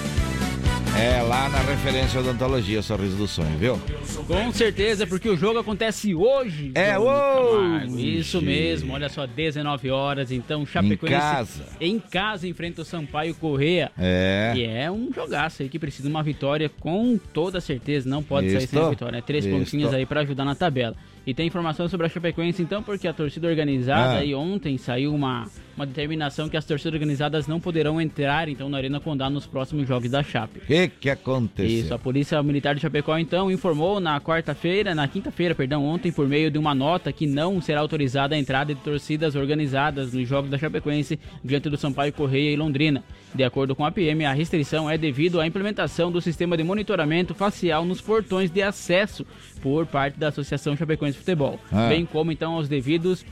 É 0.98 1.22
lá 1.22 1.50
na 1.50 1.60
referência 1.60 2.20
odontologia, 2.22 2.82
sorriso 2.82 3.18
do 3.18 3.28
sonho, 3.28 3.58
viu? 3.58 3.80
Com 4.28 4.52
certeza, 4.54 5.06
porque 5.06 5.28
o 5.30 5.36
jogo 5.36 5.60
acontece 5.60 6.16
hoje. 6.16 6.72
É 6.74 6.98
hoje. 6.98 8.18
Isso 8.20 8.42
mesmo, 8.42 8.94
olha 8.94 9.10
só, 9.10 9.28
19 9.28 9.90
horas. 9.92 10.32
Então, 10.32 10.66
Chapecoense. 10.66 11.14
casa. 11.20 11.66
Em 11.82 12.00
casa 12.00 12.48
enfrenta 12.48 12.82
o 12.82 12.86
Sampaio 12.86 13.36
Correia. 13.36 13.92
É. 13.98 14.54
E 14.56 14.64
é 14.64 14.90
um 14.90 15.12
jogaço 15.14 15.64
aí 15.64 15.70
que 15.70 15.78
precisa 15.78 16.08
de 16.08 16.14
uma 16.14 16.24
vitória 16.24 16.70
com 16.80 17.20
toda 17.34 17.60
certeza. 17.60 18.10
Não 18.10 18.24
pode 18.24 18.48
sair 18.50 18.62
sem 18.68 18.80
Isto. 18.80 18.80
a 18.80 18.90
vitória, 18.90 19.12
né? 19.18 19.24
Três 19.26 19.46
Isto. 19.46 19.58
pontinhos 19.58 19.94
aí 19.94 20.06
pra 20.06 20.22
ajudar 20.22 20.46
na 20.46 20.56
tabela. 20.56 20.96
E 21.28 21.34
tem 21.34 21.46
informação 21.46 21.90
sobre 21.90 22.06
a 22.06 22.10
Chapecoense, 22.10 22.62
então, 22.62 22.82
porque 22.82 23.08
a 23.08 23.14
torcida 23.14 23.48
organizada 23.48 24.14
Ah. 24.14 24.20
aí 24.20 24.34
ontem 24.34 24.78
saiu 24.78 25.14
uma, 25.14 25.48
uma 25.76 25.86
determinação 25.86 26.48
que 26.48 26.56
as 26.58 26.64
torcidas 26.66 26.94
organizadas 26.94 27.48
não 27.48 27.60
poderão 27.60 28.00
entrar, 28.00 28.48
então, 28.48 28.70
na 28.70 28.78
Arena 28.78 29.00
Condá 29.00 29.30
nos 29.30 29.46
próximos 29.46 29.88
jogos 29.88 30.10
da 30.10 30.24
Chape. 30.24 30.60
O 30.60 30.62
que 30.62 30.88
que 30.88 31.10
aconteceu? 31.10 31.66
Isso, 31.80 31.94
a 31.94 32.00
Polícia 32.00 32.42
Militar 32.42 32.76
de 32.76 32.82
Chapecó 32.82 33.18
então 33.18 33.52
informou 33.52 34.00
na 34.00 34.20
quarta-feira, 34.22 34.96
na 34.96 35.08
quinta-feira, 35.08 35.54
perdão, 35.54 35.84
ontem, 35.84 36.12
por 36.12 36.28
meio 36.28 36.50
de 36.50 36.58
uma 36.58 36.74
nota 36.74 37.12
que 37.12 37.28
não 37.28 37.62
será 37.62 37.82
autorizada 37.82 38.36
a 38.36 38.38
entrada 38.40 38.74
de 38.74 38.82
torcidas 38.82 39.36
organizadas 39.36 40.14
nos 40.14 40.28
jogos 40.28 40.50
da 40.50 40.58
Chapecoense 40.58 41.20
diante 41.44 41.70
do 41.70 41.78
Sampaio 41.78 42.14
Correia 42.14 42.52
e 42.52 42.56
Londrina. 42.56 43.04
De 43.34 43.44
acordo 43.44 43.76
com 43.76 43.84
a 43.86 43.92
PM, 43.92 44.26
a 44.26 44.32
restrição 44.34 44.90
é 44.90 44.98
devido 44.98 45.42
à 45.42 45.46
implementação 45.48 46.10
do 46.12 46.22
sistema 46.22 46.56
de 46.56 46.64
monitoramento 46.64 47.34
facial 47.34 47.84
nos 47.84 48.00
portões 48.00 48.50
de 48.50 48.62
acesso 48.62 49.26
por 49.62 49.86
parte 49.86 50.18
da 50.18 50.30
Associação 50.30 50.76
Chapecoense 50.78 51.14
de 51.18 51.20
Futebol, 51.20 51.60
Ah. 51.72 51.90
bem 51.90 52.06
como 52.06 52.32
então 52.32 52.54
aos 52.54 52.70
devidos 52.70 53.26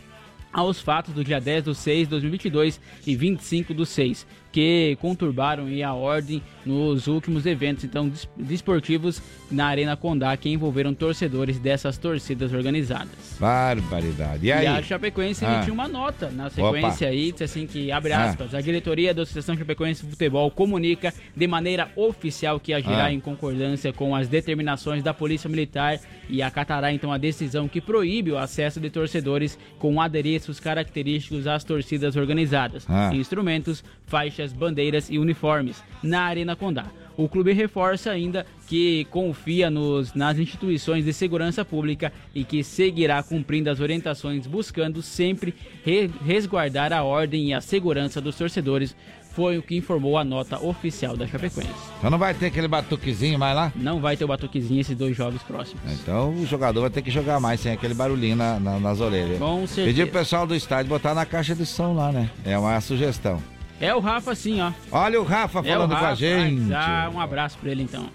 aos 0.54 0.80
fatos 0.80 1.14
do 1.14 1.24
dia 1.24 1.42
10 1.42 1.64
do 1.64 1.76
6 1.76 2.08
de 2.08 2.12
2022 2.12 2.80
e 3.06 3.16
25 3.16 3.74
do 3.74 3.86
6, 3.86 4.28
que 4.54 4.96
conturbaram 5.02 5.66
a 5.84 5.94
ordem 5.94 6.42
nos 6.64 7.08
últimos 7.08 7.46
eventos 7.46 7.84
então 7.84 8.10
desportivos 8.38 9.22
na 9.52 9.66
Arena 9.66 9.98
Condá 9.98 10.36
que 10.38 10.50
envolveram 10.50 10.94
torcedores 10.94 11.60
dessas 11.60 11.98
torcidas 11.98 12.54
organizadas. 12.54 13.38
Barbaridade. 13.40 14.46
E, 14.46 14.52
aí? 14.52 14.66
e 14.66 14.68
a 14.68 14.82
Chapecoense 14.82 15.44
ah. 15.44 15.56
emitiu 15.56 15.74
uma 15.74 15.88
nota 15.88 16.30
na 16.30 16.50
sequência 16.50 17.08
Opa. 17.08 17.14
aí, 17.14 17.32
disse 17.32 17.44
assim 17.44 17.68
que, 17.68 17.92
abre 17.92 18.14
aspas, 18.14 18.54
ah. 18.54 18.60
a 18.60 18.62
diretoria 18.62 19.14
da 19.14 19.24
Associação 19.24 19.58
Chapecoense 19.58 20.04
de 20.04 20.10
Futebol 20.12 20.50
comunica 20.52 21.14
de 21.36 21.48
maneira 21.48 21.90
oficial 21.96 22.60
que 22.60 22.74
agirá 22.74 23.06
ah. 23.06 23.14
em 23.14 23.20
concordância 23.20 23.92
com 23.92 24.16
as 24.16 24.28
determinações 24.28 25.04
da 25.04 25.14
Polícia 25.14 25.50
Militar 25.50 26.00
e 26.30 26.42
acatará 26.42 26.94
então 26.94 27.12
a 27.12 27.18
decisão 27.18 27.68
que 27.68 27.82
proíbe 27.82 28.32
o 28.32 28.38
acesso 28.38 28.80
de 28.80 28.90
torcedores 28.90 29.58
com 29.80 30.00
adereços 30.00 30.60
característicos 30.60 31.48
às 31.48 31.64
torcidas 31.64 32.16
organizadas, 32.16 32.86
ah. 32.88 33.12
instrumentos, 33.14 33.84
faixas, 34.06 34.43
bandeiras 34.52 35.10
e 35.10 35.18
uniformes 35.18 35.82
na 36.02 36.24
Arena 36.24 36.56
Condá. 36.56 36.88
O 37.16 37.30
clube 37.30 37.54
reforça 37.54 38.10
ainda 38.10 38.46
que 38.68 39.06
confia 39.06 39.70
nos, 39.70 40.14
nas 40.14 40.40
instituições 40.40 41.06
de 41.06 41.14
segurança 41.14 41.64
pública 41.64 42.12
e 42.34 42.44
que 42.44 42.64
seguirá 42.64 43.22
cumprindo 43.22 43.70
as 43.70 43.80
orientações, 43.80 44.48
buscando 44.48 45.02
sempre 45.02 45.54
re, 45.86 46.10
resguardar 46.26 46.92
a 46.92 47.04
ordem 47.04 47.50
e 47.50 47.54
a 47.54 47.62
segurança 47.62 48.20
dos 48.20 48.36
torcedores. 48.36 48.96
Foi 49.34 49.58
o 49.58 49.64
que 49.64 49.76
informou 49.76 50.16
a 50.16 50.24
nota 50.24 50.64
oficial 50.64 51.18
da 51.18 51.26
Chapecoense. 51.26 51.72
Então 51.98 52.12
não 52.12 52.20
vai 52.20 52.36
ter 52.36 52.48
aquele 52.48 52.68
batuquezinho 52.68 53.40
mais 53.40 53.56
lá? 53.56 53.74
Não 53.76 54.00
vai 54.00 54.16
ter 54.16 54.24
o 54.24 54.28
batuquezinho 54.28 54.80
esses 54.80 54.96
dois 54.96 55.18
jogos 55.18 55.42
próximos. 55.42 55.82
Então 55.92 56.36
o 56.36 56.46
jogador 56.46 56.82
vai 56.82 56.90
ter 56.92 57.02
que 57.02 57.10
jogar 57.10 57.40
mais 57.40 57.60
sem 57.60 57.72
aquele 57.72 57.96
barulhinho 57.96 58.36
na, 58.36 58.60
na, 58.60 58.80
nas 58.80 59.00
orelhas. 59.00 59.40
Com 59.40 59.66
certeza. 59.66 59.88
Pedir 59.88 60.06
pro 60.06 60.20
pessoal 60.20 60.46
do 60.46 60.56
estádio 60.56 60.88
botar 60.90 61.16
na 61.16 61.26
caixa 61.26 61.56
de 61.56 61.66
som 61.66 61.94
lá, 61.94 62.12
né? 62.12 62.30
É 62.46 62.56
uma 62.60 62.80
sugestão. 62.80 63.42
É 63.84 63.94
o 63.94 64.00
Rafa 64.00 64.34
sim, 64.34 64.62
ó. 64.62 64.72
Olha 64.92 65.20
o 65.20 65.26
Rafa 65.26 65.62
falando 65.62 65.70
é 65.70 65.78
o 65.78 65.88
Rafa, 65.88 66.00
com 66.00 66.06
a 66.06 66.16
gente. 66.16 66.62
Dá 66.62 67.12
um 67.14 67.20
abraço 67.20 67.58
pra 67.58 67.70
ele 67.70 67.84
então. 67.84 68.10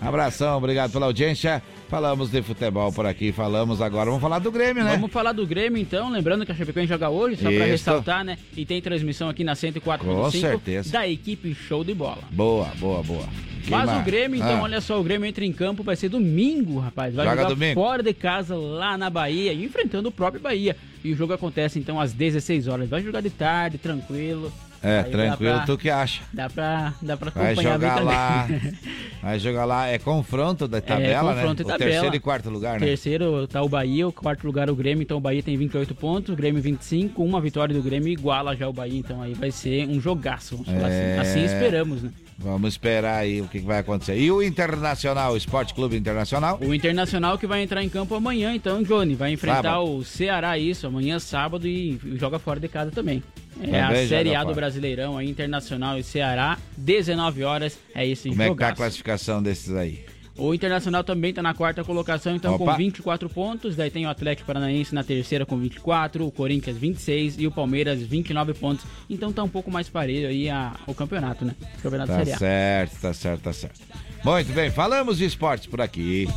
Abração, 0.00 0.56
obrigado 0.56 0.92
pela 0.92 1.06
audiência. 1.06 1.60
Falamos 1.88 2.30
de 2.30 2.40
futebol 2.40 2.92
por 2.92 3.04
aqui, 3.04 3.32
falamos 3.32 3.82
agora. 3.82 4.04
Vamos 4.10 4.22
falar 4.22 4.38
do 4.38 4.52
Grêmio, 4.52 4.84
né? 4.84 4.92
Vamos 4.92 5.10
falar 5.10 5.32
do 5.32 5.44
Grêmio 5.44 5.80
então, 5.80 6.08
lembrando 6.08 6.46
que 6.46 6.52
a 6.52 6.54
Chapecoense 6.54 6.88
joga 6.88 7.08
hoje, 7.08 7.42
só 7.42 7.50
para 7.50 7.64
ressaltar, 7.64 8.24
né? 8.24 8.38
E 8.56 8.64
tem 8.64 8.80
transmissão 8.80 9.28
aqui 9.28 9.42
na 9.42 9.54
104.5 9.54 9.98
Com 9.98 10.30
certeza. 10.30 10.92
da 10.92 11.08
equipe 11.08 11.52
Show 11.52 11.82
de 11.82 11.94
Bola. 11.94 12.22
Boa, 12.30 12.68
boa, 12.78 13.02
boa. 13.02 13.24
Mas 13.68 13.90
o 13.90 14.04
Grêmio, 14.04 14.36
então, 14.36 14.58
ah. 14.58 14.62
olha 14.62 14.80
só, 14.80 15.00
o 15.00 15.02
Grêmio 15.02 15.26
entra 15.26 15.44
em 15.44 15.52
campo, 15.52 15.82
vai 15.82 15.96
ser 15.96 16.08
domingo, 16.08 16.78
rapaz. 16.78 17.14
Vai 17.14 17.26
Joga 17.26 17.42
jogar 17.42 17.54
domingo. 17.54 17.74
fora 17.74 18.02
de 18.02 18.14
casa 18.14 18.54
lá 18.54 18.96
na 18.96 19.10
Bahia, 19.10 19.52
enfrentando 19.52 20.10
o 20.10 20.12
próprio 20.12 20.40
Bahia. 20.40 20.76
E 21.02 21.12
o 21.12 21.16
jogo 21.16 21.32
acontece 21.32 21.78
então 21.78 21.98
às 22.00 22.12
16 22.12 22.68
horas. 22.68 22.88
Vai 22.88 23.02
jogar 23.02 23.20
de 23.20 23.30
tarde, 23.30 23.78
tranquilo. 23.78 24.52
É, 24.82 25.00
Aí 25.00 25.10
tranquilo, 25.10 25.54
pra, 25.54 25.66
tu 25.66 25.76
que 25.76 25.90
acha? 25.90 26.22
Dá 26.32 26.48
pra, 26.48 26.94
dá 27.02 27.16
pra 27.16 27.28
acompanhar 27.30 27.54
Vai 27.54 27.64
jogar 27.64 28.00
lá. 28.04 28.48
vai 29.22 29.38
jogar 29.38 29.64
lá. 29.64 29.86
É 29.88 29.98
confronto 29.98 30.68
da 30.68 30.78
é, 30.78 30.80
tabela, 30.80 31.32
é, 31.32 31.34
confronto 31.34 31.62
né? 31.62 31.64
O 31.64 31.72
tabela. 31.72 31.90
terceiro 31.90 32.16
e 32.16 32.20
quarto 32.20 32.50
lugar, 32.50 32.80
né? 32.80 32.86
Terceiro 32.86 33.46
tá 33.48 33.62
o 33.62 33.68
Bahia, 33.68 34.06
o 34.06 34.12
quarto 34.12 34.46
lugar 34.46 34.70
o 34.70 34.76
Grêmio. 34.76 35.02
Então 35.02 35.16
o 35.16 35.20
Bahia 35.20 35.42
tem 35.42 35.56
28 35.56 35.94
pontos, 35.94 36.32
o 36.32 36.36
Grêmio 36.36 36.62
25. 36.62 37.22
Uma 37.22 37.40
vitória 37.40 37.74
do 37.74 37.82
Grêmio 37.82 38.08
iguala 38.08 38.56
já 38.56 38.68
o 38.68 38.72
Bahia. 38.72 38.98
Então 38.98 39.20
aí 39.20 39.34
vai 39.34 39.50
ser 39.50 39.88
um 39.88 40.00
jogaço, 40.00 40.56
vamos 40.56 40.72
falar 40.72 40.90
é... 40.90 41.18
assim. 41.18 41.40
Assim 41.40 41.44
esperamos, 41.44 42.02
né? 42.02 42.10
Vamos 42.40 42.74
esperar 42.74 43.18
aí 43.18 43.40
o 43.40 43.48
que 43.48 43.58
vai 43.58 43.80
acontecer. 43.80 44.16
E 44.16 44.30
o 44.30 44.40
Internacional, 44.40 45.32
o 45.32 45.36
Esporte 45.36 45.74
Clube 45.74 45.96
Internacional? 45.96 46.56
O 46.62 46.72
Internacional 46.72 47.36
que 47.36 47.48
vai 47.48 47.62
entrar 47.62 47.82
em 47.82 47.88
campo 47.88 48.14
amanhã, 48.14 48.54
então, 48.54 48.80
Johnny. 48.80 49.16
Vai 49.16 49.32
enfrentar 49.32 49.62
sábado. 49.62 49.96
o 49.96 50.04
Ceará, 50.04 50.56
isso, 50.56 50.86
amanhã 50.86 51.18
sábado 51.18 51.66
e 51.66 51.98
joga 52.14 52.38
fora 52.38 52.60
de 52.60 52.68
casa 52.68 52.92
também. 52.92 53.24
É 53.62 53.80
a 53.80 54.06
Série 54.06 54.34
A 54.34 54.44
do 54.44 54.54
Brasileirão, 54.54 55.16
aí, 55.16 55.28
Internacional 55.28 55.98
e 55.98 56.02
Ceará, 56.02 56.58
19 56.76 57.44
horas, 57.44 57.78
é 57.94 58.06
esse 58.06 58.28
Como 58.28 58.42
jogaço. 58.42 58.50
é 58.50 58.54
que 58.54 58.58
tá 58.58 58.68
a 58.68 58.76
classificação 58.76 59.42
desses 59.42 59.74
aí? 59.74 60.04
O 60.38 60.54
Internacional 60.54 61.02
também 61.02 61.30
está 61.30 61.42
na 61.42 61.52
quarta 61.52 61.82
colocação, 61.82 62.36
então 62.36 62.54
Opa. 62.54 62.64
com 62.64 62.76
24 62.76 63.28
pontos. 63.28 63.74
Daí 63.74 63.90
tem 63.90 64.06
o 64.06 64.08
Atlético 64.08 64.46
Paranaense 64.46 64.94
na 64.94 65.02
terceira 65.02 65.44
com 65.44 65.58
24, 65.58 66.24
o 66.24 66.30
Corinthians 66.30 66.76
26 66.76 67.40
e 67.40 67.46
o 67.48 67.50
Palmeiras 67.50 68.00
29 68.00 68.54
pontos. 68.54 68.86
Então 69.10 69.32
tá 69.32 69.42
um 69.42 69.48
pouco 69.48 69.68
mais 69.68 69.88
parelho 69.88 70.28
aí 70.28 70.48
a, 70.48 70.76
o 70.86 70.94
campeonato, 70.94 71.44
né? 71.44 71.56
O 71.78 71.82
campeonato 71.82 72.12
tá 72.12 72.24
certo, 72.24 73.00
tá 73.00 73.12
certo, 73.12 73.42
tá 73.42 73.52
certo. 73.52 73.80
Muito 74.24 74.52
bem, 74.52 74.70
falamos 74.70 75.18
de 75.18 75.24
esportes 75.24 75.66
por 75.66 75.80
aqui. 75.80 76.28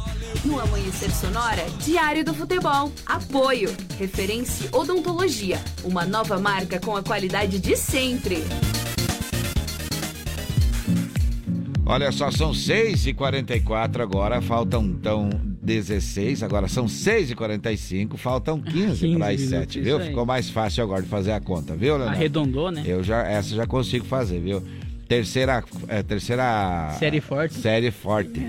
No 0.45 0.59
Amanhecer 0.59 1.11
Sonora, 1.11 1.65
Diário 1.83 2.23
do 2.23 2.33
Futebol. 2.33 2.91
Apoio. 3.05 3.75
Referência 3.99 4.69
Odontologia. 4.71 5.59
Uma 5.83 6.05
nova 6.05 6.39
marca 6.39 6.79
com 6.79 6.95
a 6.95 7.03
qualidade 7.03 7.59
de 7.59 7.75
sempre. 7.75 8.43
Olha 11.85 12.11
só, 12.11 12.31
são 12.31 12.51
6h44 12.51 13.99
agora, 13.99 14.41
faltam 14.41 14.85
então 14.85 15.29
16, 15.61 16.41
agora 16.41 16.67
são 16.69 16.85
6h45, 16.85 18.15
faltam 18.15 18.61
15 18.61 19.17
para 19.17 19.31
as 19.31 19.41
7, 19.41 19.81
viu? 19.81 19.99
Ficou 19.99 20.25
mais 20.25 20.49
fácil 20.49 20.83
agora 20.83 21.01
de 21.01 21.09
fazer 21.09 21.33
a 21.33 21.41
conta, 21.41 21.75
viu, 21.75 21.97
Leonardo? 21.97 22.15
Arredondou, 22.15 22.71
né? 22.71 22.83
Eu 22.85 23.03
já, 23.03 23.27
essa 23.27 23.53
já 23.53 23.67
consigo 23.67 24.05
fazer, 24.05 24.39
viu? 24.39 24.63
Terceira, 25.11 25.61
é, 25.89 26.01
terceira 26.01 26.95
série 26.97 27.19
forte. 27.19 27.55
Série 27.55 27.91
forte. 27.91 28.39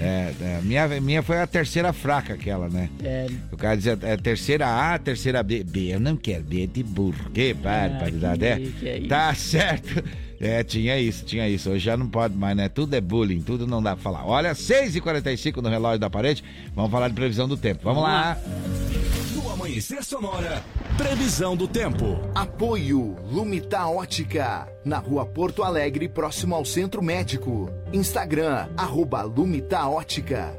É. 0.00 0.32
É, 0.40 0.60
minha, 0.62 0.88
minha 0.98 1.22
foi 1.22 1.38
a 1.42 1.46
terceira 1.46 1.92
fraca, 1.92 2.32
aquela, 2.32 2.70
né? 2.70 2.88
É. 3.04 3.26
O 3.52 3.56
cara 3.58 3.76
dizia 3.76 3.98
é, 4.00 4.16
terceira 4.16 4.66
A, 4.66 4.98
terceira 4.98 5.42
B. 5.42 5.62
B, 5.62 5.94
eu 5.94 6.00
não 6.00 6.16
quero, 6.16 6.42
B 6.42 6.62
é 6.62 6.66
de 6.66 6.82
burro. 6.82 7.30
Que 7.34 7.52
barbaridade. 7.52 8.46
Ah, 8.46 8.56
que, 8.80 8.88
é. 8.88 9.00
Que 9.00 9.08
tá 9.08 9.34
certo. 9.34 10.02
É, 10.40 10.62
tinha 10.64 10.98
isso, 10.98 11.22
tinha 11.24 11.46
isso. 11.48 11.70
Hoje 11.70 11.84
já 11.84 11.98
não 11.98 12.08
pode 12.08 12.34
mais, 12.34 12.56
né? 12.56 12.68
Tudo 12.68 12.94
é 12.94 13.00
bullying, 13.00 13.42
tudo 13.42 13.66
não 13.66 13.82
dá 13.82 13.94
pra 13.94 14.02
falar. 14.02 14.26
Olha, 14.26 14.52
6h45 14.52 15.62
no 15.62 15.68
relógio 15.68 15.98
da 15.98 16.08
parede. 16.08 16.42
Vamos 16.74 16.90
falar 16.90 17.08
de 17.08 17.14
previsão 17.14 17.46
do 17.46 17.58
tempo. 17.58 17.80
Vamos, 17.84 18.02
Vamos 18.02 18.16
lá. 18.16 18.38
No 18.46 19.05
Amanhecer 19.76 20.02
Sonora, 20.02 20.64
previsão 20.96 21.54
do 21.54 21.68
tempo. 21.68 22.18
Apoio 22.34 23.14
Lumita 23.30 23.86
Ótica. 23.86 24.66
Na 24.82 24.96
rua 24.96 25.26
Porto 25.26 25.62
Alegre, 25.62 26.08
próximo 26.08 26.54
ao 26.54 26.64
Centro 26.64 27.02
Médico. 27.02 27.68
Instagram, 27.92 28.70
arroba 28.74 29.20
Lumita 29.20 29.86
Ótica. 29.86 30.58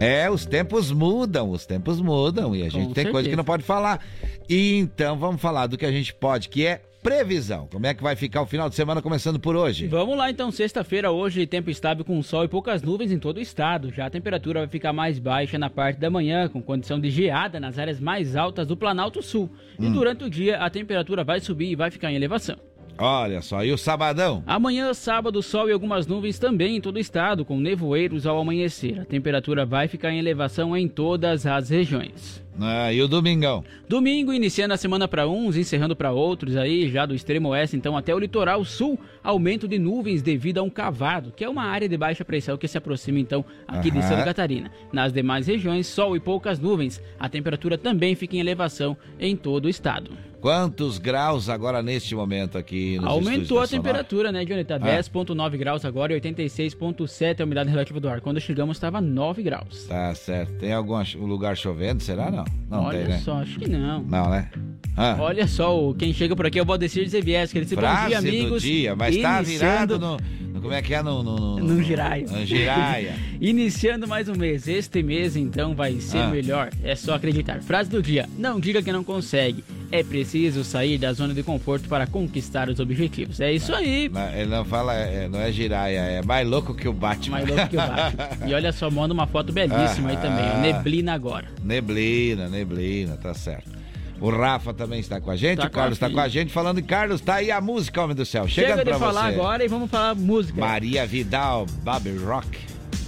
É, 0.00 0.28
os 0.28 0.44
tempos 0.44 0.90
mudam, 0.90 1.50
os 1.50 1.66
tempos 1.66 2.00
mudam 2.00 2.52
e 2.56 2.62
a 2.62 2.68
gente 2.68 2.88
Com 2.88 2.92
tem 2.94 3.04
certeza. 3.04 3.12
coisa 3.12 3.28
que 3.30 3.36
não 3.36 3.44
pode 3.44 3.62
falar. 3.62 4.04
E 4.48 4.76
então 4.76 5.16
vamos 5.16 5.40
falar 5.40 5.68
do 5.68 5.78
que 5.78 5.86
a 5.86 5.92
gente 5.92 6.12
pode, 6.12 6.48
que 6.48 6.66
é 6.66 6.80
previsão. 7.02 7.68
Como 7.70 7.86
é 7.86 7.94
que 7.94 8.02
vai 8.02 8.16
ficar 8.16 8.42
o 8.42 8.46
final 8.46 8.68
de 8.68 8.74
semana 8.74 9.00
começando 9.00 9.38
por 9.38 9.56
hoje? 9.56 9.86
Vamos 9.86 10.16
lá 10.16 10.30
então, 10.30 10.50
sexta-feira 10.50 11.10
hoje, 11.10 11.46
tempo 11.46 11.70
estável 11.70 12.04
com 12.04 12.22
sol 12.22 12.44
e 12.44 12.48
poucas 12.48 12.82
nuvens 12.82 13.12
em 13.12 13.18
todo 13.18 13.38
o 13.38 13.40
estado. 13.40 13.92
Já 13.92 14.06
a 14.06 14.10
temperatura 14.10 14.60
vai 14.60 14.68
ficar 14.68 14.92
mais 14.92 15.18
baixa 15.18 15.58
na 15.58 15.70
parte 15.70 15.98
da 15.98 16.10
manhã, 16.10 16.48
com 16.48 16.62
condição 16.62 17.00
de 17.00 17.10
geada 17.10 17.60
nas 17.60 17.78
áreas 17.78 18.00
mais 18.00 18.36
altas 18.36 18.66
do 18.66 18.76
Planalto 18.76 19.22
Sul. 19.22 19.50
E 19.78 19.86
hum. 19.86 19.92
durante 19.92 20.24
o 20.24 20.30
dia 20.30 20.58
a 20.58 20.68
temperatura 20.70 21.24
vai 21.24 21.40
subir 21.40 21.70
e 21.70 21.76
vai 21.76 21.90
ficar 21.90 22.10
em 22.10 22.16
elevação. 22.16 22.56
Olha 23.00 23.40
só, 23.40 23.64
e 23.64 23.72
o 23.72 23.78
sabadão? 23.78 24.42
Amanhã, 24.44 24.92
sábado, 24.92 25.40
sol 25.40 25.68
e 25.68 25.72
algumas 25.72 26.04
nuvens 26.04 26.36
também 26.36 26.76
em 26.76 26.80
todo 26.80 26.96
o 26.96 27.00
estado, 27.00 27.44
com 27.44 27.60
nevoeiros 27.60 28.26
ao 28.26 28.40
amanhecer. 28.40 28.98
A 29.00 29.04
temperatura 29.04 29.64
vai 29.64 29.86
ficar 29.86 30.10
em 30.10 30.18
elevação 30.18 30.76
em 30.76 30.88
todas 30.88 31.46
as 31.46 31.70
regiões. 31.70 32.42
Ah, 32.60 32.92
e 32.92 33.00
o 33.00 33.08
domingão? 33.08 33.64
Domingo, 33.88 34.32
iniciando 34.32 34.74
a 34.74 34.76
semana 34.76 35.06
para 35.06 35.28
uns, 35.28 35.56
encerrando 35.56 35.94
para 35.94 36.10
outros 36.10 36.56
aí, 36.56 36.88
já 36.88 37.06
do 37.06 37.14
extremo 37.14 37.50
oeste, 37.50 37.76
então 37.76 37.96
até 37.96 38.14
o 38.14 38.18
litoral 38.18 38.64
sul, 38.64 38.98
aumento 39.22 39.68
de 39.68 39.78
nuvens 39.78 40.22
devido 40.22 40.58
a 40.58 40.62
um 40.62 40.70
cavado, 40.70 41.32
que 41.34 41.44
é 41.44 41.48
uma 41.48 41.64
área 41.64 41.88
de 41.88 41.96
baixa 41.96 42.24
pressão 42.24 42.58
que 42.58 42.66
se 42.66 42.76
aproxima 42.76 43.20
então 43.20 43.44
aqui 43.66 43.90
de 43.90 44.02
Santa 44.02 44.24
Catarina. 44.24 44.70
Nas 44.92 45.12
demais 45.12 45.46
regiões, 45.46 45.86
sol 45.86 46.16
e 46.16 46.20
poucas 46.20 46.58
nuvens. 46.58 47.00
A 47.18 47.28
temperatura 47.28 47.78
também 47.78 48.14
fica 48.14 48.36
em 48.36 48.40
elevação 48.40 48.96
em 49.18 49.36
todo 49.36 49.66
o 49.66 49.68
estado. 49.68 50.10
Quantos 50.40 50.98
graus 50.98 51.48
agora 51.48 51.82
neste 51.82 52.14
momento 52.14 52.56
aqui 52.56 52.96
no 52.98 53.08
Aumentou 53.08 53.60
a 53.60 53.66
temperatura, 53.66 54.30
né, 54.30 54.44
Johnny? 54.44 54.64
Tá 54.64 54.76
ah. 54.76 54.78
10,9 54.78 55.56
graus 55.56 55.84
agora 55.84 56.16
e 56.16 56.20
86,7 56.20 57.40
a 57.40 57.44
umidade 57.44 57.68
relativa 57.68 57.98
do 57.98 58.08
ar. 58.08 58.20
Quando 58.20 58.40
chegamos 58.40 58.76
estava 58.76 59.00
9 59.00 59.42
graus. 59.42 59.84
Tá 59.86 60.14
certo. 60.14 60.52
Tem 60.58 60.72
algum 60.72 61.02
lugar 61.26 61.56
chovendo, 61.56 62.02
será? 62.02 62.30
Não. 62.30 62.44
Não 62.70 62.84
Olha 62.84 62.98
tem, 62.98 63.08
né? 63.08 63.18
só, 63.18 63.38
acho 63.38 63.58
que 63.58 63.68
não. 63.68 64.02
Não, 64.02 64.30
né? 64.30 64.48
Ah. 64.96 65.16
Olha 65.20 65.46
só, 65.46 65.92
quem 65.94 66.12
chega 66.12 66.34
por 66.36 66.46
aqui 66.46 66.58
é 66.58 66.62
o 66.62 66.64
Valdecir 66.64 67.08
Zevies, 67.08 67.52
que 67.52 67.58
ele 67.58 67.64
disse 67.64 67.76
bom 67.76 67.82
dia, 68.08 68.18
amigos. 68.18 68.62
dia, 68.62 68.96
mas 68.96 69.16
tá 69.16 69.40
virado 69.42 69.98
no, 69.98 70.16
no, 70.52 70.60
Como 70.60 70.72
é 70.72 70.82
que 70.82 70.92
é? 70.92 71.02
No, 71.02 71.22
no, 71.22 71.36
no, 71.36 71.58
no 71.58 71.82
giraia. 71.82 72.26
No 72.26 72.44
giraia. 72.44 73.14
Iniciando 73.40 74.08
mais 74.08 74.28
um 74.28 74.34
mês. 74.34 74.66
Este 74.66 75.02
mês, 75.02 75.36
então, 75.36 75.74
vai 75.74 76.00
ser 76.00 76.18
ah. 76.18 76.28
melhor. 76.28 76.70
É 76.82 76.96
só 76.96 77.14
acreditar. 77.14 77.60
Frase 77.62 77.88
do 77.88 78.02
dia. 78.02 78.28
Não 78.36 78.58
diga 78.58 78.82
que 78.82 78.90
não 78.90 79.04
consegue. 79.04 79.64
É 79.90 80.02
preciso 80.02 80.27
sair 80.64 80.98
da 80.98 81.12
zona 81.12 81.32
de 81.32 81.42
conforto 81.42 81.88
para 81.88 82.06
conquistar 82.06 82.68
os 82.68 82.78
objetivos. 82.80 83.40
É 83.40 83.52
isso 83.52 83.74
aí. 83.74 84.10
Ele 84.34 84.50
não 84.50 84.64
fala, 84.64 84.94
é, 84.94 85.28
não 85.28 85.40
é 85.40 85.50
giraia, 85.50 85.98
é 85.98 86.22
mais 86.22 86.46
louco 86.46 86.74
que 86.74 86.88
o 86.88 86.92
Batman. 86.92 87.38
Mais 87.38 87.48
louco 87.48 87.68
que 87.68 87.76
o 87.76 87.80
Batman. 87.80 88.48
e 88.48 88.54
olha 88.54 88.72
só, 88.72 88.90
manda 88.90 89.14
uma 89.14 89.26
foto 89.26 89.52
belíssima 89.52 90.08
ah, 90.08 90.12
aí 90.12 90.16
também. 90.16 90.72
Neblina 90.72 91.14
agora. 91.14 91.46
Neblina, 91.62 92.48
neblina, 92.48 93.16
tá 93.16 93.32
certo. 93.34 93.78
O 94.20 94.30
Rafa 94.30 94.74
também 94.74 94.98
está 94.98 95.20
com 95.20 95.30
a 95.30 95.36
gente, 95.36 95.58
Tá 95.58 95.66
o 95.66 95.70
Carlos 95.70 95.94
está 95.94 96.10
com 96.10 96.18
a 96.18 96.28
gente. 96.28 96.52
Falando 96.52 96.82
Carlos, 96.82 97.20
tá 97.20 97.36
aí 97.36 97.50
a 97.50 97.60
música, 97.60 98.02
homem 98.02 98.16
do 98.16 98.26
céu. 98.26 98.48
Chega 98.48 98.84
de 98.84 98.92
falar 98.94 99.30
você. 99.30 99.34
agora 99.34 99.64
e 99.64 99.68
vamos 99.68 99.90
falar 99.90 100.14
música. 100.14 100.60
Maria 100.60 101.06
Vidal, 101.06 101.66
Baby 101.82 102.16
Rock. 102.16 102.58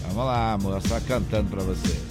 Vamos 0.03 0.25
lá, 0.25 0.59
moça, 0.61 1.01
cantando 1.01 1.51
pra 1.51 1.63
você. 1.63 2.11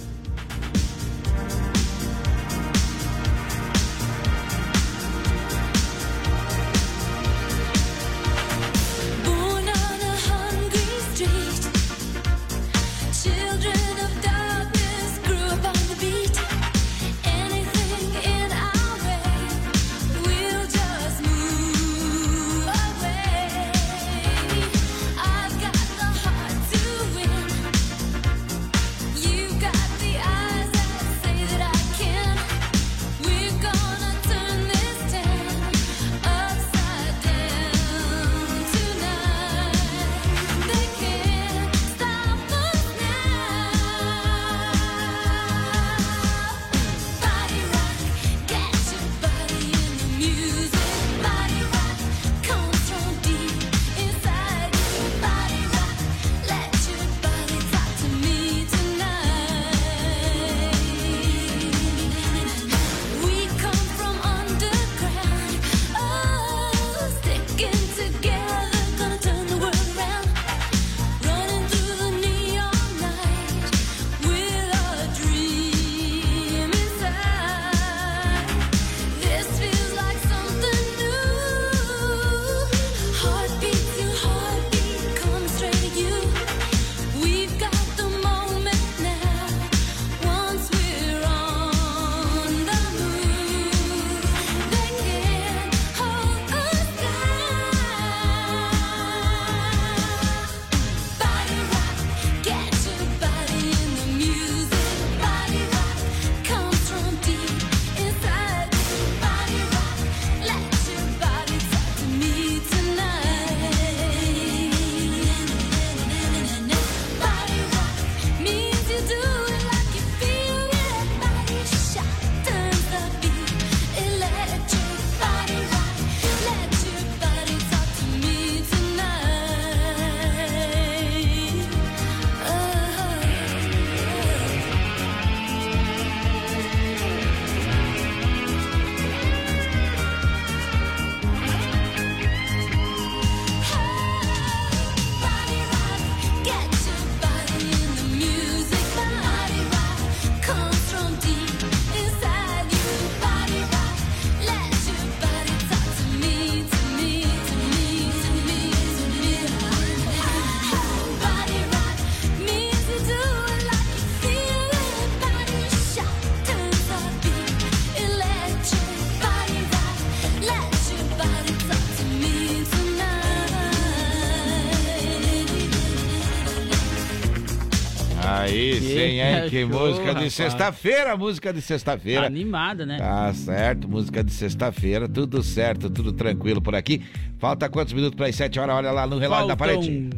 Que 179.50 179.64
música 179.64 180.14
de 180.14 180.30
sexta-feira, 180.30 181.16
música 181.16 181.52
de 181.52 181.60
sexta-feira. 181.60 182.24
Animada, 182.24 182.86
né? 182.86 182.98
Tá 182.98 183.34
certo, 183.34 183.88
música 183.88 184.22
de 184.22 184.30
sexta-feira, 184.32 185.08
tudo 185.08 185.42
certo, 185.42 185.90
tudo 185.90 186.12
tranquilo 186.12 186.62
por 186.62 186.72
aqui. 186.76 187.02
Falta 187.36 187.68
quantos 187.68 187.92
minutos 187.92 188.14
para 188.16 188.26
as 188.28 188.36
7 188.36 188.60
horas? 188.60 188.76
Olha 188.76 188.92
lá 188.92 189.08
no 189.08 189.18
relógio 189.18 189.48
da 189.48 189.56
parede. 189.56 190.08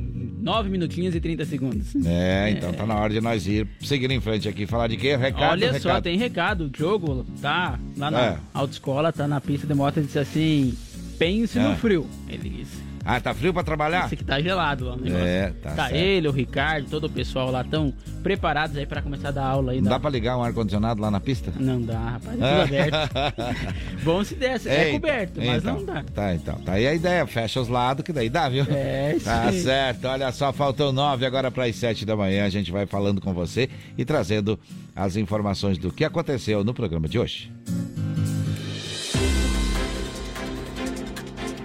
9 0.42 0.68
minutinhos 0.68 1.14
e 1.14 1.20
30 1.20 1.46
segundos. 1.46 1.94
É, 2.04 2.50
então 2.58 2.74
tá 2.74 2.84
na 2.84 2.94
hora 2.94 3.10
de 3.10 3.22
nós 3.22 3.46
ir 3.46 3.66
seguir 3.80 4.10
em 4.10 4.20
frente 4.20 4.46
aqui. 4.50 4.66
Falar 4.66 4.88
de 4.88 4.98
quê? 4.98 5.16
Recado, 5.16 5.52
Olha 5.52 5.72
recado. 5.72 5.80
só, 5.80 6.00
tem 6.02 6.18
recado. 6.18 6.66
O 6.66 6.76
jogo 6.76 7.24
tá 7.40 7.78
lá 7.96 8.10
na 8.10 8.20
É. 8.20 8.36
autoescola, 8.52 9.10
tá 9.14 9.26
na 9.26 9.40
pista 9.40 9.66
de 9.66 9.72
moto 9.72 9.98
e 9.98 10.02
disse 10.02 10.18
assim: 10.18 10.76
pense 11.18 11.58
É. 11.58 11.62
no 11.62 11.74
frio. 11.76 12.06
Ele 12.28 12.50
disse. 12.50 12.82
Ah, 13.04 13.18
tá 13.20 13.32
frio 13.34 13.52
pra 13.52 13.64
trabalhar? 13.64 14.02
Disse 14.04 14.16
que 14.16 14.24
tá 14.24 14.40
gelado 14.40 14.84
lá 14.84 14.94
o 14.94 15.00
negócio. 15.00 15.26
É, 15.26 15.50
tá 15.62 15.74
certo. 15.74 15.94
ele, 15.96 16.28
o 16.28 16.30
Ricardo, 16.30 16.88
todo 16.88 17.04
o 17.06 17.10
pessoal 17.10 17.50
lá 17.50 17.62
estão 17.62 17.92
preparados 18.22 18.76
aí 18.76 18.86
pra 18.86 19.02
começar 19.02 19.28
a 19.28 19.32
dar 19.32 19.44
aula 19.46 19.72
aí. 19.72 19.78
Não 19.78 19.84
da- 19.84 19.90
dá 19.90 20.00
pra 20.00 20.10
ligar 20.10 20.36
um 20.38 20.42
ar-condicionado 20.42 21.00
lá 21.00 21.10
na 21.10 21.20
pista? 21.20 21.52
Não 21.58 21.80
dá, 21.82 21.98
rapaz, 21.98 22.40
é 22.40 22.48
tudo 22.48 22.62
aberto. 22.62 23.10
Bom 24.04 24.24
se 24.24 24.34
desse, 24.34 24.68
é 24.68 24.84
Eita, 24.86 24.92
coberto, 25.00 25.40
mas 25.44 25.62
então, 25.62 25.76
não 25.76 25.84
dá. 25.84 26.04
Tá, 26.14 26.34
então. 26.34 26.54
Tá 26.60 26.72
aí 26.72 26.86
a 26.86 26.94
ideia. 26.94 27.26
Fecha 27.26 27.60
os 27.60 27.68
lados 27.68 28.04
que 28.04 28.12
daí 28.12 28.28
dá, 28.30 28.48
viu? 28.48 28.64
É, 28.68 29.16
Tá 29.24 29.48
aí. 29.48 29.60
certo. 29.60 30.06
Olha 30.06 30.30
só, 30.32 30.52
faltam 30.52 30.92
nove 30.92 31.26
agora 31.26 31.50
para 31.50 31.64
as 31.64 31.76
sete 31.76 32.04
da 32.06 32.16
manhã. 32.16 32.44
A 32.44 32.48
gente 32.50 32.70
vai 32.72 32.86
falando 32.86 33.20
com 33.20 33.32
você 33.34 33.68
e 33.96 34.04
trazendo 34.04 34.58
as 34.94 35.16
informações 35.16 35.78
do 35.78 35.90
que 35.92 36.04
aconteceu 36.04 36.62
no 36.64 36.72
programa 36.74 37.08
de 37.08 37.18
hoje. 37.18 37.50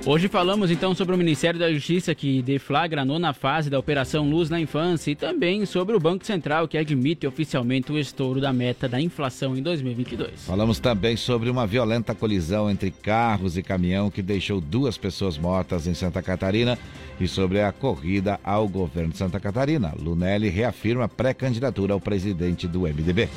Hoje 0.10 0.30
falamos 0.30 0.72
então 0.72 0.96
sobre 0.96 1.14
o 1.14 1.18
Ministério 1.18 1.60
da 1.60 1.70
Justiça 1.70 2.16
que 2.16 2.42
deflagra 2.42 3.02
a 3.02 3.06
nona 3.06 3.34
fase 3.34 3.70
da 3.70 3.78
Operação 3.78 4.30
Luz 4.30 4.50
na 4.50 4.58
Infância 4.58 5.12
e 5.12 5.16
também 5.16 5.66
sobre 5.66 5.98
o 5.98 6.00
Banco 6.00 6.26
Central 6.26 6.66
que 6.66 6.78
admite 6.78 7.28
oficialmente 7.28 7.92
o 7.92 8.00
estouro 8.00 8.40
da 8.40 8.54
meta 8.54 8.88
da 8.88 9.02
inflação 9.02 9.58
em 9.58 9.62
2022. 9.62 10.46
Falamos 10.46 10.80
também 10.80 11.18
sobre 11.18 11.50
uma 11.50 11.68
violenta 11.68 12.16
colisão 12.16 12.72
entre 12.72 12.90
carros 12.90 13.58
e 13.58 13.62
caminhão 13.62 14.10
que 14.10 14.22
deixou 14.22 14.62
duas 14.62 14.98
pessoas 14.98 15.38
mortas 15.38 15.88
em 15.88 15.94
Santa 15.94 16.22
Catarina 16.22 16.80
e 17.20 17.28
sobre 17.28 17.60
a 17.60 17.74
corrida 17.74 18.40
ao 18.46 18.66
governo 18.66 19.12
de 19.12 19.18
Santa 19.18 19.42
Catarina. 19.42 19.94
Lunelli 20.00 20.48
reafirma 20.48 21.10
pré-candidatura 21.10 21.94
ao 21.94 22.00
presidente 22.00 22.66
do 22.66 22.84
MDB. 22.84 23.28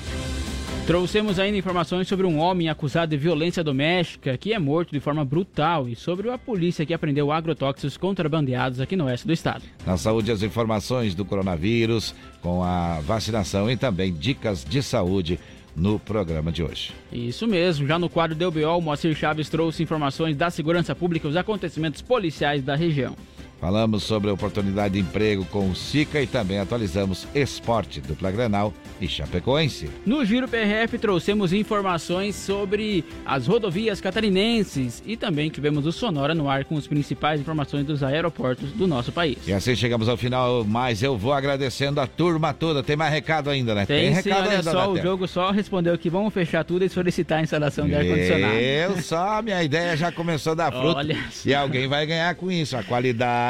Trouxemos 0.90 1.38
ainda 1.38 1.56
informações 1.56 2.08
sobre 2.08 2.26
um 2.26 2.40
homem 2.40 2.68
acusado 2.68 3.10
de 3.10 3.16
violência 3.16 3.62
doméstica 3.62 4.36
que 4.36 4.52
é 4.52 4.58
morto 4.58 4.90
de 4.90 4.98
forma 4.98 5.24
brutal 5.24 5.88
e 5.88 5.94
sobre 5.94 6.28
a 6.28 6.36
polícia 6.36 6.84
que 6.84 6.92
apreendeu 6.92 7.30
agrotóxicos 7.30 7.96
contrabandeados 7.96 8.80
aqui 8.80 8.96
no 8.96 9.04
oeste 9.04 9.24
do 9.24 9.32
estado. 9.32 9.62
Na 9.86 9.96
saúde, 9.96 10.32
as 10.32 10.42
informações 10.42 11.14
do 11.14 11.24
coronavírus, 11.24 12.12
com 12.42 12.64
a 12.64 12.98
vacinação 13.02 13.70
e 13.70 13.76
também 13.76 14.12
dicas 14.12 14.64
de 14.64 14.82
saúde 14.82 15.38
no 15.76 15.96
programa 15.96 16.50
de 16.50 16.64
hoje. 16.64 16.92
Isso 17.12 17.46
mesmo, 17.46 17.86
já 17.86 17.96
no 17.96 18.08
quadro 18.08 18.36
do 18.36 18.50
BO, 18.50 18.76
o 18.76 18.80
Moacir 18.80 19.14
Chaves 19.14 19.48
trouxe 19.48 19.84
informações 19.84 20.36
da 20.36 20.50
segurança 20.50 20.92
pública 20.92 21.28
e 21.28 21.30
os 21.30 21.36
acontecimentos 21.36 22.02
policiais 22.02 22.64
da 22.64 22.74
região. 22.74 23.14
Falamos 23.60 24.04
sobre 24.04 24.30
a 24.30 24.32
oportunidade 24.32 24.94
de 24.94 25.00
emprego 25.00 25.44
com 25.44 25.68
o 25.68 25.76
SICA 25.76 26.22
e 26.22 26.26
também 26.26 26.58
atualizamos 26.58 27.28
esporte, 27.34 28.00
dupla 28.00 28.30
Grenal 28.30 28.72
e 28.98 29.06
Chapecoense. 29.06 29.90
No 30.06 30.24
Giro 30.24 30.48
PRF 30.48 30.96
trouxemos 30.96 31.52
informações 31.52 32.36
sobre 32.36 33.04
as 33.24 33.46
rodovias 33.46 34.00
catarinenses 34.00 35.02
e 35.04 35.14
também 35.14 35.50
tivemos 35.50 35.84
o 35.84 35.92
Sonora 35.92 36.34
no 36.34 36.48
ar 36.48 36.64
com 36.64 36.78
as 36.78 36.86
principais 36.86 37.38
informações 37.38 37.84
dos 37.84 38.02
aeroportos 38.02 38.72
do 38.72 38.86
nosso 38.86 39.12
país. 39.12 39.36
E 39.46 39.52
assim 39.52 39.76
chegamos 39.76 40.08
ao 40.08 40.16
final, 40.16 40.64
mas 40.64 41.02
eu 41.02 41.18
vou 41.18 41.34
agradecendo 41.34 42.00
a 42.00 42.06
turma 42.06 42.54
toda. 42.54 42.82
Tem 42.82 42.96
mais 42.96 43.12
recado 43.12 43.50
ainda, 43.50 43.74
né? 43.74 43.84
Tem, 43.84 44.08
sim, 44.08 44.14
recado 44.14 44.48
olha 44.48 44.58
ainda, 44.58 44.70
só, 44.70 44.90
o 44.90 44.96
jogo 44.96 45.28
só 45.28 45.50
respondeu 45.50 45.98
que 45.98 46.08
vamos 46.08 46.32
fechar 46.32 46.64
tudo 46.64 46.82
e 46.82 46.88
solicitar 46.88 47.40
a 47.40 47.42
instalação 47.42 47.86
de 47.86 47.94
ar-condicionado. 47.94 48.54
Eu 48.54 49.02
só, 49.02 49.42
minha 49.42 49.62
ideia 49.62 49.94
já 49.98 50.10
começou 50.10 50.52
a 50.52 50.54
dar 50.54 50.72
fruto. 50.72 50.96
Olha 50.96 51.18
E 51.44 51.54
alguém 51.54 51.86
vai 51.86 52.06
ganhar 52.06 52.34
com 52.36 52.50
isso. 52.50 52.74
A 52.74 52.82
qualidade 52.82 53.49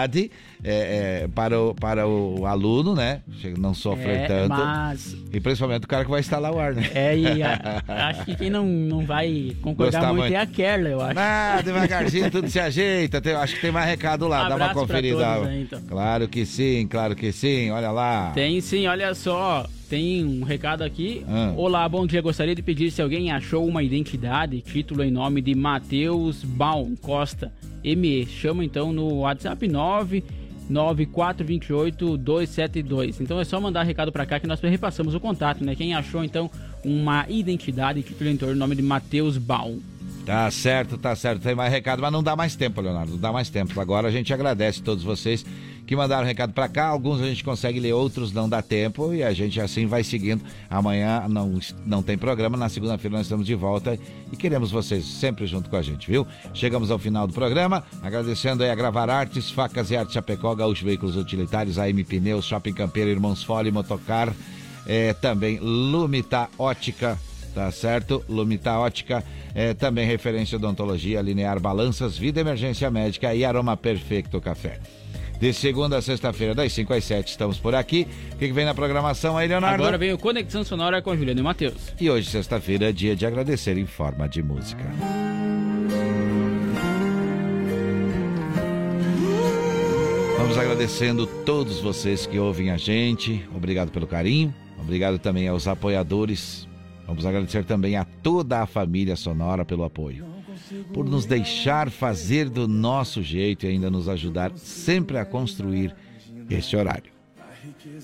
é, 0.62 1.22
é, 1.24 1.28
para, 1.28 1.59
o, 1.60 1.74
para 1.74 2.06
o 2.06 2.47
aluno, 2.47 2.94
né? 2.94 3.22
Não 3.59 3.74
sofrer 3.74 4.20
É, 4.20 4.27
tanto. 4.27 4.48
mas- 4.51 5.16
E 5.32 5.40
principalmente 5.40 5.85
o 5.85 5.89
cara 5.89 6.05
que 6.05 6.10
vai 6.10 6.20
instalar 6.20 6.52
o 6.52 6.59
ar, 6.59 6.74
né? 6.74 6.89
É, 6.94 7.16
e 7.16 7.43
a- 7.43 7.82
acho 8.09 8.24
que 8.24 8.36
quem 8.36 8.51
não, 8.51 8.64
não 8.66 9.05
vai 9.05 9.56
concordar 9.62 10.01
muito, 10.09 10.18
muito. 10.20 10.32
é 10.35 10.36
a 10.36 10.47
Kerla, 10.47 10.89
eu 10.89 11.01
acho. 11.01 11.18
Ah, 11.18 11.60
devagarzinho 11.64 12.31
tudo 12.31 12.48
se 12.48 12.60
ajeita. 12.60 13.20
Tem- 13.20 13.35
acho 13.35 13.55
que 13.55 13.60
tem 13.60 13.70
mais 13.72 13.86
recado 13.86 14.27
lá. 14.28 14.48
Dá 14.48 14.56
uma 14.56 14.74
conferida. 14.74 15.16
todos 15.35 15.48
aí, 15.48 15.62
então. 15.62 15.81
Claro 15.89 16.28
que 16.28 16.44
sim, 16.47 16.86
claro 16.89 17.14
que 17.16 17.32
sim. 17.32 17.70
Olha 17.70 17.90
lá. 17.90 18.32
Tem 18.35 18.60
sim, 18.60 18.86
olha 18.86 19.14
só. 19.14 19.66
Tem 19.91 20.25
um 20.25 20.45
recado 20.45 20.83
aqui. 20.83 21.27
Ah. 21.29 21.53
Olá, 21.57 21.89
bom 21.89 22.07
dia. 22.07 22.23
Gostaria 22.23 22.55
de 22.55 22.62
pedir 22.62 22.93
se 22.93 23.03
alguém 23.03 23.33
achou 23.33 23.67
uma 23.67 23.83
identidade, 23.83 24.61
título 24.61 25.03
em 25.03 25.11
nome 25.11 25.43
de 25.43 25.53
Matheus 25.53 26.45
Baum 26.45 26.95
Costa 26.95 27.53
ME. 27.83 28.25
Chama 28.25 28.65
então 28.65 28.93
no 28.93 29.17
WhatsApp 29.17 29.67
9 29.67 30.23
9428 30.69 32.17
272. 32.17 33.21
Então 33.21 33.41
é 33.41 33.45
só 33.45 33.61
mandar 33.61 33.83
recado 33.83 34.12
pra 34.12 34.25
cá 34.25 34.39
que 34.39 34.47
nós 34.47 34.61
repassamos 34.61 35.12
o 35.12 35.19
contato, 35.19 35.65
né? 35.65 35.75
Quem 35.75 35.93
achou 35.93 36.23
então 36.23 36.49
uma 36.85 37.27
identidade, 37.29 38.05
título 38.05 38.31
em 38.31 38.37
torno 38.37 38.55
do 38.55 38.61
nome 38.61 38.77
de 38.77 38.83
Matheus 38.83 39.39
Baum. 39.39 39.81
Tá 40.25 40.49
certo, 40.53 40.99
tá 40.99 41.17
certo. 41.17 41.43
Tem 41.43 41.57
mais 41.57 41.73
recado, 41.73 42.01
mas 42.01 42.12
não 42.12 42.23
dá 42.23 42.37
mais 42.37 42.55
tempo, 42.55 42.81
Leonardo. 42.81 43.11
Não 43.11 43.19
dá 43.19 43.33
mais 43.33 43.51
tempo. 43.51 43.81
Agora 43.81 44.07
a 44.07 44.11
gente 44.12 44.33
agradece 44.33 44.81
todos 44.81 45.03
vocês 45.03 45.45
que 45.91 45.97
mandaram 45.97 46.25
recado 46.25 46.53
pra 46.53 46.69
cá. 46.69 46.87
Alguns 46.87 47.21
a 47.21 47.27
gente 47.27 47.43
consegue 47.43 47.81
ler, 47.81 47.93
outros 47.93 48.33
não 48.33 48.49
dá 48.49 48.62
tempo. 48.62 49.12
E 49.12 49.25
a 49.25 49.33
gente 49.33 49.61
assim 49.61 49.87
vai 49.87 50.05
seguindo. 50.05 50.41
Amanhã 50.71 51.27
não, 51.29 51.59
não 51.85 52.01
tem 52.01 52.17
programa. 52.17 52.57
Na 52.57 52.69
segunda-feira 52.69 53.17
nós 53.17 53.27
estamos 53.27 53.45
de 53.45 53.57
volta. 53.57 53.99
E 54.31 54.37
queremos 54.37 54.71
vocês 54.71 55.05
sempre 55.05 55.49
junto 55.49 55.69
com 55.69 55.75
a 55.75 55.83
gente, 55.83 56.09
viu? 56.09 56.25
Chegamos 56.55 56.93
ao 56.93 56.99
final 57.01 57.27
do 57.27 57.33
programa. 57.33 57.83
Agradecendo 58.05 58.62
aí 58.62 58.71
a 58.71 58.75
Gravar 58.77 59.11
Artes, 59.11 59.51
Facas 59.51 59.91
e 59.91 59.97
Arte 59.97 60.12
Chapecó, 60.12 60.55
Gaúcho 60.55 60.85
Veículos 60.85 61.17
Utilitários, 61.17 61.77
AM 61.77 62.05
Pneus, 62.05 62.45
Shopping 62.45 62.73
Campeiro, 62.73 63.11
Irmãos 63.11 63.43
Fole, 63.43 63.73
Motocar. 63.73 64.33
É, 64.87 65.12
também 65.15 65.59
Lumita 65.59 66.49
Ótica, 66.57 67.19
tá 67.53 67.69
certo? 67.73 68.25
Lumita 68.29 68.79
Ótica, 68.79 69.25
é, 69.57 69.75
também 69.75 70.07
referência 70.07 70.57
odontologia, 70.57 71.21
linear 71.21 71.59
balanças, 71.59 72.17
vida 72.17 72.41
emergência 72.41 72.89
médica 72.93 73.35
e 73.35 73.45
aroma 73.45 73.77
perfeito 73.77 74.41
café. 74.41 74.79
De 75.41 75.55
segunda 75.55 75.97
a 75.97 76.03
sexta-feira, 76.03 76.55
das 76.55 76.71
5 76.71 76.93
às 76.93 77.03
7, 77.03 77.31
estamos 77.31 77.59
por 77.59 77.75
aqui. 77.75 78.07
O 78.35 78.37
que, 78.37 78.49
que 78.49 78.53
vem 78.53 78.67
na 78.67 78.75
programação 78.75 79.39
aí, 79.39 79.49
Leonardo? 79.49 79.83
Agora 79.83 79.97
vem 79.97 80.12
o 80.12 80.19
Conexão 80.19 80.62
Sonora 80.62 81.01
com 81.01 81.17
Juliano 81.17 81.41
e 81.41 81.43
Matheus. 81.43 81.95
E 81.99 82.11
hoje, 82.11 82.29
sexta-feira, 82.29 82.91
é 82.91 82.93
dia 82.93 83.17
de 83.17 83.25
agradecer 83.25 83.79
em 83.79 83.87
forma 83.87 84.29
de 84.29 84.43
música. 84.43 84.85
Vamos 90.37 90.59
agradecendo 90.59 91.27
todos 91.27 91.81
vocês 91.81 92.27
que 92.27 92.39
ouvem 92.39 92.71
a 92.71 92.77
gente. 92.77 93.43
Obrigado 93.57 93.91
pelo 93.91 94.07
carinho. 94.07 94.55
Obrigado 94.79 95.19
também 95.19 95.49
aos 95.49 95.67
apoiadores. 95.67 96.69
Vamos 97.07 97.25
agradecer 97.25 97.65
também 97.65 97.97
a 97.97 98.05
toda 98.05 98.61
a 98.61 98.67
família 98.67 99.17
Sonora 99.17 99.65
pelo 99.65 99.85
apoio. 99.85 100.30
Por 100.92 101.05
nos 101.05 101.26
deixar 101.26 101.90
fazer 101.90 102.48
do 102.48 102.66
nosso 102.68 103.22
jeito 103.22 103.66
e 103.66 103.68
ainda 103.68 103.90
nos 103.90 104.09
ajudar 104.09 104.52
sempre 104.56 105.18
a 105.18 105.24
construir 105.24 105.94
este 106.48 106.76
horário. 106.76 107.12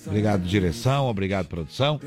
Obrigado, 0.07 0.43
direção. 0.43 1.07
Obrigado, 1.07 1.47
produção. 1.47 2.01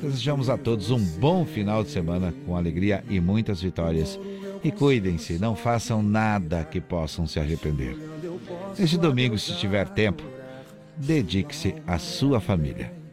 Desejamos 0.00 0.48
a 0.48 0.56
todos 0.56 0.90
um 0.90 0.98
bom 0.98 1.44
final 1.44 1.82
de 1.82 1.90
semana 1.90 2.34
com 2.44 2.56
alegria 2.56 3.04
e 3.08 3.20
muitas 3.20 3.60
vitórias. 3.60 4.18
E 4.62 4.70
cuidem-se, 4.70 5.38
não 5.38 5.54
façam 5.54 6.02
nada 6.02 6.64
que 6.64 6.80
possam 6.80 7.26
se 7.26 7.38
arrepender. 7.38 7.96
Neste 8.78 8.96
domingo, 8.96 9.38
se 9.38 9.56
tiver 9.58 9.88
tempo, 9.88 10.22
dedique-se 10.96 11.74
à 11.86 11.98
sua 11.98 12.40
família. 12.40 13.03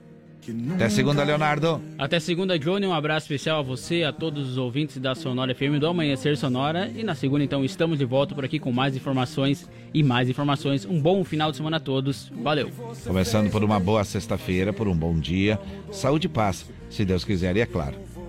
Até 0.76 0.90
segunda, 0.90 1.24
Leonardo. 1.24 1.82
Até 1.98 2.20
segunda, 2.20 2.58
Johnny. 2.58 2.86
Um 2.86 2.94
abraço 2.94 3.26
especial 3.26 3.60
a 3.60 3.62
você, 3.62 4.04
a 4.04 4.12
todos 4.12 4.50
os 4.50 4.58
ouvintes 4.58 4.98
da 4.98 5.16
Sonora 5.16 5.54
FM 5.54 5.80
do 5.80 5.88
Amanhecer 5.88 6.38
Sonora. 6.38 6.92
E 6.96 7.04
na 7.04 7.16
segunda, 7.16 7.44
então, 7.44 7.64
estamos 7.64 7.98
de 7.98 8.06
volta 8.06 8.36
por 8.36 8.46
aqui 8.46 8.60
com 8.60 8.72
mais 8.72 8.96
informações 8.96 9.70
e 9.94 10.04
mais 10.04 10.30
informações. 10.30 10.86
Um 10.86 11.02
bom 11.02 11.24
final 11.24 11.52
de 11.52 11.58
semana 11.58 11.78
a 11.78 11.80
todos. 11.80 12.32
Valeu. 12.42 12.70
Começando 13.06 13.50
por 13.50 13.64
uma 13.64 13.80
boa 13.80 14.04
sexta-feira, 14.04 14.72
por 14.74 14.88
um 14.88 14.96
bom 14.96 15.20
dia, 15.20 15.60
saúde 15.92 16.28
e 16.28 16.30
paz, 16.30 16.66
se 16.90 17.06
Deus 17.06 17.24
quiser, 17.24 17.56
e 17.56 17.62
é 17.62 17.66
claro, 17.66 17.96